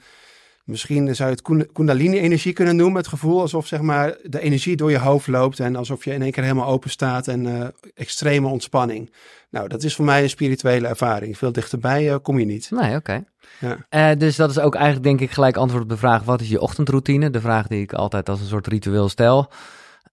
Misschien 0.66 1.14
zou 1.14 1.28
je 1.28 1.34
het 1.34 1.44
Kund- 1.44 1.72
Kundalini-energie 1.72 2.52
kunnen 2.52 2.76
noemen. 2.76 2.96
Het 2.96 3.08
gevoel 3.08 3.40
alsof 3.40 3.66
zeg 3.66 3.80
maar, 3.80 4.16
de 4.22 4.40
energie 4.40 4.76
door 4.76 4.90
je 4.90 4.98
hoofd 4.98 5.26
loopt. 5.26 5.60
En 5.60 5.76
alsof 5.76 6.04
je 6.04 6.12
in 6.12 6.22
één 6.22 6.30
keer 6.30 6.42
helemaal 6.42 6.66
open 6.66 6.90
staat. 6.90 7.28
En 7.28 7.46
eh, 7.46 7.68
extreme 7.94 8.48
ontspanning. 8.48 9.10
Nou, 9.50 9.68
dat 9.68 9.82
is 9.82 9.94
voor 9.94 10.04
mij 10.04 10.22
een 10.22 10.28
spirituele 10.28 10.86
ervaring. 10.86 11.38
Veel 11.38 11.52
dichterbij 11.52 12.10
eh, 12.10 12.16
kom 12.22 12.38
je 12.38 12.44
niet. 12.44 12.70
Nee, 12.70 12.96
oké. 12.96 13.24
Ja. 13.60 13.86
Eh, 13.88 14.18
dus 14.18 14.36
dat 14.36 14.50
is 14.50 14.58
ook 14.58 14.74
eigenlijk 14.74 15.04
denk 15.04 15.20
ik 15.20 15.30
gelijk 15.30 15.56
antwoord 15.56 15.82
op 15.82 15.88
de 15.88 15.96
vraag... 15.96 16.22
wat 16.22 16.40
is 16.40 16.48
je 16.48 16.60
ochtendroutine? 16.60 17.30
De 17.30 17.40
vraag 17.40 17.66
die 17.66 17.82
ik 17.82 17.92
altijd 17.92 18.28
als 18.28 18.40
een 18.40 18.46
soort 18.46 18.66
ritueel 18.66 19.08
stel. 19.08 19.50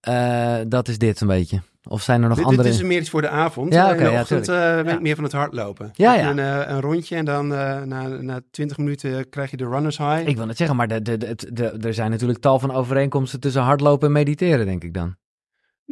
Eh, 0.08 0.56
dat 0.68 0.88
is 0.88 0.98
dit 0.98 1.22
een 1.22 1.28
beetje. 1.28 1.62
Of 1.88 2.02
zijn 2.02 2.22
er 2.22 2.28
nog 2.28 2.38
Dit, 2.38 2.46
andere... 2.46 2.64
dit 2.70 2.74
is 2.74 2.84
meer 2.84 3.00
iets 3.00 3.10
voor 3.10 3.22
de 3.22 3.30
avond. 3.30 3.74
Ja, 3.74 3.86
Eh, 3.86 3.92
oké, 3.92 3.98
in 4.00 4.06
de 4.06 4.12
ja, 4.12 4.20
ochtend 4.22 4.44
tuurlijk. 4.44 4.68
eh, 4.70 4.76
ben 4.76 4.86
Ja. 4.86 4.94
ik 4.94 5.02
meer 5.02 5.16
van 5.16 5.24
het 5.24 5.34
hardlopen. 5.34 5.92
Ja, 5.94 6.14
ja. 6.16 6.30
Een, 6.30 6.38
een 6.74 6.82
rondje 6.82 7.16
en 7.16 7.26
dan 7.26 7.48
na, 7.48 8.08
na 8.08 8.40
20 8.52 8.78
minuten 8.78 9.30
krijg 9.30 9.52
je 9.52 9.58
de 9.58 9.68
runners 9.68 9.98
high. 9.98 10.28
Ik 10.28 10.38
wil 10.38 10.46
net 10.46 10.58
zeggen, 10.58 10.76
maar 10.76 10.88
de, 10.88 11.02
de, 11.02 11.18
de, 11.18 11.26
het- 11.28 11.48
de, 11.52 11.66
er 11.88 11.94
zijn 11.94 12.12
natuurlijk 12.12 12.40
tal 12.40 12.60
van 12.60 12.72
overeenkomsten 12.72 13.40
tussen 13.40 13.62
hardlopen 13.62 14.08
en 14.08 14.14
mediteren, 14.14 14.66
denk 14.66 14.84
ik 14.84 14.94
dan. 14.94 15.16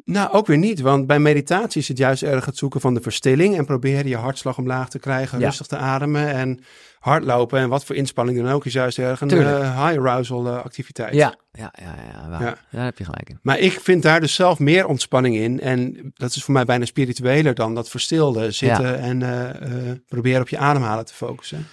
Nou, 0.05 0.31
ook 0.31 0.47
weer 0.47 0.57
niet, 0.57 0.81
want 0.81 1.07
bij 1.07 1.19
meditatie 1.19 1.81
is 1.81 1.87
het 1.87 1.97
juist 1.97 2.23
erg 2.23 2.45
het 2.45 2.57
zoeken 2.57 2.81
van 2.81 2.93
de 2.93 3.01
verstilling 3.01 3.57
en 3.57 3.65
proberen 3.65 4.07
je 4.07 4.17
hartslag 4.17 4.57
omlaag 4.57 4.89
te 4.89 4.99
krijgen, 4.99 5.39
Ja. 5.39 5.45
rustig 5.45 5.67
te 5.67 5.77
ademen 5.77 6.27
en 6.33 6.59
hardlopen 6.99 7.59
en 7.59 7.69
wat 7.69 7.85
voor 7.85 7.95
inspanning 7.95 8.37
dan 8.37 8.51
ook 8.51 8.65
is 8.65 8.73
juist 8.73 8.97
erg 8.99 9.21
een 9.21 9.29
eh, 9.29 9.85
high 9.85 9.99
arousal 9.99 10.47
eh, 10.47 10.55
activiteit. 10.63 11.13
Ja, 11.13 11.35
ja, 11.51 11.73
ja, 11.79 11.95
ja. 12.29 12.39
Ja. 12.39 12.57
daar 12.71 12.85
heb 12.85 12.97
je 12.97 13.03
gelijk 13.05 13.29
in. 13.29 13.39
Maar 13.41 13.59
ik 13.59 13.71
vind 13.71 14.03
daar 14.03 14.19
dus 14.19 14.35
zelf 14.35 14.59
meer 14.59 14.87
ontspanning 14.87 15.35
in 15.35 15.59
en 15.59 16.11
dat 16.13 16.35
is 16.35 16.43
voor 16.43 16.53
mij 16.53 16.65
bijna 16.65 16.85
spiritueler 16.85 17.55
dan 17.55 17.75
dat 17.75 17.89
verstilde 17.89 18.51
zitten 18.51 18.99
en 18.99 19.21
eh, 19.21 19.91
proberen 20.07 20.41
op 20.41 20.49
je 20.49 20.57
ademhalen 20.57 21.05
te 21.05 21.13
focussen. 21.13 21.67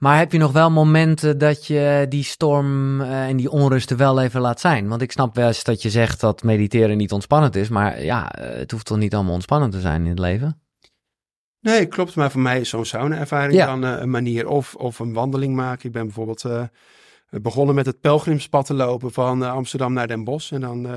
Maar 0.00 0.18
heb 0.18 0.32
je 0.32 0.38
nog 0.38 0.52
wel 0.52 0.70
momenten 0.70 1.38
dat 1.38 1.66
je 1.66 2.06
die 2.08 2.24
storm 2.24 3.00
eh, 3.00 3.28
en 3.28 3.36
die 3.36 3.50
onrust 3.50 3.90
er 3.90 3.96
wel 3.96 4.20
even 4.20 4.40
laat 4.40 4.60
zijn? 4.60 4.88
Want 4.88 5.02
ik 5.02 5.12
snap 5.12 5.34
wel 5.34 5.46
eens 5.46 5.64
dat 5.64 5.82
je 5.82 5.90
zegt 5.90 6.20
dat 6.20 6.42
mediteren 6.42 6.96
niet 6.96 7.12
ontspannend 7.12 7.56
is, 7.56 7.68
maar 7.68 8.02
ja, 8.02 8.32
eh, 8.32 8.58
het 8.58 8.70
hoeft 8.70 8.86
toch 8.86 8.98
niet 8.98 9.14
allemaal 9.14 9.32
ontspannend 9.34 9.72
te 9.72 9.80
zijn 9.80 10.02
in 10.02 10.08
het 10.10 10.18
leven? 10.18 10.60
Nee, 11.60 11.86
klopt. 11.86 12.14
Maar 12.14 12.30
voor 12.30 12.40
mij 12.40 12.60
is 12.60 12.68
zo'n 12.68 12.84
sauna-ervaring 12.84 13.52
Ja. 13.52 13.66
dan 13.66 13.84
eh, 13.84 14.00
een 14.00 14.10
manier. 14.10 14.48
Of, 14.48 14.74
of 14.74 14.98
een 14.98 15.12
wandeling 15.12 15.54
maken. 15.54 15.86
Ik 15.86 15.92
ben 15.92 16.04
bijvoorbeeld 16.04 16.44
begonnen 17.30 17.74
met 17.74 17.86
het 17.86 18.00
pelgrimspad 18.00 18.66
te 18.66 18.74
lopen 18.74 19.12
van 19.12 19.42
Amsterdam 19.42 19.92
naar 19.92 20.06
Den 20.06 20.24
Bosch. 20.24 20.52
En 20.52 20.60
dan 20.60 20.86
eh, 20.86 20.92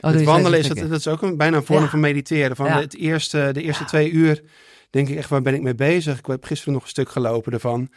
Oh, 0.00 0.10
het 0.10 0.24
wandelen 0.24 0.58
is, 0.58 0.68
een 0.68 0.88
dat, 0.88 0.98
is 0.98 1.08
ook 1.08 1.22
een, 1.22 1.36
bijna 1.36 1.56
een 1.56 1.64
vorm 1.64 1.82
Ja. 1.82 1.88
van 1.88 2.00
mediteren. 2.00 2.56
Van 2.56 2.66
Ja. 2.66 2.80
het 2.80 2.96
eerste, 2.96 3.50
de 3.52 3.62
eerste 3.62 3.84
twee 3.84 4.10
uur 4.10 4.42
denk 4.90 5.08
ik 5.08 5.16
echt, 5.16 5.28
waar 5.28 5.42
ben 5.42 5.54
ik 5.54 5.62
mee 5.62 5.74
bezig? 5.74 6.18
Ik 6.18 6.26
heb 6.26 6.44
gisteren 6.44 6.72
nog 6.74 6.82
een 6.82 6.88
stuk 6.88 7.08
gelopen 7.08 7.52
ervan. 7.52 7.88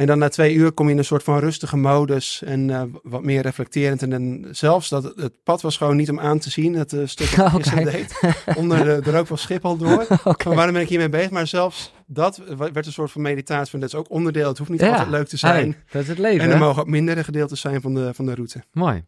En 0.00 0.06
dan 0.06 0.18
na 0.18 0.28
twee 0.28 0.54
uur 0.54 0.72
kom 0.72 0.86
je 0.86 0.92
in 0.92 0.98
een 0.98 1.04
soort 1.04 1.22
van 1.22 1.38
rustige 1.38 1.76
modus 1.76 2.42
en 2.42 2.70
eh, 2.70 2.82
wat 3.02 3.22
meer 3.22 3.42
reflecterend. 3.42 4.02
En 4.02 4.10
dan 4.10 4.46
zelfs 4.50 4.88
dat 4.88 5.02
het 5.04 5.42
pad 5.42 5.62
was 5.62 5.76
gewoon 5.76 5.96
niet 5.96 6.10
om 6.10 6.20
aan 6.20 6.38
te 6.38 6.50
zien, 6.50 6.74
het 6.74 6.92
eh, 6.92 7.00
stuk 7.04 7.32
Oké. 7.38 7.50
gisteren 7.50 7.84
deed. 7.84 8.20
Onder 8.56 8.84
de, 8.84 9.00
de 9.02 9.10
rook 9.10 9.26
van 9.26 9.38
Schiphol 9.38 9.76
door. 9.76 10.06
Waarom 10.44 10.72
ben 10.72 10.82
ik 10.82 10.88
hiermee 10.88 11.08
bezig? 11.08 11.30
Maar 11.30 11.46
zelfs 11.46 11.92
dat 12.06 12.42
werd 12.72 12.86
een 12.86 12.92
soort 12.92 13.10
van 13.10 13.22
meditatie. 13.22 13.70
Van, 13.70 13.80
dat 13.80 13.88
is 13.88 13.94
ook 13.94 14.10
onderdeel. 14.10 14.48
Het 14.48 14.58
hoeft 14.58 14.70
niet 14.70 14.80
Ja. 14.80 14.90
altijd 14.90 15.08
leuk 15.08 15.28
te 15.28 15.36
zijn. 15.36 15.70
Hey, 15.70 15.82
dat 15.90 16.02
is 16.02 16.08
het 16.08 16.18
leven. 16.18 16.40
en 16.40 16.48
er 16.48 16.54
hè? 16.54 16.60
mogen 16.60 16.82
ook 16.82 16.88
mindere 16.88 17.24
gedeeltes 17.24 17.60
zijn 17.60 17.80
van 17.80 17.94
de, 17.94 18.14
van 18.14 18.26
de 18.26 18.34
route. 18.34 18.62
Mooi. 18.72 19.04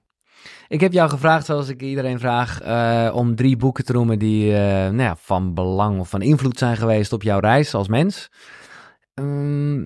Ik 0.68 0.80
heb 0.80 0.93
jou 0.93 1.11
gevraagd, 1.11 1.47
zoals 1.47 1.68
ik 1.68 1.82
iedereen 1.82 2.18
vraag, 2.18 2.61
eh, 2.61 3.14
om 3.14 3.34
drie 3.34 3.57
boeken 3.57 3.84
te 3.84 3.93
noemen 3.93 4.18
die 4.18 4.53
nou 4.53 4.97
ja, 4.97 5.16
van 5.18 5.55
belang 5.55 6.01
of 6.01 6.09
van 6.09 6.22
invloed 6.22 6.59
zijn 6.59 6.76
geweest 6.76 7.12
op 7.12 7.22
jouw 7.22 7.38
reis 7.38 7.74
als 7.74 7.88
mens. 7.88 8.30
Ehm, 9.14 9.84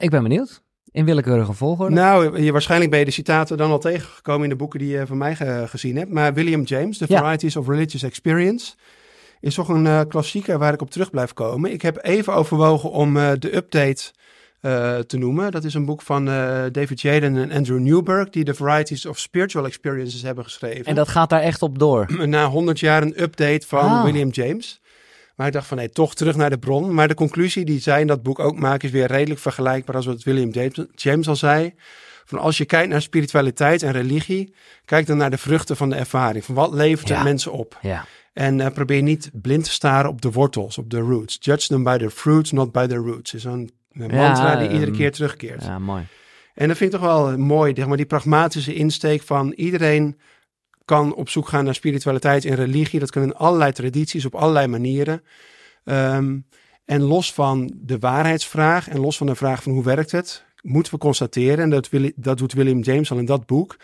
ik 0.00 0.10
ben 0.10 0.22
benieuwd. 0.22 0.62
In 0.92 1.04
willekeurige 1.04 1.52
volgorde. 1.52 1.94
Nou, 1.94 2.42
je, 2.42 2.52
waarschijnlijk 2.52 2.90
ben 2.90 2.98
je 3.00 3.04
de 3.06 3.10
citaten 3.10 3.56
dan 3.56 3.70
al 3.70 3.78
tegengekomen 3.78 4.42
in 4.42 4.48
de 4.48 4.56
boeken 4.56 4.78
die 4.78 4.88
je 4.88 5.06
van 5.06 5.18
mij 5.18 5.36
ge- 5.36 5.64
gezien 5.68 5.96
hebt. 5.96 6.10
Maar 6.10 6.34
William 6.34 6.62
James, 6.62 6.98
The 6.98 7.04
Ja. 7.08 7.18
Varieties 7.18 7.56
of 7.56 7.68
Religious 7.68 8.02
Experience, 8.02 8.74
is 9.40 9.54
toch 9.54 9.68
een 9.68 9.86
eh, 9.86 10.00
klassieker 10.08 10.58
waar 10.58 10.72
ik 10.72 10.80
op 10.80 10.90
terug 10.90 11.10
blijf 11.10 11.32
komen. 11.32 11.72
Ik 11.72 11.82
heb 11.82 11.98
even 12.02 12.34
overwogen 12.34 12.90
om 12.90 13.16
eh, 13.16 13.30
de 13.38 13.56
update 13.56 14.12
eh, 14.60 14.98
te 14.98 15.16
noemen. 15.18 15.50
Dat 15.50 15.64
is 15.64 15.74
een 15.74 15.84
boek 15.84 16.02
van 16.02 16.24
David 16.72 17.00
Jaden 17.00 17.36
en 17.36 17.52
Andrew 17.52 17.78
Newberg, 17.78 18.30
die 18.30 18.44
The 18.44 18.54
Varieties 18.54 19.06
of 19.06 19.18
Spiritual 19.18 19.66
Experiences 19.66 20.22
hebben 20.22 20.44
geschreven. 20.44 20.84
En 20.84 20.94
dat 20.94 21.08
gaat 21.08 21.30
daar 21.30 21.40
echt 21.42 21.62
op 21.62 21.78
door. 21.78 22.06
na 22.26 22.46
100 22.46 22.80
jaar 22.80 23.02
een 23.02 23.22
update 23.22 23.66
van 23.66 23.78
Ah. 23.88 24.04
William 24.04 24.28
James. 24.28 24.79
Maar 25.40 25.48
ik 25.48 25.54
dacht 25.54 25.66
van 25.68 25.76
nee, 25.76 25.90
toch 25.90 26.14
terug 26.14 26.36
naar 26.36 26.50
de 26.50 26.58
bron. 26.58 26.94
Maar 26.94 27.08
de 27.08 27.14
conclusie 27.14 27.64
die 27.64 27.80
zij 27.80 28.00
in 28.00 28.06
dat 28.06 28.22
boek 28.22 28.38
ook 28.38 28.58
maken 28.58 28.88
is 28.88 28.94
weer 28.94 29.06
redelijk 29.06 29.40
vergelijkbaar 29.40 29.96
als 29.96 30.06
wat 30.06 30.22
William 30.22 30.50
James, 30.50 30.84
James 30.94 31.28
al 31.28 31.36
zei. 31.36 31.74
Van 32.24 32.38
als 32.38 32.58
je 32.58 32.64
kijkt 32.64 32.88
naar 32.88 33.02
spiritualiteit 33.02 33.82
en 33.82 33.92
religie, 33.92 34.54
kijk 34.84 35.06
dan 35.06 35.16
naar 35.16 35.30
de 35.30 35.38
vruchten 35.38 35.76
van 35.76 35.90
de 35.90 35.96
ervaring. 35.96 36.44
Van 36.44 36.54
wat 36.54 36.72
levert 36.74 37.08
het 37.08 37.18
Ja. 37.18 37.22
mensen 37.24 37.52
op? 37.52 37.78
Ja. 37.82 38.04
En 38.32 38.60
eh, 38.60 38.72
probeer 38.72 39.02
niet 39.02 39.30
blind 39.32 39.64
te 39.64 39.70
staren 39.70 40.10
op 40.10 40.20
de 40.22 40.30
wortels, 40.30 40.78
op 40.78 40.90
de 40.90 40.98
roots. 40.98 41.36
Judge 41.40 41.66
them 41.68 41.82
by 41.82 41.96
the 41.98 42.10
fruits, 42.10 42.50
not 42.52 42.72
by 42.72 42.86
the 42.86 42.96
roots. 42.96 43.34
Is 43.34 43.44
een, 43.44 43.70
Ja, 43.92 44.06
mantra 44.06 44.56
die 44.56 44.68
iedere 44.68 44.86
ehm, 44.90 44.96
keer 45.00 45.12
terugkeert. 45.12 45.62
ja, 45.64 45.78
mooi. 45.78 46.02
En 46.54 46.68
dat 46.68 46.76
vind 46.76 46.92
ik 46.94 47.00
toch 47.00 47.08
wel 47.08 47.38
mooi, 47.38 47.72
zeg 47.76 47.86
maar, 47.86 47.96
die 47.96 48.06
pragmatische 48.06 48.74
insteek 48.74 49.22
van 49.22 49.52
iedereen 49.52 50.18
kan 50.90 51.14
op 51.14 51.28
zoek 51.28 51.48
gaan 51.48 51.64
naar 51.64 51.74
spiritualiteit 51.74 52.44
en 52.44 52.54
religie. 52.54 53.00
Dat 53.00 53.10
kan 53.10 53.22
in 53.22 53.34
allerlei 53.34 53.72
tradities, 53.72 54.24
op 54.24 54.34
allerlei 54.34 54.66
manieren. 54.66 55.22
Ehm, 55.84 56.38
en 56.84 57.02
los 57.02 57.32
van 57.32 57.72
de 57.76 57.98
waarheidsvraag 57.98 58.88
en 58.88 59.00
los 59.00 59.16
van 59.16 59.26
de 59.26 59.34
vraag 59.34 59.62
van 59.62 59.72
hoe 59.72 59.84
werkt 59.84 60.10
het, 60.10 60.44
moeten 60.62 60.92
we 60.92 60.98
constateren, 60.98 61.58
en 61.58 61.70
dat, 61.70 61.88
wil, 61.88 62.10
dat 62.16 62.38
doet 62.38 62.52
William 62.52 62.80
James 62.80 63.10
al 63.10 63.18
in 63.18 63.24
dat 63.24 63.46
boek, 63.46 63.76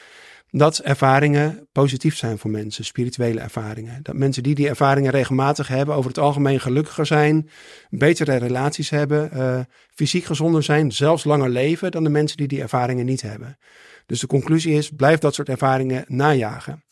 dat 0.50 0.78
ervaringen 0.78 1.68
positief 1.72 2.16
zijn 2.16 2.38
voor 2.38 2.50
mensen, 2.50 2.84
spirituele 2.84 3.40
ervaringen. 3.40 4.02
Dat 4.02 4.14
mensen 4.14 4.42
die 4.42 4.54
die 4.54 4.68
ervaringen 4.68 5.11
regelmatig 5.11 5.68
hebben, 5.68 5.94
over 5.94 6.11
het 6.11 6.18
algemeen 6.18 6.61
gelukkiger 6.61 7.07
zijn, 7.07 7.48
betere 7.90 8.36
relaties 8.36 8.90
hebben, 8.90 9.30
eh, 9.30 9.61
fysiek 9.94 10.24
gezonder 10.24 10.62
zijn, 10.62 10.92
zelfs 10.92 11.24
langer 11.24 11.48
leven 11.48 11.90
dan 11.90 12.04
de 12.04 12.11
mensen 12.11 12.36
die 12.36 12.48
die 12.48 12.62
ervaringen 12.62 13.07
niet 13.07 13.22
hebben. 13.22 13.59
Dus 14.07 14.20
de 14.20 14.26
conclusie 14.26 14.74
is, 14.74 14.90
blijf 14.90 15.18
dat 15.18 15.34
soort 15.34 15.48
ervaringen 15.48 16.04
najagen. 16.09 16.84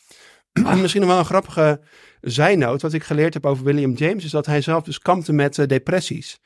En 0.73 0.81
misschien 0.81 1.07
wel 1.07 1.19
een 1.19 1.25
grappige 1.25 1.81
zijnoot, 2.21 2.83
wat 2.83 2.93
ik 2.93 3.05
geleerd 3.05 3.35
heb 3.35 3.47
over 3.47 3.65
William 3.65 3.93
James, 3.93 4.25
is 4.25 4.31
dat 4.31 4.47
hij 4.47 4.61
zelf 4.61 4.83
dus 4.83 4.99
kampte 4.99 5.33
met 5.33 5.59
eh, 5.59 5.67
depressies. 5.67 6.41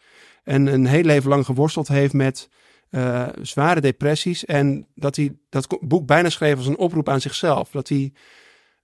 En 0.44 0.66
een 0.66 0.86
heel 0.86 1.02
leven 1.02 1.28
lang 1.28 1.44
geworsteld 1.44 1.88
heeft 1.88 2.12
met 2.12 2.48
eh, 2.90 3.26
zware 3.42 3.80
depressies. 3.80 4.44
En 4.44 4.86
dat 4.94 5.16
hij 5.16 5.36
dat 5.48 5.78
boek 5.80 6.06
bijna 6.06 6.28
schreef 6.28 6.56
als 6.56 6.66
een 6.66 6.78
oproep 6.78 7.08
aan 7.08 7.20
zichzelf. 7.20 7.70
Dat 7.70 7.88
hij 7.88 8.12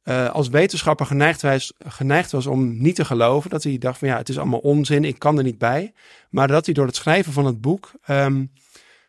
eh, 0.03 0.31
als 0.31 0.49
wetenschapper 0.49 1.07
geneigd 1.07 1.43
was, 1.43 1.73
geneigd 1.79 2.31
was 2.31 2.47
om 2.47 2.83
niet 2.83 2.95
te 2.95 3.05
geloven. 3.05 3.51
Dat 3.51 3.63
hij 3.63 3.79
dacht 3.79 3.99
van 3.99 4.09
ja, 4.09 4.17
het 4.17 4.29
is 4.29 4.39
allemaal 4.39 4.59
onzin, 4.59 5.05
ik 5.05 5.19
kan 5.19 5.39
er 5.39 5.45
niet 5.45 5.59
bij. 5.59 5.93
Maar 6.31 6.49
dat 6.49 6.65
hij 6.65 6.75
door 6.75 6.87
het 6.87 6.97
schrijven 6.97 7.33
van 7.33 7.47
het 7.47 7.61
boek 7.61 7.93
ehm, 8.03 8.45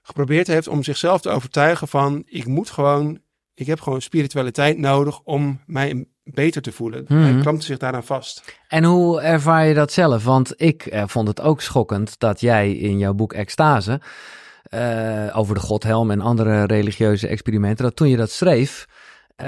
geprobeerd 0.02 0.48
heeft 0.48 0.68
om 0.68 0.84
zichzelf 0.84 1.22
te 1.22 1.30
overtuigen 1.30 1.88
van 1.88 2.24
ik 2.26 2.46
moet 2.46 2.70
gewoon, 2.70 3.20
ik 3.56 3.68
heb 3.68 3.82
gewoon 3.82 4.02
spiritualiteit 4.02 4.78
nodig 4.78 5.20
om 5.24 5.60
mij 5.66 6.06
beter 6.24 6.62
te 6.62 6.72
voelen. 6.72 7.06
Mhm. 7.08 7.22
Hij 7.22 7.42
klampte 7.42 7.66
zich 7.66 7.78
daaraan 7.78 8.04
vast. 8.04 8.44
En 8.68 8.84
hoe 8.84 9.22
ervaar 9.22 9.68
je 9.68 9.74
dat 9.74 9.92
zelf? 9.92 10.24
Want 10.24 10.54
ik 10.58 10.86
eh, 10.86 11.04
vond 11.08 11.28
het 11.28 11.42
ook 11.42 11.62
schokkend 11.62 12.20
dat 12.20 12.42
jij 12.42 12.72
in 12.72 12.98
jouw 12.98 13.14
boek 13.14 13.34
Extase 13.34 14.00
eh, 14.70 15.38
over 15.38 15.56
de 15.56 15.62
godhelm 15.62 16.12
en 16.12 16.22
andere 16.22 16.64
religieuze 16.66 17.28
experimenten, 17.28 17.86
dat 17.86 17.96
toen 17.96 18.10
je 18.10 18.18
dat 18.18 18.32
schreef, 18.32 18.88
eh, 19.36 19.48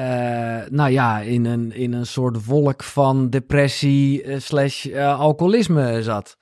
nou 0.69 0.91
ja, 0.91 1.19
in 1.19 1.45
een, 1.45 1.71
in 1.71 1.93
een 1.93 2.05
soort 2.05 2.45
wolk 2.45 2.83
van 2.83 3.29
depressie 3.29 4.39
slash 4.39 4.85
eh, 4.85 5.19
alcoholisme 5.19 6.03
zat. 6.03 6.37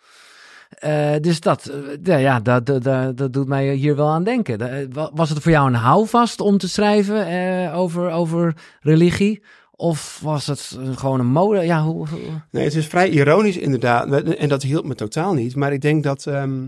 Eh, 0.86 1.16
dus 1.22 1.40
dat, 1.40 1.66
eh, 1.66 1.78
ja, 2.04 2.16
ja 2.18 2.40
dat, 2.40 2.66
dat, 2.66 2.84
dat, 2.84 3.18
dat 3.18 3.34
doet 3.34 3.48
mij 3.48 3.74
hier 3.74 3.96
wel 3.96 4.08
aan 4.10 4.24
denken. 4.24 4.90
Wa- 4.94 5.12
Was 5.14 5.30
het 5.30 5.40
voor 5.40 5.52
jou 5.52 5.68
een 5.68 5.74
houvast 5.74 6.40
om 6.42 6.58
te 6.58 6.70
schrijven 6.70 7.28
eh, 7.28 7.78
over, 7.80 8.12
over 8.12 8.54
religie? 8.82 9.44
Of 9.72 10.20
was 10.24 10.48
het 10.48 10.78
eh, 10.80 10.98
gewoon 10.98 11.20
een 11.20 11.26
mode? 11.26 11.62
Ja, 11.62 11.84
hoe, 11.84 12.08
hoe- 12.08 12.20
Nee, 12.52 12.64
het 12.64 12.74
is 12.76 12.88
vrij 12.88 13.10
ironisch 13.10 13.58
inderdaad. 13.58 14.24
En 14.24 14.50
dat 14.50 14.62
hielp 14.64 14.86
me 14.86 14.96
totaal 14.96 15.34
niet. 15.34 15.56
Maar 15.56 15.74
ik 15.74 15.82
denk 15.82 16.04
dat, 16.04 16.26
ehm, 16.28 16.60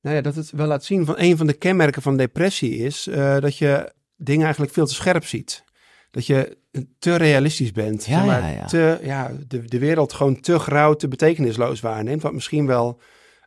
nou 0.00 0.16
ja, 0.16 0.20
dat 0.20 0.34
het 0.34 0.50
wel 0.50 0.66
laat 0.66 0.84
zien 0.84 1.04
van 1.04 1.14
een 1.18 1.36
van 1.36 1.46
de 1.46 1.52
kenmerken 1.52 2.02
van 2.02 2.16
depressie 2.16 2.76
is 2.76 3.06
eh, 3.06 3.38
dat 3.38 3.56
je 3.56 3.92
dingen 4.16 4.42
eigenlijk 4.42 4.72
veel 4.72 4.86
te 4.86 4.94
scherp 4.94 5.24
ziet. 5.24 5.64
Dat 6.10 6.26
je 6.26 6.56
te 6.98 7.16
realistisch 7.16 7.72
bent. 7.72 8.04
Ja, 8.04 8.16
zeg 8.18 8.26
maar, 8.26 8.40
ja, 8.40 8.48
ja. 8.56 8.64
Te, 8.66 8.98
ja, 9.02 9.30
de, 9.48 9.60
de 9.68 9.78
wereld 9.78 10.12
gewoon 10.12 10.40
te 10.40 10.58
grauw, 10.58 10.94
te 10.94 11.08
betekenisloos 11.08 11.80
waarneemt. 11.80 12.22
Wat 12.22 12.32
misschien 12.32 12.66
wel 12.66 13.00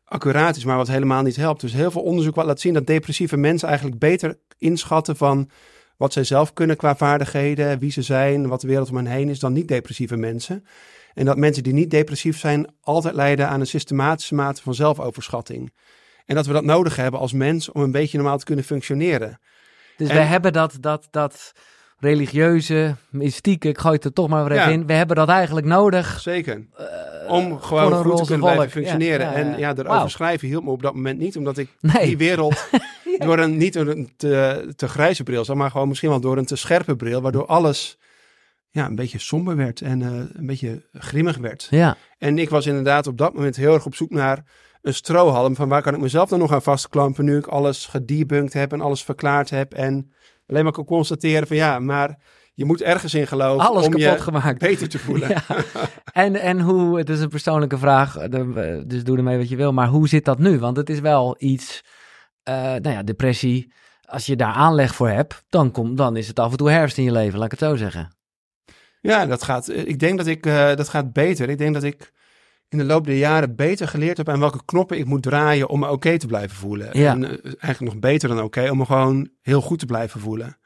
accuraat 0.05 0.55
is, 0.55 0.65
maar 0.65 0.77
wat 0.77 0.87
helemaal 0.87 1.23
niet 1.23 1.35
helpt. 1.35 1.61
Dus 1.61 1.73
heel 1.73 1.91
veel 1.91 2.01
onderzoek 2.01 2.35
wat 2.35 2.45
laat 2.45 2.59
zien 2.59 2.73
dat 2.73 2.87
depressieve 2.87 3.37
mensen 3.37 3.67
eigenlijk 3.67 3.99
beter 3.99 4.39
inschatten 4.57 5.15
van 5.15 5.49
wat 5.97 6.13
zij 6.13 6.23
zelf 6.23 6.53
kunnen 6.53 6.77
qua 6.77 6.95
vaardigheden, 6.95 7.79
wie 7.79 7.91
ze 7.91 8.01
zijn, 8.01 8.47
wat 8.47 8.61
de 8.61 8.67
wereld 8.67 8.89
om 8.89 8.95
hen 8.95 9.05
heen 9.05 9.29
is, 9.29 9.39
dan 9.39 9.53
niet-depressieve 9.53 10.17
mensen. 10.17 10.65
En 11.13 11.25
dat 11.25 11.37
mensen 11.37 11.63
die 11.63 11.73
niet 11.73 11.91
depressief 11.91 12.37
zijn 12.37 12.73
altijd 12.81 13.15
lijden 13.15 13.49
aan 13.49 13.59
een 13.59 13.67
systematische 13.67 14.35
mate 14.35 14.61
van 14.61 14.73
zelfoverschatting. 14.73 15.73
En 16.25 16.35
dat 16.35 16.45
we 16.45 16.53
dat 16.53 16.63
nodig 16.63 16.95
hebben 16.95 17.19
als 17.19 17.33
mens 17.33 17.71
om 17.71 17.81
een 17.81 17.91
beetje 17.91 18.17
normaal 18.17 18.37
te 18.37 18.45
kunnen 18.45 18.65
functioneren. 18.65 19.39
Dus 19.97 20.09
En- 20.09 20.15
wij 20.15 20.25
hebben 20.25 20.53
dat, 20.53 20.77
dat, 20.79 21.07
dat 21.11 21.51
religieuze, 22.05 22.95
mystieke, 23.09 23.67
ik 23.67 23.77
gooi 23.77 23.95
het 23.95 24.03
er 24.03 24.13
toch 24.13 24.27
maar 24.27 24.43
weer 24.43 24.51
even 24.57 24.65
Ja. 24.71 24.73
in. 24.73 24.85
We 24.87 24.93
hebben 24.93 25.15
dat 25.15 25.29
eigenlijk 25.29 25.65
nodig. 25.67 26.19
Zeker. 26.19 26.65
eh, 26.77 26.85
Om 27.31 27.59
gewoon 27.61 27.93
goed 28.03 28.17
te 28.17 28.23
kunnen 28.25 28.51
blijven 28.53 28.69
functioneren. 28.69 29.25
Ja. 29.25 29.33
En 29.33 29.57
ja, 29.57 29.69
erover 29.69 29.83
Wauw. 29.91 30.07
schrijven 30.07 30.47
hielp 30.47 30.63
me 30.63 30.69
op 30.69 30.81
dat 30.81 30.93
moment 30.93 31.19
niet, 31.19 31.37
omdat 31.37 31.57
ik 31.57 31.69
Nee. 31.93 32.05
die 32.05 32.17
wereld 32.17 32.67
door 33.25 33.39
een, 33.39 33.57
niet 33.57 33.73
door 33.73 33.87
een 33.87 34.13
te, 34.17 34.63
te 34.75 34.87
grijze 34.87 35.23
bril 35.23 35.45
zag, 35.45 35.55
maar 35.55 35.71
gewoon 35.71 35.87
misschien 35.87 36.09
wel 36.09 36.19
door 36.19 36.37
een 36.37 36.45
te 36.45 36.55
scherpe 36.55 36.95
bril, 36.95 37.21
waardoor 37.21 37.45
alles 37.45 37.97
ja, 38.69 38.85
een 38.85 38.95
beetje 38.95 39.19
somber 39.19 39.55
werd 39.55 39.81
en 39.81 40.01
eh, 40.01 40.07
een 40.33 40.45
beetje 40.45 40.81
grimmig 40.93 41.37
werd. 41.37 41.67
Ja, 41.69 41.97
En 42.17 42.37
ik 42.39 42.49
was 42.49 42.65
inderdaad 42.65 43.07
op 43.07 43.17
dat 43.17 43.33
moment 43.33 43.55
heel 43.55 43.73
erg 43.73 43.85
op 43.85 43.95
zoek 43.95 44.09
naar 44.09 44.43
een 44.81 44.93
strohalm 44.93 45.55
van 45.55 45.69
waar 45.69 45.81
kan 45.81 45.93
ik 45.93 45.99
mezelf 45.99 46.29
dan 46.29 46.39
nog 46.39 46.51
aan 46.53 46.61
vastklampen 46.61 47.25
nu 47.25 47.37
ik 47.37 47.47
alles 47.47 47.85
gedebunked 47.85 48.53
heb 48.53 48.73
en 48.73 48.81
alles 48.81 49.03
verklaard 49.03 49.49
heb 49.49 49.73
en 49.73 50.11
alleen 50.47 50.63
maar 50.63 50.71
kan 50.73 50.85
constateren 50.85 51.47
van 51.47 51.55
ja, 51.55 51.79
maar 51.79 52.17
je 52.53 52.65
moet 52.65 52.81
ergens 52.81 53.13
in 53.13 53.27
geloven 53.27 53.65
alles 53.65 53.85
om 53.85 53.91
kapot 53.91 54.17
je 54.17 54.21
gemaakt. 54.23 54.59
beter 54.59 54.89
te 54.89 54.99
voelen. 54.99 55.29
Ja. 55.35 55.43
En, 56.13 56.35
en 56.35 56.59
hoe, 56.61 56.97
het 56.97 57.09
is 57.09 57.19
een 57.19 57.29
persoonlijke 57.29 57.77
vraag, 57.77 58.17
eh, 58.17 58.29
de- 58.29 58.83
dus 58.87 59.03
doe 59.03 59.17
ermee 59.17 59.37
wat 59.37 59.49
je 59.49 59.55
wil. 59.55 59.71
Maar 59.73 59.87
hoe 59.87 60.07
zit 60.07 60.25
dat 60.25 60.39
nu? 60.39 60.59
Want 60.59 60.77
het 60.77 60.89
is 60.89 60.99
wel 60.99 61.35
iets, 61.39 61.83
eh, 62.43 62.53
nou 62.55 62.89
ja, 62.89 63.03
depressie. 63.03 63.73
Als 64.05 64.25
je 64.25 64.35
daar 64.35 64.53
aanleg 64.53 64.95
voor 64.95 65.09
hebt, 65.09 65.43
dan, 65.49 65.71
kom, 65.71 65.95
dan 65.95 66.15
is 66.17 66.27
het 66.27 66.39
af 66.39 66.51
en 66.51 66.57
toe 66.57 66.69
herfst 66.71 66.97
in 66.97 67.03
je 67.03 67.11
leven, 67.11 67.35
laat 67.39 67.51
ik 67.51 67.59
het 67.59 67.69
zo 67.69 67.75
zeggen. 67.75 68.15
Ja, 69.01 69.25
dat 69.25 69.43
gaat. 69.43 69.69
Ik 69.69 69.99
denk 69.99 70.17
dat 70.17 70.27
ik 70.27 70.45
eh, 70.45 70.75
dat 70.75 70.89
gaat 70.89 71.13
beter. 71.13 71.49
Ik 71.49 71.57
denk 71.57 71.73
dat 71.73 71.83
ik 71.83 72.11
in 72.69 72.77
de 72.77 72.83
loop 72.83 73.05
der 73.05 73.15
jaren 73.17 73.55
beter 73.55 73.87
geleerd 73.87 74.17
heb 74.17 74.29
aan 74.29 74.39
welke 74.39 74.65
knoppen 74.65 74.97
ik 74.97 75.05
moet 75.05 75.23
draaien 75.23 75.69
om 75.69 75.79
me 75.79 75.89
oké 75.89 76.17
te 76.17 76.27
blijven 76.27 76.57
voelen. 76.57 76.99
Ja. 76.99 77.11
En 77.11 77.23
eh, 77.23 77.51
eigenlijk 77.59 77.93
nog 77.93 77.99
beter 77.99 78.29
dan 78.29 78.41
oké, 78.41 78.69
om 78.69 78.77
me 78.77 78.85
gewoon 78.85 79.29
heel 79.41 79.61
goed 79.61 79.79
te 79.79 79.85
blijven 79.85 80.19
voelen. 80.19 80.57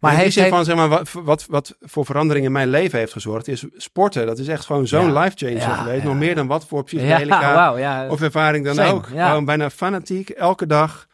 Maar 0.00 0.10
die 0.16 0.20
heeft, 0.20 0.48
van 0.48 0.64
zeg 0.64 0.76
maar 0.76 0.88
wat, 0.88 1.12
wat, 1.12 1.46
wat 1.48 1.76
voor 1.80 2.04
verandering 2.04 2.46
in 2.46 2.52
mijn 2.52 2.68
leven 2.68 2.98
heeft 2.98 3.12
gezorgd, 3.12 3.48
is 3.48 3.64
sporten. 3.76 4.26
Dat 4.26 4.38
is 4.38 4.48
echt 4.48 4.64
gewoon 4.64 4.86
zo'n 4.86 5.12
Ja. 5.12 5.20
life 5.22 5.36
changer 5.36 5.56
Ja, 5.56 5.74
geweest. 5.76 6.04
Nog 6.04 6.14
meer 6.14 6.34
dan 6.34 6.46
wat 6.46 6.66
voor 6.66 6.78
ja, 6.78 6.84
psychedelica 6.98 7.76
ja. 7.76 8.08
of 8.08 8.22
ervaring 8.22 8.64
dan 8.64 8.74
Same, 8.74 8.92
ook. 8.92 9.08
ja. 9.12 9.28
Gewoon 9.28 9.44
bijna 9.44 9.70
fanatiek. 9.70 10.30
Elke 10.30 10.66
dag 10.66 11.06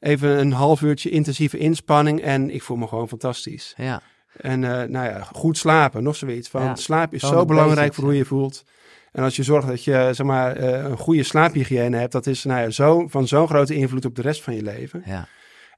even 0.00 0.38
een 0.38 0.52
half 0.52 0.80
uurtje 0.82 1.10
intensieve 1.10 1.58
inspanning 1.58 2.20
en 2.20 2.50
ik 2.50 2.62
voel 2.62 2.76
me 2.76 2.86
gewoon 2.86 3.08
fantastisch. 3.08 3.74
ja. 3.76 4.00
En 4.36 4.64
eh, 4.64 4.88
nou 4.88 5.06
ja, 5.08 5.20
goed 5.32 5.58
slapen, 5.58 6.02
nog 6.02 6.16
zoiets. 6.16 6.48
Van, 6.48 6.76
slaap 6.76 7.14
is 7.14 7.20
zo 7.20 7.44
belangrijk 7.44 7.76
basics, 7.76 7.94
voor 7.96 8.04
hoe 8.04 8.16
je 8.16 8.24
voelt. 8.24 8.64
En 9.12 9.22
als 9.22 9.36
je 9.36 9.42
zorgt 9.42 9.68
dat 9.68 9.84
je 9.84 10.08
zeg 10.12 10.26
maar, 10.26 10.56
eh, 10.56 10.84
een 10.84 10.96
goede 10.96 11.22
slaaphygiëne 11.22 11.96
hebt, 11.96 12.12
dat 12.12 12.26
is 12.26 12.44
nou 12.44 12.60
ja, 12.60 12.70
zo, 12.70 13.08
van 13.08 13.28
zo'n 13.28 13.48
grote 13.48 13.74
invloed 13.74 14.04
op 14.04 14.14
de 14.14 14.22
rest 14.22 14.42
van 14.42 14.54
je 14.54 14.62
leven. 14.62 15.02
ja. 15.06 15.28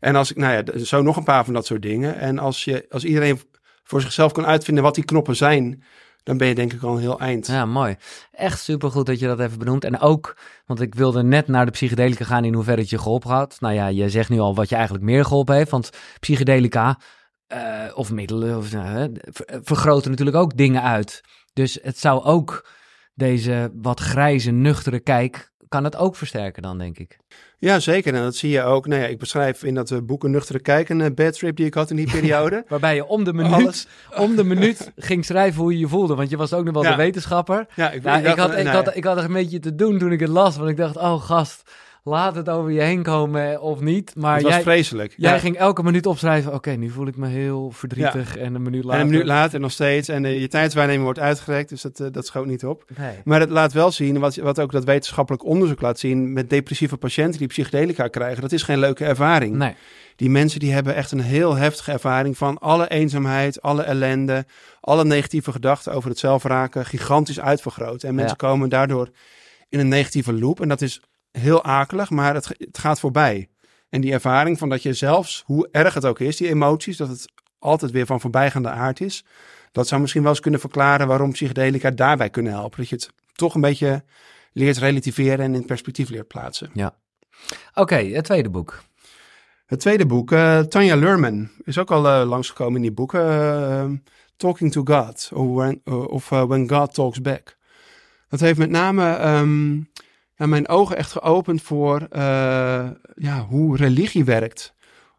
En 0.00 0.16
als 0.16 0.30
ik, 0.30 0.36
nou 0.36 0.52
ja, 0.54 0.84
zo 0.84 1.02
nog 1.02 1.16
een 1.16 1.24
paar 1.24 1.44
van 1.44 1.54
dat 1.54 1.66
soort 1.66 1.82
dingen. 1.82 2.18
En 2.18 2.38
als, 2.38 2.64
je, 2.64 2.86
als 2.90 3.04
iedereen 3.04 3.40
voor 3.84 4.00
zichzelf 4.00 4.32
kan 4.32 4.46
uitvinden 4.46 4.84
wat 4.84 4.94
die 4.94 5.04
knoppen 5.04 5.36
zijn, 5.36 5.82
dan 6.22 6.36
ben 6.36 6.48
je 6.48 6.54
denk 6.54 6.72
ik 6.72 6.82
al 6.82 6.94
een 6.94 7.00
heel 7.00 7.18
eind. 7.20 7.46
Ja, 7.46 7.66
mooi. 7.66 7.96
Echt 8.32 8.60
supergoed 8.60 9.06
dat 9.06 9.18
je 9.18 9.26
dat 9.26 9.40
even 9.40 9.58
benoemt. 9.58 9.84
En 9.84 9.98
ook, 10.00 10.36
want 10.66 10.80
ik 10.80 10.94
wilde 10.94 11.22
net 11.22 11.48
naar 11.48 11.64
de 11.64 11.70
psychedelica 11.70 12.24
gaan 12.24 12.44
in 12.44 12.54
hoeverre 12.54 12.80
het 12.80 12.90
je 12.90 12.98
geholpen 12.98 13.30
had. 13.30 13.56
Nou 13.60 13.74
ja, 13.74 13.86
je 13.86 14.08
zegt 14.08 14.28
nu 14.28 14.38
al 14.38 14.54
wat 14.54 14.68
je 14.68 14.74
eigenlijk 14.74 15.04
meer 15.04 15.24
geholpen 15.24 15.54
heeft. 15.54 15.70
Want 15.70 15.90
psychedelica 16.20 16.98
eh, 17.46 17.60
of 17.94 18.10
middelen 18.10 18.56
of, 18.56 18.68
ver- 18.68 19.60
vergroten 19.62 20.10
natuurlijk 20.10 20.36
ook 20.36 20.56
dingen 20.56 20.82
uit. 20.82 21.20
Dus 21.52 21.78
het 21.82 21.98
zou 21.98 22.24
ook 22.24 22.68
deze 23.14 23.70
wat 23.74 24.00
grijze, 24.00 24.50
nuchtere 24.50 25.00
kijk, 25.00 25.50
kan 25.68 25.84
het 25.84 25.96
ook 25.96 26.16
versterken 26.16 26.62
dan, 26.62 26.78
denk 26.78 26.98
ik. 26.98 27.18
Ja, 27.58 27.78
zeker. 27.80 28.14
En 28.14 28.22
dat 28.22 28.36
zie 28.36 28.50
je 28.50 28.62
ook. 28.62 28.86
Nou 28.86 29.00
ja, 29.02 29.06
ik 29.06 29.18
beschrijf 29.18 29.62
in 29.64 29.74
dat 29.74 30.06
boek 30.06 30.24
een 30.24 30.30
nuchtere 30.30 30.60
kijk 30.60 30.88
een 30.88 31.00
eh, 31.00 31.10
bad 31.14 31.32
trip 31.38 31.56
die 31.56 31.66
ik 31.66 31.74
had 31.74 31.90
in 31.90 31.96
die 31.96 32.10
periode. 32.20 32.64
Waarbij 32.68 32.94
je 32.94 33.06
om 33.06 33.24
de 33.24 33.32
minuut, 33.32 33.52
Alles. 33.52 33.86
om 34.16 34.36
de 34.36 34.44
minuut 34.44 34.92
ging 34.96 35.24
schrijven 35.24 35.62
hoe 35.62 35.72
je 35.72 35.78
je 35.78 35.88
voelde. 35.88 36.14
Want 36.14 36.30
je 36.30 36.36
was 36.36 36.52
ook 36.52 36.64
nog 36.64 36.74
wel 36.74 36.82
Ja. 36.82 36.90
de 36.90 36.96
wetenschapper. 36.96 37.66
Ja, 37.74 37.90
ik, 37.90 38.02
Nou, 38.02 38.18
ik, 38.18 38.24
dacht, 38.24 38.38
had, 38.38 38.50
eh, 38.50 38.58
ik, 38.58 38.64
nou 38.64 38.76
had, 38.84 38.96
ik 38.96 39.04
had 39.04 39.16
er 39.16 39.24
een 39.24 39.32
beetje 39.32 39.58
te 39.58 39.74
doen 39.74 39.98
toen 39.98 40.12
ik 40.12 40.20
het 40.20 40.28
las. 40.28 40.56
Want 40.56 40.68
ik 40.70 40.76
dacht, 40.76 40.96
oh 40.96 41.22
gast, 41.22 41.70
laat 42.04 42.34
het 42.34 42.48
over 42.48 42.70
je 42.70 42.80
heen 42.80 43.02
komen 43.02 43.60
of 43.60 43.80
niet. 43.80 44.14
Maar 44.16 44.34
het 44.34 44.42
was 44.42 44.52
jij, 44.52 44.62
vreselijk. 44.62 45.14
jij 45.16 45.32
Ja. 45.32 45.38
ging 45.38 45.56
elke 45.56 45.82
minuut 45.82 46.06
opschrijven. 46.06 46.54
Oké, 46.54 46.70
nu 46.70 46.88
voel 46.90 47.06
ik 47.06 47.16
me 47.16 47.26
heel 47.28 47.70
verdrietig. 47.70 48.36
En 48.36 48.54
een 48.54 48.62
minuut 48.62 48.84
later... 48.84 49.00
En 49.00 49.06
een 49.06 49.10
minuut 49.12 49.26
later 49.26 49.60
nog 49.60 49.70
steeds. 49.72 50.08
En 50.08 50.24
eh, 50.24 50.40
je 50.40 50.48
tijdswaarneming 50.48 51.04
wordt 51.04 51.18
uitgerekt, 51.18 51.68
dus 51.68 51.82
dat, 51.82 52.00
eh, 52.00 52.06
dat 52.10 52.26
schoot 52.26 52.46
niet 52.46 52.64
op. 52.64 52.84
Nee. 52.98 53.14
Maar 53.24 53.40
het 53.40 53.50
laat 53.50 53.72
wel 53.72 53.90
zien, 53.90 54.18
wat, 54.18 54.36
wat 54.36 54.60
ook 54.60 54.72
dat 54.72 54.84
wetenschappelijk 54.84 55.44
onderzoek 55.44 55.80
laat 55.80 55.98
zien, 55.98 56.32
met 56.32 56.50
depressieve 56.50 56.96
patiënten 56.96 57.38
die 57.38 57.48
psychedelica 57.48 58.08
krijgen, 58.08 58.42
dat 58.42 58.52
is 58.52 58.62
geen 58.62 58.78
leuke 58.78 59.04
ervaring. 59.04 59.56
nee. 59.56 59.74
Die 60.16 60.30
mensen 60.30 60.60
die 60.60 60.72
hebben 60.72 60.94
echt 60.94 61.12
een 61.12 61.20
heel 61.20 61.54
heftige 61.56 61.92
ervaring 61.92 62.36
van 62.36 62.58
alle 62.58 62.88
eenzaamheid, 62.88 63.62
alle 63.62 63.82
ellende, 63.82 64.44
alle 64.80 65.04
negatieve 65.04 65.52
gedachten 65.52 65.92
over 65.92 66.08
het 66.10 66.18
zelfraken, 66.18 66.86
gigantisch 66.86 67.40
uitvergroot. 67.40 68.02
En 68.02 68.14
mensen 68.14 68.36
Ja. 68.40 68.48
komen 68.48 68.68
daardoor 68.68 69.08
in 69.68 69.78
een 69.78 69.88
negatieve 69.88 70.32
loop. 70.32 70.60
En 70.60 70.68
dat 70.68 70.80
is 70.80 71.02
heel 71.32 71.64
akelig, 71.64 72.10
maar 72.10 72.34
het, 72.34 72.48
het 72.58 72.78
gaat 72.78 73.00
voorbij. 73.00 73.48
En 73.88 74.00
die 74.00 74.12
ervaring 74.12 74.58
van 74.58 74.68
dat 74.68 74.82
je 74.82 74.92
zelfs, 74.92 75.42
hoe 75.46 75.68
erg 75.70 75.94
het 75.94 76.04
ook 76.04 76.20
is, 76.20 76.36
die 76.36 76.48
emoties, 76.48 76.96
dat 76.96 77.08
het 77.08 77.32
altijd 77.58 77.90
weer 77.90 78.06
van 78.06 78.20
voorbijgaande 78.20 78.68
aard 78.68 79.00
is. 79.00 79.24
Dat 79.72 79.88
zou 79.88 80.00
misschien 80.00 80.22
wel 80.22 80.30
eens 80.30 80.40
kunnen 80.40 80.60
verklaren 80.60 81.06
waarom 81.06 81.32
psychedelica 81.32 81.90
daarbij 81.90 82.30
kunnen 82.30 82.52
helpen. 82.52 82.78
Dat 82.78 82.88
je 82.88 82.94
het 82.94 83.10
toch 83.32 83.54
een 83.54 83.60
beetje 83.60 84.04
leert 84.52 84.78
relativeren 84.78 85.44
en 85.44 85.54
in 85.54 85.64
perspectief 85.64 86.08
leert 86.08 86.28
plaatsen. 86.28 86.70
Oké, 87.74 87.96
het 87.96 88.24
tweede 88.24 88.50
boek. 88.50 88.82
Het 89.66 89.80
tweede 89.80 90.06
boek, 90.06 90.32
eh, 90.32 90.58
Tanja 90.58 90.96
Lurman, 90.96 91.50
is 91.64 91.78
ook 91.78 91.90
al 91.90 92.08
eh, 92.08 92.28
langsgekomen 92.28 92.76
in 92.76 92.82
die 92.82 92.92
boeken. 92.92 93.20
eh, 93.20 93.90
Talking 94.36 94.72
to 94.72 94.82
God, 94.84 95.30
of 95.34 95.46
When, 95.46 95.80
of 96.08 96.28
When 96.28 96.68
God 96.68 96.94
Talks 96.94 97.20
Back. 97.20 97.56
Dat 98.28 98.40
heeft 98.40 98.58
met 98.58 98.70
name 98.70 99.14
ehm, 99.14 99.80
mijn 100.48 100.68
ogen 100.68 100.96
echt 100.96 101.12
geopend 101.12 101.62
voor 101.62 102.06
eh, 102.10 102.88
ja, 103.14 103.46
hoe 103.48 103.76
religie 103.76 104.24
werkt. 104.24 104.74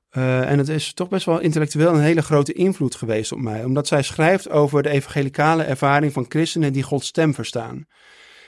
Eh, 0.09 0.49
en 0.49 0.57
het 0.57 0.69
is 0.69 0.93
toch 0.93 1.09
best 1.09 1.25
wel 1.25 1.39
intellectueel 1.39 1.93
een 1.93 2.01
hele 2.01 2.21
grote 2.21 2.53
invloed 2.53 2.95
geweest 2.95 3.31
op 3.31 3.39
mij. 3.39 3.63
Omdat 3.63 3.87
zij 3.87 4.01
schrijft 4.01 4.49
over 4.49 4.83
de 4.83 4.89
evangelicale 4.89 5.63
ervaring 5.63 6.13
van 6.13 6.25
christenen 6.27 6.73
die 6.73 6.83
Gods 6.83 7.07
stem 7.07 7.33
verstaan. 7.33 7.87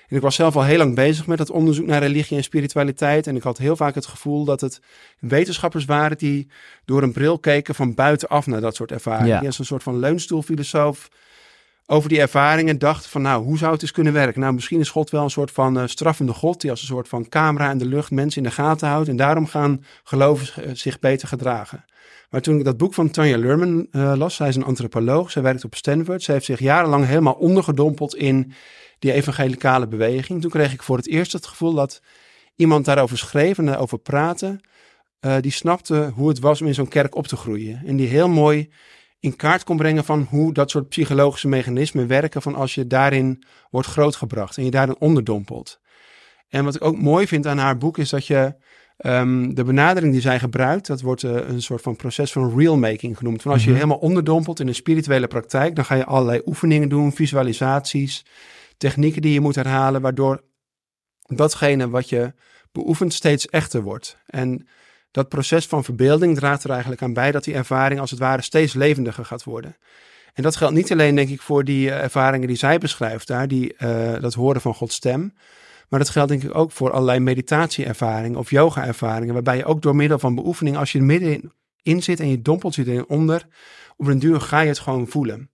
En 0.07 0.15
ik 0.15 0.21
was 0.21 0.35
zelf 0.35 0.55
al 0.55 0.63
heel 0.63 0.77
lang 0.77 0.95
bezig 0.95 1.27
met 1.27 1.39
het 1.39 1.49
onderzoek 1.49 1.85
naar 1.85 2.01
religie 2.01 2.37
en 2.37 2.43
spiritualiteit. 2.43 3.27
En 3.27 3.35
ik 3.35 3.43
had 3.43 3.57
heel 3.57 3.75
vaak 3.75 3.95
het 3.95 4.05
gevoel 4.05 4.45
dat 4.45 4.61
het 4.61 4.79
wetenschappers 5.19 5.85
waren 5.85 6.17
die 6.17 6.47
door 6.85 7.03
een 7.03 7.11
bril 7.11 7.39
keken 7.39 7.75
van 7.75 7.93
buitenaf 7.93 8.45
naar 8.45 8.61
dat 8.61 8.75
soort 8.75 8.91
ervaringen. 8.91 9.41
Ja. 9.41 9.45
Als 9.45 9.59
een 9.59 9.65
soort 9.65 9.83
van 9.83 9.99
leunstoelfilosoof 9.99 11.09
over 11.87 12.09
die 12.09 12.19
ervaringen 12.19 12.79
dacht 12.79 13.07
van 13.07 13.21
nou, 13.21 13.43
hoe 13.43 13.57
zou 13.57 13.71
het 13.73 13.81
eens 13.81 13.91
kunnen 13.91 14.13
werken? 14.13 14.41
Nou, 14.41 14.53
misschien 14.53 14.79
is 14.79 14.89
God 14.89 15.09
wel 15.09 15.23
een 15.23 15.29
soort 15.29 15.51
van 15.51 15.79
eh, 15.79 15.87
straffende 15.87 16.33
God 16.33 16.61
die 16.61 16.69
als 16.69 16.81
een 16.81 16.87
soort 16.87 17.07
van 17.07 17.29
camera 17.29 17.71
in 17.71 17.77
de 17.77 17.85
lucht 17.85 18.11
mensen 18.11 18.43
in 18.43 18.47
de 18.49 18.55
gaten 18.55 18.87
houdt. 18.87 19.07
En 19.07 19.15
daarom 19.15 19.47
gaan 19.47 19.83
gelovigen 20.03 20.77
zich 20.77 20.99
beter 20.99 21.27
gedragen. 21.27 21.85
Maar 22.29 22.41
toen 22.41 22.57
ik 22.57 22.65
dat 22.65 22.77
boek 22.77 22.93
van 22.93 23.09
Tanja 23.09 23.37
Lurman 23.37 23.87
eh, 23.91 24.13
las, 24.15 24.35
zij 24.35 24.47
is 24.47 24.55
een 24.55 24.63
antropoloog, 24.63 25.31
zij 25.31 25.41
werkt 25.41 25.63
op 25.63 25.75
Stanford. 25.75 26.23
Zij 26.23 26.33
heeft 26.33 26.45
zich 26.45 26.59
jarenlang 26.59 27.05
helemaal 27.05 27.33
ondergedompeld 27.33 28.15
in 28.15 28.53
die 28.99 29.11
evangelicale 29.13 29.87
beweging. 29.87 30.41
Toen 30.41 30.51
kreeg 30.51 30.73
ik 30.73 30.83
voor 30.83 30.97
het 30.97 31.07
eerst 31.07 31.31
het 31.31 31.45
gevoel 31.45 31.73
dat 31.73 32.01
iemand 32.55 32.85
daarover 32.85 33.17
schreef 33.17 33.57
en 33.57 33.65
daarover 33.65 33.97
praatte. 33.97 34.59
eh, 35.19 35.35
die 35.41 35.51
snapte 35.51 36.11
hoe 36.15 36.27
het 36.27 36.39
was 36.39 36.61
om 36.61 36.67
in 36.67 36.73
zo'n 36.73 36.87
kerk 36.87 37.15
op 37.15 37.27
te 37.27 37.35
groeien. 37.35 37.81
En 37.85 37.95
die 37.95 38.07
heel 38.07 38.29
mooi 38.29 38.69
in 39.25 39.35
kaart 39.35 39.63
kon 39.63 39.77
brengen 39.77 40.03
van 40.03 40.27
hoe 40.29 40.53
dat 40.53 40.69
soort 40.69 40.89
psychologische 40.89 41.47
mechanismen 41.47 42.07
werken. 42.07 42.41
Van 42.41 42.55
als 42.55 42.75
je 42.75 42.87
daarin 42.87 43.43
wordt 43.69 43.87
grootgebracht 43.87 44.57
en 44.57 44.63
je 44.63 44.71
daarin 44.71 44.99
onderdompelt. 44.99 45.79
En 46.49 46.63
wat 46.63 46.75
ik 46.75 46.83
ook 46.83 46.97
mooi 46.97 47.27
vind 47.27 47.47
aan 47.47 47.57
haar 47.57 47.77
boek 47.77 47.97
is 47.97 48.09
dat 48.09 48.27
je 48.27 48.55
ehm, 48.97 49.53
de 49.53 49.63
benadering 49.63 50.11
die 50.11 50.21
zij 50.21 50.39
gebruikt, 50.39 50.87
dat 50.87 51.01
wordt 51.01 51.23
eh, 51.23 51.31
een 51.31 51.61
soort 51.61 51.81
van 51.81 51.95
proces 51.95 52.31
van 52.31 52.57
real 52.57 52.77
making 52.77 53.17
genoemd. 53.17 53.41
Van 53.41 53.51
als 53.51 53.61
je 53.63 53.69
Mhm. 53.69 53.77
helemaal 53.77 53.97
onderdompelt 53.97 54.59
in 54.59 54.67
een 54.67 54.75
spirituele 54.75 55.27
praktijk, 55.27 55.75
dan 55.75 55.85
ga 55.85 55.95
je 55.95 56.05
allerlei 56.05 56.41
oefeningen 56.45 56.89
doen, 56.89 57.13
visualisaties, 57.13 58.25
technieken 58.77 59.21
die 59.21 59.33
je 59.33 59.39
moet 59.41 59.55
herhalen, 59.55 60.01
waardoor 60.01 60.43
datgene 61.27 61.89
wat 61.89 62.09
je 62.09 62.33
beoefent 62.71 63.13
steeds 63.13 63.47
echter 63.47 63.81
wordt. 63.81 64.17
En 64.25 64.67
dat 65.15 65.29
proces 65.29 65.65
van 65.65 65.83
verbeelding 65.83 66.35
draagt 66.35 66.63
er 66.63 66.69
eigenlijk 66.69 67.01
aan 67.01 67.13
bij 67.13 67.31
dat 67.31 67.43
die 67.43 67.53
ervaring 67.53 67.99
als 67.99 68.11
het 68.11 68.19
ware 68.19 68.41
steeds 68.41 68.73
levendiger 68.73 69.25
gaat 69.25 69.43
worden. 69.43 69.75
En 70.33 70.43
dat 70.43 70.55
geldt 70.55 70.73
niet 70.73 70.91
alleen, 70.91 71.15
denk 71.15 71.29
ik, 71.29 71.41
voor 71.41 71.63
die 71.63 71.91
eh, 71.91 72.03
ervaringen 72.03 72.47
die 72.47 72.57
zij 72.57 72.77
beschrijft 72.77 73.27
daar, 73.27 73.47
die, 73.47 73.75
eh, 73.75 74.21
dat 74.21 74.33
horen 74.33 74.61
van 74.61 74.73
Gods 74.73 74.95
stem. 74.95 75.33
Maar 75.89 75.99
dat 75.99 76.09
geldt 76.09 76.29
denk 76.29 76.43
ik 76.43 76.55
ook 76.55 76.71
voor 76.71 76.91
allerlei 76.91 77.19
meditatieervaringen 77.19 78.39
of 78.39 78.49
yoga-ervaringen, 78.49 79.33
waarbij 79.33 79.57
je 79.57 79.65
ook 79.65 79.81
door 79.81 79.95
middel 79.95 80.19
van 80.19 80.35
beoefening, 80.35 80.77
als 80.77 80.91
je 80.91 80.99
er 80.99 81.05
middenin 81.05 81.51
in 81.81 82.03
zit 82.03 82.19
en 82.19 82.29
je 82.29 82.41
dompelt 82.41 82.75
je 82.75 82.87
erin 82.87 83.07
onder, 83.07 83.47
op 83.97 84.07
een 84.07 84.19
duur 84.19 84.41
ga 84.41 84.59
je 84.59 84.67
het 84.67 84.79
gewoon 84.79 85.07
voelen. 85.07 85.49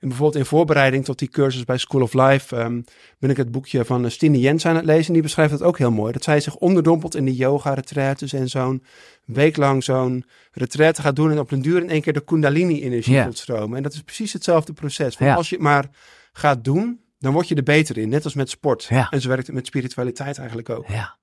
En 0.00 0.08
bijvoorbeeld 0.08 0.38
in 0.42 0.48
voorbereiding 0.48 1.04
tot 1.04 1.18
die 1.18 1.28
cursus 1.28 1.64
bij 1.64 1.78
School 1.78 2.02
of 2.02 2.12
Life 2.12 2.56
ehm, 2.56 2.82
ben 3.18 3.30
ik 3.30 3.36
het 3.36 3.50
boekje 3.50 3.84
van 3.84 4.04
eh, 4.04 4.10
Stine 4.10 4.38
Jens 4.38 4.66
aan 4.66 4.76
het 4.76 4.84
lezen. 4.84 5.06
En 5.06 5.12
die 5.12 5.22
beschrijft 5.22 5.50
dat 5.50 5.62
ook 5.62 5.78
heel 5.78 5.90
mooi. 5.90 6.12
Dat 6.12 6.22
zij 6.24 6.40
zich 6.40 6.56
onderdompelt 6.56 7.14
in 7.16 7.24
de 7.24 7.34
yoga-retraites 7.34 8.32
en 8.32 8.48
zo'n 8.48 8.84
week 9.24 9.56
lang 9.56 9.84
zo'n 9.84 10.24
retraite 10.52 11.02
gaat 11.02 11.16
doen. 11.16 11.30
En 11.30 11.38
op 11.38 11.50
een 11.50 11.62
duur 11.62 11.82
in 11.82 11.90
één 11.90 12.00
keer 12.02 12.12
de 12.12 12.24
kundalini-energie 12.24 13.22
voelt 13.22 13.38
stromen. 13.38 13.76
En 13.76 13.82
dat 13.82 13.92
is 13.92 14.02
precies 14.02 14.32
hetzelfde 14.32 14.72
proces. 14.72 15.18
Want 15.18 15.30
Ja. 15.30 15.36
als 15.36 15.48
je 15.48 15.54
het 15.54 15.64
maar 15.64 15.88
gaat 16.32 16.64
doen, 16.64 17.00
dan 17.18 17.32
word 17.32 17.48
je 17.48 17.54
er 17.54 17.62
beter 17.62 17.98
in. 17.98 18.08
Net 18.08 18.24
als 18.24 18.34
met 18.34 18.50
sport. 18.50 18.84
Ja. 18.84 19.10
En 19.10 19.20
zo 19.20 19.28
werkt 19.28 19.46
het 19.46 19.54
met 19.54 19.66
spiritualiteit 19.66 20.38
eigenlijk 20.38 20.68
ook. 20.68 20.88
Ja. 20.88 21.18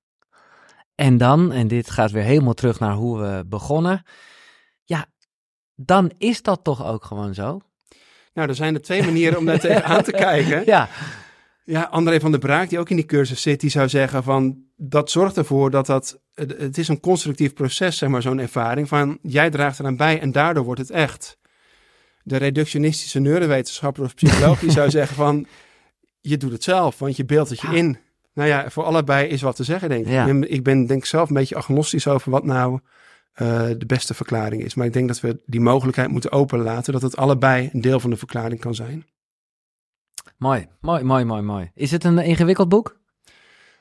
En 0.95 1.17
dan, 1.17 1.51
en 1.51 1.67
dit 1.67 1.89
gaat 1.89 2.11
weer 2.11 2.23
helemaal 2.23 2.53
terug 2.53 2.79
naar 2.79 2.93
hoe 2.93 3.19
we 3.19 3.43
begonnen. 3.47 4.03
Ja, 4.83 5.05
dan 5.75 6.11
is 6.17 6.41
dat 6.41 6.63
toch 6.63 6.85
ook 6.85 7.03
gewoon 7.05 7.33
zo? 7.33 7.59
Nou, 8.38 8.49
er 8.49 8.55
zijn 8.55 8.73
er 8.73 8.81
twee 8.81 9.03
manieren 9.03 9.38
om 9.38 9.45
daar 9.45 9.59
tegenaan 9.59 10.03
te 10.03 10.11
kijken. 10.11 10.64
Ja, 10.73 10.89
Ja, 11.64 11.81
André 11.81 12.19
van 12.19 12.31
der 12.31 12.39
Braak, 12.39 12.69
die 12.69 12.80
ook 12.80 12.89
in 12.89 12.95
die 12.95 13.05
cursus 13.05 13.41
zit, 13.41 13.59
die 13.59 13.69
zou 13.69 13.89
zeggen 13.89 14.23
van 14.23 14.57
dat 14.76 15.11
zorgt 15.11 15.38
ervoor 15.38 15.72
dat 15.72 15.85
dat, 15.85 16.19
het 16.34 16.77
is 16.77 16.88
een 16.88 16.99
constructief 16.99 17.53
proces, 17.53 17.97
zeg 17.97 18.09
maar, 18.09 18.22
zo'n 18.22 18.39
ervaring 18.39 18.88
van 18.88 19.18
jij 19.22 19.49
draagt 19.49 19.80
eraan 19.80 19.97
bij 19.97 20.19
en 20.19 20.31
daardoor 20.31 20.64
wordt 20.64 20.80
het 20.80 20.89
echt. 20.89 21.38
De 22.23 22.38
reductionistische 22.38 23.19
neurowetenschapper 23.19 24.03
of 24.03 24.15
psycholoog 24.15 24.59
die 24.59 24.72
zou 24.72 24.89
zeggen 24.99 25.15
van 25.15 25.45
je 26.22 26.38
doet 26.38 26.51
het 26.51 26.64
zelf, 26.64 26.99
want 26.99 27.15
je 27.15 27.26
beeldt 27.26 27.49
het 27.49 27.61
je 27.61 27.68
Ja. 27.68 27.73
in. 27.73 27.97
Nou 28.34 28.49
ja, 28.49 28.69
voor 28.69 28.84
allebei 28.84 29.27
is 29.27 29.41
wat 29.41 29.55
te 29.55 29.64
zeggen, 29.64 29.89
denk 29.89 30.05
ik. 30.05 30.11
Ja. 30.11 30.26
Ik 30.41 30.64
ben 30.64 30.85
denk 30.85 30.99
ik 30.99 31.05
zelf 31.05 31.30
een 31.30 31.35
beetje 31.35 31.55
agnostisch 31.55 32.07
over 32.07 32.31
wat 32.31 32.43
nou 32.43 32.80
eh, 33.38 33.68
de 33.77 33.85
beste 33.85 34.14
verklaring 34.14 34.64
is. 34.64 34.76
Maar 34.76 34.85
ik 34.85 34.93
denk 34.93 35.07
dat 35.07 35.19
we 35.19 35.39
die 35.45 35.61
mogelijkheid 35.61 36.09
moeten 36.09 36.31
openlaten 36.31 36.93
dat 36.93 37.01
het 37.01 37.18
allebei 37.18 37.69
een 37.73 37.81
deel 37.81 37.99
van 37.99 38.09
de 38.09 38.18
verklaring 38.18 38.59
kan 38.59 38.76
zijn. 38.76 39.05
mooi, 40.38 40.68
mooi, 40.81 41.03
mooi, 41.03 41.23
mooi, 41.23 41.41
mooi. 41.41 41.72
Is 41.73 41.91
het 41.91 42.03
een 42.03 42.19
ingewikkeld 42.19 42.69
boek? 42.69 42.97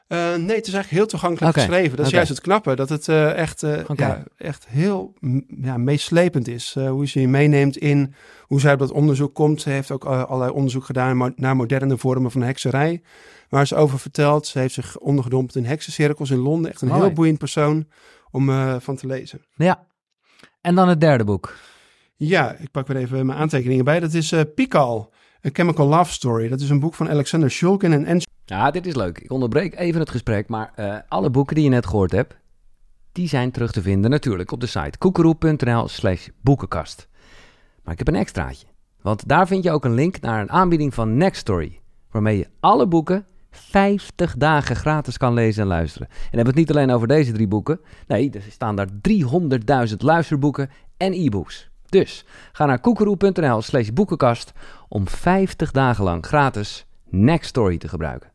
Eh, 0.07 0.19
nee, 0.19 0.57
het 0.57 0.67
is 0.67 0.73
eigenlijk 0.73 0.91
heel 0.91 1.07
toegankelijk 1.07 1.55
geschreven. 1.55 1.97
Dat 1.97 2.07
is 2.07 2.13
juist 2.13 2.29
het 2.29 2.41
knappe. 2.41 2.77
Dat 2.77 2.89
het 2.89 3.09
eh, 3.09 3.33
echt, 3.33 3.63
eh, 3.63 3.79
ja, 3.95 4.23
echt 4.37 4.67
heel 4.69 5.15
ja, 5.61 5.77
meeslepend 5.77 6.49
is. 6.49 6.75
Hoe 6.75 7.07
ze 7.07 7.21
je 7.21 7.29
meeneemt 7.29 7.77
in 7.77 8.15
hoe 8.43 8.61
zij 8.61 8.73
op 8.73 8.79
dat 8.79 8.91
onderzoek 8.91 9.35
komt. 9.35 9.61
Ze 9.61 9.71
heeft 9.71 9.91
ook 9.91 10.05
allerlei 10.05 10.51
onderzoek 10.51 10.85
gedaan 10.85 11.33
naar 11.37 11.57
moderne 11.57 11.99
vormen 11.99 12.31
van 12.31 12.43
hekserij. 12.43 13.03
Waar 13.49 13.67
ze 13.67 13.75
over 13.75 13.99
vertelt. 13.99 14.47
Ze 14.47 14.59
heeft 14.59 14.75
zich 14.75 14.99
ondergedompeld 14.99 15.57
in 15.57 15.65
heksencirkels 15.65 16.31
in 16.31 16.39
Londen. 16.39 16.71
Echt 16.71 16.81
een 16.81 16.89
Mooi. 16.89 17.01
heel 17.01 17.13
boeiend 17.13 17.39
persoon 17.39 17.87
om 18.37 18.51
eh, 18.51 18.77
van 18.79 18.97
te 18.97 19.07
lezen. 19.07 19.41
Ja. 19.55 19.87
En 20.61 20.75
dan 20.75 20.89
het 20.89 21.01
derde 21.01 21.25
boek. 21.25 21.55
Ja, 22.17 22.53
ik 22.53 22.71
pak 22.71 22.87
weer 22.87 22.97
even 22.97 23.27
mijn 23.27 23.39
aantekeningen 23.39 23.85
bij. 23.85 24.01
Dat 24.01 24.13
is 24.13 24.33
eh 24.33 24.41
Pikal, 24.55 25.13
A 25.47 25.51
Chemical 25.53 25.87
Love 25.87 26.13
Story. 26.13 26.49
Dat 26.49 26.61
is 26.61 26.71
een 26.71 26.81
boek 26.81 26.95
van 26.95 27.09
Alexander 27.09 27.51
Shulgin 27.51 27.93
en 27.93 28.07
Anne 28.07 28.23
Ja, 28.45 28.71
dit 28.71 28.87
is 28.87 28.95
leuk. 28.95 29.19
Ik 29.19 29.31
onderbreek 29.31 29.79
even 29.79 30.01
het 30.01 30.11
gesprek, 30.11 30.49
maar 30.49 30.73
eh, 30.75 30.97
alle 31.09 31.31
boeken 31.31 31.55
die 31.55 31.65
je 31.65 31.71
net 31.71 31.87
gehoord 31.87 32.13
hebt, 32.13 32.37
die 33.13 33.29
zijn 33.29 33.51
terug 33.51 33.73
te 33.73 33.83
vinden 33.83 34.11
natuurlijk 34.11 34.53
op 34.53 34.61
de 34.61 34.67
site 34.67 34.99
koekeroe.nl 34.99 35.89
slash 35.89 36.29
boekenkast. 36.41 37.09
Maar 37.83 37.93
ik 37.93 37.99
heb 37.99 38.09
een 38.09 38.21
extraatje, 38.21 38.67
want 39.01 39.29
daar 39.29 39.47
vind 39.47 39.65
je 39.65 39.71
ook 39.71 39.85
een 39.85 39.95
link 39.95 40.21
naar 40.21 40.41
een 40.41 40.51
aanbieding 40.51 40.95
van 40.95 41.17
Nextory, 41.17 41.81
waarmee 42.11 42.39
je 42.39 42.49
alle 42.61 42.87
boeken 42.87 43.27
50 43.57 44.37
dagen 44.37 44.77
gratis 44.77 45.17
kan 45.17 45.35
lezen 45.35 45.63
en 45.63 45.69
luisteren. 45.69 46.09
En 46.09 46.15
dan 46.15 46.23
hebben 46.23 46.55
we 46.55 46.61
het 46.61 46.69
niet 46.69 46.77
alleen 46.77 46.91
over 46.91 47.09
deze 47.09 47.33
drie 47.33 47.49
boeken, 47.49 47.81
nee, 48.07 48.31
er 48.31 48.43
staan 48.51 48.77
daar 48.77 48.89
300.000 49.89 49.97
luisterboeken 49.97 50.71
en 50.97 51.13
e-books. 51.13 51.71
Dus 51.89 52.25
ga 52.53 52.67
naar 52.67 52.81
koekeroe.nl 52.81 53.63
slash 53.63 53.89
boekenkast 53.89 54.53
om 54.89 55.09
50 55.09 55.71
dagen 55.71 56.05
lang 56.05 56.27
gratis 56.27 56.87
Nextory 57.09 57.79
te 57.79 57.89
gebruiken. 57.89 58.33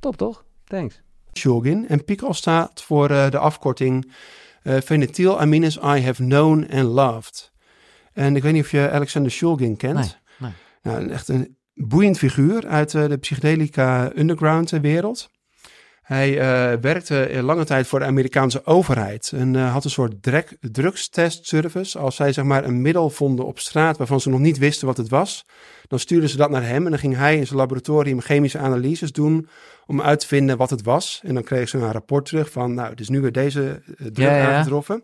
Top 0.00 0.16
toch? 0.16 0.44
Thanks. 0.64 1.02
Shulgin. 1.32 1.88
En 1.88 2.04
PICAL 2.04 2.34
staat 2.34 2.82
voor 2.82 3.10
eh, 3.10 3.30
de 3.30 3.38
afkorting 3.38 4.12
eh 4.62 4.80
Phenethylamines 4.80 5.76
I 5.76 6.04
have 6.04 6.22
known 6.22 6.66
and 6.72 6.84
loved. 6.84 7.52
En 8.12 8.36
ik 8.36 8.42
weet 8.42 8.52
niet 8.52 8.62
of 8.62 8.70
je 8.70 8.90
Alexander 8.90 9.30
Shulgin 9.30 9.76
kent. 9.76 9.98
Nee, 9.98 10.12
nee. 10.38 10.52
Nou, 10.82 11.10
echt 11.10 11.28
een 11.28 11.56
boeiend 11.88 12.18
figuur 12.18 12.66
uit 12.66 12.94
eh, 12.94 13.08
de 13.08 13.16
psychedelica 13.16 14.12
underground 14.16 14.70
wereld. 14.70 15.30
Hij 16.02 16.38
eh, 16.38 16.78
werkte 16.80 17.38
lange 17.42 17.64
tijd 17.64 17.86
voor 17.86 17.98
de 17.98 18.04
Amerikaanse 18.04 18.66
overheid 18.66 19.32
en 19.34 19.56
eh, 19.56 19.72
had 19.72 19.84
een 19.84 19.90
soort 19.90 20.22
drek, 20.22 20.56
drugstestservice. 20.60 21.98
Als 21.98 22.16
zij 22.16 22.32
zeg 22.32 22.44
maar 22.44 22.64
een 22.64 22.82
middel 22.82 23.10
vonden 23.10 23.46
op 23.46 23.58
straat 23.58 23.96
waarvan 23.96 24.20
ze 24.20 24.28
nog 24.28 24.40
niet 24.40 24.58
wisten 24.58 24.86
wat 24.86 24.96
het 24.96 25.08
was, 25.08 25.46
dan 25.88 25.98
stuurden 25.98 26.28
ze 26.28 26.36
dat 26.36 26.50
naar 26.50 26.66
hem 26.66 26.84
en 26.84 26.90
dan 26.90 26.98
ging 26.98 27.16
hij 27.16 27.36
in 27.36 27.46
zijn 27.46 27.58
laboratorium 27.58 28.20
chemische 28.20 28.58
analyses 28.58 29.12
doen 29.12 29.48
om 29.86 30.02
uit 30.02 30.20
te 30.20 30.26
vinden 30.26 30.56
wat 30.56 30.70
het 30.70 30.82
was. 30.82 31.20
En 31.24 31.34
dan 31.34 31.42
kregen 31.42 31.68
ze 31.68 31.78
een 31.78 31.92
rapport 31.92 32.24
terug 32.24 32.50
van, 32.50 32.74
nou, 32.74 32.90
het 32.90 33.00
is 33.00 33.08
nu 33.08 33.20
weer 33.20 33.32
deze 33.32 33.82
drug 33.96 34.28
Ja, 34.28 34.36
ja. 34.36 34.54
aangetroffen. 34.54 35.02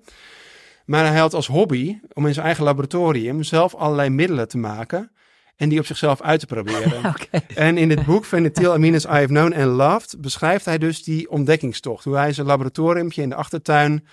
Maar 0.85 1.07
hij 1.07 1.19
had 1.19 1.35
als 1.35 1.47
hobby 1.47 1.99
om 2.13 2.27
in 2.27 2.35
zijn 2.35 2.47
eigen 2.47 2.65
laboratorium 2.65 3.43
zelf 3.43 3.75
allerlei 3.75 4.09
middelen 4.09 4.49
te 4.49 4.59
maken 4.59 5.11
en 5.59 5.69
die 5.69 5.79
op 5.79 5.87
zichzelf 5.87 6.23
uit 6.23 6.41
te 6.41 6.47
proberen. 6.47 7.15
En 7.55 7.79
in 7.79 7.89
dit 7.89 8.05
boek 8.05 8.25
Phenethylamines 8.25 9.05
I 9.05 9.09
Have 9.09 9.27
Known 9.27 9.53
and 9.53 9.77
Loved 9.77 10.21
beschrijft 10.21 10.65
hij 10.65 10.79
dus 10.79 11.05
die 11.05 11.31
ontdekkingstocht. 11.31 12.05
Hoe 12.05 12.17
hij 12.17 12.33
zijn 12.33 12.47
laboratoriumpje 12.47 13.23
in 13.23 13.29
de 13.29 13.35
achtertuin, 13.35 14.07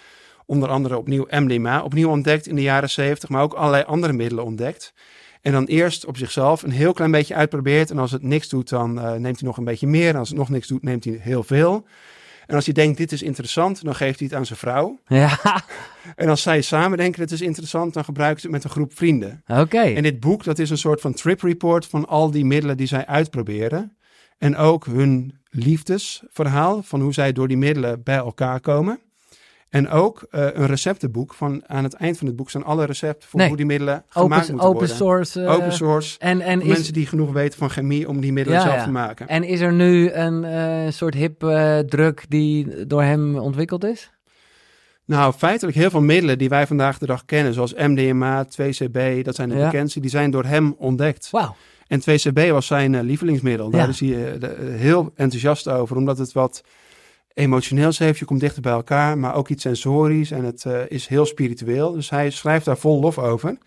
onder 0.45 0.69
andere 0.69 0.97
opnieuw 0.97 1.25
MDMA, 1.29 1.83
opnieuw 1.83 2.09
ontdekt 2.09 2.47
in 2.47 2.55
de 2.55 2.61
jaren 2.61 2.89
70, 2.89 3.29
maar 3.29 3.41
ook 3.41 3.53
allerlei 3.53 3.83
andere 3.83 4.13
middelen 4.13 4.43
ontdekt. 4.43 4.93
En 5.41 5.51
dan 5.51 5.65
eerst 5.65 6.05
op 6.05 6.17
zichzelf 6.17 6.63
een 6.63 6.71
heel 6.71 6.93
klein 6.93 7.11
beetje 7.11 7.35
uitprobeert. 7.35 7.91
En 7.91 7.99
als 7.99 8.11
het 8.11 8.23
niks 8.23 8.49
doet, 8.49 8.69
dan 8.69 8.99
eh, 8.99 9.11
neemt 9.11 9.39
hij 9.39 9.47
nog 9.47 9.57
een 9.57 9.63
beetje 9.63 9.87
meer. 9.87 10.09
En 10.09 10.15
als 10.15 10.29
het 10.29 10.37
nog 10.37 10.49
niks 10.49 10.67
doet, 10.67 10.83
neemt 10.83 11.03
hij 11.03 11.19
heel 11.21 11.43
veel. 11.43 11.85
En 12.45 12.55
als 12.55 12.65
hij 12.65 12.73
denkt, 12.73 12.97
dit 12.97 13.11
is 13.11 13.21
interessant, 13.21 13.83
dan 13.83 13.95
geeft 13.95 14.19
hij 14.19 14.27
het 14.27 14.37
aan 14.37 14.45
zijn 14.45 14.59
vrouw. 14.59 14.99
Ja, 15.07 15.39
En 16.15 16.29
als 16.29 16.41
zij 16.41 16.61
samen 16.61 16.97
denken, 16.97 17.19
dit 17.19 17.31
is 17.31 17.41
interessant, 17.41 17.93
dan 17.93 18.03
gebruikt 18.03 18.41
hij 18.41 18.51
het 18.51 18.51
met 18.51 18.63
een 18.63 18.77
groep 18.77 18.95
vrienden. 18.95 19.43
oké. 19.47 19.81
En 19.81 20.03
dit 20.03 20.19
boek, 20.19 20.43
dat 20.43 20.59
is 20.59 20.69
een 20.69 20.77
soort 20.77 21.01
van 21.01 21.13
trip 21.13 21.41
report 21.41 21.85
van 21.85 22.07
al 22.07 22.31
die 22.31 22.45
middelen 22.45 22.77
die 22.77 22.87
zij 22.87 23.05
uitproberen. 23.05 23.97
En 24.37 24.57
ook 24.57 24.85
hun 24.85 25.39
liefdesverhaal 25.49 26.83
van 26.83 27.01
hoe 27.01 27.13
zij 27.13 27.31
door 27.31 27.47
die 27.47 27.57
middelen 27.57 28.03
bij 28.03 28.15
elkaar 28.15 28.59
komen. 28.59 28.99
En 29.75 29.89
ook 29.89 30.25
eh, 30.31 30.47
een 30.53 30.65
receptenboek 30.65 31.33
van 31.33 31.63
aan 31.67 31.83
het 31.83 31.93
eind 31.93 32.17
van 32.17 32.27
het 32.27 32.35
boek 32.35 32.49
staan 32.49 32.63
alle 32.63 32.85
recepten 32.85 33.29
voor 33.29 33.39
Nee. 33.39 33.47
hoe 33.47 33.57
die 33.57 33.65
middelen 33.65 34.03
gemaakt 34.07 34.33
Open, 34.41 34.51
moeten 34.55 34.67
open 34.69 34.79
worden. 34.79 34.95
source. 34.95 35.41
eh, 35.43 35.53
open 35.53 35.73
source. 35.73 36.19
En, 36.19 36.41
en, 36.41 36.61
is, 36.61 36.67
mensen 36.67 36.93
die 36.93 37.05
genoeg 37.05 37.31
weten 37.31 37.59
van 37.59 37.69
chemie 37.69 38.07
om 38.07 38.21
die 38.21 38.33
middelen 38.33 38.59
Ja, 38.59 38.65
zelf 38.65 38.83
te 38.83 38.91
maken. 38.91 39.27
en 39.27 39.43
is 39.43 39.59
er 39.59 39.73
nu 39.73 40.11
een 40.11 40.43
eh, 40.43 40.91
soort 40.91 41.13
hip 41.13 41.39
druk 41.89 42.25
die 42.29 42.85
door 42.87 43.03
hem 43.03 43.35
ontwikkeld 43.37 43.83
is? 43.83 44.11
Nou, 45.05 45.33
feitelijk 45.33 45.77
heel 45.77 45.89
veel 45.89 46.01
middelen 46.01 46.37
die 46.37 46.49
wij 46.49 46.67
vandaag 46.67 46.97
de 46.97 47.05
dag 47.05 47.25
kennen, 47.25 47.53
zoals 47.53 47.73
MDMA, 47.73 48.45
2CB, 48.45 49.21
dat 49.23 49.35
zijn 49.35 49.49
de 49.49 49.55
bekendste, 49.55 49.99
die 49.99 50.09
zijn 50.09 50.31
door 50.31 50.45
hem 50.45 50.75
ontdekt. 50.77 51.29
Wauw. 51.29 51.55
En 51.87 51.99
2CB 52.01 52.49
was 52.49 52.65
zijn 52.67 53.01
lievelingsmiddel. 53.01 53.69
Daar 53.69 53.89
is 53.89 53.99
hij 53.99 54.37
heel 54.61 55.11
enthousiast 55.15 55.67
over, 55.69 55.95
omdat 55.95 56.17
het 56.17 56.31
wat 56.31 56.63
emotioneels 57.35 57.97
heeft. 57.97 58.19
Je 58.19 58.25
komt 58.25 58.39
dichter 58.39 58.61
bij 58.61 58.71
elkaar, 58.71 59.17
maar 59.17 59.35
ook 59.35 59.49
iets 59.49 59.61
sensorisch 59.61 60.31
en 60.31 60.43
het 60.43 60.65
eh, 60.65 60.79
is 60.87 61.07
heel 61.07 61.25
spiritueel. 61.25 61.91
Dus 61.91 62.09
hij 62.09 62.29
schrijft 62.29 62.65
daar 62.65 62.77
vol 62.77 62.99
lof 62.99 63.17
over. 63.17 63.57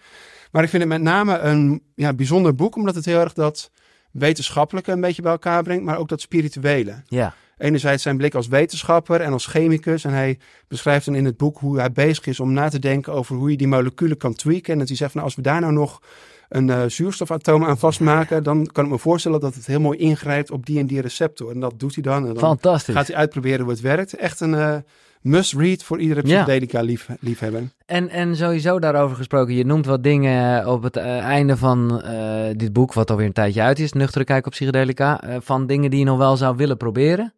Maar 0.53 0.62
ik 0.62 0.69
vind 0.69 0.82
het 0.82 0.93
met 0.93 1.03
name 1.03 1.39
een 1.39 1.82
ja, 1.95 2.12
bijzonder 2.12 2.55
boek, 2.55 2.77
omdat 2.77 2.95
het 2.95 3.05
heel 3.05 3.20
erg 3.20 3.32
dat 3.32 3.70
wetenschappelijke 4.11 4.93
een 4.93 5.01
beetje 5.01 5.23
bij 5.23 5.32
elkaar 5.32 5.62
brengt, 5.62 5.85
maar 5.85 5.99
ook 5.99 6.09
dat 6.09 6.20
spirituele. 6.20 7.03
Ja. 7.07 7.35
Enerzijds 7.59 8.03
zijn 8.03 8.16
blik 8.16 8.35
als 8.35 8.49
wetenschapper 8.49 9.20
en 9.20 9.32
als 9.32 9.47
chemicus. 9.47 10.05
En 10.05 10.12
hij 10.12 10.39
beschrijft 10.69 11.05
dan 11.05 11.15
in 11.15 11.24
het 11.24 11.36
boek 11.36 11.59
hoe 11.59 11.78
hij 11.78 11.93
bezig 11.93 12.27
is 12.27 12.40
om 12.40 12.53
na 12.53 12.69
te 12.69 12.78
denken 12.78 13.12
over 13.12 13.36
hoe 13.36 13.51
je 13.51 13.57
die 13.57 13.69
moleculen 13.69 14.16
kan 14.16 14.35
tweaken. 14.35 14.73
En 14.73 14.78
dat 14.78 14.89
hij 14.89 14.97
zegt 14.97 15.15
nou, 15.15 15.27
als 15.27 15.35
we 15.35 15.43
daar 15.43 15.61
nou 15.61 15.73
nog 15.73 16.03
een 16.49 16.70
eh, 16.70 16.83
zuurstofatoom 16.87 17.65
aan 17.65 17.79
vastmaken, 17.79 18.43
dan 18.43 18.66
kan 18.66 18.85
ik 18.85 18.91
me 18.91 18.99
voorstellen 18.99 19.41
dat 19.41 19.55
het 19.55 19.66
heel 19.66 19.81
mooi 19.81 19.99
ingrijpt 19.99 20.51
op 20.51 20.66
die 20.66 20.79
en 20.79 20.87
die 20.87 21.01
receptor. 21.01 21.51
En 21.51 21.61
dat 21.61 21.81
doet 21.81 21.95
hij 21.95 22.03
dan. 22.03 22.27
En 22.27 22.35
dan 22.35 22.39
Fantastisch. 22.39 22.95
gaat 22.95 23.07
hij 23.07 23.16
uitproberen 23.16 23.61
hoe 23.61 23.70
het 23.70 23.81
werkt. 23.81 24.15
Echt 24.15 24.41
een 24.41 24.55
eh, 24.55 24.77
must-read 25.23 25.83
voor 25.83 26.01
iedere 26.01 26.23
psychedelica 26.23 26.81
lief, 26.81 27.09
liefhebber. 27.20 27.62
En, 27.87 28.09
en 28.09 28.37
sowieso 28.37 28.79
daarover 28.79 29.16
gesproken, 29.16 29.55
je 29.55 29.65
noemt 29.65 29.87
wat 29.87 30.03
dingen 30.03 30.66
op 30.66 30.83
het 30.83 30.97
eh, 30.97 31.19
einde 31.19 31.57
van 31.57 32.03
eh, 32.03 32.45
dit 32.57 32.73
boek, 32.73 32.93
wat 32.93 33.11
alweer 33.11 33.27
een 33.27 33.33
tijdje 33.33 33.62
uit 33.62 33.79
is, 33.79 33.93
Nuchtere 33.93 34.25
Kijk 34.25 34.47
op 34.47 34.53
Psychedelica, 34.53 35.23
eh, 35.23 35.37
van 35.41 35.66
dingen 35.66 35.91
die 35.91 35.99
je 35.99 36.05
nog 36.05 36.19
wel 36.19 36.37
zou 36.37 36.57
willen 36.57 36.77
proberen. 36.77 37.33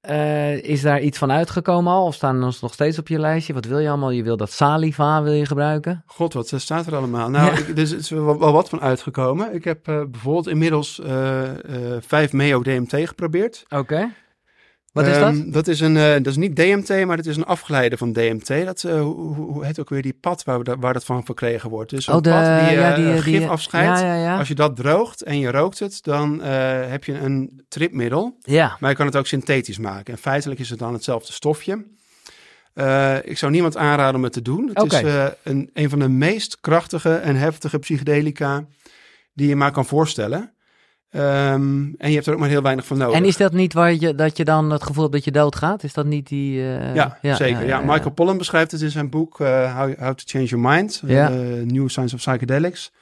Eh, 0.00 0.62
is 0.62 0.82
daar 0.82 1.00
iets 1.00 1.18
van 1.18 1.30
uitgekomen 1.32 1.92
al? 1.92 2.04
Of 2.06 2.14
staan 2.14 2.52
ze 2.52 2.58
nog 2.62 2.72
steeds 2.72 2.98
op 2.98 3.08
je 3.08 3.18
lijstje? 3.18 3.52
Wat 3.54 3.64
wil 3.64 3.78
je 3.78 3.88
allemaal? 3.88 4.10
Je 4.10 4.22
wil 4.22 4.36
dat 4.36 4.50
saliva 4.52 5.22
wil 5.22 5.32
je 5.32 5.46
gebruiken? 5.46 6.02
God, 6.06 6.32
wat 6.32 6.52
eh, 6.52 6.58
staat 6.58 6.86
er 6.86 6.96
allemaal? 6.96 7.30
Nou, 7.30 7.46
Ja. 7.52 7.58
ik, 7.58 7.68
er 7.68 7.78
is 7.78 8.10
wel, 8.10 8.38
wel 8.38 8.52
wat 8.52 8.68
van 8.68 8.80
uitgekomen. 8.80 9.54
Ik 9.54 9.64
heb 9.64 9.88
eh, 9.88 10.02
bijvoorbeeld 10.10 10.46
inmiddels 10.48 11.00
eh 11.00 11.42
5 12.00 12.32
MEO 12.32 12.62
DMT 12.62 12.94
geprobeerd. 13.08 13.64
Oké. 13.68 14.10
Wat 14.98 15.06
is 15.06 15.18
dat? 15.18 15.32
Ehm, 15.34 15.50
dat 15.50 15.68
is 15.68 15.80
een, 15.80 15.96
eh, 15.96 16.12
dat 16.12 16.26
is 16.26 16.36
niet 16.36 16.56
DMT, 16.56 17.04
maar 17.06 17.16
dat 17.16 17.26
is 17.26 17.36
een 17.36 17.44
afgeleide 17.44 17.96
van 17.96 18.12
DMT. 18.12 18.64
Dat, 18.64 18.84
eh, 18.84 19.00
hoe, 19.00 19.34
hoe 19.34 19.64
heet 19.64 19.80
ook 19.80 19.88
weer 19.88 20.02
die 20.02 20.18
pad 20.20 20.44
waar, 20.44 20.62
we 20.62 20.76
waar 20.80 20.92
dat 20.92 21.04
van 21.04 21.24
verkregen 21.24 21.70
wordt? 21.70 21.90
Dus 21.90 22.06
een 22.06 22.14
oh, 22.14 22.22
de, 22.22 22.30
pad 22.30 22.44
die, 22.44 22.78
ja, 22.78 22.90
eh, 22.90 22.96
die, 22.96 23.06
eh, 23.06 23.12
die, 23.12 23.22
gif 23.22 23.48
afscheidt. 23.48 24.00
Ja, 24.00 24.14
ja, 24.14 24.22
ja. 24.22 24.38
Als 24.38 24.48
je 24.48 24.54
dat 24.54 24.76
droogt 24.76 25.22
en 25.22 25.38
je 25.38 25.50
rookt 25.50 25.78
het, 25.78 25.98
dan 26.02 26.40
heb 26.42 27.04
je 27.04 27.18
een 27.18 27.64
tripmiddel. 27.68 28.36
Ja, 28.40 28.76
Maar 28.80 28.90
je 28.90 28.96
kan 28.96 29.06
het 29.06 29.16
ook 29.16 29.26
synthetisch 29.26 29.78
maken. 29.78 30.12
En 30.12 30.18
feitelijk 30.18 30.60
is 30.60 30.70
het 30.70 30.78
dan 30.78 30.92
hetzelfde 30.92 31.32
stofje. 31.32 31.84
Ik 33.22 33.38
zou 33.38 33.52
niemand 33.52 33.76
aanraden 33.76 34.14
om 34.14 34.22
het 34.22 34.32
te 34.32 34.42
doen. 34.42 34.70
Het 34.72 34.92
is 34.92 35.02
een, 35.42 35.70
een 35.72 35.90
van 35.90 35.98
de 35.98 36.08
meest 36.08 36.60
krachtige 36.60 37.14
en 37.14 37.36
heftige 37.36 37.78
psychedelica 37.78 38.64
die 39.32 39.48
je 39.48 39.56
maar 39.56 39.72
kan 39.72 39.86
voorstellen. 39.86 40.52
Ehm, 41.10 41.84
en 41.98 42.08
je 42.08 42.14
hebt 42.14 42.26
er 42.26 42.32
ook 42.32 42.38
maar 42.38 42.48
heel 42.48 42.62
weinig 42.62 42.86
van 42.86 42.98
nodig. 42.98 43.16
en 43.16 43.24
is 43.24 43.36
dat 43.36 43.52
niet 43.52 43.72
waar 43.72 43.94
je, 43.94 44.14
dat 44.14 44.36
je 44.36 44.44
dan 44.44 44.70
het 44.70 44.82
gevoel 44.82 45.02
hebt 45.02 45.14
dat 45.14 45.24
je 45.24 45.30
doodgaat? 45.30 45.82
Is 45.82 45.92
dat 45.92 46.06
niet 46.06 46.28
die... 46.28 46.60
eh, 46.60 46.94
ja, 46.94 47.18
zeker. 47.34 47.66
Ja, 47.66 47.80
Michael 47.80 48.10
Pollan 48.10 48.38
beschrijft 48.38 48.70
het 48.70 48.80
in 48.80 48.90
zijn 48.90 49.10
boek 49.10 49.40
eh, 49.40 49.78
How, 49.78 49.98
How 49.98 50.14
to 50.14 50.22
Change 50.26 50.44
Your 50.44 50.68
Mind, 50.68 51.02
Ja. 51.06 51.28
New 51.64 51.88
Science 51.88 52.14
of 52.14 52.20
Psychedelics. 52.20 52.92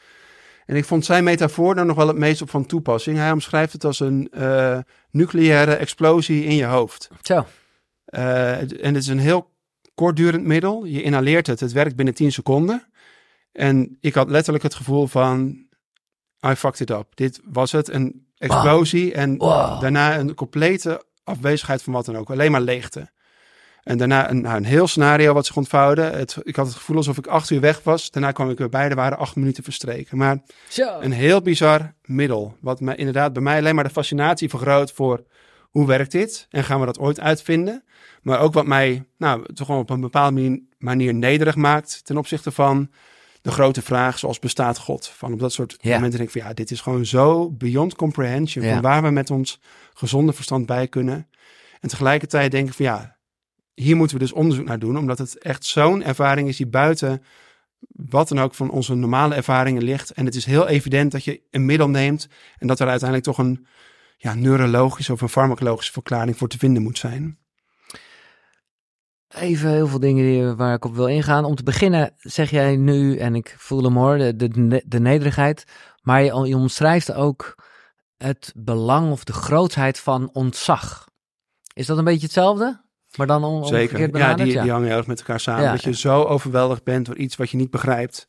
En 0.67 0.77
ik 0.77 0.85
vond 0.85 1.05
zijn 1.05 1.25
metafoor 1.25 1.75
dan 1.75 1.87
nog 1.87 1.97
wel 1.97 2.07
het 2.09 2.17
meest 2.17 2.43
op 2.43 2.51
van 2.51 2.67
toepassing. 2.67 3.19
Hij 3.19 3.33
omschrijft 3.33 3.73
het 3.73 3.85
als 3.85 4.01
een 4.01 4.31
uh, 4.39 4.79
nucleaire 5.11 5.75
explosie 5.75 6.45
in 6.45 6.55
je 6.55 6.65
hoofd. 6.65 7.09
Zo. 7.23 7.47
Uh, 8.15 8.61
en 8.61 8.95
het 8.95 8.97
is 8.97 9.07
een 9.07 9.19
heel 9.19 9.51
kortdurend 9.95 10.45
middel. 10.45 10.85
Je 10.85 11.03
inhaleert 11.03 11.47
het, 11.47 11.61
het 11.61 11.73
werkt 11.73 11.97
binnen 11.97 12.15
10 12.15 12.33
seconden. 12.33 12.83
En 13.53 13.97
ik 14.01 14.15
had 14.15 14.31
letterlijk 14.31 14.65
het 14.65 14.75
gevoel 14.75 15.07
van, 15.07 15.66
I 16.51 16.55
fucked 16.55 16.81
it 16.81 16.91
up. 16.91 17.07
Dit 17.15 17.41
was 17.45 17.73
het, 17.73 17.89
een 17.89 18.27
explosie 18.39 19.15
en 19.15 19.37
Wow. 19.39 19.81
daarna 19.81 20.19
een 20.19 20.35
complete 20.35 21.05
afwezigheid 21.25 21.83
van 21.83 21.93
wat 21.93 22.05
dan 22.05 22.17
ook. 22.17 22.31
Alleen 22.31 22.51
maar 22.51 22.61
leegte. 22.61 23.11
En 23.83 23.99
daarna 23.99 24.31
een, 24.31 24.41
nou, 24.41 24.57
een 24.57 24.65
heel 24.65 24.87
scenario 24.87 25.33
wat 25.33 25.47
zich 25.47 25.57
ontvouwde. 25.57 26.03
Het, 26.03 26.37
ik 26.43 26.57
had 26.57 26.67
het 26.67 26.75
gevoel 26.77 26.97
alsof 26.97 27.19
ik 27.19 27.27
acht 27.27 27.51
uur 27.51 27.61
weg 27.61 27.81
was. 27.83 28.11
Daarna 28.11 28.33
kwam 28.33 28.51
ik 28.51 28.59
weer 28.59 28.69
bij. 28.69 28.89
Er 28.89 28.95
waren 28.95 29.19
acht 29.19 29.37
minuten 29.37 29.65
verstreken. 29.65 30.19
Maar 30.19 30.39
Zo. 30.69 31.01
een 31.01 31.13
heel 31.13 31.43
bizar 31.43 31.95
middel. 32.05 32.57
Wat 32.61 32.81
mij, 32.81 32.97
inderdaad 32.97 33.33
bij 33.33 33.43
mij 33.43 33.59
alleen 33.59 33.75
maar 33.75 33.85
de 33.85 33.91
fascinatie 33.91 34.49
vergroot 34.49 34.93
voor 34.93 35.23
hoe 35.71 35.87
werkt 35.87 36.13
dit? 36.13 36.47
En 36.51 36.65
gaan 36.65 36.81
we 36.81 36.87
dat 36.87 36.99
ooit 36.99 37.21
uitvinden? 37.21 37.85
Maar 38.23 38.41
ook 38.41 38.53
wat 38.55 38.67
mij 38.67 39.05
nou, 39.19 39.53
toch 39.55 39.69
wel 39.69 39.79
op 39.79 39.91
een 39.91 40.01
bepaalde 40.01 40.63
manier 40.79 41.15
nederig 41.15 41.55
maakt 41.57 42.05
ten 42.05 42.17
opzichte 42.17 42.51
van 42.51 42.91
de 43.47 43.53
grote 43.53 43.83
vraag 43.83 44.19
zoals 44.19 44.39
bestaat 44.39 44.79
God? 44.79 45.09
Van 45.09 45.33
op 45.33 45.39
dat 45.39 45.53
soort 45.53 45.77
Ja. 45.81 45.95
momenten 45.95 46.19
denk 46.19 46.31
ik 46.31 46.41
van 46.41 46.49
ja, 46.49 46.55
dit 46.55 46.71
is 46.71 46.81
gewoon 46.81 47.07
zo 47.07 47.51
beyond 47.51 47.95
comprehension 47.95 48.65
Ja. 48.65 48.73
van 48.73 48.83
waar 48.83 49.03
we 49.03 49.11
met 49.11 49.31
ons 49.31 49.61
gezonde 49.95 50.33
verstand 50.33 50.67
bij 50.67 50.89
kunnen. 50.89 51.29
En 51.81 51.89
tegelijkertijd 51.89 52.51
denk 52.51 52.69
ik 52.69 52.75
van 52.75 52.85
ja, 52.85 53.17
hier 53.75 53.97
moeten 53.97 54.17
we 54.17 54.23
dus 54.23 54.33
onderzoek 54.33 54.67
naar 54.67 54.79
doen, 54.79 54.99
omdat 54.99 55.19
het 55.19 55.39
echt 55.39 55.65
zo'n 55.65 56.03
ervaring 56.03 56.49
is 56.49 56.57
die 56.57 56.67
buiten 56.67 57.23
wat 57.89 58.29
dan 58.29 58.39
ook 58.39 58.55
van 58.55 58.71
onze 58.71 58.95
normale 58.95 59.35
ervaringen 59.35 59.83
ligt. 59.83 60.11
En 60.11 60.25
het 60.25 60.35
is 60.35 60.45
heel 60.45 60.69
evident 60.69 61.13
dat 61.13 61.25
je 61.25 61.41
een 61.51 61.65
middel 61.67 61.89
neemt 61.89 62.29
en 62.59 62.67
dat 62.67 62.81
er 62.81 62.89
uiteindelijk 62.89 63.29
toch 63.29 63.39
een 63.39 63.67
ja, 64.17 64.35
neurologische 64.35 65.13
of 65.13 65.21
een 65.21 65.29
farmacologische 65.29 65.93
verklaring 65.93 66.37
voor 66.37 66.49
te 66.49 66.59
vinden 66.59 66.83
moet 66.83 66.99
zijn. 66.99 67.39
Even 69.41 69.71
heel 69.71 69.87
veel 69.87 70.01
dingen 70.01 70.25
die, 70.25 70.45
waar 70.47 70.75
ik 70.75 70.85
op 70.85 70.95
wil 70.95 71.07
ingaan. 71.07 71.45
Om 71.45 71.55
te 71.55 71.63
beginnen 71.63 72.13
zeg 72.19 72.51
jij 72.51 72.77
nu, 72.77 73.17
en 73.19 73.35
ik 73.35 73.55
voel 73.59 73.83
hem 73.83 73.97
hoor, 73.97 74.17
de, 74.19 74.37
de, 74.37 74.83
de 74.87 75.01
nederigheid. 75.01 75.65
Maar 76.03 76.23
je, 76.23 76.47
je 76.49 76.57
omschrijft 76.57 77.13
ook 77.15 77.55
het 78.17 78.53
belang 78.57 79.11
of 79.11 79.25
de 79.25 79.33
grootheid 79.33 79.99
van 79.99 80.31
ontzag. 80.33 81.09
Is 81.75 81.87
dat 81.87 81.99
een 81.99 82.05
beetje 82.05 82.23
hetzelfde? 82.27 82.81
Maar 83.17 83.27
dan 83.27 83.45
om, 83.45 83.65
Zeker. 83.65 83.81
omgekeerd 83.81 84.07
Ja, 84.07 84.13
benaderd? 84.13 84.49
die, 84.49 84.61
die 84.61 84.71
hangen 84.71 84.89
heel 84.89 84.97
erg 84.97 85.07
met 85.07 85.19
elkaar 85.19 85.41
samen. 85.41 85.63
Ja. 85.65 85.71
Dat 85.71 85.83
je 85.83 85.95
zo 85.95 86.23
overweldigd 86.23 86.85
bent 86.85 87.07
door 87.07 87.17
iets 87.17 87.37
wat 87.37 87.51
je 87.51 87.57
niet 87.57 87.71
begrijpt. 87.71 88.27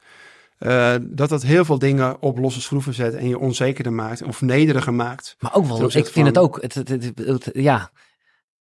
eh, 0.57 0.95
dat 1.01 1.29
dat 1.29 1.41
heel 1.43 1.65
veel 1.65 1.79
dingen 1.79 2.21
op 2.21 2.37
losse 2.37 2.61
schroeven 2.61 2.93
zet 2.93 3.13
en 3.15 3.27
je 3.27 3.39
onzekerder 3.39 3.93
maakt 3.93 4.23
of 4.23 4.41
nederiger 4.41 4.93
maakt. 4.93 5.35
Maar 5.39 5.55
ook 5.55 5.65
wel, 5.65 5.83
ik 5.95 6.07
vind 6.07 6.27
het 6.27 6.37
ook, 6.37 6.61
het- 6.61 6.73
het- 6.75 7.49
ja, 7.53 7.89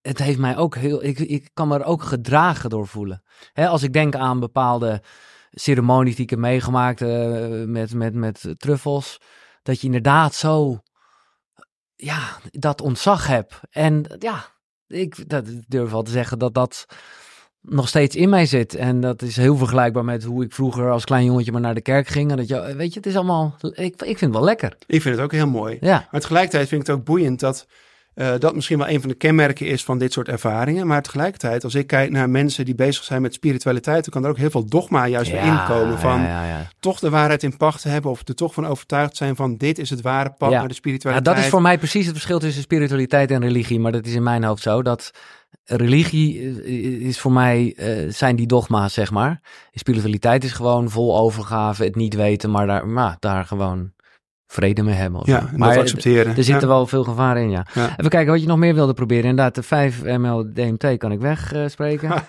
het 0.06 0.18
heeft 0.18 0.38
mij 0.38 0.56
ook 0.56 0.76
heel, 0.76 1.04
ik, 1.04 1.18
ik 1.18 1.50
kan 1.54 1.68
me 1.68 1.78
er 1.78 1.84
ook 1.84 2.02
gedragen 2.02 2.70
door 2.70 2.86
voelen. 2.86 3.22
Hè, 3.52 3.68
als 3.68 3.82
ik 3.82 3.92
denk 3.92 4.14
aan 4.14 4.40
bepaalde 4.40 5.02
ceremonies 5.50 6.14
die 6.14 6.24
ik 6.24 6.30
heb 6.30 6.38
meegemaakt 6.38 7.00
eh, 7.00 7.64
met, 7.64 7.94
met, 7.94 8.14
met 8.14 8.54
truffels, 8.56 9.20
dat 9.62 9.80
je 9.80 9.86
inderdaad 9.86 10.34
zo, 10.34 10.80
ja, 11.94 12.38
dat 12.50 12.80
ontzag 12.80 13.26
hebt. 13.26 13.60
En 13.70 14.04
ja, 14.18 14.46
ik 14.86 15.28
dat, 15.28 15.44
durf 15.68 15.90
wel 15.90 16.02
te 16.02 16.10
zeggen 16.10 16.38
dat 16.38 16.54
dat 16.54 16.86
nog 17.60 17.88
steeds 17.88 18.16
in 18.16 18.28
mij 18.28 18.46
zit. 18.46 18.74
En 18.74 19.00
dat 19.00 19.22
is 19.22 19.36
heel 19.36 19.56
vergelijkbaar 19.56 20.04
met 20.04 20.24
hoe 20.24 20.44
ik 20.44 20.52
vroeger 20.52 20.90
als 20.90 21.04
klein 21.04 21.24
jongetje 21.24 21.52
maar 21.52 21.60
naar 21.60 21.74
de 21.74 21.80
kerk 21.80 22.08
ging. 22.08 22.30
En 22.30 22.36
dat 22.36 22.48
je, 22.48 22.74
weet 22.76 22.92
je, 22.92 22.98
het 22.98 23.08
is 23.08 23.16
allemaal, 23.16 23.56
ik, 23.60 23.74
ik 23.74 24.18
vind 24.18 24.20
het 24.20 24.32
wel 24.32 24.44
lekker. 24.44 24.76
Ik 24.86 25.02
vind 25.02 25.14
het 25.14 25.24
ook 25.24 25.32
heel 25.32 25.46
mooi. 25.46 25.78
Ja, 25.80 26.08
Maar 26.10 26.20
tegelijkertijd 26.20 26.68
vind 26.68 26.80
ik 26.80 26.86
het 26.86 26.96
ook 26.96 27.04
boeiend 27.04 27.40
dat 27.40 27.66
eh, 28.16 28.32
dat 28.38 28.54
misschien 28.54 28.78
wel 28.78 28.88
een 28.88 29.00
van 29.00 29.08
de 29.08 29.14
kenmerken 29.14 29.66
is 29.66 29.84
van 29.84 29.98
dit 29.98 30.12
soort 30.12 30.28
ervaringen. 30.28 30.86
Maar 30.86 31.02
tegelijkertijd, 31.02 31.64
als 31.64 31.74
ik 31.74 31.86
kijk 31.86 32.10
naar 32.10 32.30
mensen 32.30 32.64
die 32.64 32.74
bezig 32.74 33.04
zijn 33.04 33.22
met 33.22 33.34
spiritualiteit, 33.34 34.04
dan 34.04 34.12
kan 34.12 34.24
er 34.24 34.30
ook 34.30 34.38
heel 34.38 34.50
veel 34.50 34.66
dogma 34.66 35.06
juist 35.06 35.30
weer 35.30 35.42
inkomen. 35.44 35.98
Van 35.98 36.20
ja, 36.20 36.26
ja, 36.44 36.48
ja. 36.48 36.70
toch 36.80 36.98
de 36.98 37.10
waarheid 37.10 37.42
in 37.42 37.56
pacht 37.56 37.82
te 37.82 37.88
hebben 37.88 38.10
of 38.10 38.28
er 38.28 38.34
toch 38.34 38.54
van 38.54 38.66
overtuigd 38.66 39.16
zijn 39.16 39.36
van 39.36 39.56
dit 39.56 39.78
is 39.78 39.90
het 39.90 40.00
ware 40.00 40.30
pad 40.38 40.50
Ja. 40.50 40.58
naar 40.58 40.68
de 40.68 40.72
Ja, 40.74 40.80
spiritualiteit. 40.80 41.34
dat 41.36 41.44
is 41.44 41.50
voor 41.50 41.62
mij 41.62 41.78
precies 41.78 42.04
het 42.04 42.14
verschil 42.14 42.38
tussen 42.38 42.62
spiritualiteit 42.62 43.30
en 43.30 43.40
religie. 43.40 43.80
Maar 43.80 43.92
dat 43.92 44.06
is 44.06 44.14
in 44.14 44.22
mijn 44.22 44.44
hoofd 44.44 44.62
zo. 44.62 44.82
Dat 44.82 45.10
religie 45.64 46.40
eh, 46.64 47.06
is 47.06 47.18
voor 47.20 47.32
mij, 47.32 47.74
eh, 47.76 48.12
zijn 48.12 48.36
die 48.36 48.46
dogma's, 48.46 48.92
zeg 48.94 49.10
maar. 49.10 49.40
Spiritualiteit 49.72 50.44
is 50.44 50.52
gewoon 50.52 50.90
vol 50.90 51.18
overgave, 51.18 51.84
het 51.84 51.96
niet 51.96 52.14
weten, 52.14 52.50
maar 52.50 52.66
daar, 52.66 52.86
maar 52.86 53.16
daar 53.20 53.44
gewoon 53.44 53.94
vrede 54.46 54.82
mee 54.82 54.94
hebben. 54.94 55.20
of 55.20 55.26
Ja, 55.26 55.38
en 55.38 55.58
maar 55.58 55.68
dat 55.68 55.76
eh, 55.76 55.82
accepteren. 55.82 56.36
er 56.36 56.44
zitten 56.44 56.68
Ja. 56.68 56.74
wel 56.74 56.86
veel 56.86 57.04
gevaar 57.04 57.38
in, 57.38 57.50
ja. 57.50 57.66
Ja. 57.74 57.90
Even 57.90 58.08
kijken 58.10 58.32
wat 58.32 58.40
je 58.40 58.46
nog 58.46 58.58
meer 58.58 58.74
wilde 58.74 58.94
proberen. 58.94 59.24
Inderdaad, 59.30 59.54
de 59.54 59.62
5 59.62 60.02
ml 60.04 60.52
DMT 60.52 60.96
kan 60.96 61.12
ik 61.12 61.20
wegspreken. 61.20 62.12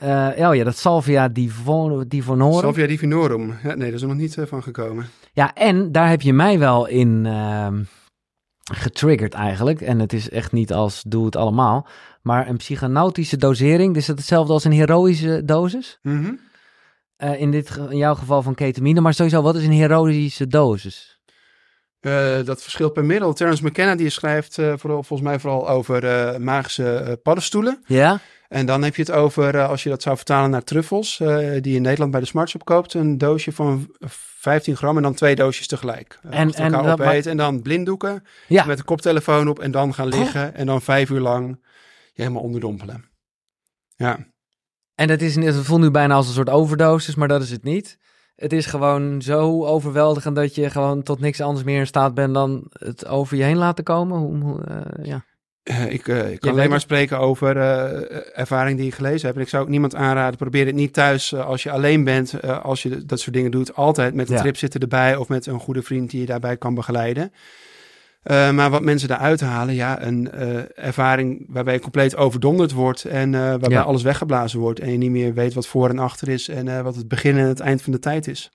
Eh 0.00 0.48
oh 0.48 0.54
ja, 0.54 0.64
dat 0.64 0.76
Salvia 0.76 1.28
divon, 1.28 2.04
divonorum. 2.08 2.60
Salvia 2.60 2.86
divinorum. 2.86 3.54
Ja, 3.62 3.74
nee, 3.74 3.86
dat 3.86 3.94
is 3.94 4.02
er 4.02 4.08
nog 4.08 4.16
niet 4.16 4.36
eh, 4.38 4.46
van 4.46 4.62
gekomen. 4.62 5.06
Ja, 5.32 5.54
en 5.54 5.92
daar 5.92 6.08
heb 6.08 6.22
je 6.22 6.32
mij 6.32 6.58
wel 6.58 6.86
in 6.86 7.26
ehm, 7.26 7.82
getriggerd 8.72 9.34
eigenlijk. 9.34 9.80
En 9.80 9.98
het 9.98 10.12
is 10.12 10.30
echt 10.30 10.52
niet 10.52 10.72
als 10.72 11.02
doe 11.06 11.24
het 11.24 11.36
allemaal. 11.36 11.86
Maar 12.22 12.48
een 12.48 12.56
psychonautische 12.56 13.36
dosering, 13.36 13.96
is 13.96 14.06
dat 14.06 14.16
hetzelfde 14.18 14.52
als 14.52 14.64
een 14.64 14.72
heroïsche 14.72 15.42
dosis? 15.44 15.98
Mhm. 16.02 16.32
Eh, 17.16 17.40
in, 17.40 17.50
dit, 17.50 17.78
in 17.90 17.96
jouw 17.96 18.14
geval 18.14 18.42
van 18.42 18.54
ketamine. 18.54 19.00
Maar 19.00 19.14
sowieso, 19.14 19.42
wat 19.42 19.56
is 19.56 19.64
een 19.64 19.72
heroïsche 19.72 20.46
dosis? 20.46 21.19
Eh, 22.00 22.44
dat 22.44 22.62
verschilt 22.62 22.92
per 22.92 23.04
middel. 23.04 23.32
Terence 23.32 23.64
McKenna 23.64 23.94
die 23.94 24.10
schrijft 24.10 24.58
eh, 24.58 24.72
vooral, 24.76 25.02
volgens 25.02 25.28
mij 25.28 25.38
vooral 25.38 25.68
over 25.68 26.04
eh, 26.06 26.36
magische 26.38 27.20
paddenstoelen. 27.22 27.82
Ja? 27.86 28.20
En 28.48 28.66
dan 28.66 28.82
heb 28.82 28.96
je 28.96 29.02
het 29.02 29.10
over, 29.10 29.62
als 29.66 29.82
je 29.82 29.88
dat 29.88 30.02
zou 30.02 30.16
vertalen 30.16 30.50
naar 30.50 30.64
truffels, 30.64 31.16
die 31.16 31.70
je 31.70 31.76
in 31.76 31.82
Nederland 31.82 32.10
bij 32.10 32.20
de 32.20 32.26
Smartshop 32.26 32.64
koopt, 32.64 32.94
een 32.94 33.18
doosje 33.18 33.52
van 33.52 33.94
15 34.00 34.76
gram 34.76 34.96
en 34.96 35.02
dan 35.02 35.14
twee 35.14 35.34
doosjes 35.34 35.66
tegelijk. 35.66 36.18
En- 36.22 36.52
en 36.52 36.72
dat 36.72 37.36
dan 37.36 37.62
blinddoeken 37.62 38.24
Ja. 38.48 38.64
met 38.64 38.78
een 38.78 38.84
koptelefoon 38.84 39.48
op 39.48 39.58
en 39.58 39.70
dan 39.70 39.94
gaan 39.94 40.12
Oh. 40.12 40.18
liggen 40.18 40.54
en 40.54 40.66
dan 40.66 40.82
vijf 40.82 41.10
uur 41.10 41.20
lang 41.20 41.60
je 42.12 42.22
helemaal 42.22 42.42
onderdompelen. 42.42 43.04
Ja, 43.96 44.18
En 44.94 45.06
dat 45.08 45.20
is, 45.20 45.34
het 45.34 45.56
voelt 45.56 45.80
nu 45.80 45.90
bijna 45.90 46.14
als 46.14 46.26
een 46.26 46.34
soort 46.34 46.50
overdosis, 46.50 47.14
maar 47.14 47.28
dat 47.28 47.42
is 47.42 47.50
het 47.50 47.62
niet. 47.62 47.98
Het 48.40 48.52
is 48.52 48.66
gewoon 48.66 49.22
zo 49.22 49.64
overweldigend 49.66 50.36
dat 50.36 50.54
je 50.54 50.70
gewoon 50.70 51.02
tot 51.02 51.20
niks 51.20 51.40
anders 51.40 51.64
meer 51.64 51.78
in 51.78 51.86
staat 51.86 52.14
bent 52.14 52.34
dan 52.34 52.64
het 52.72 53.06
over 53.06 53.36
je 53.36 53.42
heen 53.42 53.56
laten 53.56 53.84
komen. 53.84 54.18
Hoe, 54.18 54.38
hoe, 54.38 54.64
eh, 54.64 55.04
ja. 55.04 55.24
Eh, 55.62 55.92
ik, 55.92 56.08
eh, 56.08 56.30
ik 56.32 56.40
kan 56.40 56.50
alleen 56.50 56.64
maar 56.64 56.72
het. 56.72 56.82
spreken 56.82 57.18
over 57.18 57.56
ervaring 58.34 58.78
die 58.78 58.86
ik 58.86 58.94
gelezen 58.94 59.26
heb. 59.26 59.36
En 59.36 59.42
ik 59.42 59.48
zou 59.48 59.62
ook 59.62 59.68
niemand 59.68 59.94
aanraden, 59.94 60.38
probeer 60.38 60.66
het 60.66 60.74
niet 60.74 60.92
thuis 60.92 61.34
als 61.34 61.62
je 61.62 61.70
alleen 61.70 62.04
bent, 62.04 62.42
als 62.42 62.82
je 62.82 63.06
dat 63.06 63.20
soort 63.20 63.34
dingen 63.34 63.50
doet. 63.50 63.74
Altijd 63.74 64.14
met 64.14 64.28
een 64.28 64.34
Ja. 64.34 64.40
trip 64.40 64.56
zitten 64.56 64.80
erbij 64.80 65.16
of 65.16 65.28
met 65.28 65.46
een 65.46 65.60
goede 65.60 65.82
vriend 65.82 66.10
die 66.10 66.20
je 66.20 66.26
daarbij 66.26 66.56
kan 66.56 66.74
begeleiden. 66.74 67.32
Eh, 68.22 68.50
maar 68.50 68.70
wat 68.70 68.82
mensen 68.82 69.08
daaruit 69.08 69.40
halen, 69.40 69.74
ja, 69.74 70.02
een 70.02 70.30
eh, 70.30 70.84
ervaring 70.86 71.46
waarbij 71.48 71.74
je 71.74 71.80
compleet 71.80 72.16
overdonderd 72.16 72.72
wordt 72.72 73.04
en 73.04 73.34
eh, 73.34 73.40
waarbij 73.40 73.70
Ja. 73.70 73.82
alles 73.82 74.02
weggeblazen 74.02 74.60
wordt 74.60 74.80
en 74.80 74.92
je 74.92 74.98
niet 74.98 75.10
meer 75.10 75.34
weet 75.34 75.54
wat 75.54 75.66
voor 75.66 75.88
en 75.88 75.98
achter 75.98 76.28
is 76.28 76.48
en 76.48 76.82
wat 76.82 76.96
het 76.96 77.08
begin 77.08 77.36
en 77.38 77.46
het 77.46 77.60
eind 77.60 77.82
van 77.82 77.92
de 77.92 77.98
tijd 77.98 78.26
is. 78.28 78.50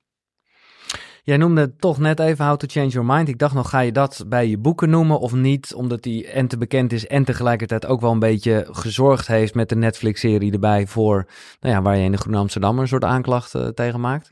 Jij 1.24 1.38
noemde 1.38 1.62
het 1.62 1.82
toch 1.82 2.00
net 2.00 2.20
even 2.20 2.46
How 2.46 2.58
to 2.58 2.68
Change 2.70 2.88
Your 2.88 3.14
Mind. 3.14 3.28
Ik 3.28 3.38
dacht 3.38 3.54
nog, 3.54 3.70
ga 3.70 3.80
je 3.80 3.92
dat 3.92 4.24
bij 4.28 4.48
je 4.48 4.58
boeken 4.58 4.90
noemen 4.90 5.20
of 5.20 5.34
niet? 5.34 5.74
Omdat 5.74 6.04
die 6.04 6.28
en 6.28 6.48
te 6.48 6.58
bekend 6.58 6.92
is 6.94 7.08
en 7.08 7.24
tegelijkertijd 7.24 7.86
ook 7.86 8.02
wel 8.02 8.12
een 8.12 8.20
beetje 8.20 8.68
gezorgd 8.72 9.28
heeft 9.28 9.56
met 9.56 9.70
de 9.70 9.76
Netflix-serie 9.76 10.52
erbij 10.52 10.88
voor, 10.88 11.28
nou 11.60 11.76
ja, 11.76 11.82
waar 11.82 11.98
je 11.98 12.04
in 12.04 12.12
de 12.12 12.18
Groene 12.18 12.38
Amsterdammer 12.38 12.82
een 12.82 12.88
soort 12.88 13.04
aanklacht 13.04 13.54
tegen 13.74 14.00
maakt. 14.00 14.30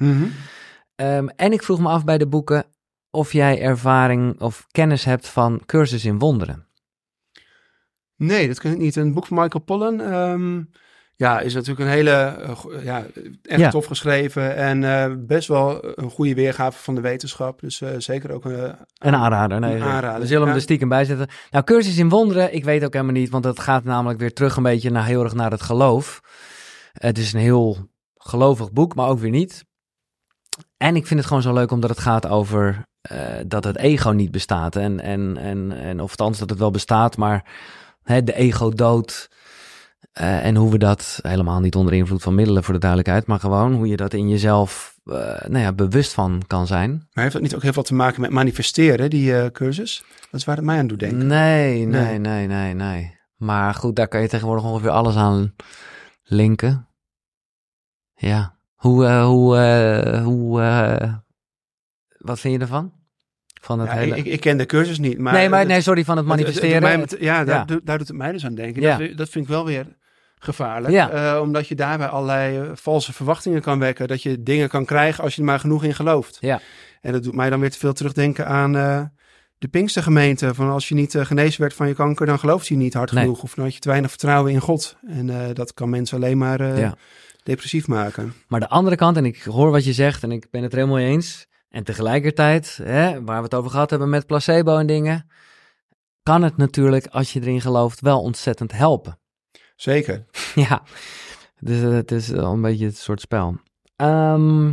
Ehm, 0.95 1.27
en 1.27 1.51
ik 1.53 1.63
vroeg 1.63 1.79
me 1.79 1.87
af 1.89 2.03
bij 2.03 2.17
de 2.17 2.27
boeken 2.27 2.65
of 3.13 3.33
jij 3.33 3.61
ervaring 3.61 4.41
of 4.41 4.67
kennis 4.71 5.03
hebt 5.05 5.27
van 5.27 5.61
cursus 5.65 6.05
in 6.05 6.19
wonderen. 6.19 6.67
Nee, 8.15 8.47
dat 8.47 8.59
kan 8.59 8.71
ik 8.71 8.77
niet. 8.77 8.95
Een 8.95 9.13
boek 9.13 9.25
van 9.27 9.37
Michael 9.37 9.63
Pollan. 9.63 10.01
ehm, 10.01 10.61
ja, 11.15 11.39
is 11.39 11.53
natuurlijk 11.53 11.79
een 11.81 11.93
hele, 11.95 12.11
eh, 12.11 12.83
ja, 12.83 13.05
echt 13.43 13.59
Ja. 13.59 13.69
tof 13.69 13.85
geschreven 13.85 14.55
en 14.55 14.83
eh, 14.83 15.13
best 15.17 15.47
wel 15.47 15.97
een 15.99 16.09
goede 16.09 16.33
weergave 16.33 16.77
van 16.83 16.95
de 16.95 17.01
wetenschap. 17.01 17.59
Dus 17.59 17.81
eh, 17.81 17.89
zeker 17.97 18.31
ook 18.31 18.45
een 18.45 18.75
Een 18.97 19.15
aanrader, 19.15 19.59
nee. 19.59 19.75
Een 19.75 19.81
aanrader, 19.81 20.19
We 20.19 20.25
zullen 20.25 20.41
hem 20.41 20.49
ja. 20.51 20.55
er 20.55 20.61
stiekem 20.61 20.89
bij 20.89 21.05
zetten. 21.05 21.27
Nou, 21.51 21.63
cursus 21.63 21.97
in 21.97 22.09
wonderen, 22.09 22.53
ik 22.53 22.63
weet 22.63 22.83
ook 22.83 22.93
helemaal 22.93 23.13
niet, 23.13 23.29
want 23.29 23.43
dat 23.43 23.59
gaat 23.59 23.83
namelijk 23.83 24.19
weer 24.19 24.33
terug 24.33 24.55
een 24.55 24.63
beetje 24.63 24.89
naar 24.91 25.05
heel 25.05 25.23
erg 25.23 25.33
naar 25.33 25.51
het 25.51 25.61
geloof. 25.61 26.21
Het 26.93 27.17
is 27.17 27.33
een 27.33 27.39
heel 27.39 27.89
gelovig 28.17 28.71
boek, 28.71 28.95
maar 28.95 29.07
ook 29.07 29.19
weer 29.19 29.29
niet. 29.31 29.65
En 30.77 30.95
ik 30.95 31.07
vind 31.07 31.19
het 31.19 31.27
gewoon 31.27 31.43
zo 31.43 31.53
leuk 31.53 31.71
omdat 31.71 31.89
het 31.89 31.99
gaat 31.99 32.27
over 32.27 32.85
eh, 33.03 33.17
dat 33.47 33.63
het 33.63 33.77
ego 33.77 34.09
niet 34.09 34.31
bestaat. 34.31 34.75
En, 34.75 34.99
en, 34.99 35.37
en, 35.37 35.71
en 35.71 36.01
of 36.01 36.09
althans 36.09 36.39
dat 36.39 36.49
het 36.49 36.59
wel 36.59 36.71
bestaat, 36.71 37.17
maar 37.17 37.45
hè, 38.03 38.23
de 38.23 38.33
ego 38.33 38.69
dood. 38.69 39.29
Eh, 40.11 40.45
en 40.45 40.55
hoe 40.55 40.71
we 40.71 40.77
dat 40.77 41.19
helemaal 41.21 41.59
niet 41.59 41.75
onder 41.75 41.93
invloed 41.93 42.21
van 42.21 42.35
middelen 42.35 42.63
voor 42.63 42.73
de 42.73 42.79
duidelijkheid, 42.79 43.25
maar 43.25 43.39
gewoon 43.39 43.73
hoe 43.73 43.87
je 43.87 43.95
dat 43.95 44.13
in 44.13 44.29
jezelf 44.29 44.99
uh, 45.05 45.15
nou 45.47 45.57
ja, 45.57 45.73
bewust 45.73 46.13
van 46.13 46.41
kan 46.47 46.67
zijn. 46.67 46.91
Maar 46.91 47.23
heeft 47.23 47.33
dat 47.33 47.41
niet 47.41 47.55
ook 47.55 47.61
heel 47.61 47.73
veel 47.73 47.83
te 47.83 47.93
maken 47.93 48.21
met 48.21 48.29
manifesteren, 48.29 49.09
die 49.09 49.51
cursus? 49.51 50.03
Dat 50.31 50.39
is 50.39 50.45
waar 50.45 50.55
het 50.55 50.65
mij 50.65 50.77
aan 50.77 50.87
doet 50.87 50.99
denken. 50.99 51.27
Nee, 51.27 51.85
nee, 51.85 52.19
nee, 52.19 52.47
nee, 52.47 52.73
nee. 52.73 53.17
Maar 53.35 53.73
goed, 53.73 53.95
daar 53.95 54.07
kan 54.07 54.21
je 54.21 54.27
tegenwoordig 54.27 54.65
ongeveer 54.65 54.89
alles 54.89 55.15
aan 55.15 55.55
linken. 56.23 56.87
Ja. 58.15 58.55
Hoe, 58.75 59.09
hoe, 59.09 59.57
hoe, 60.23 60.61
wat 62.23 62.39
vind 62.39 62.53
je 62.53 62.59
ervan? 62.59 62.91
Van 63.61 63.79
het 63.79 63.89
ja, 63.89 63.95
hele... 63.95 64.15
ik, 64.17 64.25
ik, 64.25 64.39
ken 64.39 64.57
de 64.57 64.65
cursus 64.65 64.99
niet. 64.99 65.17
Maar 65.17 65.33
nee, 65.33 65.49
maar 65.49 65.65
nee, 65.65 65.81
sorry, 65.81 66.03
van 66.03 66.17
het 66.17 66.25
manifesteren. 66.25 66.99
Het, 66.99 67.11
het, 67.11 67.19
ja, 67.19 67.43
daar, 67.43 67.65
ja. 67.67 67.79
daar 67.83 67.97
doet 67.97 68.07
het 68.07 68.17
mij 68.17 68.31
dus 68.31 68.45
aan 68.45 68.55
denken. 68.55 68.81
Ja. 68.81 68.97
Dat, 68.97 69.17
dat 69.17 69.29
vind 69.29 69.45
ik 69.45 69.51
wel 69.51 69.65
weer 69.65 69.85
gevaarlijk. 70.39 71.13
Uh, 71.13 71.39
omdat 71.41 71.67
je 71.67 71.75
daarbij 71.75 72.07
allerlei 72.07 72.59
uh, 72.59 72.69
valse 72.73 73.13
verwachtingen 73.13 73.61
kan 73.61 73.79
wekken. 73.79 74.07
Dat 74.07 74.23
je 74.23 74.43
dingen 74.43 74.69
kan 74.69 74.85
krijgen 74.85 75.23
als 75.23 75.35
je 75.35 75.41
er 75.41 75.47
maar 75.47 75.59
genoeg 75.59 75.83
in 75.83 75.95
gelooft. 75.95 76.37
Ja. 76.39 76.59
En 77.01 77.11
dat 77.11 77.23
doet 77.23 77.35
mij 77.35 77.49
dan 77.49 77.59
weer 77.59 77.71
te 77.71 77.77
veel 77.77 77.93
terugdenken 77.93 78.47
aan 78.47 78.75
uh, 78.75 79.01
de 79.57 79.67
Pinkstergemeente. 79.67 80.53
Van 80.53 80.69
als 80.69 80.89
je 80.89 80.95
niet 80.95 81.15
genezen 81.19 81.61
werd 81.61 81.73
van 81.73 81.87
je 81.87 81.93
kanker, 81.93 82.25
dan 82.25 82.39
gelooft 82.39 82.67
je 82.67 82.75
niet 82.75 82.93
hard 82.93 83.11
Nee. 83.11 83.23
genoeg. 83.23 83.43
Of 83.43 83.53
dan 83.53 83.63
had 83.63 83.73
je 83.73 83.79
te 83.79 83.89
weinig 83.89 84.09
vertrouwen 84.09 84.51
in 84.51 84.59
God. 84.59 84.97
En 85.07 85.53
dat 85.53 85.73
kan 85.73 85.89
mensen 85.89 86.17
alleen 86.17 86.37
maar 86.37 86.79
Ja. 86.79 86.95
depressief 87.43 87.87
maken. 87.87 88.33
Maar 88.47 88.59
de 88.59 88.69
andere 88.69 88.95
kant, 88.95 89.17
en 89.17 89.25
ik 89.25 89.43
hoor 89.43 89.71
wat 89.71 89.85
je 89.85 89.93
zegt 89.93 90.23
en 90.23 90.31
ik 90.31 90.47
ben 90.51 90.63
het 90.63 90.71
er 90.71 90.77
helemaal 90.77 90.99
mee 90.99 91.11
eens. 91.11 91.47
En 91.73 91.83
tegelijkertijd, 91.83 92.79
hè, 92.83 93.23
waar 93.23 93.37
we 93.37 93.43
het 93.43 93.53
over 93.53 93.71
gehad 93.71 93.89
hebben 93.89 94.09
met 94.09 94.25
placebo 94.25 94.77
en 94.77 94.87
dingen, 94.87 95.27
kan 96.23 96.41
het 96.43 96.57
natuurlijk, 96.57 97.07
als 97.07 97.33
je 97.33 97.41
erin 97.41 97.61
gelooft, 97.61 98.01
wel 98.01 98.21
ontzettend 98.21 98.71
helpen. 98.71 99.19
Zeker. 99.75 100.25
ja, 100.69 100.81
dus 101.59 101.79
het 101.79 102.11
is 102.11 102.33
al 102.33 102.53
een 102.53 102.61
beetje 102.61 102.85
het 102.85 102.97
soort 102.97 103.21
spel. 103.21 103.55
Ehm, 103.95 104.71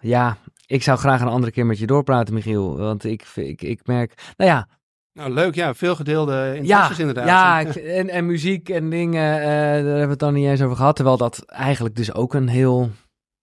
ja, 0.00 0.36
ik 0.66 0.82
zou 0.82 0.98
graag 0.98 1.20
een 1.20 1.28
andere 1.28 1.52
keer 1.52 1.66
met 1.66 1.78
je 1.78 1.86
doorpraten, 1.86 2.34
Michiel. 2.34 2.76
Want 2.76 3.04
ik, 3.04 3.26
ik, 3.34 3.62
ik 3.62 3.86
merk, 3.86 4.32
nou 4.36 4.50
ja, 4.50 4.68
Nou, 5.12 5.30
leuk. 5.32 5.54
Ja, 5.54 5.74
veel 5.74 5.94
gedeelde 5.96 6.32
ja, 6.32 6.52
interesses 6.52 6.98
inderdaad. 6.98 7.26
ja 7.26 7.58
ik- 7.60 7.74
en, 7.76 8.08
en 8.08 8.26
muziek 8.26 8.68
en 8.68 8.90
dingen, 8.90 9.40
eh, 9.40 9.46
daar 9.46 9.74
hebben 9.74 10.02
we 10.04 10.10
het 10.10 10.18
dan 10.18 10.34
niet 10.34 10.46
eens 10.46 10.62
over 10.62 10.76
gehad. 10.76 10.96
Terwijl 10.96 11.16
dat 11.16 11.44
eigenlijk 11.46 11.94
dus 11.96 12.12
ook 12.14 12.34
een 12.34 12.48
heel, 12.48 12.90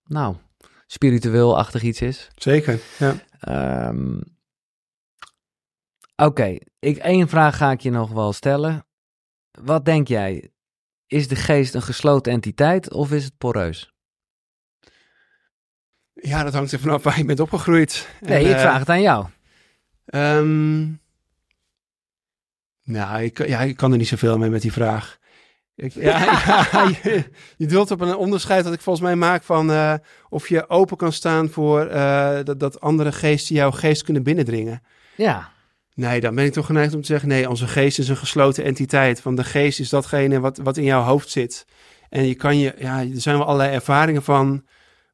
nou, 0.06 0.36
spiritueel-achtig 0.91 1.82
iets 1.82 2.02
is. 2.02 2.28
Zeker, 2.36 2.80
ja. 2.98 3.16
Ehm, 3.40 4.20
Oké, 6.16 6.57
ik 6.80 6.98
één 6.98 7.28
vraag 7.30 7.57
ga 7.57 7.72
ik 7.72 7.80
je 7.82 7.90
nog 7.90 8.11
wel 8.11 8.34
stellen. 8.34 8.86
Wat 9.52 9.86
denk 9.86 10.07
jij? 10.07 10.52
Is 11.07 11.28
de 11.28 11.36
geest 11.36 11.74
een 11.74 11.82
gesloten 11.82 12.32
entiteit 12.32 12.91
of 12.91 13.11
is 13.11 13.24
het 13.24 13.38
poreus? 13.38 13.94
Ja, 16.14 16.44
dat 16.44 16.53
hangt 16.53 16.72
er 16.72 16.80
vanaf 16.80 17.03
waar 17.03 17.18
je 17.18 17.26
bent 17.26 17.40
opgegroeid. 17.40 18.10
Nee, 18.20 18.44
En, 18.44 18.49
ik 18.49 18.56
eh, 18.56 18.61
vraag 18.61 18.80
het 18.80 18.90
aan 18.90 19.02
jou. 19.02 19.28
Ehm, 20.06 20.80
nou, 22.84 23.24
ik, 23.24 23.48
ja, 23.48 23.60
ik 23.60 23.78
kan 23.78 23.91
er 23.91 23.98
niet 23.98 24.07
zoveel 24.07 24.38
mee 24.38 24.49
met 24.49 24.61
die 24.61 24.74
vraag. 24.74 25.19
Ik, 25.80 25.93
ja, 26.10 26.19
ja, 26.72 26.91
je, 27.03 27.23
je 27.57 27.68
doelt 27.68 27.91
op 27.91 28.01
een 28.01 28.15
onderscheid 28.15 28.64
dat 28.64 28.73
ik 28.73 28.81
volgens 28.81 29.06
mij 29.06 29.15
maak 29.15 29.43
van 29.43 29.72
eh, 29.72 29.93
of 30.30 30.49
je 30.49 30.69
open 30.69 30.97
kan 30.97 31.14
staan 31.14 31.49
voor 31.49 31.85
eh, 31.85 32.38
dat, 32.43 32.60
dat 32.60 32.81
andere 32.81 33.11
geesten 33.11 33.56
jouw 33.56 33.72
geest 33.72 34.03
kunnen 34.03 34.23
binnendringen. 34.23 34.81
Ja, 35.15 35.51
Nee, 35.99 36.19
dan 36.19 36.35
ben 36.35 36.45
ik 36.45 36.53
toch 36.53 36.65
geneigd 36.65 36.93
om 36.93 37.01
te 37.01 37.07
zeggen: 37.07 37.30
nee, 37.30 37.49
onze 37.49 37.68
geest 37.68 37.99
is 37.99 38.10
een 38.10 38.18
gesloten 38.18 38.64
entiteit. 38.64 39.23
Want 39.23 39.38
de 39.38 39.43
geest 39.43 39.80
is 39.80 39.89
datgene 39.89 40.39
wat, 40.39 40.57
wat 40.57 40.77
in 40.77 40.84
jouw 40.84 41.01
hoofd 41.01 41.30
zit. 41.30 41.65
En 42.10 42.27
je 42.27 42.35
kan 42.35 42.57
je, 42.57 42.76
ja, 42.77 42.99
er 42.99 43.22
zijn 43.22 43.38
wel 43.38 43.45
allerlei 43.45 43.73
ervaringen 43.73 44.23
van 44.23 44.65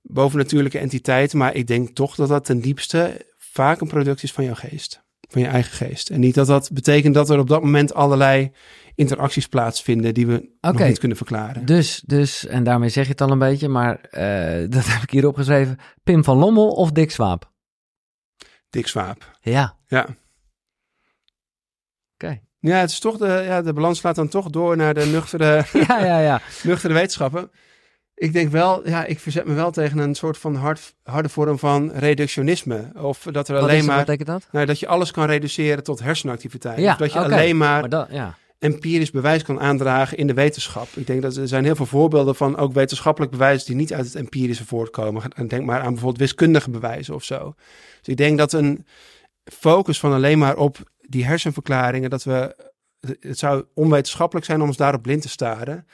bovennatuurlijke 0.02 0.80
entiteiten. 0.80 1.38
Maar 1.38 1.56
ik 1.56 1.68
denk 1.68 1.90
toch 1.90 2.16
dat 2.16 2.28
dat 2.28 2.46
ten 2.46 2.60
diepste 2.60 3.26
vaak 3.38 3.82
een 3.82 3.88
product 3.88 4.24
is 4.24 4.32
van 4.32 4.44
jouw 4.44 4.54
geest. 4.54 5.04
Van 5.30 5.42
je 5.42 5.48
eigen 5.48 5.72
geest. 5.88 6.10
En 6.10 6.20
niet 6.20 6.36
dat 6.36 6.48
dat 6.48 6.70
betekent 6.74 7.14
dat 7.14 7.30
er 7.30 7.40
op 7.40 7.48
dat 7.48 7.62
moment 7.62 7.94
allerlei 7.94 8.52
interacties 8.96 9.48
plaatsvinden 9.48 10.14
die 10.14 10.28
we 10.28 10.50
nog 10.62 10.80
niet 10.80 11.00
kunnen 11.00 11.18
verklaren. 11.18 11.66
dus, 11.66 12.04
dus, 12.06 12.46
en 12.46 12.64
daarmee 12.64 12.90
zeg 12.90 13.04
je 13.06 13.12
het 13.12 13.22
al 13.22 13.32
een 13.32 13.40
beetje, 13.40 13.68
maar 13.68 14.00
eh, 14.02 14.70
dat 14.76 14.86
heb 14.88 15.02
ik 15.02 15.10
hier 15.10 15.28
opgeschreven. 15.28 15.78
Pim 16.04 16.24
van 16.24 16.38
Lommel 16.38 16.68
of 16.72 16.92
Dick 16.92 17.12
Swaap? 17.12 17.52
Dik 18.70 18.88
Zwaap. 18.88 19.38
Ja, 19.42 19.78
Ja. 19.88 20.08
oké. 22.14 22.40
Ja, 22.60 22.78
het 22.80 22.90
is 22.90 23.00
toch 23.00 23.18
de, 23.18 23.44
ja, 23.46 23.62
de 23.62 23.74
balans 23.74 24.00
slaat 24.00 24.16
dan 24.16 24.28
toch 24.28 24.50
door 24.50 24.78
naar 24.78 24.94
de 24.94 25.06
nuchtere, 25.06 25.66
Ja, 25.88 26.06
ja, 26.06 26.20
ja. 26.20 26.42
nuchtere 26.64 26.94
wetenschappen. 26.94 27.52
Ik 28.16 28.34
denk 28.34 28.52
wel, 28.52 28.88
ja, 28.88 29.06
ik 29.06 29.20
verzet 29.20 29.46
me 29.46 29.54
wel 29.54 29.72
tegen 29.72 29.98
een 29.98 30.16
soort 30.16 30.38
van 30.38 30.56
hard, 30.56 30.96
harde 31.04 31.30
vorm 31.30 31.60
van 31.60 31.92
reductionisme. 31.92 32.92
Of 32.96 33.28
dat 33.32 33.48
er 33.48 33.54
Wat, 33.54 33.64
alleen 33.64 33.78
is, 33.78 33.86
wat 33.86 33.96
maar, 33.96 34.06
betekent 34.06 34.28
dat? 34.28 34.48
nou, 34.52 34.66
dat 34.66 34.80
je 34.80 34.88
alles 34.88 35.12
kan 35.12 35.26
reduceren 35.26 35.84
tot 35.84 36.00
hersenactiviteit. 36.00 36.80
Ja, 36.80 36.92
of 36.92 36.98
dat 36.98 37.14
je 37.14 37.20
alleen 37.20 37.58
maar, 37.58 37.80
Maar 37.80 37.90
dat, 37.90 38.08
ja. 38.12 38.38
empirisch 38.60 39.12
bewijs 39.12 39.44
kan 39.44 39.60
aandragen 39.60 40.18
in 40.18 40.28
de 40.28 40.34
wetenschap. 40.34 40.88
Ik 40.94 41.08
denk 41.08 41.22
dat 41.22 41.36
er 41.36 41.48
zijn 41.48 41.64
heel 41.64 41.76
veel 41.76 41.86
voorbeelden 41.86 42.36
van 42.36 42.58
ook 42.58 42.74
wetenschappelijk 42.74 43.32
bewijs 43.32 43.66
die 43.66 43.76
niet 43.76 43.94
uit 43.94 44.06
het 44.06 44.16
empirische 44.16 44.66
voortkomen. 44.66 45.24
En 45.36 45.48
denk 45.48 45.66
maar 45.66 45.80
aan 45.80 45.90
bijvoorbeeld 45.90 46.18
wiskundige 46.20 46.70
bewijzen 46.70 47.16
of 47.16 47.24
zo. 47.24 47.54
Dus 48.00 48.08
ik 48.08 48.18
denk 48.18 48.38
dat 48.38 48.54
een 48.54 48.86
focus 49.44 50.00
van 50.00 50.14
alleen 50.14 50.38
maar 50.38 50.58
op 50.58 50.78
die 51.02 51.26
hersenverklaringen, 51.26 52.10
dat 52.10 52.24
we, 52.24 52.56
het 53.20 53.40
zou 53.40 53.66
onwetenschappelijk 53.74 54.46
zijn 54.46 54.62
om 54.62 54.68
ons 54.68 54.78
daarop 54.78 55.02
blind 55.02 55.22
te 55.22 55.30
staren. 55.30 55.86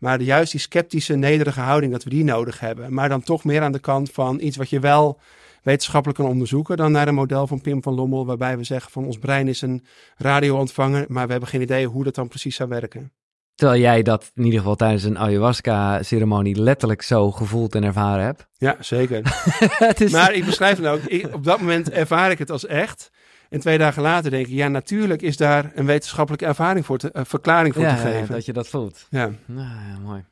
Maar 0.00 0.20
juist 0.20 0.50
die 0.50 0.60
sceptische, 0.60 1.14
nederige 1.14 1.60
houding, 1.60 1.92
dat 1.92 2.04
we 2.04 2.10
die 2.10 2.24
nodig 2.24 2.60
hebben. 2.60 2.94
Maar 2.94 3.08
dan 3.08 3.22
toch 3.22 3.44
meer 3.44 3.62
aan 3.62 3.72
de 3.72 3.78
kant 3.78 4.10
van 4.10 4.40
iets 4.40 4.56
wat 4.56 4.70
je 4.70 4.80
wel 4.80 5.20
wetenschappelijk 5.62 6.18
kan 6.18 6.28
onderzoeken. 6.28 6.76
Dan 6.76 6.92
naar 6.92 7.08
een 7.08 7.14
model 7.14 7.46
van 7.46 7.60
Pim 7.60 7.82
van 7.82 7.94
Lommel, 7.94 8.26
waarbij 8.26 8.56
we 8.56 8.64
zeggen 8.64 8.90
van 8.92 9.04
ons 9.04 9.18
brein 9.18 9.48
is 9.48 9.62
een 9.62 9.84
radioontvanger. 10.16 11.04
Maar 11.08 11.26
we 11.26 11.30
hebben 11.30 11.48
geen 11.48 11.62
idee 11.62 11.86
hoe 11.86 12.04
dat 12.04 12.14
dan 12.14 12.28
precies 12.28 12.56
zou 12.56 12.68
werken. 12.68 13.12
Terwijl 13.54 13.80
jij 13.80 14.02
dat 14.02 14.30
in 14.34 14.44
ieder 14.44 14.58
geval 14.58 14.76
tijdens 14.76 15.04
een 15.04 15.18
ayahuasca-ceremonie 15.18 16.60
letterlijk 16.60 17.02
zo 17.02 17.30
gevoeld 17.30 17.74
en 17.74 17.84
ervaren 17.84 18.24
hebt. 18.24 18.46
Ja, 18.56 18.76
zeker. 18.80 19.22
is, 19.98 20.12
Maar 20.12 20.34
ik 20.34 20.44
beschrijf 20.44 20.76
het 20.76 20.86
ook. 20.86 21.00
Ik, 21.00 21.34
op 21.34 21.44
dat 21.44 21.60
moment 21.60 21.90
ervaar 21.90 22.30
ik 22.30 22.38
het 22.38 22.50
als 22.50 22.66
echt. 22.66 23.10
En 23.50 23.60
twee 23.60 23.78
dagen 23.78 24.02
later 24.02 24.30
denk 24.30 24.46
ik, 24.46 24.52
ja, 24.52 24.68
natuurlijk 24.68 25.22
is 25.22 25.36
daar 25.36 25.70
een 25.74 25.86
wetenschappelijke 25.86 26.46
ervaring 26.46 26.86
voor 26.86 26.98
te, 26.98 27.10
eh, 27.10 27.22
verklaring 27.24 27.74
voor 27.74 27.82
ja, 27.82 27.94
te 27.94 28.08
ja, 28.08 28.12
geven. 28.12 28.34
dat 28.34 28.44
je 28.44 28.52
dat 28.52 28.68
voelt. 28.68 29.06
Ja. 29.10 29.30
Nou, 29.46 29.68
ja, 29.68 29.98
mooi. 29.98 30.24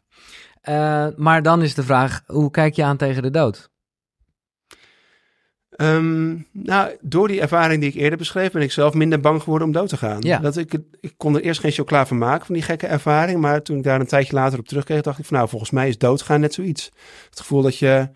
Eh, 0.61 1.07
maar 1.17 1.43
dan 1.43 1.63
is 1.63 1.75
de 1.75 1.83
vraag, 1.83 2.23
hoe 2.27 2.51
kijk 2.51 2.75
je 2.75 2.85
aan 2.85 2.97
tegen 2.97 3.23
de 3.23 3.31
dood? 3.31 3.71
Ehm, 5.71 6.37
nou, 6.53 6.97
door 7.01 7.29
die 7.29 7.41
ervaring 7.41 7.81
die 7.81 7.91
ik 7.91 7.97
eerder 7.97 8.19
beschreef, 8.19 8.53
ben 8.53 8.63
ik 8.63 8.73
zelf 8.73 8.95
minder 8.95 9.21
bang 9.21 9.43
geworden 9.43 9.67
om 9.67 9.73
dood 9.73 9.89
te 9.89 9.97
gaan. 9.97 10.21
Ja. 10.21 10.39
Dat 10.39 10.57
ik, 10.57 10.79
ik 11.01 11.15
kon 11.17 11.35
er 11.35 11.43
eerst 11.43 11.61
geen 11.61 11.71
chocola 11.71 12.07
van 12.07 12.19
maken, 12.19 12.47
van 12.47 12.55
die 12.55 12.65
gekke 12.65 12.87
ervaring. 12.87 13.41
Maar 13.41 13.63
toen 13.63 13.77
ik 13.77 13.83
daar 13.83 14.01
een 14.01 14.07
tijdje 14.07 14.35
later 14.35 14.59
op 14.59 14.69
terugkreeg, 14.69 15.01
dacht 15.01 15.19
ik 15.19 15.25
van 15.25 15.37
nou, 15.37 15.49
volgens 15.49 15.71
mij 15.71 15.89
is 15.89 15.99
doodgaan 15.99 16.41
net 16.41 16.55
zoiets. 16.55 16.91
Het 17.31 17.41
gevoel 17.41 17.63
dat 17.63 17.79
je, 17.79 18.09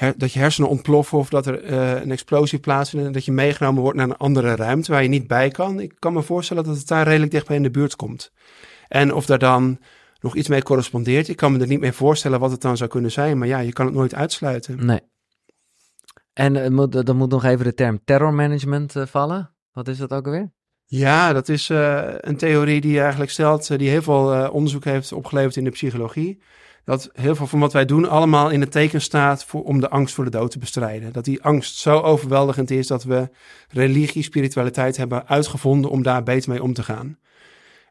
her- 0.00 0.14
dat 0.16 0.32
je 0.32 0.38
hersenen 0.38 0.70
ontploffen 0.70 1.18
of 1.18 1.28
dat 1.28 1.46
er 1.46 1.64
eh, 1.64 2.00
een 2.00 2.10
explosie 2.10 2.58
plaatsvindt 2.58 3.06
en 3.06 3.12
dat 3.12 3.24
je 3.24 3.32
meegenomen 3.32 3.82
wordt 3.82 3.96
naar 3.98 4.08
een 4.08 4.16
andere 4.16 4.56
ruimte 4.56 4.92
waar 4.92 5.02
je 5.02 5.08
niet 5.08 5.26
bij 5.26 5.50
kan. 5.50 5.80
Ik 5.80 5.94
kan 5.98 6.12
me 6.12 6.22
voorstellen 6.22 6.64
dat 6.64 6.76
het 6.76 6.88
daar 6.88 7.06
redelijk 7.06 7.30
dichtbij 7.30 7.56
in 7.56 7.62
de 7.62 7.70
buurt 7.70 7.96
komt. 7.96 8.32
En 8.88 9.14
of 9.14 9.26
daar 9.26 9.38
dan 9.38 9.78
nog 10.20 10.36
iets 10.36 10.48
mee 10.48 10.62
correspondeert, 10.62 11.28
ik 11.28 11.36
kan 11.36 11.52
me 11.52 11.58
er 11.58 11.66
niet 11.66 11.80
meer 11.80 11.94
voorstellen 11.94 12.40
wat 12.40 12.50
het 12.50 12.60
dan 12.60 12.76
zou 12.76 12.90
kunnen 12.90 13.10
zijn. 13.10 13.38
Maar 13.38 13.48
ja, 13.48 13.58
je 13.58 13.72
kan 13.72 13.86
het 13.86 13.94
nooit 13.94 14.14
uitsluiten. 14.14 14.86
Nee. 14.86 15.00
En 16.32 16.56
eh, 16.56 16.70
moet, 16.70 17.06
dan 17.06 17.16
moet 17.16 17.30
nog 17.30 17.44
even 17.44 17.64
de 17.64 17.74
term 17.74 18.00
terrormanagement 18.04 18.96
eh, 18.96 19.06
vallen. 19.06 19.54
Wat 19.72 19.88
is 19.88 19.98
dat 19.98 20.12
ook 20.12 20.26
alweer? 20.26 20.52
Ja, 20.92 21.32
dat 21.32 21.48
is 21.48 21.70
eh, 21.70 22.14
een 22.20 22.36
theorie 22.36 22.80
die 22.80 23.00
eigenlijk 23.00 23.30
stelt, 23.30 23.70
eh, 23.70 23.78
die 23.78 23.88
heel 23.88 24.02
veel 24.02 24.34
eh, 24.34 24.54
onderzoek 24.54 24.84
heeft 24.84 25.12
opgeleverd 25.12 25.56
in 25.56 25.64
de 25.64 25.70
psychologie. 25.70 26.42
Dat 26.84 27.10
heel 27.12 27.34
veel 27.34 27.46
van 27.46 27.60
wat 27.60 27.72
wij 27.72 27.84
doen 27.84 28.08
allemaal 28.08 28.50
in 28.50 28.60
het 28.60 28.72
teken 28.72 29.00
staat 29.00 29.44
voor, 29.44 29.62
om 29.62 29.80
de 29.80 29.90
angst 29.90 30.14
voor 30.14 30.24
de 30.24 30.30
dood 30.30 30.50
te 30.50 30.58
bestrijden. 30.58 31.12
Dat 31.12 31.24
die 31.24 31.42
angst 31.42 31.76
zo 31.76 32.00
overweldigend 32.00 32.70
is 32.70 32.86
dat 32.86 33.04
we 33.04 33.28
religie, 33.68 34.22
spiritualiteit 34.22 34.96
hebben 34.96 35.28
uitgevonden 35.28 35.90
om 35.90 36.02
daar 36.02 36.22
beter 36.22 36.50
mee 36.50 36.62
om 36.62 36.72
te 36.72 36.82
gaan. 36.82 37.18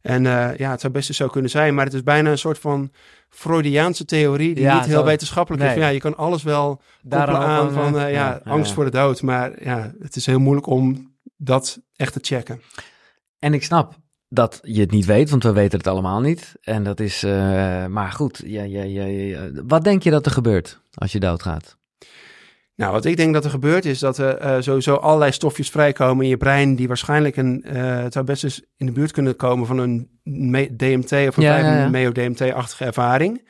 En 0.02 0.26
eh, 0.26 0.58
ja, 0.58 0.72
het 0.72 0.82
zou 0.82 0.94
best 0.94 1.08
eens 1.10 1.18
zo 1.18 1.28
kunnen 1.28 1.52
zijn, 1.52 1.76
maar 1.76 1.86
het 1.86 1.94
is 1.94 2.04
bijna 2.04 2.32
een 2.32 2.38
soort 2.38 2.60
van 2.60 2.92
Freudiaanse 3.30 4.06
theorie 4.06 4.56
die 4.56 4.64
Ja, 4.64 4.76
niet 4.76 4.86
heel 4.86 5.00
zo. 5.00 5.06
wetenschappelijk 5.06 5.64
is. 5.64 5.70
Van, 5.72 5.80
ja, 5.80 5.88
je 5.88 6.00
kan 6.00 6.18
alles 6.18 6.44
wel 6.44 6.82
koppelen 7.10 7.40
aan 7.40 7.72
van 7.72 7.98
eh, 7.98 8.06
eh, 8.06 8.14
ja, 8.14 8.42
ja, 8.44 8.52
angst 8.52 8.70
ja. 8.70 8.76
voor 8.76 8.86
de 8.86 8.92
dood, 8.92 9.22
maar 9.22 9.64
ja, 9.64 9.94
het 10.00 10.16
is 10.16 10.26
heel 10.26 10.40
moeilijk 10.40 10.68
om 10.68 11.14
dat 11.38 11.82
echt 11.96 12.14
te 12.14 12.20
checken. 12.22 12.62
En 13.40 13.54
ik 13.54 13.64
snap 13.64 13.96
dat 14.30 14.60
je 14.62 14.82
het 14.82 14.92
niet 14.92 15.06
weet, 15.06 15.30
want 15.30 15.44
we 15.44 15.52
weten 15.52 15.78
het 15.78 15.88
allemaal 15.88 16.20
niet. 16.20 16.56
En 16.62 16.84
dat 16.84 17.00
is, 17.00 17.24
eh, 17.24 17.86
maar 17.86 18.12
goed, 18.12 18.42
ja, 18.46 18.64
ja, 18.64 18.84
ja, 18.84 19.06
ja. 19.06 19.50
wat 19.66 19.84
denk 19.84 20.04
je 20.04 20.12
dat 20.12 20.26
er 20.26 20.32
gebeurt 20.32 20.82
als 20.94 21.12
je 21.12 21.20
doodgaat? 21.20 21.78
Nou, 22.80 22.92
wat 22.92 23.06
ik 23.06 23.18
denk 23.18 23.34
dat 23.34 23.44
er 23.44 23.50
gebeurt 23.50 23.86
is 23.86 24.00
dat 24.00 24.18
er 24.18 24.38
eh, 24.38 24.56
sowieso 24.60 24.96
allerlei 24.96 25.32
stofjes 25.32 25.70
vrijkomen 25.70 26.24
in 26.24 26.30
je 26.30 26.38
brein 26.38 26.76
die 26.76 26.88
waarschijnlijk 26.88 27.38
een, 27.38 27.64
eh, 27.64 28.04
het 28.04 28.14
zou 28.14 28.26
best 28.26 28.44
eens 28.44 28.62
in 28.78 28.86
de 28.86 28.92
buurt 28.92 29.12
kunnen 29.12 29.36
komen 29.36 29.68
van 29.68 29.78
een 29.78 30.10
DMT 30.78 31.12
of 31.12 31.38
een 31.38 31.44
Ja, 31.44 31.58
ja, 31.58 31.66
ja, 31.66 31.78
ja. 31.78 31.90
meo-DMT-achtige 31.90 32.86
ervaring. 32.86 33.48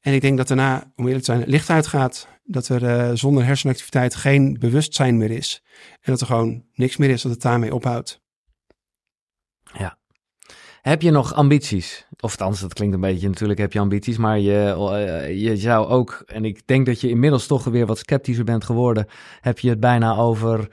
En 0.00 0.14
ik 0.14 0.20
denk 0.20 0.36
dat 0.36 0.48
daarna, 0.48 0.92
om 0.96 1.04
eerlijk 1.04 1.24
te 1.24 1.30
zijn, 1.30 1.40
het 1.40 1.48
licht 1.48 1.70
uitgaat. 1.70 2.28
Dat 2.44 2.68
er 2.68 2.86
eh, 2.86 3.10
zonder 3.14 3.44
hersenactiviteit 3.44 4.14
geen 4.14 4.56
bewustzijn 4.60 5.16
meer 5.16 5.30
is. 5.30 5.62
En 6.00 6.12
dat 6.12 6.20
er 6.20 6.26
gewoon 6.26 6.64
niks 6.74 6.96
meer 6.96 7.10
is, 7.10 7.22
dat 7.22 7.32
het 7.32 7.42
daarmee 7.42 7.74
ophoudt. 7.74 8.21
Heb 10.82 11.02
je 11.02 11.10
nog 11.10 11.34
ambities? 11.34 12.06
Of 12.20 12.36
dat 12.36 12.74
klinkt 12.74 12.94
een 12.94 13.00
beetje, 13.00 13.28
natuurlijk 13.28 13.58
heb 13.58 13.72
je 13.72 13.78
ambities, 13.78 14.16
maar 14.16 14.38
je, 14.38 14.90
eh, 14.92 15.40
je 15.40 15.56
zou 15.56 15.86
ook, 15.86 16.22
en 16.26 16.44
ik 16.44 16.66
denk 16.66 16.86
dat 16.86 17.00
je 17.00 17.08
inmiddels 17.08 17.46
toch 17.46 17.64
weer 17.64 17.86
wat 17.86 17.98
sceptischer 17.98 18.44
bent 18.44 18.64
geworden, 18.64 19.06
heb 19.40 19.58
je 19.58 19.68
het 19.68 19.80
bijna 19.80 20.16
over 20.16 20.68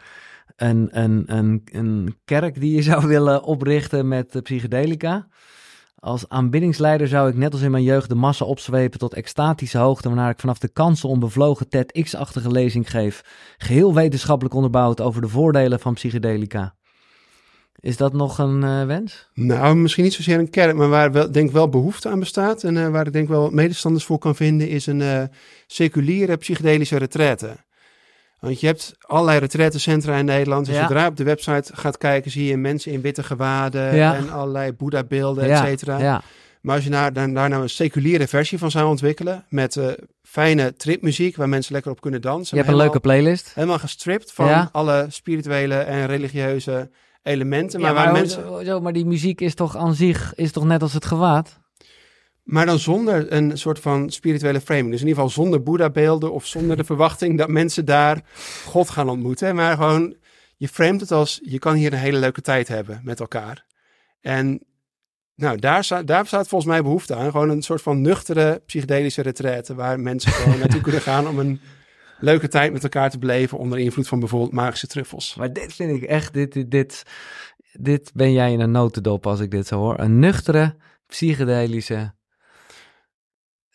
een, 0.55 0.89
een, 0.91 1.23
een, 1.25 1.61
een 1.71 2.15
kerk 2.25 2.59
die 2.59 2.75
je 2.75 2.81
zou 2.91 3.07
willen 3.07 3.43
oprichten 3.43 4.07
met 4.07 4.43
psychedelica. 4.43 5.27
Als 5.95 6.29
aanbiddingsleider 6.29 7.07
zou 7.07 7.29
ik 7.29 7.35
net 7.35 7.53
als 7.53 7.61
in 7.61 7.71
mijn 7.71 7.83
jeugd 7.83 8.09
de 8.09 8.15
massa 8.15 8.45
opzwepen 8.45 8.99
tot 8.99 9.13
extatische 9.13 9.77
hoogte, 9.77 10.07
waarna 10.07 10.29
ik 10.29 10.39
vanaf 10.39 10.59
de 10.59 10.69
kansen 10.69 11.09
onbevlogen 11.09 11.69
TEDx-achtige 11.69 12.51
lezing 12.51 12.91
geef, 12.91 13.23
geheel 13.57 13.93
wetenschappelijk 13.93 14.55
onderbouwd 14.55 15.01
over 15.01 15.21
de 15.21 15.27
voordelen 15.27 15.79
van 15.79 15.93
psychedelica. 15.93 16.77
Is 17.81 17.97
dat 17.97 18.13
nog 18.13 18.37
een 18.37 18.63
eh, 18.63 18.85
wens? 18.85 19.29
Nou, 19.33 19.75
misschien 19.75 20.03
niet 20.03 20.13
zozeer 20.13 20.39
een 20.39 20.49
kerk, 20.49 20.75
maar 20.75 20.89
waar 20.89 21.11
wel, 21.11 21.31
denk 21.31 21.47
ik 21.47 21.53
wel 21.53 21.69
behoefte 21.69 22.09
aan 22.09 22.19
bestaat. 22.19 22.63
En 22.63 22.77
eh, 22.77 22.87
waar 22.89 23.07
ik 23.07 23.13
denk 23.13 23.27
wel 23.27 23.49
medestanders 23.49 24.05
voor 24.05 24.17
kan 24.17 24.35
vinden, 24.35 24.67
is 24.69 24.85
een 24.85 25.01
eh, 25.01 25.23
seculiere 25.67 26.37
psychedelische 26.37 26.97
retraite. 26.97 27.55
Want 28.39 28.59
je 28.59 28.67
hebt 28.67 28.95
allerlei 28.99 29.39
retraitecentra 29.39 30.15
in 30.17 30.25
Nederland. 30.25 30.67
Als 30.67 30.75
Ja. 30.75 30.81
je 30.81 30.87
zodra 30.87 31.07
op 31.07 31.17
de 31.17 31.23
website 31.23 31.75
gaat 31.75 31.97
kijken, 31.97 32.31
zie 32.31 32.45
je 32.45 32.57
mensen 32.57 32.91
in 32.91 33.01
witte 33.01 33.23
gewaden 33.23 33.95
Ja. 33.95 34.15
en 34.15 34.29
allerlei 34.31 34.71
Boeddha-beelden, 34.73 35.43
et 35.49 35.57
cetera. 35.57 35.97
ja, 35.99 36.21
Maar 36.61 36.75
als 36.75 36.83
je 36.83 36.89
daar, 36.89 37.13
daar, 37.13 37.33
daar 37.33 37.49
nou 37.49 37.61
een 37.61 37.69
seculiere 37.69 38.27
versie 38.27 38.57
van 38.57 38.71
zou 38.71 38.89
ontwikkelen, 38.89 39.45
met 39.49 39.79
fijne 40.23 40.73
tripmuziek, 40.75 41.35
waar 41.35 41.49
mensen 41.49 41.73
lekker 41.73 41.91
op 41.91 42.01
kunnen 42.01 42.21
dansen. 42.21 42.57
je 42.57 42.63
hebt 42.63 42.75
een 42.75 42.81
leuke 42.81 42.99
playlist. 42.99 43.51
Helemaal 43.53 43.79
gestript 43.79 44.31
van 44.33 44.71
alle 44.71 45.05
spirituele 45.09 45.75
en 45.75 46.05
religieuze 46.05 46.89
elementen. 47.29 47.79
Maar 47.79 47.89
Ja, 47.89 47.95
waar 47.95 48.11
mensen... 48.11 48.65
zo, 48.65 48.81
maar 48.81 48.93
die 48.93 49.05
muziek 49.05 49.41
is 49.41 49.55
toch 49.55 49.77
aan 49.77 49.93
zich, 49.93 50.35
is 50.35 50.51
toch 50.51 50.65
net 50.65 50.81
als 50.81 50.93
het 50.93 51.05
gewaad? 51.05 51.59
Maar 52.43 52.65
dan 52.65 52.79
zonder 52.79 53.33
een 53.33 53.57
soort 53.57 53.79
van 53.79 54.09
spirituele 54.09 54.61
framing. 54.61 54.91
Dus 54.91 55.01
in 55.01 55.07
ieder 55.07 55.23
geval 55.23 55.43
zonder 55.43 55.63
Boeddha-beelden 55.63 56.31
of 56.31 56.45
zonder 56.45 56.77
de 56.77 56.83
verwachting 56.83 57.37
dat 57.37 57.49
mensen 57.49 57.85
daar 57.85 58.21
God 58.65 58.89
gaan 58.89 59.09
ontmoeten. 59.09 59.55
Maar 59.55 59.75
gewoon, 59.75 60.15
je 60.57 60.67
framet 60.67 61.01
het 61.01 61.11
als, 61.11 61.39
je 61.43 61.59
kan 61.59 61.73
hier 61.73 61.93
een 61.93 61.99
hele 61.99 62.19
leuke 62.19 62.41
tijd 62.41 62.67
hebben 62.67 63.01
met 63.03 63.19
elkaar. 63.19 63.65
En 64.21 64.63
nou, 65.35 65.57
daar, 65.57 66.05
daar 66.05 66.25
staat 66.25 66.47
volgens 66.47 66.71
mij 66.71 66.81
behoefte 66.81 67.15
aan. 67.15 67.31
Gewoon 67.31 67.49
een 67.49 67.61
soort 67.61 67.81
van 67.81 68.01
nuchtere 68.01 68.61
psychedelische 68.65 69.21
retraite 69.21 69.75
waar 69.75 69.99
mensen 69.99 70.31
gewoon 70.31 70.59
naartoe 70.59 70.81
kunnen 70.81 71.01
gaan 71.01 71.27
om 71.27 71.39
een 71.39 71.61
leuke 72.19 72.47
tijd 72.47 72.71
met 72.73 72.83
elkaar 72.83 73.09
te 73.09 73.19
beleven 73.19 73.57
onder 73.57 73.79
invloed 73.79 74.07
van 74.07 74.19
bijvoorbeeld 74.19 74.51
magische 74.51 74.87
truffels. 74.87 75.35
Maar 75.35 75.53
dit 75.53 75.73
vind 75.73 76.01
ik 76.01 76.09
echt, 76.09 76.33
dit, 76.33 76.53
dit, 76.53 76.71
dit, 76.71 77.03
dit 77.73 78.11
ben 78.13 78.31
jij 78.33 78.51
in 78.51 78.59
een 78.59 78.71
notendop 78.71 79.27
als 79.27 79.39
ik 79.39 79.51
dit 79.51 79.67
zo 79.67 79.77
hoor. 79.77 79.99
Een 79.99 80.19
nuchtere, 80.19 80.75
psychedelische 81.07 82.13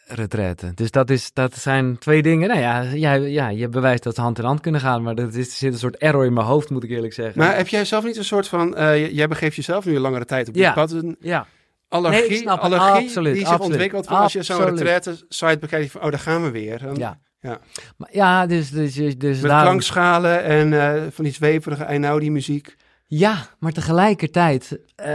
retraite. 0.07 0.73
Dus 0.75 0.91
dat, 0.91 1.11
is, 1.11 1.33
dat 1.33 1.55
zijn 1.55 1.99
twee 1.99 2.23
dingen. 2.23 2.49
Nou 2.49 2.61
ja, 2.61 2.85
jij, 2.85 3.21
ja, 3.21 3.49
je 3.49 3.69
bewijst 3.69 4.03
dat 4.03 4.15
ze 4.15 4.21
hand 4.21 4.39
in 4.39 4.45
hand 4.45 4.61
kunnen 4.61 4.81
gaan, 4.81 5.03
maar 5.03 5.15
dat 5.15 5.35
is, 5.35 5.47
er 5.47 5.53
zit 5.53 5.73
een 5.73 5.79
soort 5.79 5.97
error 5.97 6.25
in 6.25 6.33
mijn 6.33 6.47
hoofd, 6.47 6.71
moet 6.71 6.85
ik 6.85 6.91
eerlijk 6.91 7.13
zeggen. 7.13 7.39
Maar 7.39 7.57
heb 7.57 7.69
jij 7.69 7.85
zelf 7.85 8.05
niet 8.05 8.17
een 8.17 8.25
soort 8.25 8.49
van, 8.49 8.77
eh, 8.77 9.11
jij 9.13 9.29
begeeft 9.29 9.57
jezelf 9.57 9.85
nu 9.85 9.95
een 9.95 10.01
langere 10.01 10.25
tijd 10.25 10.49
op 10.49 10.55
dit 10.55 10.63
Ja. 10.63 10.73
pad, 10.73 10.91
een 10.91 11.17
ja, 11.21 11.47
allergie, 11.89 12.29
Nee, 12.45 12.51
allergie 12.51 13.05
Absoluut, 13.05 13.33
die 13.35 13.43
zich 13.43 13.51
absoluut. 13.53 13.73
ontwikkelt 13.73 14.07
van 14.07 14.17
als 14.17 14.33
je 14.33 14.43
zo'n 14.43 14.65
retraite 14.65 15.25
site 15.29 15.59
bekijkt 15.59 15.91
van, 15.91 16.03
oh, 16.03 16.11
daar 16.11 16.21
gaan 16.21 16.43
we 16.43 16.51
weer. 16.51 16.79
Dan- 16.79 16.97
ja. 16.97 17.21
Ja. 17.45 17.59
Maar, 17.97 18.09
ja, 18.13 18.47
dus, 18.47 18.71
dus, 18.71 18.95
dus, 18.95 19.19
dus 19.19 19.41
Met 19.41 19.51
daarom- 19.51 19.67
klankschalen 19.69 20.45
en 20.45 20.73
eh, 20.81 21.03
van 21.11 21.25
die 21.25 21.33
zweverige 21.33 21.85
Einaudi 21.85 22.31
muziek. 22.31 22.77
Ja, 23.07 23.47
maar 23.59 23.73
tegelijkertijd 23.73 24.79
eh, 24.97 25.09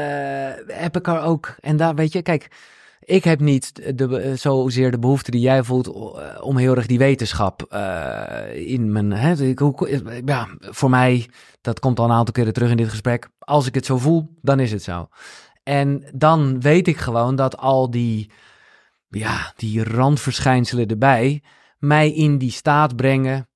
heb 0.67 0.95
ik 0.97 1.07
er 1.07 1.21
ook. 1.21 1.55
En 1.59 1.77
daar 1.77 1.95
weet 1.95 2.11
je, 2.13 2.21
kijk, 2.21 2.47
ik 2.99 3.23
heb 3.23 3.39
niet 3.39 3.97
de, 3.97 4.19
eh, 4.19 4.33
zozeer 4.33 4.91
de 4.91 4.99
behoefte 4.99 5.31
die 5.31 5.39
jij 5.41 5.63
voelt 5.63 5.87
om 6.41 6.57
heel 6.57 6.75
erg 6.75 6.85
die 6.85 6.97
wetenschap 6.97 7.61
in 8.53 8.91
mijn. 8.91 9.11
Hè, 9.11 9.33
ik, 9.43 9.59
hoe- 9.59 10.21
ja, 10.25 10.47
voor 10.59 10.89
mij, 10.89 11.29
dat 11.61 11.79
komt 11.79 11.99
al 11.99 12.05
een 12.05 12.11
aantal 12.11 12.33
keren 12.33 12.53
terug 12.53 12.69
in 12.69 12.77
dit 12.77 12.89
gesprek. 12.89 13.29
Als 13.39 13.67
ik 13.67 13.75
het 13.75 13.85
zo 13.85 13.97
voel, 13.97 14.29
dan 14.41 14.59
is 14.59 14.71
het 14.71 14.83
zo. 14.83 15.09
En 15.63 16.03
dan 16.13 16.61
weet 16.61 16.87
ik 16.87 16.97
gewoon 16.97 17.35
dat 17.35 17.57
al 17.57 17.91
die, 17.91 18.31
ja, 19.09 19.53
die 19.55 19.83
randverschijnselen 19.83 20.87
erbij 20.87 21.41
mij 21.79 22.11
in 22.11 22.37
die 22.37 22.51
staat 22.51 22.95
brengen. 22.95 23.47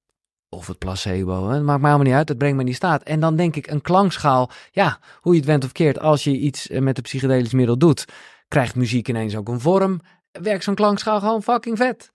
Of 0.50 0.68
het 0.68 0.78
placebo, 0.78 1.48
hè, 1.48 1.54
het 1.54 1.64
maakt 1.64 1.82
mij 1.82 1.90
allemaal 1.90 2.08
niet 2.08 2.18
uit. 2.18 2.30
Het 2.30 2.38
brengt 2.38 2.56
me 2.56 2.62
in 2.62 2.68
die 2.68 2.76
staat. 2.76 3.04
En 3.04 3.20
dan 3.20 3.36
denk 3.36 3.56
ik, 3.56 3.68
een 3.68 3.82
klankschaal, 3.82 4.50
ja, 4.72 5.00
hoe 5.20 5.34
je 5.34 5.40
het 5.40 5.48
went 5.48 5.64
of 5.64 5.72
keert, 5.72 6.00
als 6.00 6.24
je 6.24 6.38
iets 6.38 6.68
eh, 6.70 6.82
met 6.82 6.98
een 6.98 7.04
psychedelisch 7.04 7.54
middel 7.54 7.78
doet, 7.78 8.06
krijgt 8.48 8.76
muziek 8.76 9.08
ineens 9.08 9.36
ook 9.36 9.48
een 9.48 9.60
vorm. 9.60 10.02
Werkt 10.32 10.64
zo'n 10.64 10.76
klankschaal 10.76 11.20
gewoon 11.20 11.44
fucking 11.44 11.78
vet. 11.78 12.12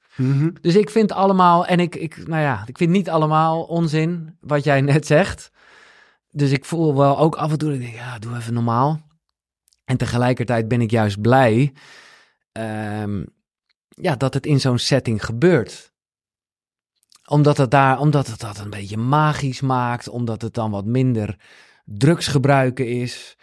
Dus 0.60 0.74
ik 0.74 0.90
vind 0.90 1.12
allemaal, 1.12 1.66
en 1.66 1.80
ik, 1.80 1.94
ik, 1.94 2.26
nou 2.26 2.43
ja, 2.43 2.62
ik 2.66 2.76
vind 2.78 2.90
niet 2.90 3.10
allemaal 3.10 3.62
onzin 3.62 4.36
wat 4.40 4.64
jij 4.64 4.80
net 4.93 5.06
zegt. 5.06 5.51
Dus 6.30 6.51
ik 6.51 6.64
voel 6.64 6.97
wel 6.97 7.18
ook 7.18 7.36
af 7.36 7.51
en 7.51 7.59
toe, 7.59 7.68
dat 7.68 7.78
ik 7.78 7.85
denk, 7.85 7.97
ja, 7.97 8.18
doe 8.18 8.36
even 8.36 8.55
normaal. 8.55 9.01
En 9.85 9.97
tegelijkertijd 9.97 10.68
ben 10.68 10.80
ik 10.80 10.90
juist 10.90 11.20
blij 11.20 11.72
ehm, 12.52 13.22
ja, 13.89 14.16
dat 14.16 14.35
het 14.35 14.47
in 14.47 14.60
zo'n 14.60 14.78
setting 14.78 15.24
gebeurt. 15.24 15.93
Omdat 17.28 17.56
het 17.56 17.70
daar, 17.70 17.98
omdat 17.98 18.26
het 18.26 18.40
dat 18.40 18.59
een 18.59 18.70
beetje 18.70 18.96
magisch 18.96 19.60
maakt, 19.60 20.09
omdat 20.09 20.42
het 20.42 20.55
dan 20.55 20.70
wat 20.70 20.84
minder 20.84 21.36
drugsgebruiken 21.84 22.86
is. 22.88 23.36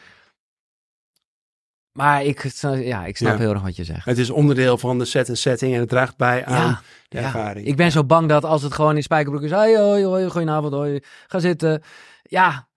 Maar 1.91 2.23
ik, 2.23 2.43
ja, 2.61 3.05
ik 3.05 3.17
snap 3.17 3.31
Ja. 3.33 3.37
heel 3.39 3.53
erg 3.53 3.61
wat 3.61 3.75
je 3.75 3.83
zegt. 3.83 4.05
Het 4.05 4.17
is 4.17 4.29
onderdeel 4.29 4.77
van 4.77 4.97
de 4.99 5.05
set 5.05 5.29
en 5.29 5.37
setting 5.37 5.73
en 5.73 5.79
het 5.79 5.89
draagt 5.89 6.17
bij 6.17 6.45
aan 6.45 6.67
Ja, 6.67 6.81
de 7.09 7.17
ja. 7.17 7.23
ervaring. 7.23 7.67
Ik 7.67 7.75
ben 7.75 7.91
zo 7.91 8.03
bang 8.03 8.29
dat 8.29 8.43
als 8.43 8.61
het 8.61 8.73
gewoon 8.73 8.95
in 8.95 9.03
spijkerbroek 9.03 9.43
is, 9.43 9.51
hoi, 9.51 9.77
hoi, 9.77 10.03
hoi, 10.03 10.29
goedenavond, 10.29 10.73
hoi, 10.73 10.99
ga 11.27 11.39
zitten. 11.39 11.83
Ja, 12.23 12.67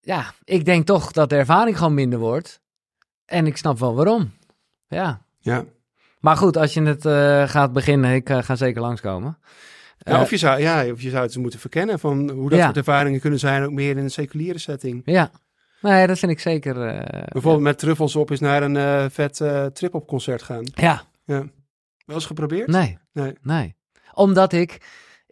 ja, 0.00 0.32
ik 0.44 0.64
denk 0.64 0.86
toch 0.86 1.12
dat 1.12 1.28
de 1.28 1.36
ervaring 1.36 1.78
gewoon 1.78 1.94
minder 1.94 2.18
wordt. 2.18 2.60
En 3.24 3.46
ik 3.46 3.56
snap 3.56 3.78
wel 3.78 3.94
waarom. 3.94 4.32
Ja. 4.88 5.22
Ja. 5.38 5.64
Maar 6.20 6.36
goed, 6.36 6.56
als 6.56 6.74
je 6.74 6.82
het 6.82 7.06
eh, 7.06 7.48
gaat 7.48 7.72
beginnen, 7.72 8.14
ik 8.14 8.30
eh, 8.30 8.42
ga 8.42 8.56
zeker 8.56 8.80
langskomen. 8.80 9.38
Ja, 9.98 10.12
Eh, 10.14 10.20
of, 10.20 10.30
je 10.30 10.36
zou, 10.36 10.60
ja, 10.60 10.90
of 10.92 11.00
je 11.00 11.10
zou 11.10 11.22
het 11.24 11.36
moeten 11.36 11.60
verkennen 11.60 11.98
van 11.98 12.30
hoe 12.30 12.50
dat 12.50 12.60
soort 12.60 12.76
ervaringen 12.76 13.20
kunnen 13.20 13.38
zijn, 13.38 13.62
ook 13.62 13.72
meer 13.72 13.90
in 13.90 13.98
een 14.02 14.10
seculiere 14.10 14.58
setting. 14.58 15.02
Ja, 15.04 15.30
nee, 15.80 16.06
dat 16.06 16.18
vind 16.18 16.32
ik 16.32 16.40
zeker. 16.40 16.86
eh, 16.86 17.22
Bijvoorbeeld 17.32 17.62
met 17.64 17.78
truffels 17.78 18.16
op 18.16 18.30
is 18.30 18.40
naar 18.40 18.62
een 18.62 18.76
eh, 18.76 19.04
vet 19.10 19.42
trip-op 19.74 20.06
concert 20.06 20.42
gaan. 20.42 20.64
Ja, 20.74 21.02
Ja. 21.24 21.46
Wel 22.06 22.16
eens 22.16 22.26
geprobeerd? 22.26 22.68
nee, 22.68 22.98
Nee. 23.12 23.32
nee. 23.42 23.74
Omdat 24.14 24.52
ik, 24.52 24.78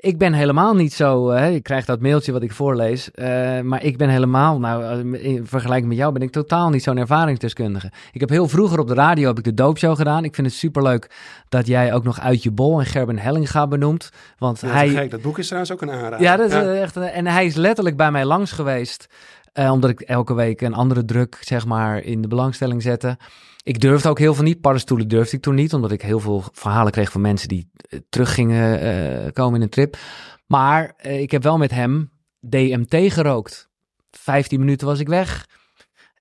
ik 0.02 0.18
ben 0.18 0.32
helemaal 0.32 0.74
niet 0.74 0.92
zo, 0.92 1.30
eh, 1.30 1.54
ik 1.54 1.62
krijg 1.62 1.84
dat 1.84 2.00
mailtje 2.00 2.32
wat 2.32 2.42
ik 2.42 2.52
voorlees, 2.52 3.10
eh, 3.10 3.60
maar 3.60 3.84
ik 3.84 3.96
ben 3.96 4.08
helemaal, 4.08 4.58
nou, 4.58 4.84
eh, 5.14 5.24
in 5.24 5.46
vergelijking 5.46 5.88
met 5.88 5.98
jou 5.98 6.12
ben 6.12 6.22
ik 6.22 6.30
totaal 6.30 6.70
niet 6.70 6.82
zo'n 6.82 6.96
ervaringsdeskundige. 6.96 7.90
Ik 8.12 8.20
heb 8.20 8.28
heel 8.28 8.48
vroeger 8.48 8.78
op 8.78 8.88
de 8.88 8.94
radio 8.94 9.28
heb 9.28 9.38
ik 9.38 9.44
de 9.44 9.54
doopshow 9.54 9.96
gedaan. 9.96 10.24
Ik 10.24 10.34
vind 10.34 10.46
het 10.46 10.56
superleuk 10.56 11.10
dat 11.48 11.66
jij 11.66 11.94
ook 11.94 12.04
nog 12.04 12.20
Uit 12.20 12.42
je 12.42 12.50
Bol 12.50 12.80
en 12.80 12.86
Gerben 12.86 13.18
Hellinga 13.18 13.66
benoemt, 13.66 14.10
want 14.38 14.60
Ja, 14.60 14.68
hij... 14.68 14.88
gek. 14.88 15.10
Dat 15.10 15.22
boek 15.22 15.38
is 15.38 15.46
trouwens 15.46 15.72
ook 15.72 15.82
een 15.82 15.90
aanrader. 15.90 16.20
Ja, 16.20 16.36
dat 16.36 16.50
is 16.52 16.54
echt. 16.54 16.96
En 16.96 17.26
hij 17.26 17.46
is 17.46 17.54
letterlijk 17.54 17.96
bij 17.96 18.10
mij 18.10 18.24
langs 18.24 18.52
geweest. 18.52 19.06
omdat 19.54 19.90
ik 19.90 20.00
elke 20.00 20.34
week 20.34 20.60
een 20.60 20.74
andere 20.74 21.04
druk, 21.04 21.38
zeg 21.40 21.66
maar, 21.66 22.02
in 22.02 22.22
de 22.22 22.28
belangstelling 22.28 22.82
zette. 22.82 23.16
Ik 23.64 23.80
durfde 23.80 24.08
ook 24.08 24.18
heel 24.18 24.34
veel 24.34 24.44
niet. 24.44 24.60
Paddenstoelen 24.60 25.08
durfde 25.08 25.36
ik 25.36 25.42
toen 25.42 25.54
niet. 25.54 25.74
Omdat 25.74 25.92
ik 25.92 26.02
heel 26.02 26.20
veel 26.20 26.44
verhalen 26.52 26.92
kreeg 26.92 27.12
van 27.12 27.20
mensen 27.20 27.48
die 27.48 27.70
eh, 27.74 27.98
terug 28.08 28.34
gingen 28.34 28.80
eh, 28.80 29.32
komen 29.32 29.54
in 29.54 29.62
een 29.62 29.68
trip. 29.68 29.96
Maar 30.46 30.94
eh, 30.96 31.20
ik 31.20 31.30
heb 31.30 31.42
wel 31.42 31.58
met 31.58 31.70
hem 31.70 32.10
DMT 32.40 33.12
gerookt. 33.12 33.70
15 34.10 34.58
minuten 34.58 34.86
was 34.86 34.98
ik 34.98 35.08
weg. 35.08 35.46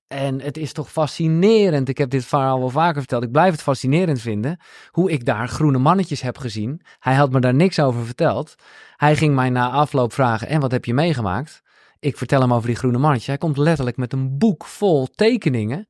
En 0.06 0.40
het 0.40 0.56
is 0.56 0.72
toch 0.72 0.92
fascinerend. 0.92 1.88
Ik 1.88 1.98
heb 1.98 2.10
dit 2.10 2.24
verhaal 2.24 2.58
wel 2.58 2.70
vaker 2.70 2.98
verteld. 2.98 3.22
Ik 3.22 3.32
blijf 3.32 3.52
het 3.52 3.62
fascinerend 3.62 4.20
vinden. 4.20 4.60
Hoe 4.90 5.10
ik 5.10 5.24
daar 5.24 5.48
groene 5.48 5.78
mannetjes 5.78 6.20
heb 6.20 6.38
gezien. 6.38 6.82
Hij 6.98 7.14
had 7.14 7.30
me 7.30 7.40
daar 7.40 7.54
niks 7.54 7.80
over 7.80 8.04
verteld. 8.04 8.54
Hij 8.96 9.16
ging 9.16 9.34
mij 9.34 9.50
na 9.50 9.70
afloop 9.70 10.12
vragen: 10.12 10.48
En 10.48 10.60
wat 10.60 10.70
heb 10.70 10.84
je 10.84 10.94
meegemaakt? 10.94 11.62
Ik 11.98 12.16
vertel 12.16 12.40
hem 12.40 12.52
over 12.52 12.66
die 12.66 12.76
groene 12.76 12.98
mannetjes. 12.98 13.26
Hij 13.28 13.38
komt 13.38 13.56
letterlijk 13.56 13.96
met 13.96 14.12
een 14.12 14.38
boek 14.38 14.64
vol 14.64 15.06
tekeningen 15.06 15.88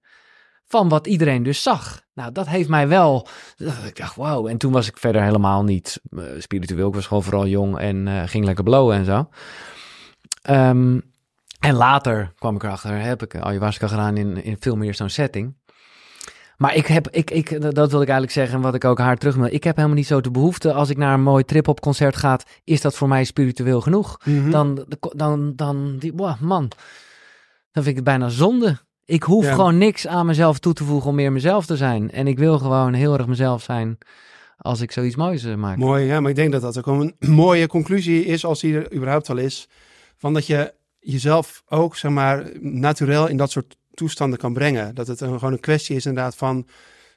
van 0.73 0.89
wat 0.89 1.07
iedereen 1.07 1.43
dus 1.43 1.63
zag. 1.63 2.03
Nou, 2.15 2.33
dat 2.33 2.49
heeft 2.49 2.69
mij 2.69 2.89
wel. 2.89 3.27
Ik 3.87 3.97
dacht, 3.97 4.15
wow. 4.15 4.47
En 4.47 4.59
toen 4.59 4.73
was 4.73 4.89
ik 4.89 4.99
verder 4.99 5.23
helemaal 5.23 5.65
niet 5.65 6.01
uh, 6.11 6.25
spiritueel. 6.39 6.89
Ik 6.89 6.95
was 6.95 7.07
gewoon 7.07 7.23
vooral 7.23 7.47
jong 7.47 7.79
en 7.79 8.07
uh, 8.07 8.23
ging 8.27 8.45
lekker 8.45 8.65
blowen 8.65 8.97
en 8.97 9.05
zo. 9.05 9.29
Um, 10.51 11.03
en 11.61 11.75
later 11.75 12.33
kwam 12.39 12.55
ik 12.55 12.63
erachter, 12.63 13.01
heb 13.01 13.23
ik 13.23 13.37
ayahuasca 13.37 13.87
gedaan 13.87 14.17
in, 14.17 14.45
in 14.45 14.57
veel 14.61 14.77
meer 14.77 14.95
zo'n 14.95 15.09
setting. 15.09 15.55
Maar 16.57 16.75
ik 16.75 16.87
heb, 16.87 17.09
ik, 17.11 17.31
ik, 17.31 17.61
dat 17.61 17.91
wil 17.91 18.03
ik 18.03 18.09
eigenlijk 18.09 18.33
zeggen, 18.33 18.61
wat 18.61 18.75
ik 18.75 18.85
ook 18.85 18.99
haar 18.99 19.17
terug 19.17 19.35
wil. 19.35 19.45
Ik 19.45 19.65
heb 19.65 19.77
helemaal 19.77 19.97
niet 19.97 20.07
zo 20.07 20.21
de 20.21 20.31
behoefte, 20.31 20.73
als 20.73 20.89
ik 20.89 20.97
naar 20.97 21.15
een 21.15 21.23
mooi 21.23 21.45
trip-op 21.45 21.81
concert 21.81 22.17
ga, 22.17 22.39
is 22.65 22.81
dat 22.81 22.97
voor 22.97 23.09
mij 23.09 23.25
spiritueel 23.25 23.81
genoeg. 23.81 24.19
Mm 24.25 24.43
-hmm. 24.43 24.51
Dan, 24.51 24.87
dan, 24.99 25.53
dan, 25.57 25.99
die, 25.99 26.13
wow, 26.15 26.41
man, 26.41 26.69
dan 27.73 27.83
vind 27.83 27.87
ik 27.87 27.95
het 27.95 28.05
bijna 28.05 28.29
zonde. 28.29 28.79
Ik 29.05 29.23
hoef 29.23 29.45
ja. 29.45 29.55
gewoon 29.55 29.79
niks 29.79 30.07
aan 30.07 30.27
mezelf 30.27 30.59
toe 30.59 30.73
te 30.73 30.85
voegen 30.85 31.11
om 31.11 31.17
meer 31.17 31.33
mezelf 31.33 31.67
te 31.67 31.77
zijn. 31.77 32.11
En 32.11 32.27
ik 32.27 32.39
wil 32.39 32.59
gewoon 32.59 32.93
heel 32.93 33.15
erg 33.15 33.27
mezelf 33.27 33.63
zijn 33.63 33.99
als 34.59 34.81
ik 34.81 34.93
zoiets 34.93 35.17
moois 35.17 35.45
uh, 35.45 35.55
maak. 35.55 35.77
Mooi, 35.77 36.05
ja, 36.05 36.21
maar 36.21 36.31
ik 36.31 36.37
denk 36.37 36.53
dat 36.53 36.63
dat 36.63 36.79
ook 36.79 36.87
een 36.87 37.15
mooie 37.45 37.67
conclusie 37.67 38.25
is, 38.25 38.45
als 38.45 38.61
die 38.61 38.75
er 38.75 38.95
überhaupt 38.95 39.31
al 39.31 39.37
is. 39.37 39.69
Van 40.17 40.35
dat 40.35 40.47
je 40.47 40.75
jezelf 41.01 41.63
ook, 41.69 41.97
zeg 41.97 42.11
maar, 42.11 42.51
natuurlijk 42.61 43.29
in 43.29 43.37
dat 43.37 43.51
soort 43.51 43.77
toestanden 43.95 44.39
kan 44.39 44.53
brengen. 44.53 44.95
Dat 44.95 45.07
het 45.07 45.21
een, 45.21 45.39
gewoon 45.39 45.53
een 45.53 45.61
kwestie 45.61 45.97
is 45.97 46.07
inderdaad 46.07 46.37
van 46.37 46.67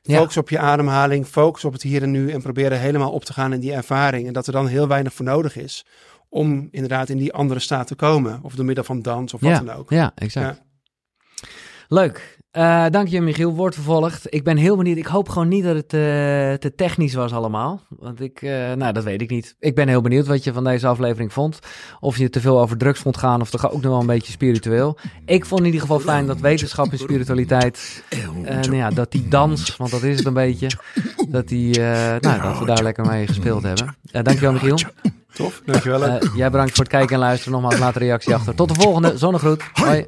focus 0.04 0.34
ja. 0.34 0.42
op 0.42 0.50
je 0.50 0.60
ademhaling, 0.60 1.26
focus 1.26 1.66
op 1.66 1.74
het 1.74 1.82
hier 1.82 2.02
en 2.02 2.12
nu 2.12 2.32
en 2.32 2.42
proberen 2.42 2.80
helemaal 2.80 3.12
op 3.12 3.26
te 3.26 3.34
gaan 3.34 3.54
in 3.54 3.60
die 3.60 3.74
ervaring. 3.74 4.28
En 4.28 4.34
dat 4.34 4.48
er 4.48 4.54
dan 4.54 4.68
heel 4.68 4.88
weinig 4.88 5.14
voor 5.14 5.26
nodig 5.26 5.58
is 5.58 5.86
om 6.30 6.68
inderdaad 6.72 7.10
in 7.10 7.18
die 7.18 7.34
andere 7.34 7.60
staat 7.60 7.88
te 7.88 7.96
komen. 7.96 8.40
Of 8.42 8.56
door 8.56 8.66
middel 8.66 8.84
van 8.84 9.02
dans 9.02 9.34
of 9.34 9.42
ja. 9.42 9.50
wat 9.58 9.66
dan 9.66 9.76
ook. 9.76 9.90
Ja, 9.90 10.12
exact. 10.16 10.58
Ja. 10.58 10.65
Leuk. 11.88 12.38
Uh, 12.58 12.86
dank 12.90 13.08
je, 13.08 13.22
Michiel. 13.22 13.54
Wordt 13.54 13.76
vervolgd. 13.76 14.26
Ik 14.30 14.44
ben 14.44 14.58
heel 14.58 14.78
benieuwd. 14.78 14.98
Ik 14.98 15.06
hoop 15.06 15.30
gewoon 15.30 15.48
niet 15.48 15.64
dat 15.64 15.76
het 15.76 15.94
uh, 15.94 16.00
te 16.54 16.74
technisch 16.76 17.14
was 17.14 17.34
allemaal. 17.34 17.82
Want 17.90 18.22
ik, 18.22 18.42
uh, 18.42 18.74
nou, 18.74 18.94
dat 18.94 19.04
weet 19.04 19.22
ik 19.22 19.30
niet. 19.30 19.56
Ik 19.60 19.76
ben 19.76 19.88
heel 19.88 20.02
benieuwd 20.02 20.28
wat 20.28 20.44
je 20.44 20.54
van 20.54 20.64
deze 20.64 20.88
aflevering 20.88 21.34
vond. 21.34 21.60
Of 22.00 22.18
je 22.18 22.30
te 22.30 22.42
veel 22.42 22.62
over 22.62 22.78
drugs 22.78 23.00
vond 23.00 23.18
gaan 23.18 23.42
of 23.42 23.50
toch 23.50 23.72
ook 23.72 23.82
nog 23.82 23.92
wel 23.92 24.00
een 24.00 24.06
beetje 24.06 24.32
spiritueel. 24.32 24.98
Ik 25.26 25.46
vond 25.46 25.60
in 25.60 25.66
ieder 25.66 25.82
geval 25.82 26.00
fijn 26.00 26.26
dat 26.26 26.40
wetenschap 26.40 26.92
en 26.92 26.98
spiritualiteit, 26.98 28.04
nou 28.44 28.76
ja, 28.76 28.90
dat 28.90 29.12
die 29.12 29.28
dans, 29.28 29.78
want 29.78 29.92
dat 29.92 30.04
is 30.04 30.18
het 30.18 30.26
een 30.26 30.34
beetje, 30.34 30.68
dat, 31.30 31.48
die, 31.48 31.80
nou, 31.80 32.20
dat 32.20 32.60
we 32.60 32.66
daar 32.66 32.84
lekker 32.84 33.06
mee 33.06 33.28
gespeeld 33.28 33.64
hebben. 33.64 33.96
dankjewel, 34.12 34.52
Michiel. 34.52 34.80
Tof, 35.34 35.62
dankjewel. 35.66 36.20
jij 36.36 36.50
bedankt 36.50 36.76
voor 36.76 36.84
het 36.84 36.94
kijken 36.94 37.16
en 37.16 37.22
luisteren. 37.22 37.54
Nogmaals, 37.54 37.80
laat 37.80 37.96
een 37.96 38.02
reactie 38.02 38.36
achter. 38.36 38.56
Tot 38.56 38.68
de 38.68 38.82
volgende. 38.82 39.18
Zonnegroet. 39.18 39.64
Hoi. 39.74 40.06